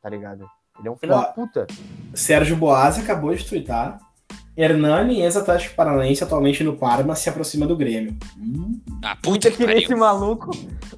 Tá 0.00 0.08
ligado? 0.08 0.48
Ele 0.78 0.88
é 0.88 0.90
um 0.90 0.96
filho 0.96 1.14
Ó. 1.14 1.20
da 1.20 1.26
puta. 1.26 1.66
Sérgio 2.14 2.56
Boas 2.56 2.98
acabou 2.98 3.34
de 3.34 3.46
twittar. 3.46 3.98
Hernani, 4.56 5.22
ex-Atlético 5.22 5.74
Paranaense, 5.74 6.22
atualmente 6.22 6.62
no 6.62 6.76
Parma, 6.76 7.14
se 7.14 7.28
aproxima 7.28 7.66
do 7.66 7.74
Grêmio. 7.76 8.16
Hum. 8.38 8.78
Ah, 9.02 9.16
puta 9.16 9.50
que 9.50 9.56
queria 9.56 9.76
esse 9.78 9.86
pariu. 9.86 9.98
maluco. 9.98 10.50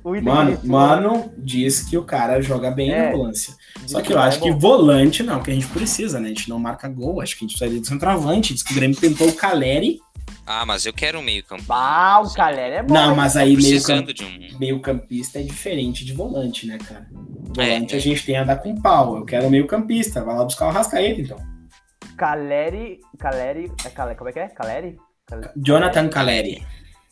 O 0.02 0.20
Mano, 0.20 0.58
mano, 0.64 1.32
diz 1.38 1.80
que 1.82 1.96
o 1.96 2.02
cara 2.02 2.40
joga 2.42 2.70
bem 2.70 2.90
É. 2.90 3.06
na 3.10 3.16
volância. 3.16 3.54
Só 3.86 4.00
que 4.02 4.12
eu 4.12 4.18
é 4.18 4.22
acho 4.22 4.40
que 4.40 4.50
volante 4.50 5.22
não, 5.22 5.40
que 5.40 5.50
a 5.50 5.54
gente 5.54 5.66
precisa, 5.68 6.18
né? 6.18 6.26
A 6.26 6.28
gente 6.28 6.48
não 6.50 6.58
marca 6.58 6.88
gol, 6.88 7.20
acho 7.20 7.38
que 7.38 7.44
a 7.44 7.48
gente 7.48 7.56
precisa 7.58 7.80
de 7.80 7.86
centroavante. 7.86 8.52
Diz 8.52 8.62
que 8.62 8.72
o 8.72 8.74
Grêmio 8.74 8.96
tentou 8.96 9.28
o 9.28 9.32
Caleri. 9.32 10.00
Ah, 10.46 10.66
mas 10.66 10.84
eu 10.84 10.92
quero 10.92 11.18
um 11.20 11.22
meio 11.22 11.42
campo. 11.44 11.62
Ah, 11.70 12.20
o 12.22 12.30
Caleri 12.34 12.74
é 12.76 12.82
bom. 12.82 12.92
Não, 12.92 13.14
mas 13.16 13.36
aí 13.36 13.56
meio, 13.56 13.60
Precisando 13.60 14.06
camp... 14.08 14.16
de 14.16 14.24
um. 14.24 14.58
meio 14.58 14.80
campista 14.80 15.38
é 15.38 15.42
diferente 15.42 16.04
de 16.04 16.12
volante, 16.12 16.66
né, 16.66 16.76
cara? 16.78 17.06
É, 17.56 17.64
Volante 17.70 17.94
é. 17.94 17.96
a 17.96 18.00
gente 18.00 18.26
tem 18.26 18.36
a 18.36 18.44
dar 18.44 18.56
com 18.56 18.74
pau. 18.80 19.16
Eu 19.16 19.24
quero 19.24 19.48
meio 19.48 19.66
campista. 19.66 20.22
Vai 20.22 20.34
lá 20.36 20.44
buscar 20.44 20.66
o 20.68 20.70
Rascaeta, 20.72 21.20
então. 21.20 21.53
Caleri. 22.16 23.00
Caleri. 23.18 23.70
É 23.84 23.90
Caleri. 23.90 24.16
Como 24.16 24.30
é 24.30 24.32
que 24.32 24.38
é? 24.40 24.48
Caleri? 24.48 24.96
Cale- 25.26 25.50
Jonathan 25.56 26.08
Caleri. 26.08 26.62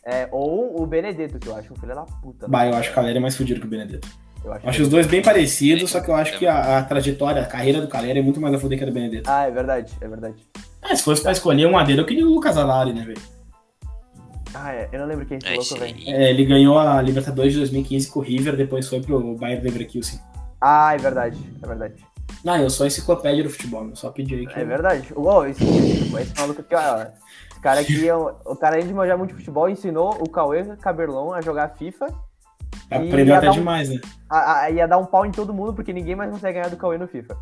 É, 0.05 0.28
ou 0.32 0.82
o 0.82 0.86
Benedetto, 0.86 1.38
que 1.38 1.46
eu 1.48 1.55
acho 1.57 1.72
um 1.72 1.76
filho 1.76 1.94
da 1.94 2.03
puta. 2.03 2.48
Bah, 2.48 2.66
eu 2.66 2.74
acho 2.74 2.88
que 2.88 2.92
o 2.92 2.94
Caleri 2.96 3.18
é 3.18 3.20
mais 3.20 3.36
fudido 3.36 3.61
que 3.61 3.66
o 3.66 3.70
Benedetto. 3.70 4.09
Eu 4.44 4.53
acho 4.53 4.66
Eu 4.66 4.70
acho 4.70 4.82
os 4.82 4.88
dois 4.88 5.07
bem 5.07 5.22
parecidos, 5.22 5.88
só 5.90 6.00
que 6.00 6.11
eu 6.11 6.14
acho 6.16 6.36
que 6.38 6.46
a, 6.46 6.78
a 6.78 6.82
trajetória, 6.82 7.40
a 7.42 7.46
carreira 7.46 7.80
do 7.80 7.86
Caleri 7.86 8.18
é 8.18 8.22
muito 8.22 8.40
mais 8.40 8.53
a 8.55 8.59
fuder 8.59 8.76
que 8.76 8.84
a 8.84 8.86
do 8.88 8.92
Benedetto. 8.92 9.30
Ah, 9.30 9.44
é 9.46 9.50
verdade, 9.53 9.92
é 10.00 10.09
verdade. 10.09 10.34
Ah, 10.82 10.96
se 10.96 11.03
fosse 11.05 11.22
pra 11.22 11.30
escolher 11.30 11.66
um 11.66 11.84
dedo, 11.84 12.00
eu 12.03 12.07
queria 12.07 12.26
o 12.26 12.30
Lucas 12.34 12.57
Alari, 12.57 12.92
né, 12.92 13.05
velho? 13.05 13.20
Ah, 14.55 14.74
é. 14.74 14.88
Eu 14.92 14.98
não 15.00 15.07
lembro 15.07 15.24
quem 15.24 15.38
é 15.44 15.50
É, 15.50 15.57
esse 15.57 15.72
louco, 15.72 15.86
esse 15.86 15.94
velho. 16.05 16.16
É, 16.16 16.30
ele 16.30 16.44
ganhou 16.44 16.78
a 16.78 17.00
Libertadores 17.00 17.53
de 17.53 17.61
2015 17.61 18.11
com 18.11 18.18
o 18.18 18.22
River, 18.22 18.57
depois 18.57 18.88
foi 18.88 19.00
pro 19.00 19.36
Bayern 19.36 19.62
Leverkusen. 19.62 20.18
Ah, 20.61 20.92
é 20.94 20.98
verdade, 20.98 21.38
é 21.62 21.66
verdade. 21.66 21.94
Não, 22.45 22.57
eu 22.57 22.70
sou 22.70 22.86
enciclopédia 22.86 23.45
do 23.45 23.51
futebol, 23.51 23.88
eu 23.88 23.97
só 23.97 24.11
pedi 24.11 24.34
aí 24.34 24.47
que. 24.47 24.59
É 24.59 24.64
verdade. 24.64 25.12
Uou, 25.14 25.47
esse, 25.47 25.62
esse, 25.64 26.40
maluco 26.40 26.61
aqui, 26.61 26.74
ó. 26.74 27.03
Esse 27.51 27.61
cara 27.61 27.80
aqui, 27.80 28.09
é 28.09 28.14
um- 28.16 28.32
o 28.45 28.57
cara 28.57 28.76
além 28.76 28.86
de 28.86 28.95
manjar 28.95 29.16
muito 29.16 29.34
futebol, 29.34 29.68
ensinou 29.68 30.16
o 30.20 30.28
Cauê 30.28 30.64
Caberlon 30.76 31.32
a 31.32 31.40
jogar 31.40 31.68
FIFA. 31.76 32.07
Aprendeu 32.90 33.34
até 33.36 33.51
um- 33.51 33.55
demais, 33.55 33.88
né? 33.88 34.01
A, 34.28 34.62
a, 34.62 34.70
ia 34.70 34.88
dar 34.88 34.99
um 34.99 35.07
pau 35.07 35.24
em 35.24 35.30
todo 35.30 35.55
mundo, 35.55 35.72
porque 35.72 35.93
ninguém 35.93 36.16
mais 36.16 36.30
consegue 36.30 36.55
ganhar 36.55 36.68
do 36.70 36.76
Cauê 36.76 36.99
no 36.99 37.07
FIFA. 37.07 37.36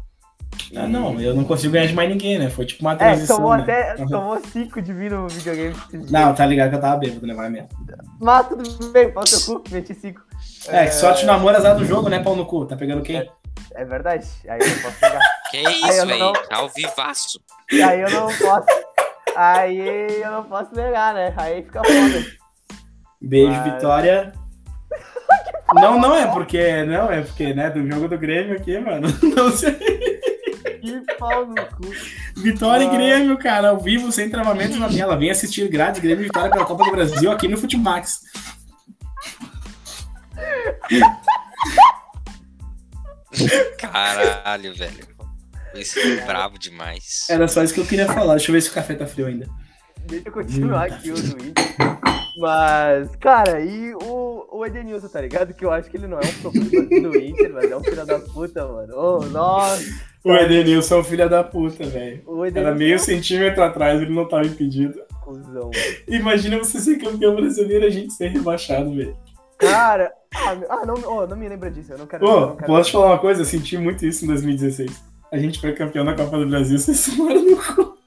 Ah, 0.76 0.86
não, 0.86 1.20
eu 1.20 1.34
não 1.34 1.42
consigo 1.42 1.72
ganhar 1.72 1.86
de 1.86 1.94
mais 1.94 2.08
ninguém, 2.08 2.38
né? 2.38 2.48
Foi 2.48 2.64
tipo 2.64 2.82
uma 2.82 2.92
É, 2.92 2.96
transição. 2.96 3.36
tomou 3.36 3.56
né? 3.56 3.62
até. 3.62 3.96
Uhum. 4.02 4.08
Tomou 4.08 4.40
cinco 4.40 4.80
de 4.80 4.92
mim 4.92 5.08
no 5.08 5.28
videogame. 5.28 5.74
Não, 6.10 6.32
tá 6.34 6.46
ligado 6.46 6.70
que 6.70 6.76
eu 6.76 6.80
tava 6.80 6.96
bêbado, 6.96 7.26
né? 7.26 7.34
Vai 7.34 7.50
mesmo. 7.50 7.68
Mas 8.20 8.46
tudo 8.48 8.92
bem, 8.92 9.10
pau 9.10 9.26
seu 9.26 9.56
cu, 9.60 9.64
meti 9.70 9.94
cinco. 9.94 10.22
É, 10.68 10.84
que 10.86 10.94
sorte 10.94 11.26
no 11.26 11.32
amor 11.32 11.54
azar 11.56 11.76
do 11.76 11.84
jogo, 11.84 12.08
né, 12.08 12.20
pau 12.20 12.36
no 12.36 12.46
cu? 12.46 12.66
Tá 12.66 12.76
pegando 12.76 13.02
quem? 13.02 13.16
É 13.16 13.28
verdade. 13.84 14.26
Aí 14.48 14.58
eu 14.60 14.68
não 14.68 14.78
posso 14.82 15.00
pegar. 15.00 15.20
Que 15.50 15.58
isso, 15.58 15.98
não- 15.98 16.06
velho? 16.06 16.32
Ao 16.50 16.68
vivaço. 16.68 17.40
Aí 17.72 18.00
eu 18.00 18.10
não 18.10 18.26
posso. 18.26 18.66
Aí 19.36 20.20
eu 20.22 20.30
não 20.32 20.44
posso 20.44 20.70
pegar, 20.70 21.14
né? 21.14 21.32
Aí 21.36 21.62
fica 21.62 21.82
foda. 21.84 22.26
Beijo, 23.22 23.52
Mas- 23.52 23.72
Vitória. 23.74 24.32
Não, 25.72 26.00
não 26.00 26.16
é 26.16 26.26
porque, 26.26 26.82
não 26.82 27.12
é 27.12 27.22
porque, 27.22 27.54
né, 27.54 27.70
do 27.70 27.86
jogo 27.88 28.08
do 28.08 28.18
Grêmio 28.18 28.56
aqui, 28.56 28.76
mano. 28.80 29.06
Não 29.36 29.52
sei. 29.52 29.70
Que 30.80 31.00
pau 31.16 31.46
no 31.46 31.54
cu. 31.54 31.92
Vitória 32.36 32.82
e 32.82 32.88
Ah. 32.88 32.90
Grêmio, 32.90 33.38
cara, 33.38 33.68
ao 33.68 33.78
vivo, 33.78 34.10
sem 34.10 34.28
travamentos 34.28 34.76
na 34.80 34.88
tela. 34.88 35.16
Vem 35.16 35.30
assistir 35.30 35.68
grátis 35.68 36.00
Grêmio 36.02 36.22
e 36.22 36.24
Vitória 36.24 36.50
pela 36.50 36.64
Copa 36.64 36.82
do 36.82 36.90
Brasil 36.90 37.30
aqui 37.30 37.46
no 37.46 37.56
Futimax. 37.56 38.22
Caralho, 43.78 44.74
velho. 44.74 45.08
Isso 45.74 45.98
é 45.98 46.16
brabo 46.26 46.58
demais. 46.58 47.26
Era 47.28 47.46
só 47.46 47.62
isso 47.62 47.74
que 47.74 47.80
eu 47.80 47.86
queria 47.86 48.06
falar. 48.06 48.34
Deixa 48.34 48.50
eu 48.50 48.54
ver 48.54 48.60
se 48.60 48.70
o 48.70 48.72
café 48.72 48.94
tá 48.94 49.06
frio 49.06 49.26
ainda. 49.26 49.48
Deixa 50.06 50.28
eu 50.28 50.32
continuar 50.32 50.84
aqui 50.84 51.10
o 51.10 51.14
do 51.14 51.44
Inter. 51.44 51.64
Mas, 52.38 53.14
cara, 53.16 53.60
e 53.60 53.94
o, 53.94 54.46
o 54.50 54.66
Edenilson, 54.66 55.08
tá 55.08 55.20
ligado? 55.20 55.52
Que 55.52 55.64
eu 55.64 55.70
acho 55.70 55.90
que 55.90 55.96
ele 55.96 56.06
não 56.06 56.18
é 56.18 56.24
um 56.24 56.40
problema 56.40 57.08
do 57.08 57.16
Inter, 57.16 57.52
mas 57.52 57.70
é 57.70 57.76
um 57.76 57.84
filho 57.84 58.06
da 58.06 58.18
puta, 58.18 58.66
mano. 58.66 58.96
Ô, 58.96 59.26
nossa. 59.26 59.84
O 60.24 60.32
Edenilson 60.32 60.96
é 60.96 60.98
um 60.98 61.04
filho 61.04 61.28
da 61.28 61.44
puta, 61.44 61.84
velho. 61.84 62.22
Era 62.54 62.74
meio 62.74 62.94
é 62.94 62.98
centímetro 62.98 63.62
atrás, 63.62 64.00
ele 64.00 64.12
não 64.12 64.26
tava 64.28 64.46
impedido. 64.46 65.00
mano. 65.26 65.70
Imagina 66.08 66.58
você 66.58 66.80
ser 66.80 66.98
campeão 66.98 67.36
brasileiro 67.36 67.84
e 67.84 67.88
a 67.88 67.90
gente 67.90 68.12
ser 68.12 68.28
rebaixado, 68.28 68.94
velho. 68.94 69.16
Cara, 69.60 70.12
ah, 70.34 70.56
ah, 70.70 70.86
não, 70.86 70.94
ô, 70.94 71.26
não 71.26 71.36
me 71.36 71.48
lembra 71.48 71.70
disso, 71.70 71.92
eu 71.92 71.98
não 71.98 72.06
quero. 72.06 72.24
eu 72.24 72.28
Pô, 72.30 72.40
não 72.40 72.56
quero 72.56 72.66
posso 72.66 72.88
te 72.88 72.92
falar 72.92 73.06
uma 73.06 73.18
coisa? 73.18 73.42
Eu 73.42 73.44
senti 73.44 73.76
muito 73.78 74.04
isso 74.06 74.24
em 74.24 74.28
2016. 74.28 74.90
A 75.32 75.38
gente 75.38 75.60
foi 75.60 75.72
campeão 75.74 76.04
da 76.04 76.14
Copa 76.14 76.38
do 76.38 76.48
Brasil, 76.48 76.78
vocês 76.78 76.98
se 76.98 77.14
moram 77.16 77.42
no 77.44 77.56
cu. 77.56 77.98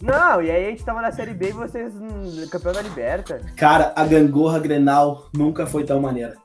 Não, 0.00 0.40
e 0.42 0.50
aí 0.50 0.66
a 0.66 0.70
gente 0.70 0.84
tava 0.84 1.00
na 1.02 1.10
Série 1.12 1.32
B 1.34 1.48
e 1.48 1.52
vocês, 1.52 1.92
hum, 1.94 2.46
campeão 2.50 2.72
da 2.72 2.82
Liberta. 2.82 3.40
Cara, 3.56 3.92
a 3.96 4.04
gangorra 4.04 4.58
Grenal 4.58 5.28
nunca 5.34 5.66
foi 5.66 5.84
tão 5.84 6.00
maneira. 6.00 6.36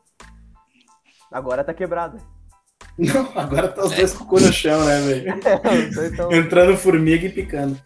Agora 1.31 1.63
tá 1.63 1.73
quebrada. 1.73 2.17
Não, 2.97 3.29
agora 3.35 3.67
tá 3.69 3.83
os 3.85 3.91
dois 3.91 4.13
com 4.13 4.23
o 4.23 4.27
cu 4.27 4.39
no 4.39 4.51
chão, 4.51 4.83
né, 4.83 4.99
velho? 5.01 5.39
Tão- 6.17 6.31
Entrando 6.33 6.75
formiga 6.75 7.25
e 7.27 7.31
picando. 7.31 7.79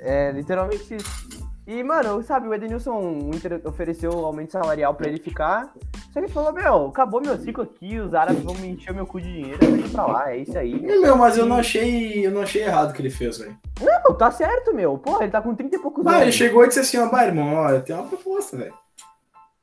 É, 0.00 0.30
literalmente 0.32 0.94
isso. 0.94 1.27
E, 1.70 1.82
mano, 1.82 2.22
sabe, 2.22 2.48
o 2.48 2.54
Edenilson 2.54 3.28
ofereceu 3.62 4.10
aumento 4.24 4.52
salarial 4.52 4.94
pra 4.94 5.06
ele 5.06 5.18
ficar. 5.20 5.70
Só 6.06 6.12
que 6.14 6.20
ele 6.20 6.28
falou, 6.28 6.50
meu, 6.50 6.86
acabou 6.86 7.20
meu 7.20 7.36
ciclo 7.36 7.62
aqui, 7.64 7.98
os 7.98 8.14
árabes 8.14 8.42
vão 8.42 8.54
me 8.54 8.68
encher 8.68 8.90
o 8.90 8.94
meu 8.94 9.06
cu 9.06 9.20
de 9.20 9.30
dinheiro, 9.30 9.58
eu 9.62 9.76
vou 9.82 9.90
pra 9.90 10.06
lá, 10.06 10.32
é 10.32 10.38
isso 10.38 10.56
aí. 10.56 10.80
Meu, 10.80 11.14
mas 11.14 11.36
eu 11.36 11.44
não 11.44 11.56
achei, 11.58 12.26
eu 12.26 12.30
não 12.30 12.40
achei 12.40 12.62
errado 12.62 12.88
o 12.88 12.94
que 12.94 13.02
ele 13.02 13.10
fez, 13.10 13.36
velho. 13.36 13.54
Não, 13.82 14.14
tá 14.14 14.30
certo, 14.30 14.74
meu. 14.74 14.96
Porra, 14.96 15.24
ele 15.24 15.30
tá 15.30 15.42
com 15.42 15.54
30 15.54 15.76
e 15.76 15.78
poucos 15.78 16.02
Bah, 16.02 16.12
anos. 16.12 16.22
ele 16.22 16.32
chegou 16.32 16.64
e 16.64 16.68
disse 16.68 16.80
assim, 16.80 16.96
ó, 16.96 17.10
bah, 17.10 17.26
irmão, 17.26 17.52
ó, 17.54 17.68
eu 17.68 17.82
tenho 17.82 17.98
uma 18.00 18.08
proposta, 18.08 18.56
velho. 18.56 18.72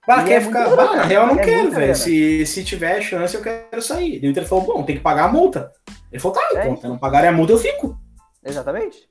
Bah, 0.05 0.21
E 0.21 0.25
quer 0.25 0.33
é 0.33 0.41
ficar. 0.41 0.75
Bah, 0.75 0.95
na 0.97 1.03
real, 1.05 1.27
eu 1.27 1.33
não 1.33 1.41
é 1.41 1.43
quero, 1.43 1.71
velho. 1.71 1.95
Se, 1.95 2.45
se 2.45 2.63
tiver 2.63 3.01
chance, 3.01 3.33
eu 3.35 3.41
quero 3.41 3.81
sair. 3.81 4.23
E 4.23 4.27
o 4.27 4.29
Inter 4.29 4.47
falou, 4.47 4.63
bom, 4.63 4.83
tem 4.83 4.95
que 4.97 5.01
pagar 5.01 5.23
a 5.25 5.31
multa. 5.31 5.71
Ele 6.11 6.21
falou, 6.21 6.37
tá, 6.37 6.47
É 6.53 6.65
então, 6.65 6.77
se 6.77 6.87
não 6.87 6.99
pagarem 6.99 7.31
a 7.31 7.33
multa, 7.33 7.53
eu 7.53 7.57
fico. 7.57 7.97
Exatamente. 8.45 9.09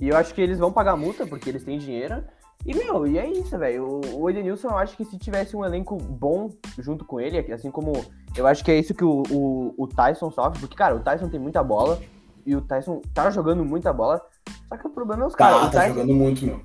E 0.00 0.08
eu 0.08 0.16
acho 0.16 0.32
que 0.32 0.40
eles 0.40 0.58
vão 0.58 0.72
pagar 0.72 0.92
a 0.92 0.96
multa, 0.96 1.26
porque 1.26 1.48
eles 1.48 1.64
têm 1.64 1.78
dinheiro. 1.78 2.22
E, 2.64 2.74
meu, 2.74 3.06
e 3.06 3.18
é 3.18 3.26
isso, 3.26 3.56
velho. 3.58 3.84
O, 3.84 4.22
o 4.22 4.30
Edenilson, 4.30 4.68
eu 4.68 4.78
acho 4.78 4.96
que 4.96 5.04
se 5.04 5.18
tivesse 5.18 5.56
um 5.56 5.64
elenco 5.64 5.96
bom 5.96 6.50
junto 6.78 7.04
com 7.04 7.20
ele, 7.20 7.38
assim 7.52 7.70
como. 7.70 7.92
Eu 8.36 8.46
acho 8.46 8.64
que 8.64 8.70
é 8.70 8.78
isso 8.78 8.94
que 8.94 9.04
o, 9.04 9.22
o, 9.30 9.74
o 9.76 9.86
Tyson 9.86 10.30
sofre, 10.30 10.60
porque, 10.60 10.76
cara, 10.76 10.94
o 10.94 11.00
Tyson 11.00 11.28
tem 11.28 11.40
muita 11.40 11.62
bola. 11.62 12.00
E 12.44 12.56
o 12.56 12.60
Tyson 12.62 13.02
tá 13.12 13.30
jogando 13.30 13.64
muita 13.64 13.92
bola. 13.92 14.20
Só 14.68 14.76
que 14.76 14.86
o 14.86 14.90
problema 14.90 15.24
é 15.24 15.26
os 15.26 15.34
caras. 15.34 15.60
Tá, 15.60 15.66
o 15.66 15.70
tá 15.70 15.80
Tyson- 15.80 15.94
jogando 15.94 16.14
muito, 16.14 16.46
meu. 16.46 16.60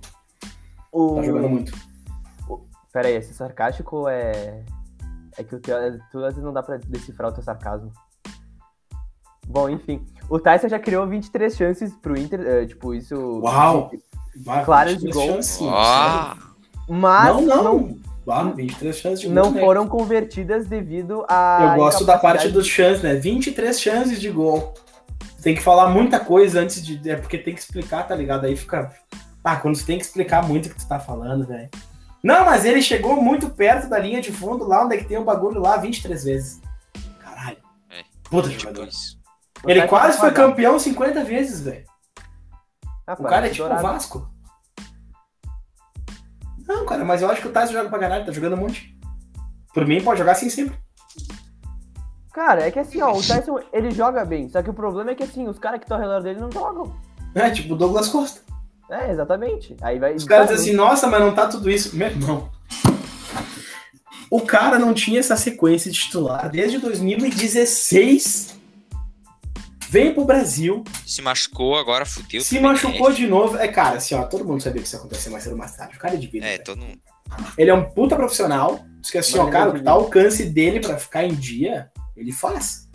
o... 0.92 1.16
Tá 1.16 1.24
jogando 1.24 1.50
muito. 1.50 1.74
Pera 2.92 3.08
aí, 3.08 3.16
esse 3.16 3.34
sarcástico 3.34 4.08
é. 4.08 4.64
É 5.36 5.44
que 5.44 5.56
o 5.56 5.60
teu, 5.60 5.76
tu 6.12 6.20
às 6.20 6.36
vezes 6.36 6.44
não 6.44 6.54
dá 6.54 6.62
pra 6.62 6.78
decifrar 6.78 7.32
o 7.32 7.34
teu 7.34 7.42
sarcasmo. 7.42 7.92
Bom, 9.48 9.68
enfim. 9.68 10.06
O 10.34 10.40
Tyson 10.40 10.68
já 10.68 10.80
criou 10.80 11.06
23 11.06 11.56
chances 11.56 11.94
pro 11.94 12.18
Inter, 12.18 12.42
é, 12.42 12.66
tipo, 12.66 12.96
isso. 12.96 13.16
Uau! 13.44 13.92
Claras 14.66 14.98
de 14.98 15.06
23 15.06 15.14
gol. 15.16 15.36
chances. 15.36 15.60
Mas 16.90 17.28
Não, 17.28 17.42
não, 17.44 17.64
não. 17.64 17.98
Bah, 18.26 18.42
23 18.42 18.98
chances 18.98 19.20
de 19.20 19.30
não 19.30 19.44
gol, 19.44 19.52
né? 19.52 19.62
foram 19.62 19.88
convertidas 19.88 20.66
devido 20.66 21.24
a. 21.30 21.74
Eu 21.74 21.76
gosto 21.76 22.04
da 22.04 22.18
parte 22.18 22.50
dos 22.50 22.66
chances, 22.66 23.04
né? 23.04 23.14
23 23.14 23.80
chances 23.80 24.20
de 24.20 24.32
gol. 24.32 24.74
Tem 25.44 25.54
que 25.54 25.62
falar 25.62 25.90
muita 25.90 26.20
coisa 26.20 26.62
antes 26.62 26.84
de. 26.84 27.08
É 27.08 27.16
porque 27.16 27.38
tem 27.38 27.54
que 27.54 27.60
explicar, 27.60 28.08
tá 28.08 28.16
ligado? 28.16 28.48
Aí 28.48 28.56
fica. 28.56 28.92
Ah, 29.44 29.58
quando 29.58 29.76
você 29.76 29.86
tem 29.86 30.00
que 30.00 30.06
explicar 30.06 30.48
muito 30.48 30.66
o 30.66 30.74
que 30.74 30.82
você 30.82 30.88
tá 30.88 31.00
falando, 31.00 31.46
velho. 31.46 31.70
Não, 32.24 32.44
mas 32.44 32.66
ele 32.66 32.82
chegou 32.82 33.22
muito 33.22 33.52
perto 33.52 33.88
da 33.88 34.00
linha 34.00 34.20
de 34.20 34.32
fundo, 34.32 34.68
lá 34.68 34.84
onde 34.84 34.96
é 34.96 34.98
que 34.98 35.06
tem 35.06 35.20
o 35.20 35.24
bagulho 35.24 35.62
lá, 35.62 35.78
23 35.78 36.24
vezes. 36.24 36.60
Caralho. 37.20 37.58
É, 37.92 38.02
Puta 38.28 38.50
jogador. 38.50 38.88
isso. 38.88 39.22
Ele 39.66 39.88
quase 39.88 40.18
foi 40.18 40.32
campeão 40.32 40.78
50 40.78 41.24
vezes, 41.24 41.62
velho. 41.62 41.86
O 43.08 43.24
cara 43.24 43.48
é 43.48 43.50
tipo 43.50 43.68
o. 43.68 43.82
Vasco. 43.82 44.30
Não, 46.68 46.86
cara, 46.86 47.04
mas 47.04 47.22
eu 47.22 47.30
acho 47.30 47.42
que 47.42 47.48
o 47.48 47.52
Tyson 47.52 47.74
joga 47.74 47.90
pra 47.90 48.00
caralho, 48.00 48.26
tá 48.26 48.32
jogando 48.32 48.54
um 48.54 48.62
monte. 48.62 48.98
Por 49.74 49.86
mim, 49.86 50.02
pode 50.02 50.20
jogar 50.20 50.34
assim 50.34 50.50
sempre. 50.50 50.78
Cara, 52.34 52.66
é 52.66 52.72
que 52.72 52.80
assim, 52.80 53.02
ó, 53.02 53.12
o 53.12 53.22
Tyson, 53.22 53.60
ele 53.72 53.92
joga 53.92 54.26
bem. 54.26 54.50
Só 54.50 54.62
que 54.64 54.70
o 54.70 54.74
problema 54.74 55.12
é 55.12 55.16
que 55.16 55.24
assim, 55.24 55.48
os 55.48 55.60
caras 55.60 55.80
que 55.80 55.86
estão 55.86 55.98
ao 55.98 56.04
redor 56.04 56.22
dele 56.22 56.40
não 56.40 56.52
jogam. 56.52 56.96
É, 57.36 57.50
tipo 57.50 57.74
o 57.74 57.78
Douglas 57.78 58.08
Costa. 58.08 58.42
É, 58.90 59.12
exatamente. 59.12 59.76
Aí 59.82 60.00
vai. 60.00 60.14
Os 60.16 60.24
caras 60.24 60.48
Cara, 60.48 60.58
dizem 60.58 60.74
assim, 60.74 60.78
nossa, 60.78 61.08
mas 61.08 61.20
não 61.20 61.34
tá 61.34 61.48
tudo 61.48 61.70
isso. 61.70 61.96
Meu 61.96 62.08
irmão. 62.08 62.50
O 64.30 64.42
cara 64.42 64.80
não 64.80 64.94
tinha 64.94 65.20
essa 65.20 65.38
sequência 65.38 65.92
de 65.92 66.00
titular 66.00 66.50
desde 66.50 66.80
2016. 66.80 68.60
Veio 69.94 70.16
pro 70.16 70.26
Brasil, 70.26 70.84
Se 71.06 71.22
machucou, 71.22 71.78
agora 71.78 72.04
fudeu. 72.04 72.42
se 72.42 72.60
machucou 72.60 73.10
né? 73.12 73.16
de 73.16 73.28
novo. 73.28 73.58
É, 73.58 73.68
cara, 73.68 73.98
assim, 73.98 74.16
ó, 74.16 74.24
todo 74.24 74.44
mundo 74.44 74.60
sabia 74.60 74.82
que 74.82 74.88
isso 74.88 74.96
ia 74.96 75.00
acontecer 75.00 75.30
mais 75.30 75.44
cedo 75.44 75.52
ou 75.52 75.60
mais 75.60 75.76
tarde. 75.78 75.96
O 75.96 76.00
cara 76.00 76.16
é 76.16 76.18
de 76.18 76.26
vida. 76.26 76.48
É, 76.48 76.54
velho. 76.54 76.64
todo 76.64 76.80
mundo. 76.80 77.00
Ele 77.56 77.70
é 77.70 77.74
um 77.76 77.84
puta 77.84 78.16
profissional. 78.16 78.84
Diz 79.00 79.12
que 79.12 79.20
assim, 79.20 79.34
Mas 79.34 79.42
ó, 79.42 79.44
ele 79.44 79.52
cara, 79.52 79.66
é 79.66 79.70
o 79.70 79.74
que 79.76 79.84
tá 79.84 79.92
alcance 79.92 80.46
dele 80.46 80.80
pra 80.80 80.98
ficar 80.98 81.26
em 81.26 81.36
dia, 81.36 81.92
ele 82.18 82.32
faz. 82.32 82.90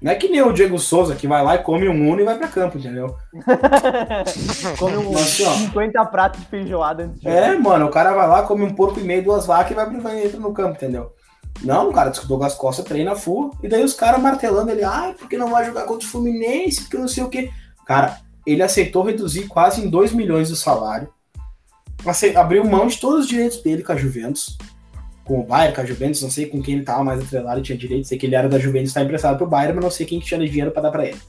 Não 0.00 0.10
é 0.10 0.14
que 0.14 0.28
nem 0.28 0.40
o 0.40 0.54
Diego 0.54 0.78
Souza, 0.78 1.14
que 1.14 1.28
vai 1.28 1.44
lá 1.44 1.56
e 1.56 1.62
come 1.62 1.86
um 1.86 2.10
uno 2.10 2.22
e 2.22 2.24
vai 2.24 2.38
pra 2.38 2.48
campo, 2.48 2.78
entendeu? 2.78 3.16
Come 4.78 4.96
um 4.96 5.12
Mas, 5.12 5.40
ó. 5.40 5.52
50 5.52 6.04
pratos 6.06 6.40
de 6.40 6.46
feijoada 6.46 7.04
antes 7.04 7.20
de 7.20 7.28
É, 7.28 7.58
mano, 7.58 7.86
o 7.86 7.90
cara 7.90 8.14
vai 8.14 8.26
lá, 8.26 8.42
come 8.42 8.64
um 8.64 8.74
porco 8.74 9.00
e 9.00 9.02
meio, 9.02 9.22
duas 9.22 9.46
vacas 9.46 9.72
e 9.72 9.74
vai 9.74 9.86
pro 9.86 10.00
vai 10.00 10.24
entra 10.24 10.40
no 10.40 10.52
campo, 10.52 10.76
entendeu? 10.76 11.13
Não, 11.62 11.88
o 11.88 11.92
cara 11.92 12.10
diz 12.10 12.18
que 12.18 12.26
o 12.26 12.28
Douglas 12.28 12.54
Costa 12.54 12.82
treina 12.82 13.14
full, 13.14 13.56
e 13.62 13.68
daí 13.68 13.82
os 13.84 13.94
caras 13.94 14.20
martelando 14.20 14.70
ele, 14.70 14.84
ai, 14.84 15.14
porque 15.14 15.36
não 15.36 15.50
vai 15.50 15.64
jogar 15.64 15.84
contra 15.84 16.06
o 16.06 16.10
Fluminense, 16.10 16.82
porque 16.82 16.98
não 16.98 17.08
sei 17.08 17.22
o 17.22 17.28
quê. 17.28 17.50
Cara, 17.86 18.20
ele 18.46 18.62
aceitou 18.62 19.02
reduzir 19.02 19.46
quase 19.46 19.80
em 19.80 19.88
2 19.88 20.12
milhões 20.12 20.50
do 20.50 20.56
salário, 20.56 21.08
abriu 22.36 22.64
mão 22.64 22.86
de 22.86 22.98
todos 22.98 23.20
os 23.20 23.28
direitos 23.28 23.62
dele 23.62 23.82
com 23.82 23.92
a 23.92 23.96
Juventus, 23.96 24.58
com 25.24 25.40
o 25.40 25.42
Bayern, 25.42 25.74
com 25.74 25.80
a 25.80 25.86
Juventus, 25.86 26.20
não 26.20 26.30
sei 26.30 26.46
com 26.46 26.60
quem 26.60 26.74
ele 26.74 26.84
tava 26.84 27.02
mais 27.02 27.22
atrelado, 27.22 27.62
tinha 27.62 27.78
direito, 27.78 28.06
sei 28.06 28.18
que 28.18 28.26
ele 28.26 28.34
era 28.34 28.48
da 28.48 28.58
Juventus, 28.58 28.92
tá 28.92 29.02
emprestado 29.02 29.38
pro 29.38 29.46
Bayern, 29.46 29.74
mas 29.74 29.84
não 29.84 29.90
sei 29.90 30.04
quem 30.04 30.20
que 30.20 30.26
tinha 30.26 30.38
dinheiro 30.46 30.70
pra 30.70 30.82
dar 30.82 30.90
pra 30.90 31.06
ele. 31.06 31.20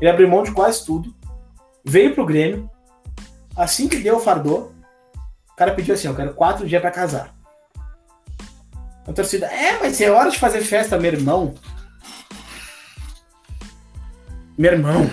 Ele 0.00 0.10
abriu 0.10 0.28
mão 0.28 0.42
de 0.42 0.50
quase 0.50 0.84
tudo, 0.84 1.14
veio 1.84 2.14
pro 2.14 2.26
Grêmio, 2.26 2.68
assim 3.56 3.86
que 3.86 3.96
deu, 3.96 4.18
fardou, 4.18 4.72
o 5.52 5.56
cara 5.56 5.72
pediu 5.72 5.94
assim, 5.94 6.08
eu 6.08 6.16
quero 6.16 6.34
quatro 6.34 6.66
dias 6.66 6.80
pra 6.80 6.90
casar. 6.90 7.37
A 9.08 9.12
torcida, 9.12 9.46
é, 9.46 9.78
mas 9.80 9.98
é 10.02 10.10
hora 10.10 10.30
de 10.30 10.38
fazer 10.38 10.60
festa, 10.60 10.98
meu 10.98 11.10
irmão. 11.10 11.54
Meu 14.56 14.72
irmão. 14.72 15.10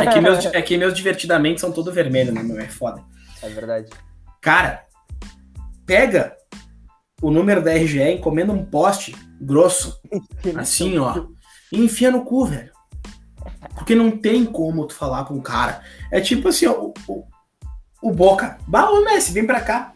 É 0.00 0.06
que 0.06 0.20
meus, 0.20 0.46
é 0.46 0.62
que 0.62 0.76
meus 0.76 0.94
divertidamente 0.94 1.60
são 1.60 1.72
todo 1.72 1.92
vermelho, 1.92 2.32
né, 2.32 2.44
meu? 2.44 2.60
É 2.60 2.68
foda. 2.68 3.02
É 3.42 3.48
verdade. 3.48 3.90
Cara, 4.40 4.84
pega 5.84 6.36
o 7.20 7.30
número 7.30 7.60
da 7.60 7.72
RGE, 7.72 8.12
encomenda 8.12 8.52
um 8.52 8.64
poste 8.64 9.16
grosso, 9.40 10.00
assim, 10.56 10.96
ó, 10.98 11.26
e 11.72 11.84
enfia 11.84 12.12
no 12.12 12.24
cu, 12.24 12.46
velho. 12.46 12.70
Porque 13.74 13.96
não 13.96 14.12
tem 14.12 14.44
como 14.44 14.86
tu 14.86 14.94
falar 14.94 15.24
com 15.24 15.34
um 15.34 15.42
cara. 15.42 15.82
É 16.12 16.20
tipo 16.20 16.48
assim, 16.48 16.66
ó, 16.66 16.72
o, 16.72 16.94
o, 17.08 17.24
o 18.02 18.12
Boca. 18.12 18.58
Bah, 18.68 18.90
ô 18.90 19.02
Messi, 19.02 19.32
vem 19.32 19.46
pra 19.46 19.60
cá. 19.60 19.92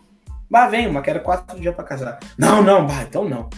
Bah, 0.51 0.67
vem, 0.67 0.93
mas 0.93 1.05
quero 1.05 1.21
quatro 1.21 1.61
dias 1.61 1.75
pra 1.75 1.85
casar. 1.85 2.19
Não, 2.37 2.61
não, 2.61 2.85
bah, 2.85 3.05
então 3.05 3.29
não. 3.29 3.49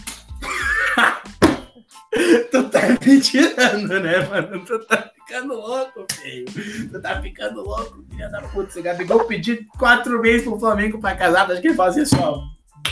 tu 2.51 2.69
tá 2.69 2.81
me 3.03 3.19
tirando, 3.19 3.99
né, 3.99 4.19
mano? 4.27 4.63
Tu 4.63 4.77
tá 4.85 5.09
ficando 5.15 5.55
louco, 5.55 6.05
feio. 6.11 6.45
Tu 6.91 7.01
tá 7.01 7.19
ficando 7.19 7.63
louco, 7.63 8.05
filha 8.11 8.29
da 8.29 8.43
puta. 8.43 8.69
Esse 8.69 8.83
Gabigol 8.83 9.25
pediu 9.25 9.57
quatro 9.79 10.21
meses 10.21 10.43
pro 10.43 10.59
Flamengo 10.59 10.99
pra 10.99 11.15
casar. 11.15 11.49
Acho 11.49 11.61
que 11.61 11.69
ele 11.69 11.75
fazia 11.75 12.05
só 12.05 12.39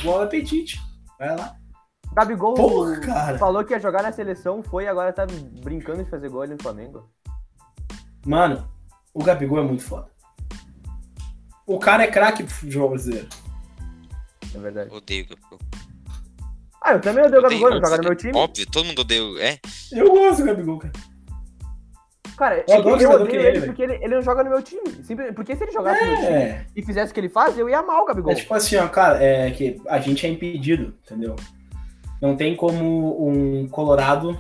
bom 0.04 0.20
apetite. 0.20 0.80
Vai 1.20 1.38
lá. 1.38 1.56
Gabigol 2.14 2.56
Porra, 2.56 3.38
falou 3.38 3.64
que 3.64 3.74
ia 3.74 3.80
jogar 3.80 4.04
na 4.04 4.12
seleção, 4.12 4.62
foi 4.64 4.84
e 4.84 4.88
agora 4.88 5.14
tá 5.14 5.26
brincando 5.64 6.04
de 6.04 6.10
fazer 6.10 6.28
gol 6.28 6.42
ali 6.42 6.54
no 6.54 6.62
Flamengo. 6.62 7.10
Mano, 8.26 8.68
o 9.14 9.24
Gabigol 9.24 9.60
é 9.60 9.64
muito 9.64 9.84
foda. 9.84 10.10
O 11.66 11.80
cara 11.80 12.04
é 12.04 12.08
craque 12.08 12.44
pro 12.44 12.54
futebol 12.54 12.90
brasileiro. 12.90 13.30
É 14.56 14.58
verdade. 14.60 14.94
Odeio 14.94 15.26
o 15.26 15.30
Gabigol. 15.30 15.60
Ah, 16.84 16.94
eu 16.94 17.02
também 17.02 17.24
odeio 17.26 17.40
o 17.40 17.44
Gabigol, 17.44 17.70
ele 17.72 17.80
joga 17.80 17.98
no 17.98 18.04
meu 18.04 18.16
time. 18.16 18.34
Óbvio, 18.36 18.66
todo 18.72 18.86
mundo 18.86 19.00
odeia. 19.02 19.22
É, 19.40 19.60
Eu 19.92 20.10
gosto 20.12 20.40
do 20.42 20.46
Gabigol, 20.48 20.80
cara. 20.80 20.94
Cara, 22.38 22.66
Eu 22.68 22.80
eu, 22.84 22.98
eu 22.98 23.12
odeio 23.12 23.40
ele 23.40 23.58
ele, 23.58 23.66
porque 23.68 23.84
ele, 23.84 23.94
ele 24.04 24.16
não 24.16 24.22
joga 24.24 24.44
no 24.44 24.50
meu 24.50 24.64
time. 24.64 24.82
Simples- 25.04 25.34
porque 25.36 25.56
se 25.56 25.64
ele 25.64 25.72
jogasse 25.72 26.04
no 26.04 26.08
meu 26.08 26.18
time 26.18 26.32
É, 26.34 26.66
e 26.76 26.82
fizesse 26.84 27.12
o 27.12 27.14
que 27.14 27.20
ele 27.20 27.30
faz, 27.30 27.56
eu 27.58 27.70
ia 27.70 27.80
amar 27.80 28.02
o 28.02 28.06
Gabigol. 28.06 28.32
é 28.32 28.36
tipo 28.36 28.54
assim, 28.54 28.78
ó, 28.78 28.88
cara, 28.88 29.24
é 29.24 29.52
que 29.52 29.80
a 29.88 30.00
gente 30.00 30.26
é 30.26 30.30
impedido, 30.30 30.96
entendeu? 31.06 31.36
Não 32.20 32.36
tem 32.36 32.56
como 32.56 33.28
um 33.28 33.68
colorado 33.68 34.40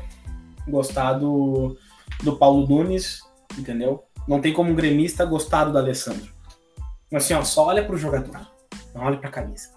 gostar 0.68 1.14
do, 1.14 1.78
do 2.24 2.38
Paulo 2.38 2.68
Nunes, 2.68 3.22
entendeu? 3.58 4.04
Não 4.28 4.42
tem 4.42 4.52
como 4.54 4.72
um 4.72 4.76
gremista 4.76 5.24
gostar 5.26 5.66
do 5.66 5.78
Alessandro. 5.78 6.32
Assim, 7.14 7.34
ó, 7.36 7.44
só 7.44 7.68
olha 7.68 7.84
pro 7.86 7.98
jogador. 7.98 8.48
Não 8.96 9.04
olha 9.04 9.18
pra 9.18 9.30
camisa. 9.30 9.70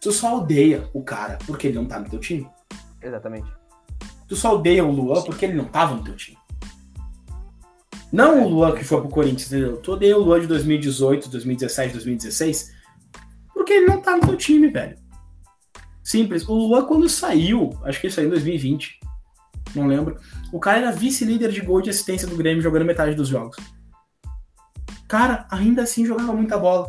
Tu 0.00 0.12
só 0.12 0.38
odeia 0.38 0.88
o 0.92 1.02
cara 1.02 1.38
porque 1.46 1.68
ele 1.68 1.76
não 1.76 1.86
tá 1.86 1.98
no 1.98 2.08
teu 2.08 2.18
time. 2.18 2.48
Exatamente. 3.02 3.50
Tu 4.26 4.36
só 4.36 4.54
odeia 4.54 4.84
o 4.84 4.90
Luan 4.90 5.22
porque 5.22 5.44
ele 5.44 5.54
não 5.54 5.64
tava 5.64 5.94
no 5.94 6.04
teu 6.04 6.14
time. 6.14 6.38
Não 8.12 8.44
o 8.44 8.48
Luan 8.48 8.74
que 8.74 8.84
foi 8.84 9.00
pro 9.00 9.10
Corinthians, 9.10 9.52
entendeu? 9.52 9.76
Tu 9.78 9.92
odeia 9.92 10.16
o 10.16 10.22
Luan 10.22 10.40
de 10.40 10.46
2018, 10.46 11.28
2017, 11.28 11.92
2016 11.92 12.78
porque 13.68 13.72
ele 13.72 13.86
não 13.86 14.00
tá 14.00 14.16
no 14.16 14.26
teu 14.26 14.36
time, 14.36 14.68
velho. 14.68 14.96
Simples. 16.02 16.48
O 16.48 16.54
Luan, 16.54 16.86
quando 16.86 17.06
saiu, 17.06 17.78
acho 17.84 18.00
que 18.00 18.06
ele 18.06 18.14
saiu 18.14 18.28
em 18.28 18.30
2020, 18.30 18.98
não 19.74 19.86
lembro. 19.86 20.18
O 20.50 20.58
cara 20.58 20.78
era 20.78 20.90
vice-líder 20.90 21.52
de 21.52 21.60
gol 21.60 21.82
de 21.82 21.90
assistência 21.90 22.26
do 22.26 22.36
Grêmio 22.36 22.62
jogando 22.62 22.86
metade 22.86 23.14
dos 23.14 23.28
jogos. 23.28 23.56
Cara, 25.06 25.46
ainda 25.50 25.82
assim 25.82 26.06
jogava 26.06 26.32
muita 26.32 26.56
bola. 26.56 26.88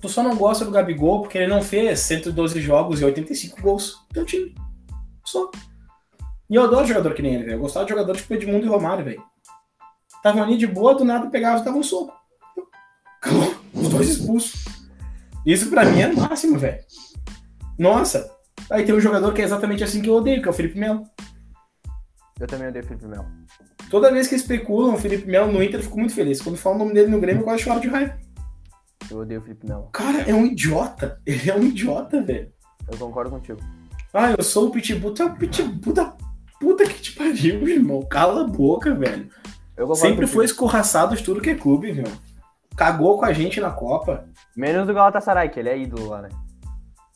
Tu 0.00 0.08
só 0.08 0.22
não 0.22 0.36
gosta 0.36 0.64
do 0.64 0.70
Gabigol 0.70 1.20
porque 1.20 1.38
ele 1.38 1.46
não 1.46 1.62
fez 1.62 2.00
112 2.00 2.60
jogos 2.60 3.00
e 3.00 3.04
85 3.04 3.60
gols 3.60 3.98
no 4.08 4.14
teu 4.14 4.24
time. 4.24 4.54
Só. 5.24 5.50
E 6.48 6.54
eu 6.54 6.62
adoro 6.62 6.86
jogador 6.86 7.14
que 7.14 7.22
nem 7.22 7.34
ele, 7.34 7.44
velho. 7.44 7.56
Eu 7.56 7.60
gostava 7.60 7.84
de 7.84 7.90
jogador 7.90 8.16
tipo 8.16 8.32
Edmundo 8.34 8.64
e 8.64 8.68
Romário, 8.68 9.04
velho. 9.04 9.22
Tava 10.22 10.42
ali 10.42 10.56
de 10.56 10.66
boa, 10.66 10.94
do 10.94 11.04
nada 11.04 11.30
pegava 11.30 11.60
e 11.60 11.64
dava 11.64 11.76
um 11.76 11.82
soco. 11.82 12.12
Acabou. 13.20 13.54
Os 13.74 13.88
dois 13.88 14.08
expulsos. 14.08 14.64
Isso 15.44 15.70
pra 15.70 15.84
mim 15.84 16.00
é 16.00 16.08
o 16.08 16.16
máximo, 16.16 16.58
velho. 16.58 16.82
Nossa. 17.78 18.30
Aí 18.70 18.84
tem 18.84 18.94
um 18.94 19.00
jogador 19.00 19.32
que 19.32 19.40
é 19.40 19.44
exatamente 19.44 19.84
assim 19.84 20.02
que 20.02 20.08
eu 20.08 20.14
odeio, 20.14 20.42
que 20.42 20.48
é 20.48 20.50
o 20.50 20.54
Felipe 20.54 20.78
Melo. 20.78 21.04
Eu 22.38 22.46
também 22.46 22.68
odeio 22.68 22.84
o 22.84 22.88
Felipe 22.88 23.06
Melo. 23.06 23.26
Toda 23.90 24.12
vez 24.12 24.28
que 24.28 24.34
especulam 24.34 24.94
o 24.94 24.98
Felipe 24.98 25.26
Melo 25.26 25.52
no 25.52 25.62
Inter, 25.62 25.80
eu 25.80 25.84
fico 25.84 25.98
muito 25.98 26.14
feliz. 26.14 26.40
Quando 26.40 26.56
falam 26.56 26.76
o 26.76 26.80
nome 26.82 26.94
dele 26.94 27.10
no 27.10 27.20
Grêmio, 27.20 27.40
eu 27.40 27.44
quase 27.44 27.62
choro 27.62 27.80
de 27.80 27.88
raiva. 27.88 28.18
Eu 29.10 29.18
odeio 29.18 29.40
o 29.40 29.42
Felipe 29.42 29.66
Melo. 29.66 29.82
O 29.82 29.90
cara 29.90 30.22
é 30.22 30.34
um 30.34 30.46
idiota. 30.46 31.20
Ele 31.26 31.50
é 31.50 31.54
um 31.54 31.64
idiota, 31.64 32.22
velho. 32.22 32.52
Eu 32.90 32.98
concordo 32.98 33.30
contigo. 33.30 33.60
Ah, 34.14 34.34
eu 34.36 34.44
sou 34.44 34.68
o 34.68 34.70
Pitbull. 34.70 35.12
Tu 35.12 35.22
é 35.22 35.26
o 35.26 35.34
Pitbull 35.34 35.94
da 35.94 36.16
puta 36.60 36.84
que 36.84 37.00
te 37.00 37.12
pariu, 37.12 37.66
irmão. 37.68 38.02
Cala 38.02 38.42
a 38.42 38.46
boca, 38.46 38.94
velho. 38.94 39.28
Sempre 39.94 40.26
foi 40.26 40.44
escorraçado 40.44 41.16
de 41.16 41.22
tudo 41.22 41.40
que 41.40 41.50
é 41.50 41.54
clube, 41.54 41.92
meu. 41.92 42.06
Cagou 42.76 43.18
com 43.18 43.24
a 43.24 43.32
gente 43.32 43.60
na 43.60 43.70
Copa. 43.70 44.28
Menos 44.56 44.86
do 44.86 44.94
Galatasaray, 44.94 45.48
que 45.48 45.58
ele 45.58 45.68
é 45.68 45.78
ídolo 45.78 46.08
lá, 46.08 46.22
né? 46.22 46.28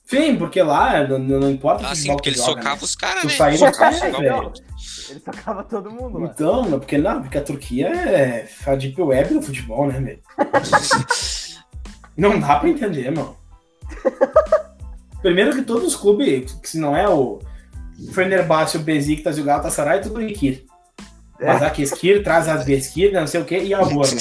Sim, 0.05 0.36
porque 0.36 0.62
lá 0.62 1.07
não, 1.07 1.18
não 1.18 1.51
importa 1.51 1.82
o 1.82 1.86
assim, 1.86 2.03
futebol 2.03 2.16
porque 2.16 2.30
que 2.30 2.36
ele 2.36 2.45
joga, 2.45 2.61
socava 2.61 2.76
né? 2.76 2.82
os 2.82 2.95
caras, 2.95 3.24
né? 3.24 3.30
saía 3.30 3.59
Socava, 3.59 3.92
socava 3.95 4.16
o 4.16 4.20
velho. 4.20 4.53
Ele 5.09 5.20
sacava 5.20 5.64
todo 5.64 5.90
mundo 5.90 6.18
lá. 6.18 6.26
Então, 6.26 6.68
não, 6.68 6.78
porque 6.78 6.99
não, 6.99 7.22
porque 7.22 7.38
a 7.38 7.42
Turquia 7.42 7.88
é 7.88 8.49
a 8.66 8.74
deep 8.74 9.01
web 9.01 9.34
do 9.34 9.42
futebol, 9.42 9.86
né, 9.86 10.01
velho? 10.01 10.20
Não 12.16 12.38
dá 12.38 12.56
pra 12.56 12.68
entender, 12.68 13.10
mano. 13.10 13.36
Primeiro 15.22 15.54
que 15.54 15.62
todos 15.62 15.88
os 15.88 15.96
clubes, 15.96 16.52
que 16.52 16.68
se 16.68 16.78
não 16.78 16.96
é 16.96 17.08
o 17.08 17.40
Fenerbahçe, 18.12 18.76
o 18.76 18.80
Besiktas 18.80 19.38
e 19.38 19.40
o 19.40 19.44
Galatasaray, 19.44 19.98
é 19.98 20.02
tudo 20.02 20.20
Ikir. 20.20 20.66
Eskir, 21.78 22.22
traz 22.22 22.48
as 22.48 22.64
Beskir, 22.64 23.12
não 23.12 23.26
sei 23.26 23.40
o 23.40 23.44
que, 23.44 23.58
e 23.58 23.74
Abor, 23.74 24.06
né? 24.06 24.20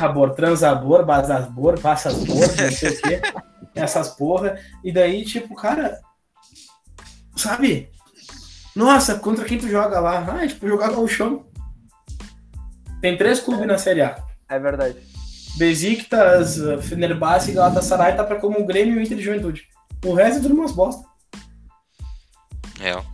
Abor, 0.00 0.30
Transabor, 0.34 1.04
Bazasbor, 1.04 1.78
Passasbor, 1.80 2.36
não 2.36 2.70
sei 2.72 2.90
o 2.90 3.02
que. 3.02 3.20
Essas 3.74 4.08
porra. 4.08 4.58
E 4.82 4.92
daí, 4.92 5.24
tipo, 5.24 5.54
cara. 5.54 6.00
Sabe? 7.36 7.90
Nossa, 8.74 9.18
contra 9.18 9.44
quem 9.44 9.58
tu 9.58 9.68
joga 9.68 10.00
lá? 10.00 10.26
Ah, 10.28 10.46
tipo, 10.46 10.68
jogar 10.68 10.90
o 10.98 11.08
chão. 11.08 11.46
Tem 13.00 13.16
três 13.16 13.40
clubes 13.40 13.66
na 13.66 13.78
Série 13.78 14.02
A. 14.02 14.22
É 14.48 14.58
verdade. 14.58 14.96
Besiktas, 15.56 16.56
Fenerbahçe 16.82 17.50
e 17.50 17.54
Galatasaray 17.54 18.16
tá 18.16 18.24
pra 18.24 18.40
como 18.40 18.58
o 18.60 18.64
Grêmio 18.66 18.94
e 18.94 18.98
o 18.98 19.02
Inter 19.02 19.16
de 19.16 19.22
Juventude. 19.24 19.68
O 20.04 20.14
resto 20.14 20.38
é 20.38 20.42
tudo 20.42 20.54
umas 20.54 20.72
bosta. 20.72 21.06
Real. 22.78 23.04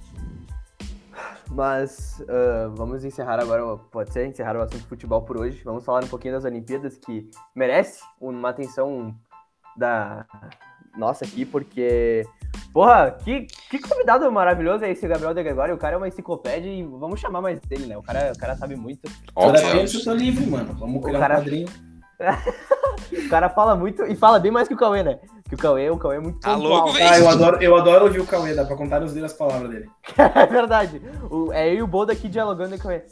Mas 1.51 2.23
ah, 2.29 2.71
vamos 2.75 3.05
encerrar 3.05 3.41
agora, 3.41 3.77
pode 3.91 4.13
ser, 4.13 4.27
encerrar 4.27 4.57
o 4.57 4.61
assunto 4.63 4.83
de 4.83 4.87
futebol 4.89 5.23
por 5.23 5.39
hoje. 5.39 5.63
Vamos 5.65 5.85
falar 5.85 6.05
um 6.05 6.09
pouquinho 6.09 6.35
das 6.35 6.45
Olimpíadas, 6.45 6.99
que 6.99 7.29
merece 7.55 8.01
uma 8.21 8.51
atenção 8.51 9.15
da 9.77 10.25
nossa 10.97 11.25
aqui, 11.25 11.45
porque, 11.45 12.25
porra, 12.73 13.11
que, 13.23 13.47
que 13.71 13.79
convidado 13.79 14.31
maravilhoso 14.31 14.85
é 14.85 14.91
esse 14.91 15.07
Gabriel 15.09 15.35
de 15.35 15.43
Gregório. 15.43 15.75
O 15.75 15.79
cara 15.79 15.95
é 15.95 15.97
uma 15.99 16.09
enciclopédia 16.09 16.71
e 16.71 16.83
vamos 16.83 17.21
chamar 17.21 17.41
mais 17.41 17.61
dele, 17.61 17.87
né? 17.87 17.97
O 17.97 18.03
cara, 18.03 18.33
o 18.35 18.39
cara 18.39 18.57
sabe 18.57 18.77
muito. 18.77 19.11
Terça 19.53 19.97
eu 19.99 20.05
tô 20.05 20.15
livre, 20.15 20.47
mano. 20.47 20.75
Vamos 20.75 21.03
criar 21.05 21.19
cara- 21.19 21.35
um 21.35 21.39
quadrinho. 21.39 21.69
O 23.27 23.29
cara 23.29 23.49
fala 23.49 23.75
muito 23.77 24.05
e 24.05 24.17
fala 24.17 24.39
bem 24.39 24.51
mais 24.51 24.67
que 24.67 24.75
o 24.75 24.77
Cauê, 24.77 25.03
né? 25.03 25.19
Que 25.49 25.55
o 25.55 25.59
Cauê, 25.59 25.89
o 25.91 25.97
Cauê 25.99 26.17
é 26.17 26.21
muito 26.21 26.41
Tá 26.41 26.55
pontual. 26.55 26.85
louco. 26.87 26.99
Ah, 27.01 27.19
eu 27.19 27.29
adoro, 27.29 27.63
eu 27.63 27.77
adoro 27.77 28.05
ouvir 28.07 28.21
o 28.21 28.27
Cauê, 28.27 28.53
dá 28.55 28.65
pra 28.65 28.77
contar 28.77 29.03
os 29.03 29.13
dedos 29.13 29.31
as 29.33 29.37
palavras 29.39 29.71
dele. 29.71 29.89
É 30.35 30.47
verdade. 30.47 31.01
O, 31.31 31.53
é 31.53 31.69
eu 31.71 31.75
e 31.75 31.83
o 31.83 31.87
Bodo 31.87 32.11
aqui 32.11 32.29
dialogando 32.29 32.75
e 32.75 32.79
com 32.79 32.91
ele. 32.91 33.05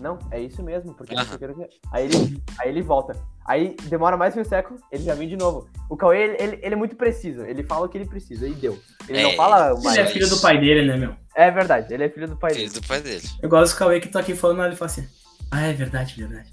Não, 0.00 0.18
é 0.30 0.40
isso 0.40 0.62
mesmo, 0.62 0.94
porque 0.94 1.14
não 1.14 1.22
o 1.22 1.26
que, 1.38 1.46
não 1.46 1.54
o. 1.54 1.68
Aí 1.92 2.04
ele, 2.06 2.42
aí 2.58 2.68
ele 2.70 2.82
volta. 2.82 3.14
Aí 3.44 3.76
demora 3.84 4.16
mais 4.16 4.34
um 4.36 4.44
século, 4.44 4.78
ele 4.90 5.02
já 5.04 5.14
vem 5.14 5.28
de 5.28 5.36
novo. 5.36 5.68
O 5.90 5.96
Cauê, 5.96 6.22
ele, 6.22 6.36
ele, 6.42 6.58
ele 6.62 6.74
é 6.74 6.78
muito 6.78 6.96
preciso. 6.96 7.42
Ele 7.42 7.62
fala 7.62 7.86
o 7.86 7.88
que 7.88 7.98
ele 7.98 8.06
precisa 8.08 8.46
e 8.48 8.54
deu. 8.54 8.78
Ele 9.08 9.22
não 9.22 9.30
É, 9.30 9.36
fala 9.36 9.74
mais. 9.74 9.84
Ele 9.96 10.00
é 10.00 10.06
filho 10.06 10.28
do 10.30 10.40
pai 10.40 10.58
dele, 10.58 10.86
né, 10.86 10.96
meu? 10.96 11.14
É 11.34 11.50
verdade, 11.50 11.92
ele 11.92 12.04
é 12.04 12.08
filho 12.08 12.28
do 12.28 12.36
pai 12.36 12.54
Filho 12.54 12.68
dele. 12.68 12.80
do 12.80 12.86
pai 12.86 13.00
dele. 13.00 13.22
Eu 13.42 13.48
gosto 13.48 13.74
do 13.74 13.78
Cauê 13.78 14.00
que 14.00 14.08
tá 14.08 14.20
aqui 14.20 14.34
falando, 14.34 14.64
ele 14.66 14.76
fala 14.76 14.90
assim. 14.90 15.06
Ah, 15.50 15.66
é 15.66 15.72
verdade, 15.72 16.14
verdade. 16.16 16.50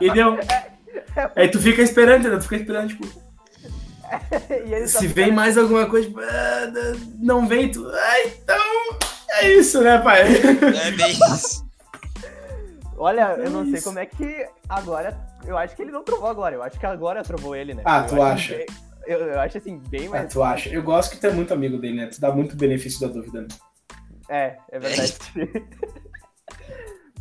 E 0.00 0.10
deu. 0.12 0.38
Aí 1.36 1.48
tu 1.50 1.60
fica 1.60 1.82
esperando, 1.82 2.20
entendeu? 2.20 2.38
Tu 2.38 2.44
fica 2.44 2.56
esperando, 2.56 2.88
tipo, 2.88 3.06
e 4.66 4.86
se 4.88 4.98
fica- 5.08 5.14
vem 5.14 5.32
mais 5.32 5.56
alguma 5.56 5.86
coisa, 5.86 6.08
tipo, 6.08 6.20
ah, 6.20 6.72
não 7.18 7.46
vem, 7.46 7.70
tu. 7.70 7.86
Ah, 7.88 8.20
então. 8.26 8.98
É 9.32 9.52
isso, 9.52 9.80
né, 9.82 9.98
pai? 9.98 10.22
É 10.22 10.90
bem 10.90 11.10
isso. 11.12 11.64
Olha, 12.98 13.34
eu 13.38 13.48
não 13.50 13.64
sei 13.64 13.74
Isso. 13.74 13.84
como 13.84 13.98
é 13.98 14.04
que 14.06 14.46
agora. 14.68 15.16
Eu 15.46 15.56
acho 15.56 15.74
que 15.74 15.80
ele 15.82 15.90
não 15.92 16.04
trovou 16.04 16.28
agora. 16.28 16.54
Eu 16.54 16.62
acho 16.62 16.78
que 16.78 16.84
agora 16.84 17.22
trovou 17.22 17.56
ele, 17.56 17.72
né? 17.72 17.82
Ah, 17.86 18.00
Eu 18.00 18.06
tu 18.08 18.22
acha? 18.22 18.56
bem- 18.56 18.66
eu, 19.06 19.18
eu 19.20 19.40
acho 19.40 19.56
assim, 19.56 19.78
bem 19.88 20.06
Ah, 20.08 20.10
mais. 20.10 20.32
tu 20.32 20.42
acha? 20.42 20.68
Eu 20.68 20.82
gosto 20.82 21.12
que 21.12 21.16
tu 21.18 21.26
é 21.26 21.30
muito 21.30 21.54
amigo 21.54 21.78
dele, 21.78 21.96
né? 21.96 22.06
Tu 22.08 22.20
dá 22.20 22.30
muito 22.30 22.54
benefício 22.56 23.00
da 23.00 23.06
dúvida, 23.14 23.40
né? 23.42 23.48
É, 24.28 24.56
é 24.70 24.78
verdade. 24.78 25.14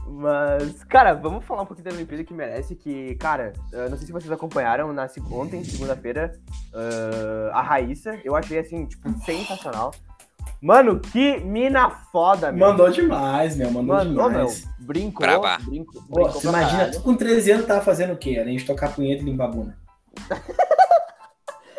Mas, 0.08 0.84
cara, 0.86 1.14
vamos 1.14 1.46
falar 1.46 1.62
um 1.62 1.66
pouquinho 1.66 1.90
da 1.90 1.96
Olimpíada 1.96 2.24
que 2.24 2.34
merece, 2.34 2.76
que, 2.76 3.16
cara, 3.16 3.54
eu 3.72 3.90
não 3.90 3.98
sei 3.98 4.08
se 4.08 4.12
vocês 4.14 4.32
acompanharam 4.32 4.92
na 4.92 5.08
ontem, 5.32 5.64
segunda-feira, 5.64 6.34
ah, 6.74 7.60
a 7.60 7.62
Raíssa, 7.62 8.20
eu 8.24 8.36
achei, 8.36 8.60
assim, 8.60 8.86
tipo, 8.86 9.10
sensacional. 9.24 9.92
Mano, 10.62 11.00
que 11.00 11.40
mina 11.40 11.90
foda, 11.90 12.52
meu. 12.52 12.68
Mandou 12.68 12.90
demais, 12.90 13.56
meu. 13.56 13.72
Mandou 13.72 13.96
Mano, 13.96 14.12
ô, 14.12 14.30
meu, 14.30 14.40
demais. 14.46 14.68
brincou, 14.80 15.26
brincou, 15.66 16.02
Pô, 16.04 16.24
brincou 16.24 16.42
pra 16.42 16.50
imagina, 16.50 16.80
caralho. 16.80 16.92
tu 16.94 17.02
com 17.02 17.16
13 17.16 17.52
anos 17.52 17.66
tava 17.66 17.82
fazendo 17.82 18.14
o 18.14 18.18
quê? 18.18 18.38
Além 18.42 18.58
de 18.58 18.66
tocar 18.66 18.94
punheta 18.94 19.22
e 19.22 19.26
limpar 19.26 19.46
a 19.46 19.48
bunda. 19.48 19.78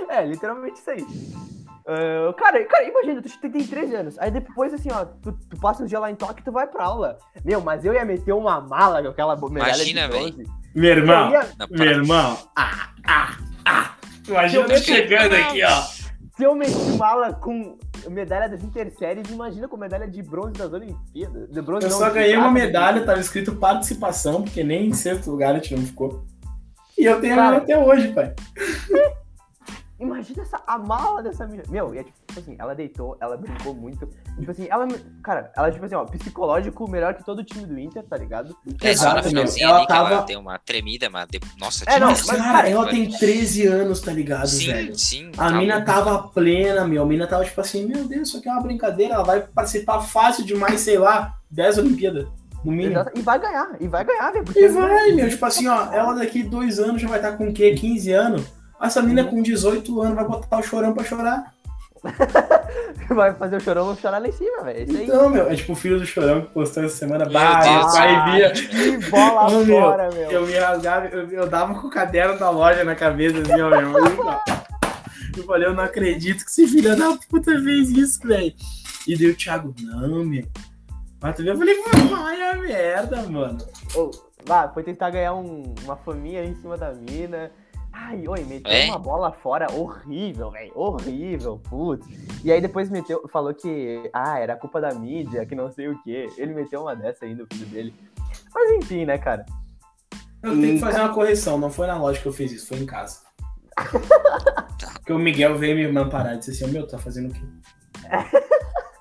É, 0.09 0.27
literalmente 0.27 0.81
isso 0.81 0.91
aí. 0.91 1.07
Ah, 1.93 2.33
cara, 2.35 2.65
cara, 2.67 2.85
imagina, 2.85 3.21
tu 3.21 3.41
tem 3.41 3.51
13 3.67 3.95
anos, 3.97 4.19
aí 4.21 4.31
depois, 4.31 4.73
assim, 4.73 4.89
ó, 4.93 5.05
tu, 5.05 5.33
tu 5.33 5.59
passa 5.59 5.83
um 5.83 5.87
dia 5.87 5.99
lá 5.99 6.09
em 6.11 6.15
Tóquio 6.15 6.41
e 6.41 6.45
tu 6.45 6.53
vai 6.53 6.67
pra 6.69 6.85
aula. 6.85 7.19
Meu, 7.45 7.61
mas 7.61 7.85
eu 7.85 7.93
ia 7.93 8.05
meter 8.05 8.33
uma 8.33 8.61
mala 8.61 9.03
com 9.03 9.09
aquela 9.09 9.35
medalha 9.35 9.75
Imagina, 9.75 10.09
bronze. 10.09 10.45
Meu 10.75 10.91
irmão, 10.91 11.31
ia- 11.33 11.49
meu 11.71 11.91
irmão. 11.91 12.39
Ah, 12.57 12.91
ah, 13.05 13.37
ah. 13.65 13.95
Imagina 14.29 14.73
Eu 14.73 14.79
chegando 14.79 15.35
aqui, 15.35 15.65
ó. 15.65 15.83
Se 16.37 16.45
eu 16.45 16.55
meti 16.55 16.73
mala 16.97 17.33
com 17.35 17.77
medalha 18.09 18.49
das 18.49 18.63
interséries, 18.63 19.29
imagina 19.29 19.67
com 19.67 19.77
medalha 19.77 20.07
de 20.07 20.23
bronze 20.23 20.53
das 20.53 20.73
Olimpíadas. 20.73 21.51
De 21.51 21.61
bronze, 21.61 21.87
Eu 21.87 21.91
não, 21.91 21.99
só 21.99 22.09
ganhei 22.11 22.37
uma 22.37 22.53
prata. 22.53 22.67
medalha, 22.67 23.05
tava 23.05 23.19
escrito 23.21 23.57
participação, 23.57 24.43
porque 24.43 24.63
nem 24.63 24.87
em 24.87 24.93
sexto 24.95 25.31
lugar 25.31 25.51
a 25.51 25.55
gente 25.59 25.75
não 25.75 25.83
ficou. 25.85 26.25
E 26.97 27.05
eu 27.05 27.21
tenho 27.21 27.35
Cara. 27.35 27.49
ela 27.49 27.57
até 27.65 27.77
hoje, 27.77 28.09
pai. 28.13 28.33
Imagina 30.01 30.43
essa, 30.43 30.63
a 30.67 30.79
mala 30.79 31.23
dessa 31.23 31.47
menina. 31.47 31.65
Meu, 31.69 31.95
e 31.95 31.99
é 31.99 32.05
tipo 32.05 32.41
assim, 32.41 32.57
ela 32.59 32.75
deitou, 32.75 33.17
ela 33.21 33.37
brincou 33.37 33.75
muito. 33.75 34.09
Tipo 34.39 34.51
assim, 34.51 34.67
ela, 34.71 34.89
cara, 35.23 35.53
ela, 35.55 35.71
tipo 35.71 35.85
assim, 35.85 35.95
ó, 35.95 36.05
psicológico 36.07 36.89
melhor 36.91 37.15
que 37.15 37.25
todo 37.25 37.41
o 37.41 37.45
time 37.45 37.67
do 37.67 37.79
Inter, 37.79 38.03
tá 38.05 38.17
ligado? 38.17 38.57
É 38.83 38.97
só 38.97 39.11
no 39.11 39.11
Exato, 39.11 39.15
meu. 39.17 39.29
finalzinho 39.29 39.69
Ela 39.69 39.87
que 39.87 39.93
ela 39.93 40.09
tava- 40.11 40.23
tem 40.23 40.37
uma 40.37 40.59
tremida, 40.59 41.11
mas. 41.11 41.27
de- 41.29 41.41
Nossa, 41.59 41.85
É, 41.87 42.01
não, 42.01 42.09
Mas, 42.09 42.23
cara, 42.23 42.43
cara, 42.43 42.69
ela 42.71 42.89
tem 42.89 43.11
13 43.11 43.67
anos, 43.67 44.01
tá 44.01 44.13
ligado, 44.13 44.47
Sim, 44.49 44.67
velho? 44.69 44.99
sim. 44.99 45.31
A 45.37 45.51
tá 45.51 45.53
mina 45.59 45.83
tava 45.85 46.23
plena, 46.29 46.87
meu. 46.87 47.03
A 47.03 47.07
mina 47.07 47.27
tava 47.27 47.45
tipo 47.45 47.61
assim, 47.61 47.87
meu 47.87 48.05
Deus, 48.09 48.29
isso 48.29 48.39
aqui 48.39 48.49
é 48.49 48.53
uma 48.53 48.63
brincadeira. 48.63 49.15
Ela 49.15 49.25
vai 49.25 49.41
participar 49.43 50.01
fácil 50.01 50.45
demais, 50.45 50.81
sei 50.81 50.99
lá, 50.99 51.35
10 51.51 51.77
Olimpíadas, 51.79 52.27
no 52.65 52.73
mínimo. 52.73 53.05
E 53.15 53.21
vai 53.21 53.39
ganhar, 53.39 53.77
e 53.79 53.87
vai 53.87 54.05
ganhar, 54.05 54.31
velho. 54.33 54.45
E 54.57 54.69
vai, 54.69 55.13
meu. 55.13 55.29
Tipo 55.29 55.45
assim, 55.45 55.67
ó, 55.69 55.93
ela 55.93 56.15
daqui 56.15 56.43
dois 56.43 56.79
anos 56.79 57.03
já 57.03 57.09
vai 57.09 57.19
estar 57.19 57.33
com 57.37 57.49
o 57.49 57.53
quê? 57.53 57.75
15 57.75 58.13
anos? 58.13 58.60
Essa 58.83 59.03
mina 59.03 59.25
com 59.25 59.43
18 59.43 60.01
anos 60.03 60.15
vai 60.15 60.25
botar 60.25 60.59
o 60.59 60.63
chorão 60.63 60.93
pra 60.95 61.05
chorar. 61.05 61.55
Vai 63.11 63.35
fazer 63.35 63.57
o 63.57 63.61
chorão 63.61 63.95
chorar 63.97 64.19
lá 64.21 64.29
em 64.29 64.33
cima, 64.33 64.63
velho. 64.63 65.03
Então, 65.03 65.29
meu, 65.29 65.51
é 65.51 65.55
tipo 65.57 65.73
o 65.73 65.77
filho 65.77 65.99
do 65.99 66.07
chorão 66.07 66.43
que 66.43 66.49
postou 66.53 66.83
essa 66.85 66.97
semana. 66.97 67.25
Meu 67.25 67.33
Bah, 67.35 67.61
Deus. 67.61 67.75
meu 67.75 67.93
pai 67.93 68.33
via. 68.33 68.51
Que 68.53 69.11
bola 69.11 69.51
fora, 69.67 70.11
meu. 70.11 70.31
Eu 70.31 70.47
me 70.47 70.55
rasgava, 70.55 71.07
eu, 71.09 71.29
eu 71.31 71.47
dava 71.49 71.75
com 71.79 71.89
o 71.89 71.91
caderno 71.91 72.39
da 72.39 72.49
loja 72.49 72.85
na 72.85 72.95
cabeça, 72.95 73.39
assim, 73.41 73.61
ó, 73.61 73.69
meu. 73.69 73.99
Eu, 73.99 74.41
eu 75.39 75.45
falei, 75.45 75.69
eu 75.69 75.75
não 75.75 75.85
acredito 75.85 76.45
que 76.45 76.51
esse 76.51 76.67
filho 76.69 76.97
da 76.97 77.19
puta 77.29 77.53
fez 77.61 77.91
isso, 77.91 78.27
velho. 78.27 78.55
E 79.07 79.17
daí 79.19 79.27
o 79.31 79.37
Thiago, 79.37 79.75
não, 79.83 80.25
meu. 80.25 80.45
Mas 81.21 81.37
tu 81.37 81.43
viu? 81.43 81.53
Eu 81.53 81.59
falei, 81.59 81.77
vai 82.09 82.43
a 82.51 82.57
merda, 82.57 83.23
mano. 83.25 83.59
Vá, 84.47 84.69
foi 84.73 84.83
tentar 84.83 85.11
ganhar 85.11 85.35
um- 85.35 85.75
uma 85.85 85.97
faminha 85.97 86.43
em 86.45 86.55
cima 86.55 86.79
da 86.79 86.93
mina. 86.95 87.51
Ai, 88.03 88.27
oi, 88.27 88.45
meteu 88.45 88.73
É? 88.73 88.87
uma 88.87 88.99
bola 88.99 89.31
fora 89.31 89.71
horrível, 89.73 90.51
velho. 90.51 90.73
Horrível, 90.75 91.61
putz. 91.69 92.07
E 92.43 92.51
aí 92.51 92.61
depois 92.61 92.89
meteu, 92.89 93.29
falou 93.29 93.53
que, 93.53 94.09
ah, 94.13 94.39
era 94.39 94.57
culpa 94.57 94.81
da 94.81 94.95
mídia, 94.95 95.45
que 95.45 95.55
não 95.55 95.71
sei 95.71 95.89
o 95.89 96.03
quê. 96.03 96.29
Ele 96.39 96.55
meteu 96.55 96.81
uma 96.81 96.97
dessa 96.97 97.27
aí 97.27 97.35
no 97.35 97.47
filho 97.53 97.67
dele. 97.67 97.95
Mas 98.55 98.71
enfim, 98.73 99.05
né, 99.05 99.19
cara? 99.19 99.45
Eu 100.43 100.53
tenho 100.53 100.75
que 100.75 100.81
fazer 100.81 101.01
uma 101.01 101.13
correção, 101.13 101.59
não 101.59 101.71
foi 101.71 101.87
na 101.87 101.99
loja 101.99 102.19
que 102.21 102.27
eu 102.27 102.33
fiz 102.33 102.51
isso, 102.51 102.69
foi 102.69 102.79
em 102.79 102.87
casa. 102.87 103.21
Porque 104.95 105.13
o 105.13 105.19
Miguel 105.19 105.59
veio 105.59 105.93
me 105.93 105.99
amparar 106.01 106.35
e 106.35 106.39
disse 106.39 106.53
assim, 106.53 106.73
meu, 106.73 106.87
tu 106.87 106.93
tá 106.93 106.99
fazendo 106.99 107.31
o 107.31 107.35
quê? 107.35 107.41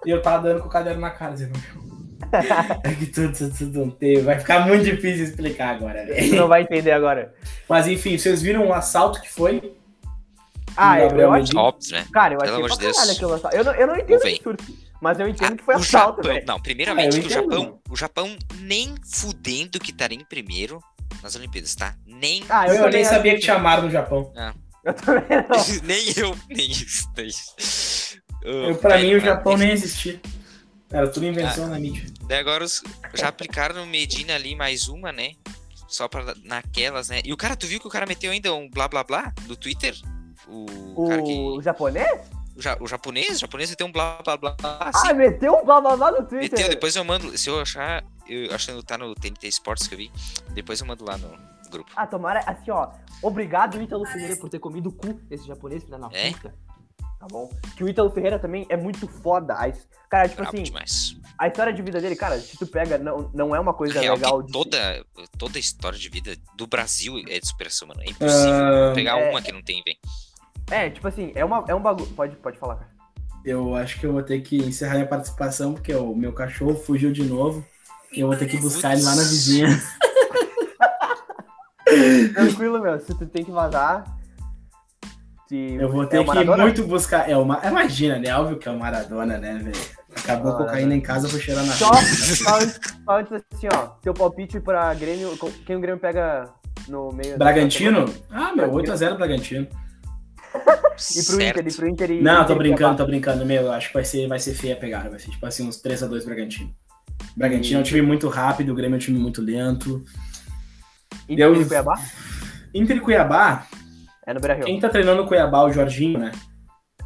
E 0.05 0.11
eu 0.11 0.21
tava 0.21 0.43
dando 0.43 0.61
com 0.61 0.67
o 0.67 0.71
caderno 0.71 1.01
na 1.01 1.09
cara, 1.09 1.33
dizendo, 1.33 1.51
meu. 1.59 1.98
É 2.83 2.93
que 2.95 3.05
tu, 3.07 3.31
tu, 3.31 3.49
tu 3.49 3.65
não 3.67 3.89
tem. 3.89 4.21
Vai 4.21 4.39
ficar 4.39 4.65
muito 4.67 4.83
difícil 4.83 5.23
explicar 5.25 5.75
agora, 5.75 6.05
velho. 6.05 6.35
não 6.35 6.47
vai 6.47 6.61
entender 6.63 6.91
agora. 6.91 7.33
Mas 7.67 7.87
enfim, 7.87 8.17
vocês 8.17 8.41
viram 8.41 8.67
o 8.67 8.73
assalto 8.73 9.21
que 9.21 9.29
foi? 9.29 9.73
Ah, 10.77 10.99
eu, 10.99 11.09
eu 11.17 11.31
acho, 11.31 11.41
Medina. 11.43 11.61
Óbvio, 11.61 11.91
né? 11.91 12.05
cara, 12.13 12.33
eu 12.35 12.39
Pelo 12.39 12.65
achei 12.65 12.77
de 12.77 12.83
Deus. 12.83 13.09
aquilo 13.09 13.33
assalto. 13.33 13.55
Eu 13.57 13.63
não, 13.63 13.73
eu 13.73 13.87
não 13.87 13.97
entendo 13.97 14.25
esse 14.25 14.43
surto, 14.43 14.63
mas 15.01 15.19
eu 15.19 15.27
entendo 15.27 15.53
Ah, 15.53 15.57
que 15.57 15.63
foi 15.63 15.75
o 15.75 15.77
assalto, 15.79 16.23
Japão, 16.23 16.41
não, 16.45 16.59
primeiramente 16.61 17.17
Ah, 17.19 17.25
o 17.25 17.29
Japão, 17.29 17.79
o 17.89 17.95
Japão 17.95 18.37
nem 18.61 18.95
fudendo 19.11 19.79
que 19.79 19.91
estaria 19.91 20.17
em 20.17 20.23
primeiro 20.23 20.79
nas 21.23 21.35
Olimpíadas, 21.35 21.73
tá? 21.75 21.95
Nem, 22.05 22.43
Ah, 22.49 22.67
Eu, 22.67 22.75
eu, 22.75 22.89
nem 22.89 23.03
sabia 23.03 23.33
que 23.35 23.41
tinha 23.41 23.57
mar 23.57 23.81
no 23.81 23.89
Japão. 23.89 24.31
Eu 24.85 24.93
também 24.93 25.23
não. 25.29 25.65
nem 25.83 26.13
eu, 26.15 26.35
nem 26.49 26.69
isso, 26.71 27.09
nem 27.17 27.27
isso. 27.27 28.17
Eu, 28.43 28.75
pra 28.75 28.97
mim, 28.99 29.15
o 29.15 29.19
Japão 29.19 29.57
nem 29.57 29.71
existia. 29.71 30.21
Era 30.91 31.07
tudo 31.07 31.25
invenção 31.25 31.67
na 31.67 31.79
mídia. 31.79 32.05
Daí 32.27 32.39
agora 32.39 32.63
os, 32.63 32.81
já 33.13 33.27
aplicaram 33.27 33.75
no 33.75 33.85
Medina 33.85 34.35
ali 34.35 34.55
mais 34.55 34.87
uma, 34.87 35.11
né? 35.11 35.33
Só 35.87 36.07
pra 36.07 36.33
naquelas, 36.43 37.09
né? 37.09 37.21
E 37.23 37.31
o 37.33 37.37
cara, 37.37 37.55
tu 37.55 37.67
viu 37.67 37.79
que 37.79 37.87
o 37.87 37.91
cara 37.91 38.05
meteu 38.05 38.31
ainda 38.31 38.53
um 38.53 38.69
blá 38.69 38.87
blá 38.87 39.03
blá 39.03 39.33
do 39.47 39.55
Twitter? 39.55 39.95
O, 40.47 41.07
cara 41.07 41.21
que. 41.21 41.31
O 41.31 41.61
japonês? 41.61 42.21
O, 42.55 42.61
ja- 42.61 42.77
o 42.79 42.87
japonês? 42.87 43.37
O 43.37 43.39
japonês 43.39 43.69
meteu 43.69 43.87
um 43.87 43.91
blá 43.91 44.19
blá 44.23 44.37
blá. 44.37 44.55
Ah, 44.63 44.89
Assim, 44.89 45.13
meteu 45.13 45.53
um 45.55 45.65
blá 45.65 45.79
blá 45.81 45.95
blá 45.95 46.11
no 46.11 46.17
Twitter. 46.27 46.51
meteu, 46.51 46.69
depois 46.69 46.95
eu 46.95 47.03
mando. 47.03 47.37
Se 47.37 47.49
eu 47.49 47.59
achar. 47.61 48.03
Eu 48.27 48.53
achando 48.53 48.79
que 48.81 48.85
tá 48.85 48.97
no 48.97 49.15
TNT 49.15 49.47
Sports 49.47 49.87
que 49.87 49.95
eu 49.95 49.97
vi. 49.97 50.11
Depois 50.51 50.79
eu 50.79 50.85
mando 50.85 51.03
lá 51.03 51.17
no 51.17 51.35
grupo. 51.71 51.89
Ah, 51.95 52.05
tomara, 52.05 52.39
assim, 52.45 52.69
ó. 52.69 52.89
Obrigado, 53.23 53.81
Ítalo 53.81 54.05
Ferreira, 54.05 54.35
por 54.37 54.49
ter 54.49 54.59
comido 54.59 54.89
o 54.89 54.91
cu 54.91 55.13
desse 55.13 55.47
japonês, 55.47 55.83
filha 55.83 55.97
da 55.97 56.09
É? 56.13 56.31
puta. 56.31 56.53
Tá 57.19 57.27
bom? 57.29 57.49
Que 57.75 57.83
o 57.83 57.89
Ítalo 57.89 58.09
Ferreira 58.09 58.39
também 58.39 58.65
é 58.69 58.77
muito 58.77 59.05
foda. 59.05 59.53
Cara, 60.09 60.29
tipo 60.29 60.41
Brabo 60.41 60.55
assim, 60.55 60.63
demais. 60.63 61.17
a 61.37 61.47
história 61.47 61.73
de 61.73 61.81
vida 61.81 61.99
dele, 61.99 62.15
cara, 62.15 62.39
se 62.39 62.57
tu 62.57 62.65
pega, 62.65 62.97
não, 62.97 63.29
não 63.33 63.53
é 63.53 63.59
uma 63.59 63.73
coisa 63.73 63.99
Real 63.99 64.15
legal 64.15 64.41
de. 64.41 64.53
toda, 64.53 65.05
toda 65.37 65.57
a 65.57 65.59
história 65.59 65.99
de 65.99 66.07
vida 66.09 66.35
do 66.55 66.65
Brasil 66.65 67.19
é 67.27 67.39
de 67.39 67.47
superação, 67.47 67.89
mano. 67.89 68.01
É 68.01 68.09
impossível 68.09 68.89
Ah, 68.89 68.93
pegar 68.95 69.19
é. 69.19 69.29
uma 69.29 69.41
que 69.41 69.51
não 69.51 69.61
tem, 69.61 69.83
velho. 69.83 69.97
É, 70.71 70.89
tipo 70.89 71.07
assim, 71.07 71.31
é, 71.35 71.43
uma, 71.43 71.65
é 71.67 71.75
um 71.75 71.81
bagulho. 71.81 72.07
Pode, 72.13 72.35
pode 72.37 72.57
falar, 72.57 72.75
cara. 72.77 72.91
Eu 73.43 73.75
acho 73.75 73.99
que 73.99 74.05
eu 74.05 74.13
vou 74.13 74.23
ter 74.23 74.39
que 74.41 74.57
encerrar 74.57 74.95
minha 74.95 75.07
participação, 75.07 75.73
porque 75.73 75.93
o 75.93 76.15
meu 76.15 76.31
cachorro 76.31 76.75
fugiu 76.75 77.11
de 77.11 77.23
novo. 77.23 77.65
E 78.13 78.21
eu 78.21 78.27
vou 78.27 78.37
ter 78.37 78.47
que 78.47 78.57
buscar 78.57 78.93
ele 78.93 79.03
lá 79.03 79.13
na 79.15 79.23
vizinha. 79.23 79.67
Tranquilo, 82.33 82.79
meu. 82.81 82.99
Se 82.99 83.13
tu 83.15 83.25
tem 83.25 83.43
que 83.43 83.51
vazar. 83.51 84.03
Se 85.49 85.75
Eu 85.79 85.89
vou 85.89 86.03
é 86.03 86.05
ter 86.05 86.19
o 86.19 86.25
que 86.31 86.43
muito 86.43 86.85
buscar. 86.85 87.27
É 87.27 87.35
uma... 87.35 87.59
Imagina, 87.65 88.19
né? 88.19 88.35
Óbvio 88.35 88.59
que 88.59 88.69
é 88.69 88.71
o 88.71 88.77
Maradona, 88.77 89.39
né, 89.39 89.57
velho? 89.57 89.75
Acabou 90.15 90.51
a 90.51 90.53
Maradona. 90.53 90.65
cocaína 90.69 90.95
em 90.95 91.01
casa, 91.01 91.25
eu 91.25 91.31
vou 91.31 91.39
cheirar 91.39 91.65
na 91.65 91.73
Só, 91.73 91.91
só 91.91 92.59
antes, 92.59 92.79
só 93.03 93.17
antes 93.17 93.33
assim, 93.33 93.67
ó. 93.73 93.87
Teu 93.99 94.13
palpite 94.13 94.59
pra 94.59 94.93
Grêmio. 94.93 95.35
Quem 95.65 95.75
o 95.75 95.79
Grêmio 95.79 95.99
pega 95.99 96.53
no 96.87 97.11
meio. 97.11 97.35
Bragantino? 97.35 98.05
Ah, 98.29 98.53
meu, 98.55 98.71
8x0 98.71 99.17
Bragantino. 99.17 99.67
E 101.17 101.23
pro 101.25 101.41
Inter, 101.41 101.67
e 101.67 101.73
pro 101.73 101.89
Inter 101.89 102.11
e. 102.11 102.21
Não, 102.21 102.45
tô 102.45 102.53
Inter 102.53 102.55
e 102.55 102.59
brincando, 102.59 102.97
tô 102.97 103.05
brincando, 103.07 103.43
meu. 103.43 103.63
Eu 103.63 103.71
acho 103.71 103.87
que 103.87 103.93
vai 103.95 104.05
ser, 104.05 104.27
vai 104.27 104.37
ser 104.37 104.53
feia 104.53 104.75
a 104.75 104.77
pegada. 104.77 105.09
Vai 105.09 105.17
ser 105.17 105.31
tipo 105.31 105.43
assim, 105.47 105.67
uns 105.67 105.81
3x2 105.81 106.25
Bragantino. 106.25 106.71
Bragantino 107.35 107.79
é 107.79 107.81
um 107.81 107.83
time 107.83 108.03
muito 108.03 108.27
rápido, 108.27 108.71
o 108.71 108.75
Grêmio 108.75 108.95
é 108.95 108.97
um 108.97 108.99
time 108.99 109.17
muito 109.17 109.41
lento. 109.41 110.03
Inter 111.27 111.45
Eu- 111.45 111.59
e 111.59 111.65
Cuiabá? 111.65 111.99
Inter 112.71 112.97
e 112.97 112.99
Cuiabá, 112.99 113.65
É 114.29 114.33
no 114.33 114.39
Brasil. 114.39 114.63
quem 114.63 114.79
tá 114.79 114.87
treinando 114.89 115.23
o 115.23 115.27
Cuiabá, 115.27 115.63
o 115.63 115.73
Jorginho, 115.73 116.19
né? 116.19 116.31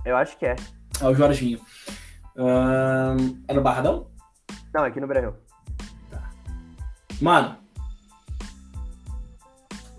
Eu 0.04 0.18
acho 0.18 0.38
que 0.38 0.46
é. 0.46 0.58
É 1.00 1.06
o 1.06 1.16
Jorginho. 1.16 1.58
É 3.48 3.54
no 3.54 3.62
Barradão? 3.62 4.08
Não, 4.74 4.84
é 4.84 4.90
aqui 4.90 5.00
no 5.00 5.08
Brasil. 5.08 5.34
Mano. 7.22 7.56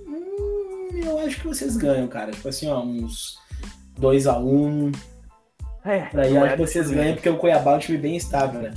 Hum, 0.06 0.90
eu 1.02 1.18
acho 1.20 1.40
que 1.40 1.48
vocês 1.48 1.78
ganham, 1.78 2.06
cara. 2.08 2.30
Tipo 2.30 2.46
assim, 2.46 2.68
ó, 2.68 2.82
uns 2.82 3.38
2x1. 3.98 4.94
É, 5.82 6.10
Aí 6.20 6.28
eu 6.28 6.34
não 6.34 6.44
acho 6.44 6.56
que 6.56 6.62
é 6.62 6.66
vocês 6.66 6.88
desse 6.88 6.94
ganham 6.94 7.14
porque 7.14 7.30
o 7.30 7.38
Cuiabá 7.38 7.72
é 7.72 7.76
um 7.76 7.78
time 7.78 7.96
bem 7.96 8.16
estável, 8.16 8.60
né? 8.60 8.74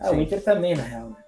Ah, 0.00 0.10
o. 0.10 0.18
Inter 0.18 0.42
também, 0.42 0.74
na 0.74 0.84
real, 0.84 1.10
né? 1.10 1.23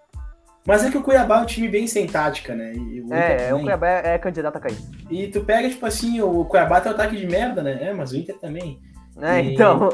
Mas 0.66 0.84
é 0.84 0.90
que 0.90 0.98
o 0.98 1.02
Cuiabá 1.02 1.38
é 1.38 1.42
um 1.42 1.46
time 1.46 1.68
bem 1.68 1.86
sem 1.86 2.06
tática, 2.06 2.54
né? 2.54 2.72
O 3.08 3.14
É, 3.14 3.54
o. 3.54 3.60
Cuiabá 3.60 3.86
é, 3.88 4.14
é 4.14 4.18
candidato 4.18 4.56
a 4.56 4.60
cair. 4.60 4.76
E 5.10 5.28
tu 5.28 5.42
pega, 5.44 5.68
tipo 5.68 5.86
assim, 5.86 6.20
o 6.20 6.44
Cuiabá 6.44 6.80
tem 6.80 6.90
um 6.90 6.94
ataque 6.94 7.16
de 7.16 7.26
merda, 7.26 7.62
né? 7.62 7.78
É, 7.80 7.92
mas 7.94 8.10
o 8.12 8.16
Inter 8.16 8.36
também. 8.38 8.80
É, 9.20 9.40
E- 9.42 9.54
então. 9.54 9.88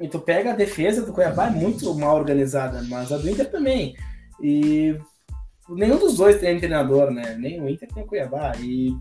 E 0.00 0.08
tu 0.08 0.18
pega 0.18 0.52
a 0.52 0.56
defesa 0.56 1.04
do 1.04 1.12
Cuiabá 1.12 1.48
é 1.48 1.50
muito 1.50 1.94
mal 1.94 2.16
organizada, 2.16 2.82
mas 2.88 3.12
a 3.12 3.18
do 3.18 3.28
Inter 3.28 3.50
também. 3.50 3.94
E 4.42 4.98
nenhum 5.68 5.98
dos 5.98 6.16
dois 6.16 6.40
tem 6.40 6.58
treinador, 6.58 7.10
né? 7.10 7.36
Nem 7.38 7.60
o 7.60 7.68
Inter 7.68 7.88
nem 7.94 8.04
o 8.04 8.06
Cuiabá. 8.06 8.52
E, 8.58 8.96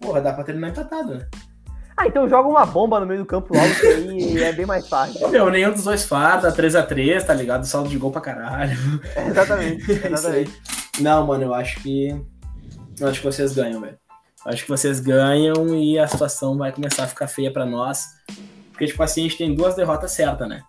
porra, 0.00 0.20
dá 0.20 0.32
pra 0.32 0.44
terminar 0.44 0.70
empatado, 0.70 1.14
né? 1.14 1.28
Ah, 1.96 2.06
então 2.08 2.28
joga 2.28 2.48
uma 2.48 2.66
bomba 2.66 2.98
no 2.98 3.06
meio 3.06 3.20
do 3.20 3.26
campo 3.26 3.54
logo, 3.56 3.74
que 3.80 3.86
aí 3.86 4.42
é 4.42 4.52
bem 4.52 4.66
mais 4.66 4.88
fácil. 4.88 5.28
Meu, 5.28 5.48
nenhum 5.50 5.72
dos 5.72 5.84
dois 5.84 6.04
farda, 6.04 6.52
3x3, 6.52 7.22
tá 7.24 7.32
ligado? 7.32 7.64
Saldo 7.64 7.88
de 7.88 7.96
gol 7.96 8.10
pra 8.10 8.20
caralho. 8.20 8.76
exatamente, 9.28 9.84
É 9.90 9.94
isso 9.94 10.06
aí. 10.06 10.12
exatamente. 10.12 10.62
Não, 11.00 11.26
mano, 11.26 11.44
eu 11.44 11.54
acho 11.54 11.80
que. 11.82 12.08
Eu 12.98 13.08
acho 13.08 13.20
que 13.20 13.26
vocês 13.26 13.52
ganham, 13.54 13.80
velho. 13.80 13.96
Acho 14.44 14.62
que 14.64 14.68
vocês 14.68 15.00
ganham 15.00 15.74
e 15.74 15.98
a 15.98 16.06
situação 16.06 16.56
vai 16.58 16.70
começar 16.72 17.04
a 17.04 17.08
ficar 17.08 17.26
feia 17.28 17.52
pra 17.52 17.64
nós. 17.64 18.06
Porque, 18.70 18.86
tipo 18.86 19.02
assim, 19.02 19.20
a 19.20 19.24
gente 19.24 19.38
tem 19.38 19.54
duas 19.54 19.74
derrotas 19.76 20.10
certas, 20.12 20.48
né? 20.48 20.62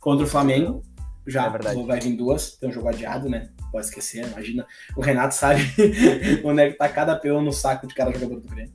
Contra 0.00 0.24
o 0.24 0.28
Flamengo, 0.28 0.82
já 1.26 1.46
É 1.46 1.50
verdade. 1.50 1.82
vai 1.84 2.00
vir 2.00 2.16
duas, 2.16 2.52
tem 2.56 2.68
um 2.68 2.72
jogo 2.72 2.88
adiado, 2.88 3.28
né? 3.28 3.48
Pode 3.72 3.86
esquecer, 3.86 4.24
imagina. 4.26 4.64
O 4.96 5.00
Renato 5.02 5.34
sabe 5.34 5.60
onde 6.44 6.62
é 6.62 6.70
que 6.70 6.78
tá 6.78 6.88
cada 6.88 7.16
peão 7.16 7.42
no 7.42 7.52
saco 7.52 7.86
de 7.88 7.94
cada 7.94 8.12
jogador 8.12 8.40
do 8.40 8.48
Grêmio. 8.48 8.72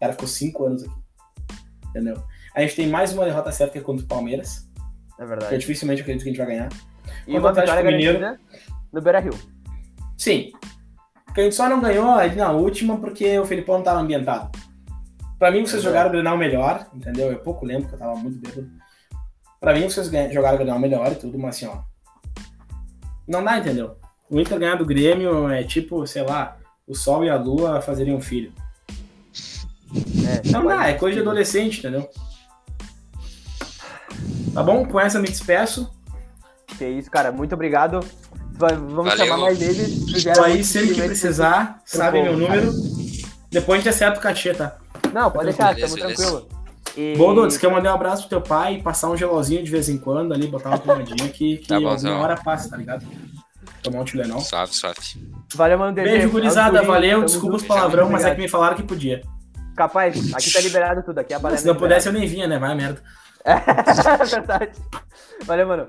cara 0.00 0.12
ficou 0.12 0.26
cinco 0.28 0.64
anos 0.66 0.82
aqui. 0.84 0.94
Entendeu? 1.90 2.22
A 2.54 2.60
gente 2.62 2.74
tem 2.76 2.88
mais 2.88 3.12
uma 3.12 3.24
derrota 3.24 3.52
certa 3.52 3.72
que 3.74 3.78
é 3.78 3.82
contra 3.82 4.04
o 4.04 4.08
Palmeiras. 4.08 4.68
É 5.12 5.16
Que 5.16 5.22
eu 5.22 5.28
verdade. 5.28 5.58
dificilmente 5.58 6.00
acredito 6.00 6.22
que 6.22 6.30
a 6.30 6.32
gente 6.32 6.38
vai 6.38 6.46
ganhar. 6.48 6.68
E 7.26 7.32
Contra 7.32 7.38
o 7.38 7.40
uma 7.40 7.52
vitória 7.52 7.84
Mineiro. 7.84 8.38
no 8.92 9.00
Beira 9.02 9.20
Rio. 9.20 9.34
Sim. 10.16 10.52
Porque 11.26 11.42
a 11.42 11.44
gente 11.44 11.54
só 11.54 11.68
não 11.68 11.80
ganhou 11.80 12.10
ali 12.12 12.34
na 12.36 12.50
última 12.50 12.96
porque 12.98 13.38
o 13.38 13.44
Felipão 13.44 13.76
não 13.76 13.84
tava 13.84 14.00
ambientado. 14.00 14.50
Pra 15.38 15.50
mim, 15.50 15.58
vocês 15.60 15.74
Exato. 15.74 15.84
jogaram 15.84 16.08
o 16.08 16.12
Grenal 16.12 16.36
melhor, 16.36 16.86
entendeu? 16.94 17.30
Eu 17.30 17.38
pouco 17.38 17.64
lembro, 17.64 17.82
porque 17.88 17.94
eu 17.96 17.98
tava 17.98 18.18
muito 18.18 18.38
bêbado. 18.40 18.70
Pra 19.60 19.72
mim, 19.74 19.88
vocês 19.88 20.06
jogaram 20.32 20.56
o 20.56 20.58
Grenal 20.58 20.78
melhor 20.78 21.12
e 21.12 21.14
tudo, 21.14 21.38
mas 21.38 21.56
assim, 21.56 21.66
ó. 21.66 21.82
Não 23.28 23.44
dá, 23.44 23.58
entendeu? 23.58 23.96
O 24.28 24.38
Inter 24.40 24.58
ganhar 24.58 24.76
do 24.76 24.84
Grêmio 24.86 25.48
é 25.48 25.62
tipo, 25.62 26.06
sei 26.06 26.22
lá, 26.22 26.56
o 26.86 26.94
Sol 26.94 27.24
e 27.24 27.30
a 27.30 27.36
Lua 27.36 27.80
fazerem 27.80 28.14
um 28.14 28.20
filho. 28.20 28.52
É, 30.26 30.50
Não 30.50 30.66
dá, 30.66 30.88
é 30.88 30.94
coisa 30.94 31.16
de 31.16 31.22
adolescente, 31.22 31.78
entendeu? 31.78 32.08
Tá 34.54 34.62
bom? 34.62 34.84
Com 34.84 35.00
essa 35.00 35.18
eu 35.18 35.22
me 35.22 35.28
despeço. 35.28 35.90
Que 36.78 36.86
isso, 36.86 37.10
cara. 37.10 37.32
Muito 37.32 37.54
obrigado. 37.54 38.00
Vamos 38.52 39.08
Valeu. 39.08 39.16
chamar 39.16 39.38
mais 39.38 39.60
eles. 39.60 40.24
Tô 40.34 40.42
aí 40.42 40.62
sempre 40.62 40.94
que 40.94 41.02
precisar, 41.02 41.80
sabe 41.84 42.22
meu 42.22 42.36
número. 42.36 42.72
Depois 43.50 43.78
a 43.78 43.82
gente 43.82 43.88
acerta 43.88 44.18
o 44.18 44.22
cachê, 44.22 44.52
tá? 44.52 44.76
Não, 45.12 45.30
pode 45.30 45.46
deixar, 45.46 45.74
Beleza, 45.74 45.94
estamos 45.94 46.16
beleza. 46.16 46.22
tranquilo. 46.22 46.60
E... 46.96 47.16
Boldo, 47.16 47.42
você 47.42 47.58
quer 47.58 47.70
mandar 47.70 47.92
um 47.92 47.94
abraço 47.94 48.22
pro 48.22 48.30
teu 48.30 48.40
pai, 48.40 48.80
passar 48.82 49.08
um 49.10 49.16
gelozinho 49.16 49.62
de 49.64 49.70
vez 49.70 49.88
em 49.88 49.96
quando 49.96 50.32
ali, 50.34 50.46
botar 50.46 50.70
uma 50.70 50.78
pomadinha 50.78 51.28
que, 51.28 51.58
que 51.58 51.68
Tá 51.68 51.80
bom, 51.80 51.96
bom. 51.96 52.08
hora 52.18 52.36
passa, 52.36 52.68
tá 52.68 52.76
ligado? 52.76 53.06
Tomar 53.82 54.00
um 54.00 54.04
Tilenol. 54.04 54.40
Suave, 54.40 54.74
suave. 54.74 54.98
Valeu, 55.54 55.78
mano. 55.78 55.92
Beijo, 55.92 56.28
gurizada, 56.28 56.80
Tamo 56.80 56.92
valeu. 56.92 57.24
Desculpa 57.24 57.56
os 57.56 57.62
tamo 57.62 57.74
palavrão, 57.74 58.10
mas 58.10 58.24
é 58.24 58.34
que 58.34 58.40
me 58.40 58.48
falaram 58.48 58.76
que 58.76 58.82
podia. 58.82 59.22
Capaz, 59.80 60.14
aqui 60.34 60.52
tá 60.52 60.60
liberado 60.60 61.02
tudo. 61.02 61.18
Aqui 61.20 61.32
a 61.32 61.56
Se 61.56 61.66
não 61.66 61.74
pudesse, 61.74 62.06
eu 62.06 62.12
nem 62.12 62.26
vinha, 62.26 62.46
né? 62.46 62.58
Vai 62.58 62.72
a 62.72 62.74
merda. 62.74 63.02
É 63.44 64.24
verdade. 64.26 64.72
Valeu, 65.46 65.66
mano. 65.66 65.88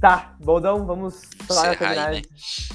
Tá, 0.00 0.36
Boldão, 0.38 0.86
vamos 0.86 1.22
falar 1.48 1.76
terminar. 1.76 2.12
né? 2.12 2.22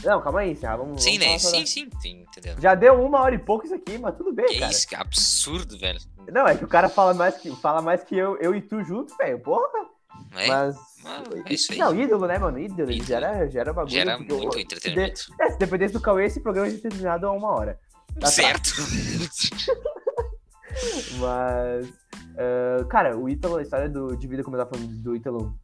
Não, 0.03 0.21
calma 0.21 0.41
aí, 0.41 0.51
encerrar. 0.51 0.75
Vamos, 0.75 1.01
Sim, 1.01 1.17
vamos 1.17 1.33
né? 1.33 1.39
falar 1.39 1.53
Sim, 1.53 1.65
sim, 1.65 1.89
sim, 2.01 2.25
entendeu? 2.27 2.55
Já 2.59 2.75
deu 2.75 3.01
uma 3.01 3.21
hora 3.21 3.33
e 3.33 3.37
pouco 3.39 3.63
isso 3.63 3.73
aqui, 3.73 3.97
mas 3.97 4.17
tudo 4.17 4.33
bem, 4.33 4.45
Que 4.47 4.59
cara. 4.59 4.69
isso, 4.73 4.85
que 4.85 4.93
absurdo, 4.95 5.77
velho. 5.79 5.99
Não, 6.29 6.45
é 6.45 6.57
que 6.57 6.65
o 6.65 6.67
cara 6.67 6.89
fala 6.89 7.13
mais 7.13 7.37
que, 7.37 7.49
fala 7.61 7.81
mais 7.81 8.03
que 8.03 8.17
eu, 8.17 8.37
eu 8.41 8.53
e 8.53 8.61
tu 8.61 8.83
junto, 8.83 9.15
velho. 9.15 9.39
Porra. 9.39 9.63
É, 10.35 10.47
Mas. 10.47 10.75
Mano, 11.01 11.25
é 11.45 11.53
isso 11.53 11.71
aí. 11.71 11.77
Não, 11.79 11.95
ídolo, 11.97 12.27
né, 12.27 12.37
mano? 12.37 12.59
Ídolo. 12.59 12.91
Ídolo. 12.91 13.07
Gera, 13.07 13.47
gera 13.49 13.71
bagulho. 13.71 13.93
gera 13.93 14.17
porque 14.17 14.33
muito 14.33 14.57
eu- 14.57 14.61
entretenimento. 14.61 15.19
Se, 15.19 15.27
de- 15.37 15.41
é, 15.43 15.49
se 15.51 15.57
dependesse 15.59 15.93
do 15.93 16.01
Cauê, 16.01 16.25
esse 16.25 16.41
programa 16.41 16.67
ia 16.67 16.77
ter 16.77 16.89
terminado 16.89 17.25
a 17.25 17.31
uma 17.31 17.51
hora. 17.53 17.79
Tá 18.19 18.27
certo. 18.27 18.69
Mas. 21.19 21.93
ah, 22.37 22.85
cara, 22.89 23.17
o 23.17 23.29
Ítalo, 23.29 23.57
a 23.57 23.61
história 23.61 23.89
do, 23.89 24.15
de 24.15 24.27
vida, 24.27 24.43
como 24.43 24.55
eu 24.57 24.65
tava 24.65 24.75
falando 24.77 24.97
do 25.01 25.15
Ítalo, 25.15 25.57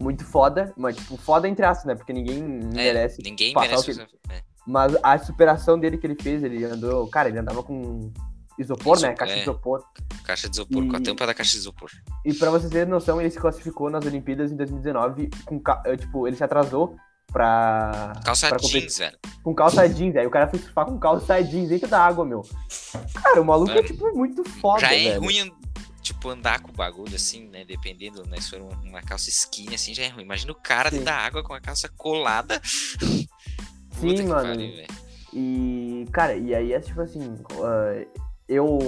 muito 0.00 0.24
foda. 0.24 0.72
Mas, 0.76 0.96
tipo, 0.96 1.16
foda 1.16 1.48
entre 1.48 1.64
aspas, 1.64 1.86
né? 1.86 1.94
Porque 1.94 2.12
ninguém 2.12 2.42
merece. 2.42 3.20
É, 3.20 3.24
ninguém 3.24 3.54
merece. 3.54 3.82
o 3.82 3.84
que- 3.84 3.90
usar- 3.92 4.08
é. 4.30 4.42
Mas 4.66 4.96
a 5.02 5.16
superação 5.18 5.78
dele 5.78 5.96
que 5.96 6.06
ele 6.06 6.16
fez, 6.20 6.42
ele 6.42 6.64
andou. 6.64 7.06
Cara, 7.08 7.28
ele 7.28 7.38
andava 7.38 7.62
com 7.62 8.10
isopor, 8.58 9.00
né? 9.00 9.14
Caixa 9.14 9.34
de 9.34 9.40
é. 9.40 9.42
isopor. 9.42 9.84
Caixa 10.24 10.48
de 10.48 10.56
isopor, 10.56 10.86
com 10.88 10.96
a 10.96 10.98
E- 10.98 11.02
tampa 11.02 11.26
da 11.26 11.32
caixa 11.34 11.52
de 11.52 11.58
isopor. 11.58 11.88
E 12.24 12.34
pra 12.34 12.50
vocês 12.50 12.70
terem 12.72 12.88
noção, 12.90 13.20
ele 13.20 13.30
se 13.30 13.38
classificou 13.38 13.88
nas 13.90 14.04
Olimpíadas 14.04 14.50
em 14.50 14.56
2019 14.56 15.30
com. 15.44 15.60
eh, 15.84 15.96
Tipo, 15.96 16.26
ele 16.26 16.36
se 16.36 16.42
atrasou 16.42 16.96
pra. 17.32 18.12
Calça 18.24 18.48
pra 18.48 18.58
jeans, 18.58 18.98
velho. 18.98 19.18
com 19.42 19.54
calça 19.54 19.88
jeans. 19.88 20.16
Aí 20.16 20.26
o 20.26 20.30
cara 20.30 20.48
foi 20.48 20.58
surfar 20.58 20.86
com 20.86 20.98
calça 20.98 21.42
jeans 21.42 21.68
dentro 21.68 21.88
da 21.88 22.00
água, 22.04 22.24
meu. 22.24 22.42
Cara, 23.22 23.40
o 23.40 23.44
maluco 23.44 23.70
é, 23.72 23.76
Mano, 23.76 23.86
tipo, 23.86 24.16
muito 24.16 24.44
foda, 24.44 24.80
Já 24.80 24.94
é 24.94 25.04
velho. 25.10 25.20
ruim, 25.20 25.52
tipo, 26.02 26.28
andar 26.30 26.60
com 26.60 26.70
o 26.70 26.74
bagulho 26.74 27.14
assim, 27.14 27.48
né? 27.48 27.64
Dependendo, 27.64 28.24
né? 28.28 28.40
Se 28.40 28.50
for 28.50 28.60
uma, 28.60 29.02
calça 29.02 29.28
skinny 29.30 29.74
assim, 29.74 29.94
já 29.94 30.04
é 30.04 30.08
ruim. 30.08 30.22
Imagina 30.24 30.52
o 30.52 30.56
cara 30.56 30.90
Sim. 30.90 30.96
dentro 30.98 31.12
da 31.12 31.18
água 31.18 31.42
com 31.42 31.52
a 31.54 31.60
calça 31.60 31.88
colada. 31.96 32.60
Sim, 33.98 34.08
Puta 34.14 34.22
mano. 34.24 34.48
pariu, 34.48 34.76
velho. 34.76 34.88
E, 35.32 36.06
cara, 36.12 36.34
e 36.34 36.54
aí 36.54 36.72
é 36.72 36.80
tipo 36.80 37.00
assim, 37.00 37.34
ah, 37.62 38.06
eu 38.48 38.78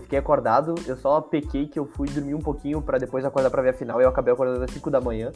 fiquei 0.00 0.18
acordado, 0.18 0.74
eu 0.86 0.96
só 0.96 1.20
pequei 1.20 1.68
que 1.68 1.78
eu 1.78 1.86
fui 1.86 2.08
dormir 2.08 2.34
um 2.34 2.40
pouquinho 2.40 2.80
pra 2.82 2.98
depois 2.98 3.24
acordar 3.24 3.50
pra 3.50 3.62
ver 3.62 3.70
a 3.70 3.72
final, 3.74 4.00
e 4.00 4.04
eu 4.04 4.08
acabei 4.08 4.32
acordando 4.32 4.64
às 4.64 4.70
5 4.70 4.90
da 4.90 5.00
manhã, 5.00 5.30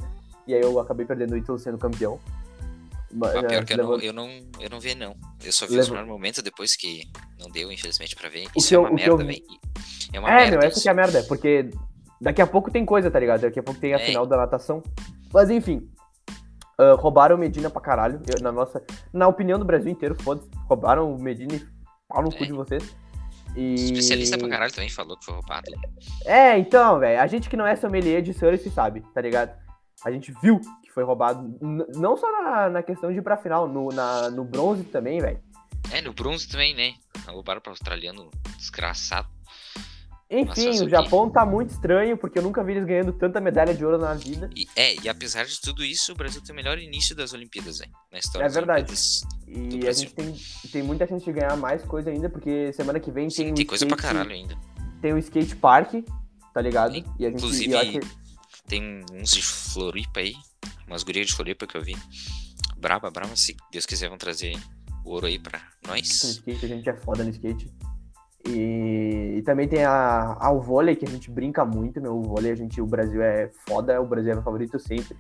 e 0.46 0.54
aí 0.54 0.60
eu 0.60 0.78
acabei 0.78 1.04
perdendo 1.06 1.32
o 1.32 1.36
Ítalo 1.36 1.58
sendo 1.58 1.78
campeão. 1.78 2.18
Mas, 3.12 3.34
ah, 3.36 3.42
pior 3.44 3.64
que 3.64 3.72
eu 3.72 3.76
não, 3.78 3.84
levou- 3.90 4.00
eu 4.06 4.12
não, 4.12 4.28
eu 4.60 4.68
não 4.70 4.80
vi, 4.80 4.94
não. 4.94 5.16
Eu 5.42 5.52
só 5.52 5.64
vi 5.66 5.72
os 5.72 5.76
Levou- 5.78 5.90
melhores 5.92 6.08
momentos 6.10 6.42
depois 6.42 6.76
que 6.76 7.02
não 7.38 7.48
deu, 7.50 7.70
infelizmente, 7.72 8.14
pra 8.16 8.28
ver. 8.28 8.46
O 8.48 8.58
Isso 8.58 8.74
é 8.74 8.78
uma 8.78 8.90
o 8.90 8.94
merda, 8.94 9.10
eu- 9.12 9.16
velho. 9.16 9.42
É 10.12 10.18
uma 10.20 10.28
É, 10.30 10.34
merda. 10.36 10.50
meu, 10.52 10.58
essa 10.60 10.68
isso. 10.74 10.82
que 10.82 10.88
é 10.88 10.92
a 10.92 10.94
merda, 10.94 11.22
porque 11.24 11.70
daqui 12.20 12.42
a 12.42 12.46
pouco 12.46 12.70
tem 12.70 12.84
coisa, 12.84 13.10
tá 13.10 13.18
ligado? 13.18 13.42
Daqui 13.42 13.58
a 13.58 13.62
pouco 13.62 13.80
tem 13.80 13.94
a 13.94 13.96
É. 13.98 14.06
final 14.06 14.26
da 14.26 14.36
natação. 14.36 14.82
Mas 15.32 15.48
enfim, 15.50 15.88
ah, 16.78 16.94
roubaram 16.98 17.36
o 17.36 17.38
Medina 17.38 17.70
pra 17.70 17.80
caralho, 17.80 18.20
eu- 18.26 18.42
na 18.42 18.52
nossa, 18.52 18.82
na 19.12 19.28
opinião 19.28 19.58
do 19.58 19.64
Brasil 19.64 19.90
inteiro, 19.90 20.14
foda-se, 20.20 20.48
roubaram 20.68 21.14
o 21.14 21.18
Medina 21.18 21.54
e 21.54 21.66
pau 22.08 22.22
no 22.22 22.30
cu 22.30 22.42
É. 22.42 22.46
de 22.46 22.52
vocês. 22.52 22.96
E... 23.56 23.74
Especialista 23.86 24.36
pra 24.36 24.48
caralho 24.48 24.72
também 24.74 24.90
falou 24.90 25.16
que 25.16 25.24
foi 25.24 25.32
roubado. 25.34 25.70
É, 26.26 26.58
então, 26.58 26.98
velho, 26.98 27.18
a 27.20 27.26
gente 27.26 27.48
que 27.48 27.56
não 27.56 27.66
é 27.66 27.74
sommelier 27.76 28.20
de 28.20 28.34
surf 28.34 28.68
sabe, 28.70 29.02
tá 29.14 29.20
ligado? 29.22 29.56
A 30.04 30.10
gente 30.10 30.32
viu 30.42 30.60
que 30.82 30.90
foi 30.92 31.04
roubado, 31.04 31.58
não 31.94 32.16
só 32.16 32.30
na, 32.30 32.68
na 32.68 32.82
questão 32.82 33.10
de 33.10 33.18
ir 33.18 33.22
pra 33.22 33.36
final, 33.36 33.66
no, 33.68 33.88
na, 33.88 34.30
no 34.30 34.44
bronze 34.44 34.84
também, 34.84 35.20
velho. 35.20 35.40
É, 35.90 36.00
no 36.00 36.12
bronze 36.12 36.48
também, 36.48 36.74
né? 36.74 36.94
Roubaram 37.26 37.60
pro 37.60 37.70
australiano 37.70 38.30
desgraçado. 38.58 39.28
Enfim, 40.28 40.66
Nossa, 40.66 40.84
o 40.84 40.88
Japão 40.88 41.30
tá 41.30 41.46
muito 41.46 41.70
estranho, 41.70 42.16
porque 42.16 42.38
eu 42.38 42.42
nunca 42.42 42.62
vi 42.62 42.72
eles 42.72 42.84
ganhando 42.84 43.12
tanta 43.12 43.40
medalha 43.40 43.72
de 43.72 43.84
ouro 43.84 43.96
na 43.96 44.12
vida. 44.12 44.50
E, 44.56 44.66
é, 44.74 44.96
e 45.00 45.08
apesar 45.08 45.44
de 45.44 45.60
tudo 45.60 45.84
isso, 45.84 46.12
o 46.12 46.16
Brasil 46.16 46.42
tem 46.42 46.52
o 46.52 46.56
melhor 46.56 46.78
início 46.78 47.14
das 47.14 47.32
Olimpíadas, 47.32 47.78
velho. 47.78 47.92
Na 48.10 48.18
história 48.18 48.44
É 48.44 48.48
verdade. 48.48 48.92
E 49.46 49.86
a 49.86 49.92
gente 49.92 50.12
tem, 50.14 50.34
tem 50.72 50.82
muita 50.82 51.06
chance 51.06 51.24
de 51.24 51.32
ganhar 51.32 51.56
mais 51.56 51.82
coisa 51.84 52.10
ainda, 52.10 52.28
porque 52.28 52.72
semana 52.72 52.98
que 52.98 53.12
vem 53.12 53.30
Sim, 53.30 53.44
tem, 53.44 53.54
tem 53.54 53.64
o 53.64 53.68
coisa 53.68 53.86
pra 53.86 53.96
skate- 53.96 54.14
caralho 54.14 54.32
ainda. 54.34 54.58
Tem 55.00 55.12
o 55.12 55.18
skate 55.18 55.54
park, 55.54 55.92
tá 56.52 56.60
ligado? 56.60 56.90
Tem. 56.92 57.04
E 57.20 57.24
a 57.26 57.30
gente 57.30 57.38
Inclusive, 57.38 58.00
Tem 58.66 59.04
uns 59.12 59.30
de 59.30 59.42
Floripa 59.42 60.20
aí. 60.20 60.34
Umas 60.86 61.02
gurias 61.02 61.26
de 61.26 61.34
Floripa 61.34 61.66
que 61.66 61.76
eu 61.76 61.82
vi. 61.82 61.96
Braba, 62.76 63.10
braba. 63.10 63.34
Se 63.36 63.56
Deus 63.72 63.86
quiser, 63.86 64.08
vão 64.08 64.18
trazer 64.18 64.56
ouro 65.04 65.26
aí 65.26 65.38
pra 65.38 65.60
nós. 65.86 66.24
skate, 66.24 66.64
a 66.64 66.68
gente 66.68 66.88
é 66.88 66.94
foda 66.94 67.24
no 67.24 67.30
skate. 67.30 67.70
E, 68.48 69.36
e 69.38 69.42
também 69.42 69.66
tem 69.68 69.84
a, 69.84 70.36
a, 70.38 70.50
o 70.50 70.60
vôlei, 70.60 70.94
que 70.94 71.04
a 71.04 71.08
gente 71.08 71.30
brinca 71.30 71.64
muito, 71.64 72.00
meu. 72.00 72.16
O 72.16 72.22
vôlei, 72.22 72.52
a 72.52 72.54
gente, 72.54 72.80
o 72.80 72.86
Brasil 72.86 73.22
é 73.22 73.50
foda, 73.66 74.00
o 74.00 74.06
Brasil 74.06 74.32
é 74.32 74.34
meu 74.34 74.44
favorito 74.44 74.78
sempre. 74.78 75.16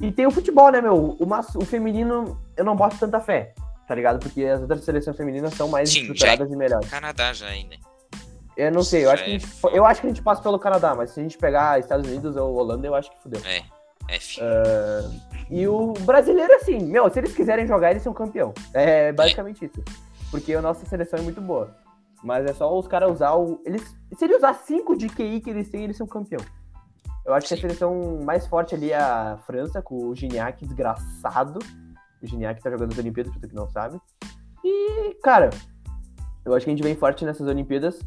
E 0.00 0.12
tem 0.12 0.26
o 0.26 0.30
futebol, 0.30 0.70
né, 0.70 0.80
meu? 0.80 1.16
O, 1.18 1.26
mas, 1.26 1.54
o 1.54 1.64
feminino, 1.64 2.40
eu 2.56 2.64
não 2.64 2.76
boto 2.76 2.96
tanta 2.98 3.20
fé, 3.20 3.54
tá 3.86 3.94
ligado? 3.94 4.18
Porque 4.20 4.44
as 4.44 4.60
outras 4.60 4.84
seleções 4.84 5.16
femininas 5.16 5.54
são 5.54 5.68
mais 5.68 5.90
Sim, 5.90 6.00
estruturadas 6.00 6.50
e 6.50 6.56
melhores. 6.56 6.88
Canadá 6.88 7.32
já 7.32 7.48
aí, 7.48 7.64
né? 7.64 7.76
Eu 8.58 8.72
não 8.72 8.82
sei, 8.82 9.04
eu 9.04 9.10
acho, 9.10 9.18
Já 9.18 9.24
que 9.24 9.30
a 9.30 9.36
é 9.36 9.38
gente, 9.38 9.76
eu 9.76 9.86
acho 9.86 10.00
que 10.00 10.06
a 10.08 10.10
gente 10.10 10.20
passa 10.22 10.42
pelo 10.42 10.58
Canadá, 10.58 10.92
mas 10.92 11.10
se 11.10 11.20
a 11.20 11.22
gente 11.22 11.38
pegar 11.38 11.78
Estados 11.78 12.08
Unidos 12.08 12.34
ou 12.34 12.56
Holanda, 12.56 12.88
eu 12.88 12.94
acho 12.96 13.08
que 13.08 13.22
fudeu. 13.22 13.40
É, 13.46 13.62
F. 14.08 14.40
E 15.48 15.68
o 15.68 15.92
brasileiro, 16.00 16.52
assim, 16.54 16.80
meu, 16.80 17.08
se 17.08 17.20
eles 17.20 17.32
quiserem 17.32 17.68
jogar, 17.68 17.92
eles 17.92 18.02
são 18.02 18.12
campeão. 18.12 18.52
É 18.74 19.12
basicamente 19.12 19.64
isso. 19.64 19.80
Porque 20.28 20.52
a 20.54 20.60
nossa 20.60 20.84
seleção 20.86 21.20
é 21.20 21.22
muito 21.22 21.40
boa. 21.40 21.72
Mas 22.20 22.46
é 22.46 22.52
só 22.52 22.76
os 22.76 22.88
caras 22.88 23.12
usar 23.12 23.34
o. 23.34 23.62
Eles, 23.64 23.96
se 24.12 24.24
ele 24.24 24.34
usar 24.34 24.54
5 24.54 24.96
de 24.96 25.08
QI 25.08 25.40
que 25.40 25.50
eles 25.50 25.70
têm, 25.70 25.84
eles 25.84 25.96
são 25.96 26.06
campeão. 26.06 26.44
Eu 27.24 27.34
acho 27.34 27.46
que 27.46 27.54
a 27.54 27.56
Sim. 27.56 27.60
seleção 27.60 28.20
mais 28.24 28.44
forte 28.44 28.74
ali 28.74 28.90
é 28.90 28.98
a 28.98 29.38
França, 29.46 29.80
com 29.80 30.08
o 30.08 30.16
Gignac 30.16 30.66
desgraçado. 30.66 31.60
O 32.20 32.26
Gignac 32.26 32.60
tá 32.60 32.70
jogando 32.70 32.90
as 32.90 32.98
Olimpíadas, 32.98 33.32
pra 33.32 33.40
tu 33.40 33.48
que 33.48 33.54
não 33.54 33.68
sabe. 33.68 34.00
E, 34.64 35.14
cara, 35.22 35.50
eu 36.44 36.54
acho 36.54 36.64
que 36.64 36.70
a 36.70 36.74
gente 36.74 36.82
vem 36.82 36.96
forte 36.96 37.24
nessas 37.24 37.46
Olimpíadas. 37.46 38.00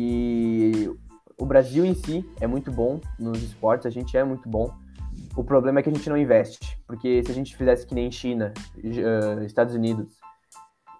E 0.00 0.88
o 1.36 1.44
Brasil 1.44 1.84
em 1.84 1.92
si 1.92 2.24
é 2.40 2.46
muito 2.46 2.70
bom 2.70 3.00
nos 3.18 3.42
esportes, 3.42 3.84
a 3.84 3.90
gente 3.90 4.16
é 4.16 4.22
muito 4.22 4.48
bom. 4.48 4.72
O 5.36 5.42
problema 5.42 5.80
é 5.80 5.82
que 5.82 5.88
a 5.88 5.92
gente 5.92 6.08
não 6.08 6.16
investe. 6.16 6.78
Porque 6.86 7.20
se 7.24 7.32
a 7.32 7.34
gente 7.34 7.56
fizesse 7.56 7.84
que 7.84 7.96
nem 7.96 8.08
China, 8.12 8.54
eh, 8.80 9.44
Estados 9.44 9.74
Unidos 9.74 10.12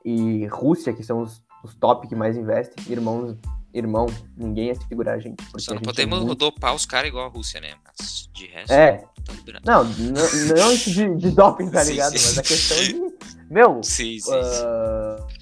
e 0.05 0.47
Rússia, 0.47 0.93
que 0.93 1.05
são 1.05 1.21
os, 1.23 1.41
os 1.63 1.77
top 1.77 2.09
que 2.09 2.17
mais 2.17 2.37
investem, 2.37 2.85
irmãos, 2.93 3.37
irmão, 3.73 4.07
ninguém 4.37 4.67
ia 4.67 4.75
segurar 4.75 5.15
a 5.15 5.19
gente. 5.21 5.41
Só 5.59 5.73
não 5.75 5.79
gente 5.79 5.85
é 5.89 5.93
podemos 5.93 6.19
muito- 6.19 6.35
dopar 6.39 6.75
os 6.75 6.85
caras 6.85 7.09
igual 7.09 7.27
a 7.27 7.29
Rússia, 7.29 7.61
né? 7.61 7.75
Mas 7.85 8.29
de 8.33 8.47
resto, 8.47 8.73
É, 8.73 8.97
tá 9.25 9.33
não, 9.65 9.85
não, 9.85 10.57
não 10.57 10.73
isso 10.73 10.91
de, 10.91 11.15
de 11.17 11.31
doping, 11.31 11.71
tá 11.71 11.83
Sim, 11.85 11.93
ligado? 11.93 12.19
sim. 12.19 12.27
Mas 12.27 12.39
a 12.39 12.43
questão 12.43 12.77
de. 12.79 13.19
Meu, 13.49 13.81
Sim, 13.85 14.19
sim, 14.19 14.21
sim. 14.21 15.38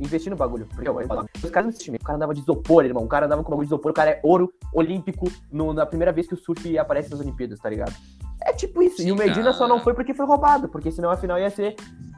Investir 0.00 0.30
no 0.30 0.36
bagulho. 0.36 0.66
Porque, 0.66 0.88
os 0.88 1.50
caras 1.50 1.66
não 1.66 1.70
investiam. 1.70 1.94
O 1.96 2.04
cara 2.04 2.16
andava 2.16 2.34
de 2.34 2.40
isopor, 2.40 2.84
irmão. 2.84 3.04
O 3.04 3.08
cara 3.08 3.26
andava 3.26 3.42
com 3.42 3.50
bagulho 3.50 3.66
de 3.66 3.72
isopor. 3.74 3.90
O 3.90 3.94
cara 3.94 4.10
é 4.10 4.20
ouro 4.22 4.52
olímpico 4.72 5.26
no- 5.50 5.72
na 5.72 5.84
primeira 5.86 6.12
vez 6.12 6.26
que 6.26 6.34
o 6.34 6.36
surf 6.36 6.78
aparece 6.78 7.10
nas 7.10 7.20
Olimpíadas, 7.20 7.58
tá 7.58 7.68
ligado? 7.68 7.94
É 8.42 8.52
tipo 8.52 8.82
isso. 8.82 9.02
e 9.02 9.10
o 9.10 9.16
Sim, 9.18 9.24
Medina 9.24 9.52
só 9.52 9.66
não 9.66 9.76
cara. 9.76 9.84
foi 9.84 9.94
porque 9.94 10.14
foi 10.14 10.26
roubado. 10.26 10.68
Porque 10.68 10.90
senão 10.92 11.10
a 11.10 11.16
final 11.16 11.38
ia 11.38 11.50
ser. 11.50 11.74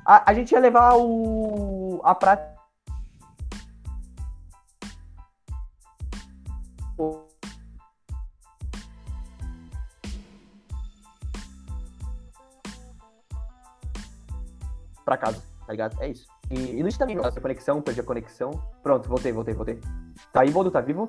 A, 0.07 0.31
a 0.31 0.35
gente 0.35 0.53
ia 0.53 0.61
levar 0.61 0.97
o. 0.97 2.01
A 2.05 2.15
prata. 2.15 2.59
pra 15.05 15.17
casa, 15.17 15.43
tá 15.67 15.73
ligado? 15.73 16.01
É 16.03 16.09
isso. 16.09 16.27
E, 16.51 16.81
e 16.81 16.99
também, 16.99 17.15
nossa, 17.15 17.41
conexão, 17.41 17.81
perdi 17.81 18.01
a 18.01 18.05
conexão. 18.05 18.51
Pronto, 18.83 19.09
voltei, 19.09 19.33
voltei, 19.33 19.55
voltei. 19.55 19.81
Tá 20.33 20.41
aí, 20.41 20.51
Boldo, 20.51 20.71
tá 20.71 20.81
vivo? 20.81 21.09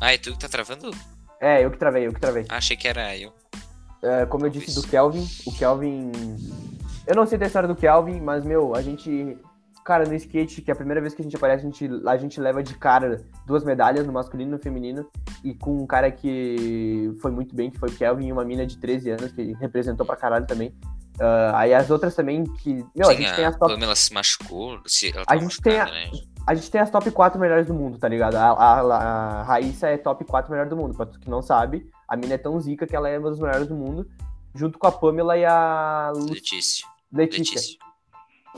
Ah, 0.00 0.12
é 0.12 0.18
tu 0.18 0.32
que 0.32 0.38
tá 0.38 0.48
travando? 0.48 0.90
É, 1.40 1.64
eu 1.64 1.70
que 1.70 1.78
travei, 1.78 2.06
eu 2.06 2.12
que 2.12 2.20
travei. 2.20 2.44
Ah, 2.48 2.56
achei 2.56 2.76
que 2.76 2.88
era 2.88 3.16
eu. 3.16 3.32
É, 4.02 4.26
como 4.26 4.44
eu 4.44 4.50
disse 4.50 4.74
do 4.74 4.86
Kelvin, 4.86 5.26
o 5.46 5.52
Kelvin. 5.52 6.10
Eu 7.06 7.14
não 7.14 7.26
sei 7.26 7.38
da 7.38 7.46
história 7.46 7.68
do 7.68 7.76
Kelvin, 7.76 8.20
mas, 8.20 8.44
meu, 8.44 8.74
a 8.74 8.82
gente. 8.82 9.38
Cara, 9.84 10.06
no 10.06 10.14
skate, 10.14 10.62
que 10.62 10.70
é 10.70 10.72
a 10.72 10.76
primeira 10.76 11.00
vez 11.00 11.14
que 11.14 11.20
a 11.20 11.24
gente 11.24 11.36
aparece, 11.36 11.62
a 11.62 11.66
gente, 11.66 11.90
a 12.06 12.16
gente 12.16 12.40
leva 12.40 12.62
de 12.62 12.74
cara 12.74 13.22
duas 13.46 13.62
medalhas 13.62 14.06
no 14.06 14.12
masculino 14.14 14.50
e 14.50 14.52
no 14.52 14.58
feminino. 14.58 15.06
E 15.44 15.54
com 15.54 15.82
um 15.82 15.86
cara 15.86 16.10
que 16.10 17.14
foi 17.20 17.30
muito 17.30 17.54
bem, 17.54 17.70
que 17.70 17.78
foi 17.78 17.90
o 17.90 17.92
Kelvin, 17.92 18.28
e 18.28 18.32
uma 18.32 18.44
mina 18.44 18.66
de 18.66 18.78
13 18.78 19.10
anos, 19.10 19.32
que 19.32 19.52
representou 19.60 20.06
pra 20.06 20.16
caralho 20.16 20.46
também. 20.46 20.74
Ah, 21.20 21.52
aí 21.58 21.72
as 21.74 21.90
outras 21.90 22.14
também, 22.14 22.44
que. 22.44 22.84
Meu, 22.94 23.08
a 23.08 23.12
Sim, 23.14 23.22
gente 23.22 23.34
tem 23.36 23.44
as 23.44 23.56
top 23.56 23.72
Pamela 23.72 23.94
se 23.96 24.12
machucou. 24.12 24.80
Se 24.86 25.10
ela 25.12 25.22
A 25.22 25.24
tava 25.26 25.40
gente 25.40 25.60
tem 25.60 25.78
a- 25.80 25.84
né? 25.86 26.10
A 26.46 26.54
gente 26.54 26.70
tem 26.70 26.78
as 26.80 26.90
top 26.90 27.10
4 27.10 27.40
melhores 27.40 27.66
do 27.66 27.72
mundo, 27.72 27.96
tá 27.96 28.06
ligado? 28.06 28.34
A, 28.36 28.50
a, 28.50 28.80
a 28.80 29.42
Raíssa 29.44 29.88
é 29.88 29.96
top 29.96 30.24
4 30.26 30.50
melhor 30.50 30.68
do 30.68 30.76
mundo. 30.76 30.94
Pra 30.94 31.06
tu 31.06 31.18
que 31.18 31.30
não 31.30 31.40
sabe, 31.40 31.88
a 32.06 32.14
mina 32.16 32.34
é 32.34 32.38
tão 32.38 32.60
zica 32.60 32.86
que 32.86 32.94
ela 32.94 33.08
é 33.08 33.18
uma 33.18 33.30
das 33.30 33.38
melhores 33.38 33.66
do 33.66 33.74
mundo. 33.74 34.06
Junto 34.54 34.78
com 34.78 34.86
a 34.86 34.92
Pamela 34.92 35.38
e 35.38 35.44
a 35.46 36.12
Letícia. 36.14 36.86
Letícia, 37.10 37.52
Letícia. 37.54 37.78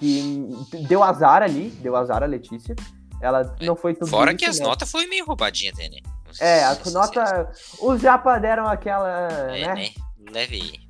Que 0.01 0.49
deu 0.89 1.03
azar 1.03 1.43
ali, 1.43 1.71
deu 1.81 1.95
azar 1.95 2.23
a 2.23 2.27
Letícia. 2.27 2.75
Ela 3.21 3.55
É. 3.61 3.65
não 3.65 3.77
foi 3.77 3.95
tudo 3.95 4.09
Fora 4.09 4.31
isso, 4.33 4.39
que 4.39 4.45
as 4.45 4.59
né? 4.59 4.67
notas 4.67 4.91
foi 4.91 5.07
meio 5.07 5.25
roubadinha 5.25 5.73
né? 5.79 5.89
É, 6.41 6.65
a 6.65 6.75
ser 6.75 6.85
sinceros. 6.85 6.93
nota. 6.93 7.53
Os 7.81 8.01
japa 8.03 8.37
deram 8.39 8.67
aquela. 8.67 9.09
É, 9.55 9.61
né? 9.69 9.75
né? 9.75 9.91
Leve 10.33 10.81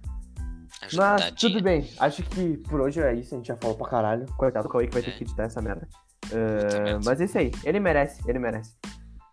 Mas 0.95 1.31
tudo 1.33 1.63
bem. 1.63 1.91
Acho 1.99 2.23
que 2.23 2.57
por 2.59 2.81
hoje 2.81 3.01
é 3.01 3.15
isso. 3.15 3.35
A 3.35 3.39
gente 3.39 3.47
já 3.49 3.57
falou 3.57 3.77
pra 3.77 3.89
caralho. 3.89 4.27
Coitado 4.37 4.69
do 4.69 4.73
Cauê 4.73 4.87
que 4.87 4.95
vai 4.95 5.03
ter 5.03 5.11
É. 5.11 5.13
que 5.15 5.25
editar 5.25 5.45
essa 5.45 5.61
merda. 5.61 5.89
Uh, 6.27 7.01
mas 7.05 7.21
é 7.21 7.25
isso 7.25 7.39
aí. 7.39 7.51
Ele 7.65 7.81
merece, 7.81 8.21
ele 8.29 8.39
merece. 8.39 8.75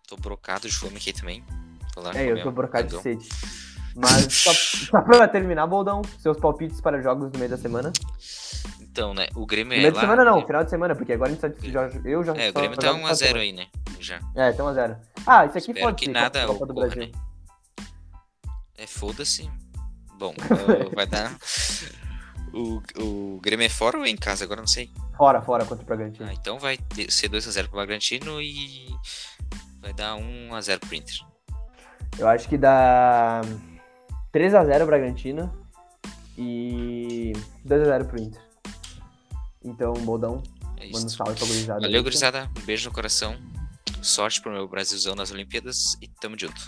Tô 0.08 0.16
brocado 0.16 0.68
de 0.68 0.76
fome 0.76 0.96
aqui 0.96 1.12
também. 1.12 1.44
É, 2.14 2.30
eu 2.30 2.42
tô 2.42 2.50
brocado 2.50 2.88
de 2.88 3.00
sede. 3.02 3.28
Mas 3.96 4.32
só, 4.32 4.52
só 4.90 5.02
pra 5.02 5.28
terminar, 5.28 5.66
Boldão, 5.66 6.02
seus 6.18 6.36
palpites 6.38 6.80
para 6.80 7.00
jogos 7.00 7.30
no 7.32 7.38
meio 7.38 7.50
da 7.50 7.56
semana. 7.56 7.92
Então, 8.80 9.14
né? 9.14 9.28
O 9.36 9.46
Grêmio 9.46 9.72
No 9.72 9.74
é 9.74 9.82
meio 9.82 9.92
da 9.92 9.96
lá. 9.96 10.00
semana 10.02 10.24
não, 10.24 10.44
final 10.46 10.64
de 10.64 10.70
semana, 10.70 10.94
porque 10.96 11.12
agora 11.12 11.30
a 11.30 11.34
gente 11.34 11.40
só, 11.40 11.68
já, 11.70 11.88
eu 12.04 12.24
já 12.24 12.32
É, 12.34 12.50
o 12.50 12.52
Grêmio 12.52 12.76
tá 12.76 12.86
jogo 12.88 12.98
final 12.98 13.12
de 13.14 13.14
1x0 13.14 13.16
semana. 13.16 13.40
aí, 13.40 13.52
né? 13.52 13.66
Já. 14.00 14.20
É, 14.34 14.52
tá 14.52 14.62
1x0. 14.64 14.96
Ah, 15.26 15.46
isso 15.46 15.58
aqui 15.58 15.70
Espero 15.70 15.80
pode 15.80 15.96
que 15.96 16.04
ser 16.06 16.10
nada 16.12 16.46
Copa 16.46 16.66
do 16.66 16.72
ocorra, 16.72 16.88
Brasil. 16.88 17.12
né? 17.12 17.12
É, 18.76 18.86
foda-se. 18.86 19.48
Bom, 20.18 20.32
uh, 20.32 20.94
vai 20.94 21.06
dar. 21.06 21.36
O, 22.52 22.80
o 23.00 23.40
Grêmio 23.40 23.66
é 23.66 23.68
fora 23.68 23.98
ou 23.98 24.04
é 24.04 24.08
em 24.08 24.16
casa? 24.16 24.44
Agora 24.44 24.60
não 24.60 24.68
sei. 24.68 24.90
Fora, 25.16 25.42
fora 25.42 25.64
contra 25.64 25.82
o 25.82 25.86
Bragantino. 25.86 26.28
Ah, 26.28 26.32
então 26.32 26.58
vai 26.58 26.78
ser 27.08 27.28
2x0 27.28 27.68
pro 27.68 27.76
Bragantino 27.76 28.40
e 28.40 28.86
vai 29.80 29.92
dar 29.92 30.16
1x0 30.16 30.78
pro 30.80 30.94
Inter. 30.94 31.14
Eu 32.18 32.28
acho 32.28 32.48
que 32.48 32.56
dá 32.56 33.40
3x0 34.32 34.86
Bragantino 34.86 35.52
e 36.38 37.32
2x0 37.66 38.04
pro 38.06 38.20
Inter. 38.20 38.42
Então, 39.64 39.92
Boldão, 39.94 40.42
É 40.76 40.86
manda 40.90 41.06
um 41.06 41.08
salve 41.08 41.34
pra 41.34 41.46
gurizada. 41.46 41.80
Valeu, 41.80 42.02
gurizada. 42.02 42.50
Um 42.56 42.64
beijo 42.64 42.88
no 42.88 42.94
coração. 42.94 43.36
Sorte 44.02 44.40
pro 44.40 44.52
meu 44.52 44.68
Brasilzão 44.68 45.14
nas 45.14 45.30
Olimpíadas 45.30 45.96
e 46.02 46.06
tamo 46.06 46.38
junto. 46.38 46.60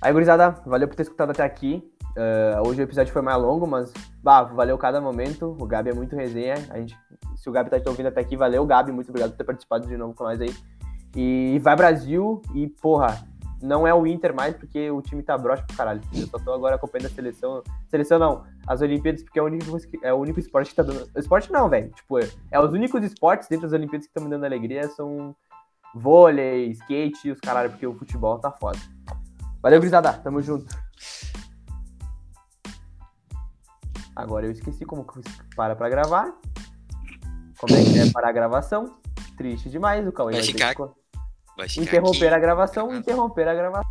Aí, 0.00 0.12
gurizada, 0.12 0.50
valeu 0.64 0.86
por 0.86 0.94
ter 0.94 1.02
escutado 1.02 1.30
até 1.30 1.42
aqui. 1.42 1.82
Ah, 2.16 2.62
hoje 2.66 2.80
o 2.80 2.84
episódio 2.84 3.12
foi 3.12 3.22
mais 3.22 3.40
longo, 3.40 3.66
mas 3.66 3.92
bah, 4.22 4.42
valeu 4.42 4.76
cada 4.78 5.00
momento. 5.00 5.56
O 5.58 5.66
Gabi 5.66 5.90
é 5.90 5.94
muito 5.94 6.16
resenha. 6.16 6.54
A 6.70 6.78
gente, 6.78 6.98
se 7.36 7.48
o 7.48 7.52
Gabi 7.52 7.70
tá 7.70 7.78
te 7.78 7.88
ouvindo 7.88 8.06
até 8.06 8.20
aqui, 8.20 8.36
valeu, 8.36 8.64
Gabi. 8.66 8.92
Muito 8.92 9.08
obrigado 9.08 9.30
por 9.30 9.36
ter 9.36 9.44
participado 9.44 9.86
de 9.86 9.96
novo 9.96 10.14
com 10.14 10.24
nós 10.24 10.40
aí. 10.40 10.54
E 11.14 11.58
vai 11.62 11.74
Brasil 11.74 12.40
e, 12.54 12.68
porra, 12.68 13.18
não 13.62 13.86
é 13.86 13.92
o 13.92 14.06
Inter 14.06 14.34
mais, 14.34 14.56
porque 14.56 14.90
o 14.90 15.02
time 15.02 15.22
tá 15.22 15.36
broxa 15.36 15.64
pro 15.66 15.76
caralho. 15.76 16.00
Eu 16.14 16.26
só 16.26 16.38
tô 16.38 16.52
agora 16.52 16.76
acompanhando 16.76 17.06
a 17.06 17.14
seleção. 17.14 17.62
Seleção 17.88 18.18
não, 18.18 18.44
as 18.66 18.80
Olimpíadas, 18.80 19.22
porque 19.22 19.38
é 19.38 19.42
o 19.42 19.46
único, 19.46 19.76
é 20.02 20.12
o 20.12 20.16
único 20.16 20.38
esporte 20.38 20.70
que 20.70 20.76
tá 20.76 20.82
dando. 20.82 21.08
Esporte 21.16 21.50
não, 21.50 21.68
velho. 21.68 21.90
Tipo, 21.90 22.18
é, 22.18 22.28
é 22.50 22.60
os 22.60 22.72
únicos 22.72 23.02
esportes 23.02 23.48
dentro 23.48 23.66
das 23.66 23.72
Olimpíadas 23.72 24.06
que 24.06 24.10
estão 24.10 24.24
me 24.24 24.30
dando 24.30 24.44
alegria 24.44 24.88
são 24.88 25.34
vôlei, 25.94 26.70
skate 26.70 27.28
e 27.28 27.32
os 27.32 27.40
caralho, 27.40 27.70
porque 27.70 27.86
o 27.86 27.94
futebol 27.94 28.38
tá 28.38 28.52
foda. 28.52 28.78
Valeu, 29.60 29.78
gurizada. 29.78 30.12
Tamo 30.12 30.40
junto. 30.40 30.66
Agora 34.14 34.46
eu 34.46 34.52
esqueci 34.52 34.84
como 34.84 35.06
para 35.56 35.74
pra 35.76 35.88
gravar. 35.88 36.32
Como 37.58 37.74
é 37.74 37.82
que 37.84 37.98
é 37.98 38.10
parar 38.10 38.28
a 38.30 38.32
gravação? 38.32 38.96
Triste 39.36 39.68
demais. 39.68 40.06
O 40.06 40.12
Cauê 40.12 40.32
Vai 40.32 40.42
vai 40.42 40.50
ficar 40.52 40.74
Vai 41.56 41.68
ficar 41.68 41.82
interromper 41.82 42.26
aqui. 42.28 42.34
a 42.34 42.38
gravação, 42.38 42.94
interromper 42.94 43.48
a 43.48 43.54
gravação. 43.54 43.89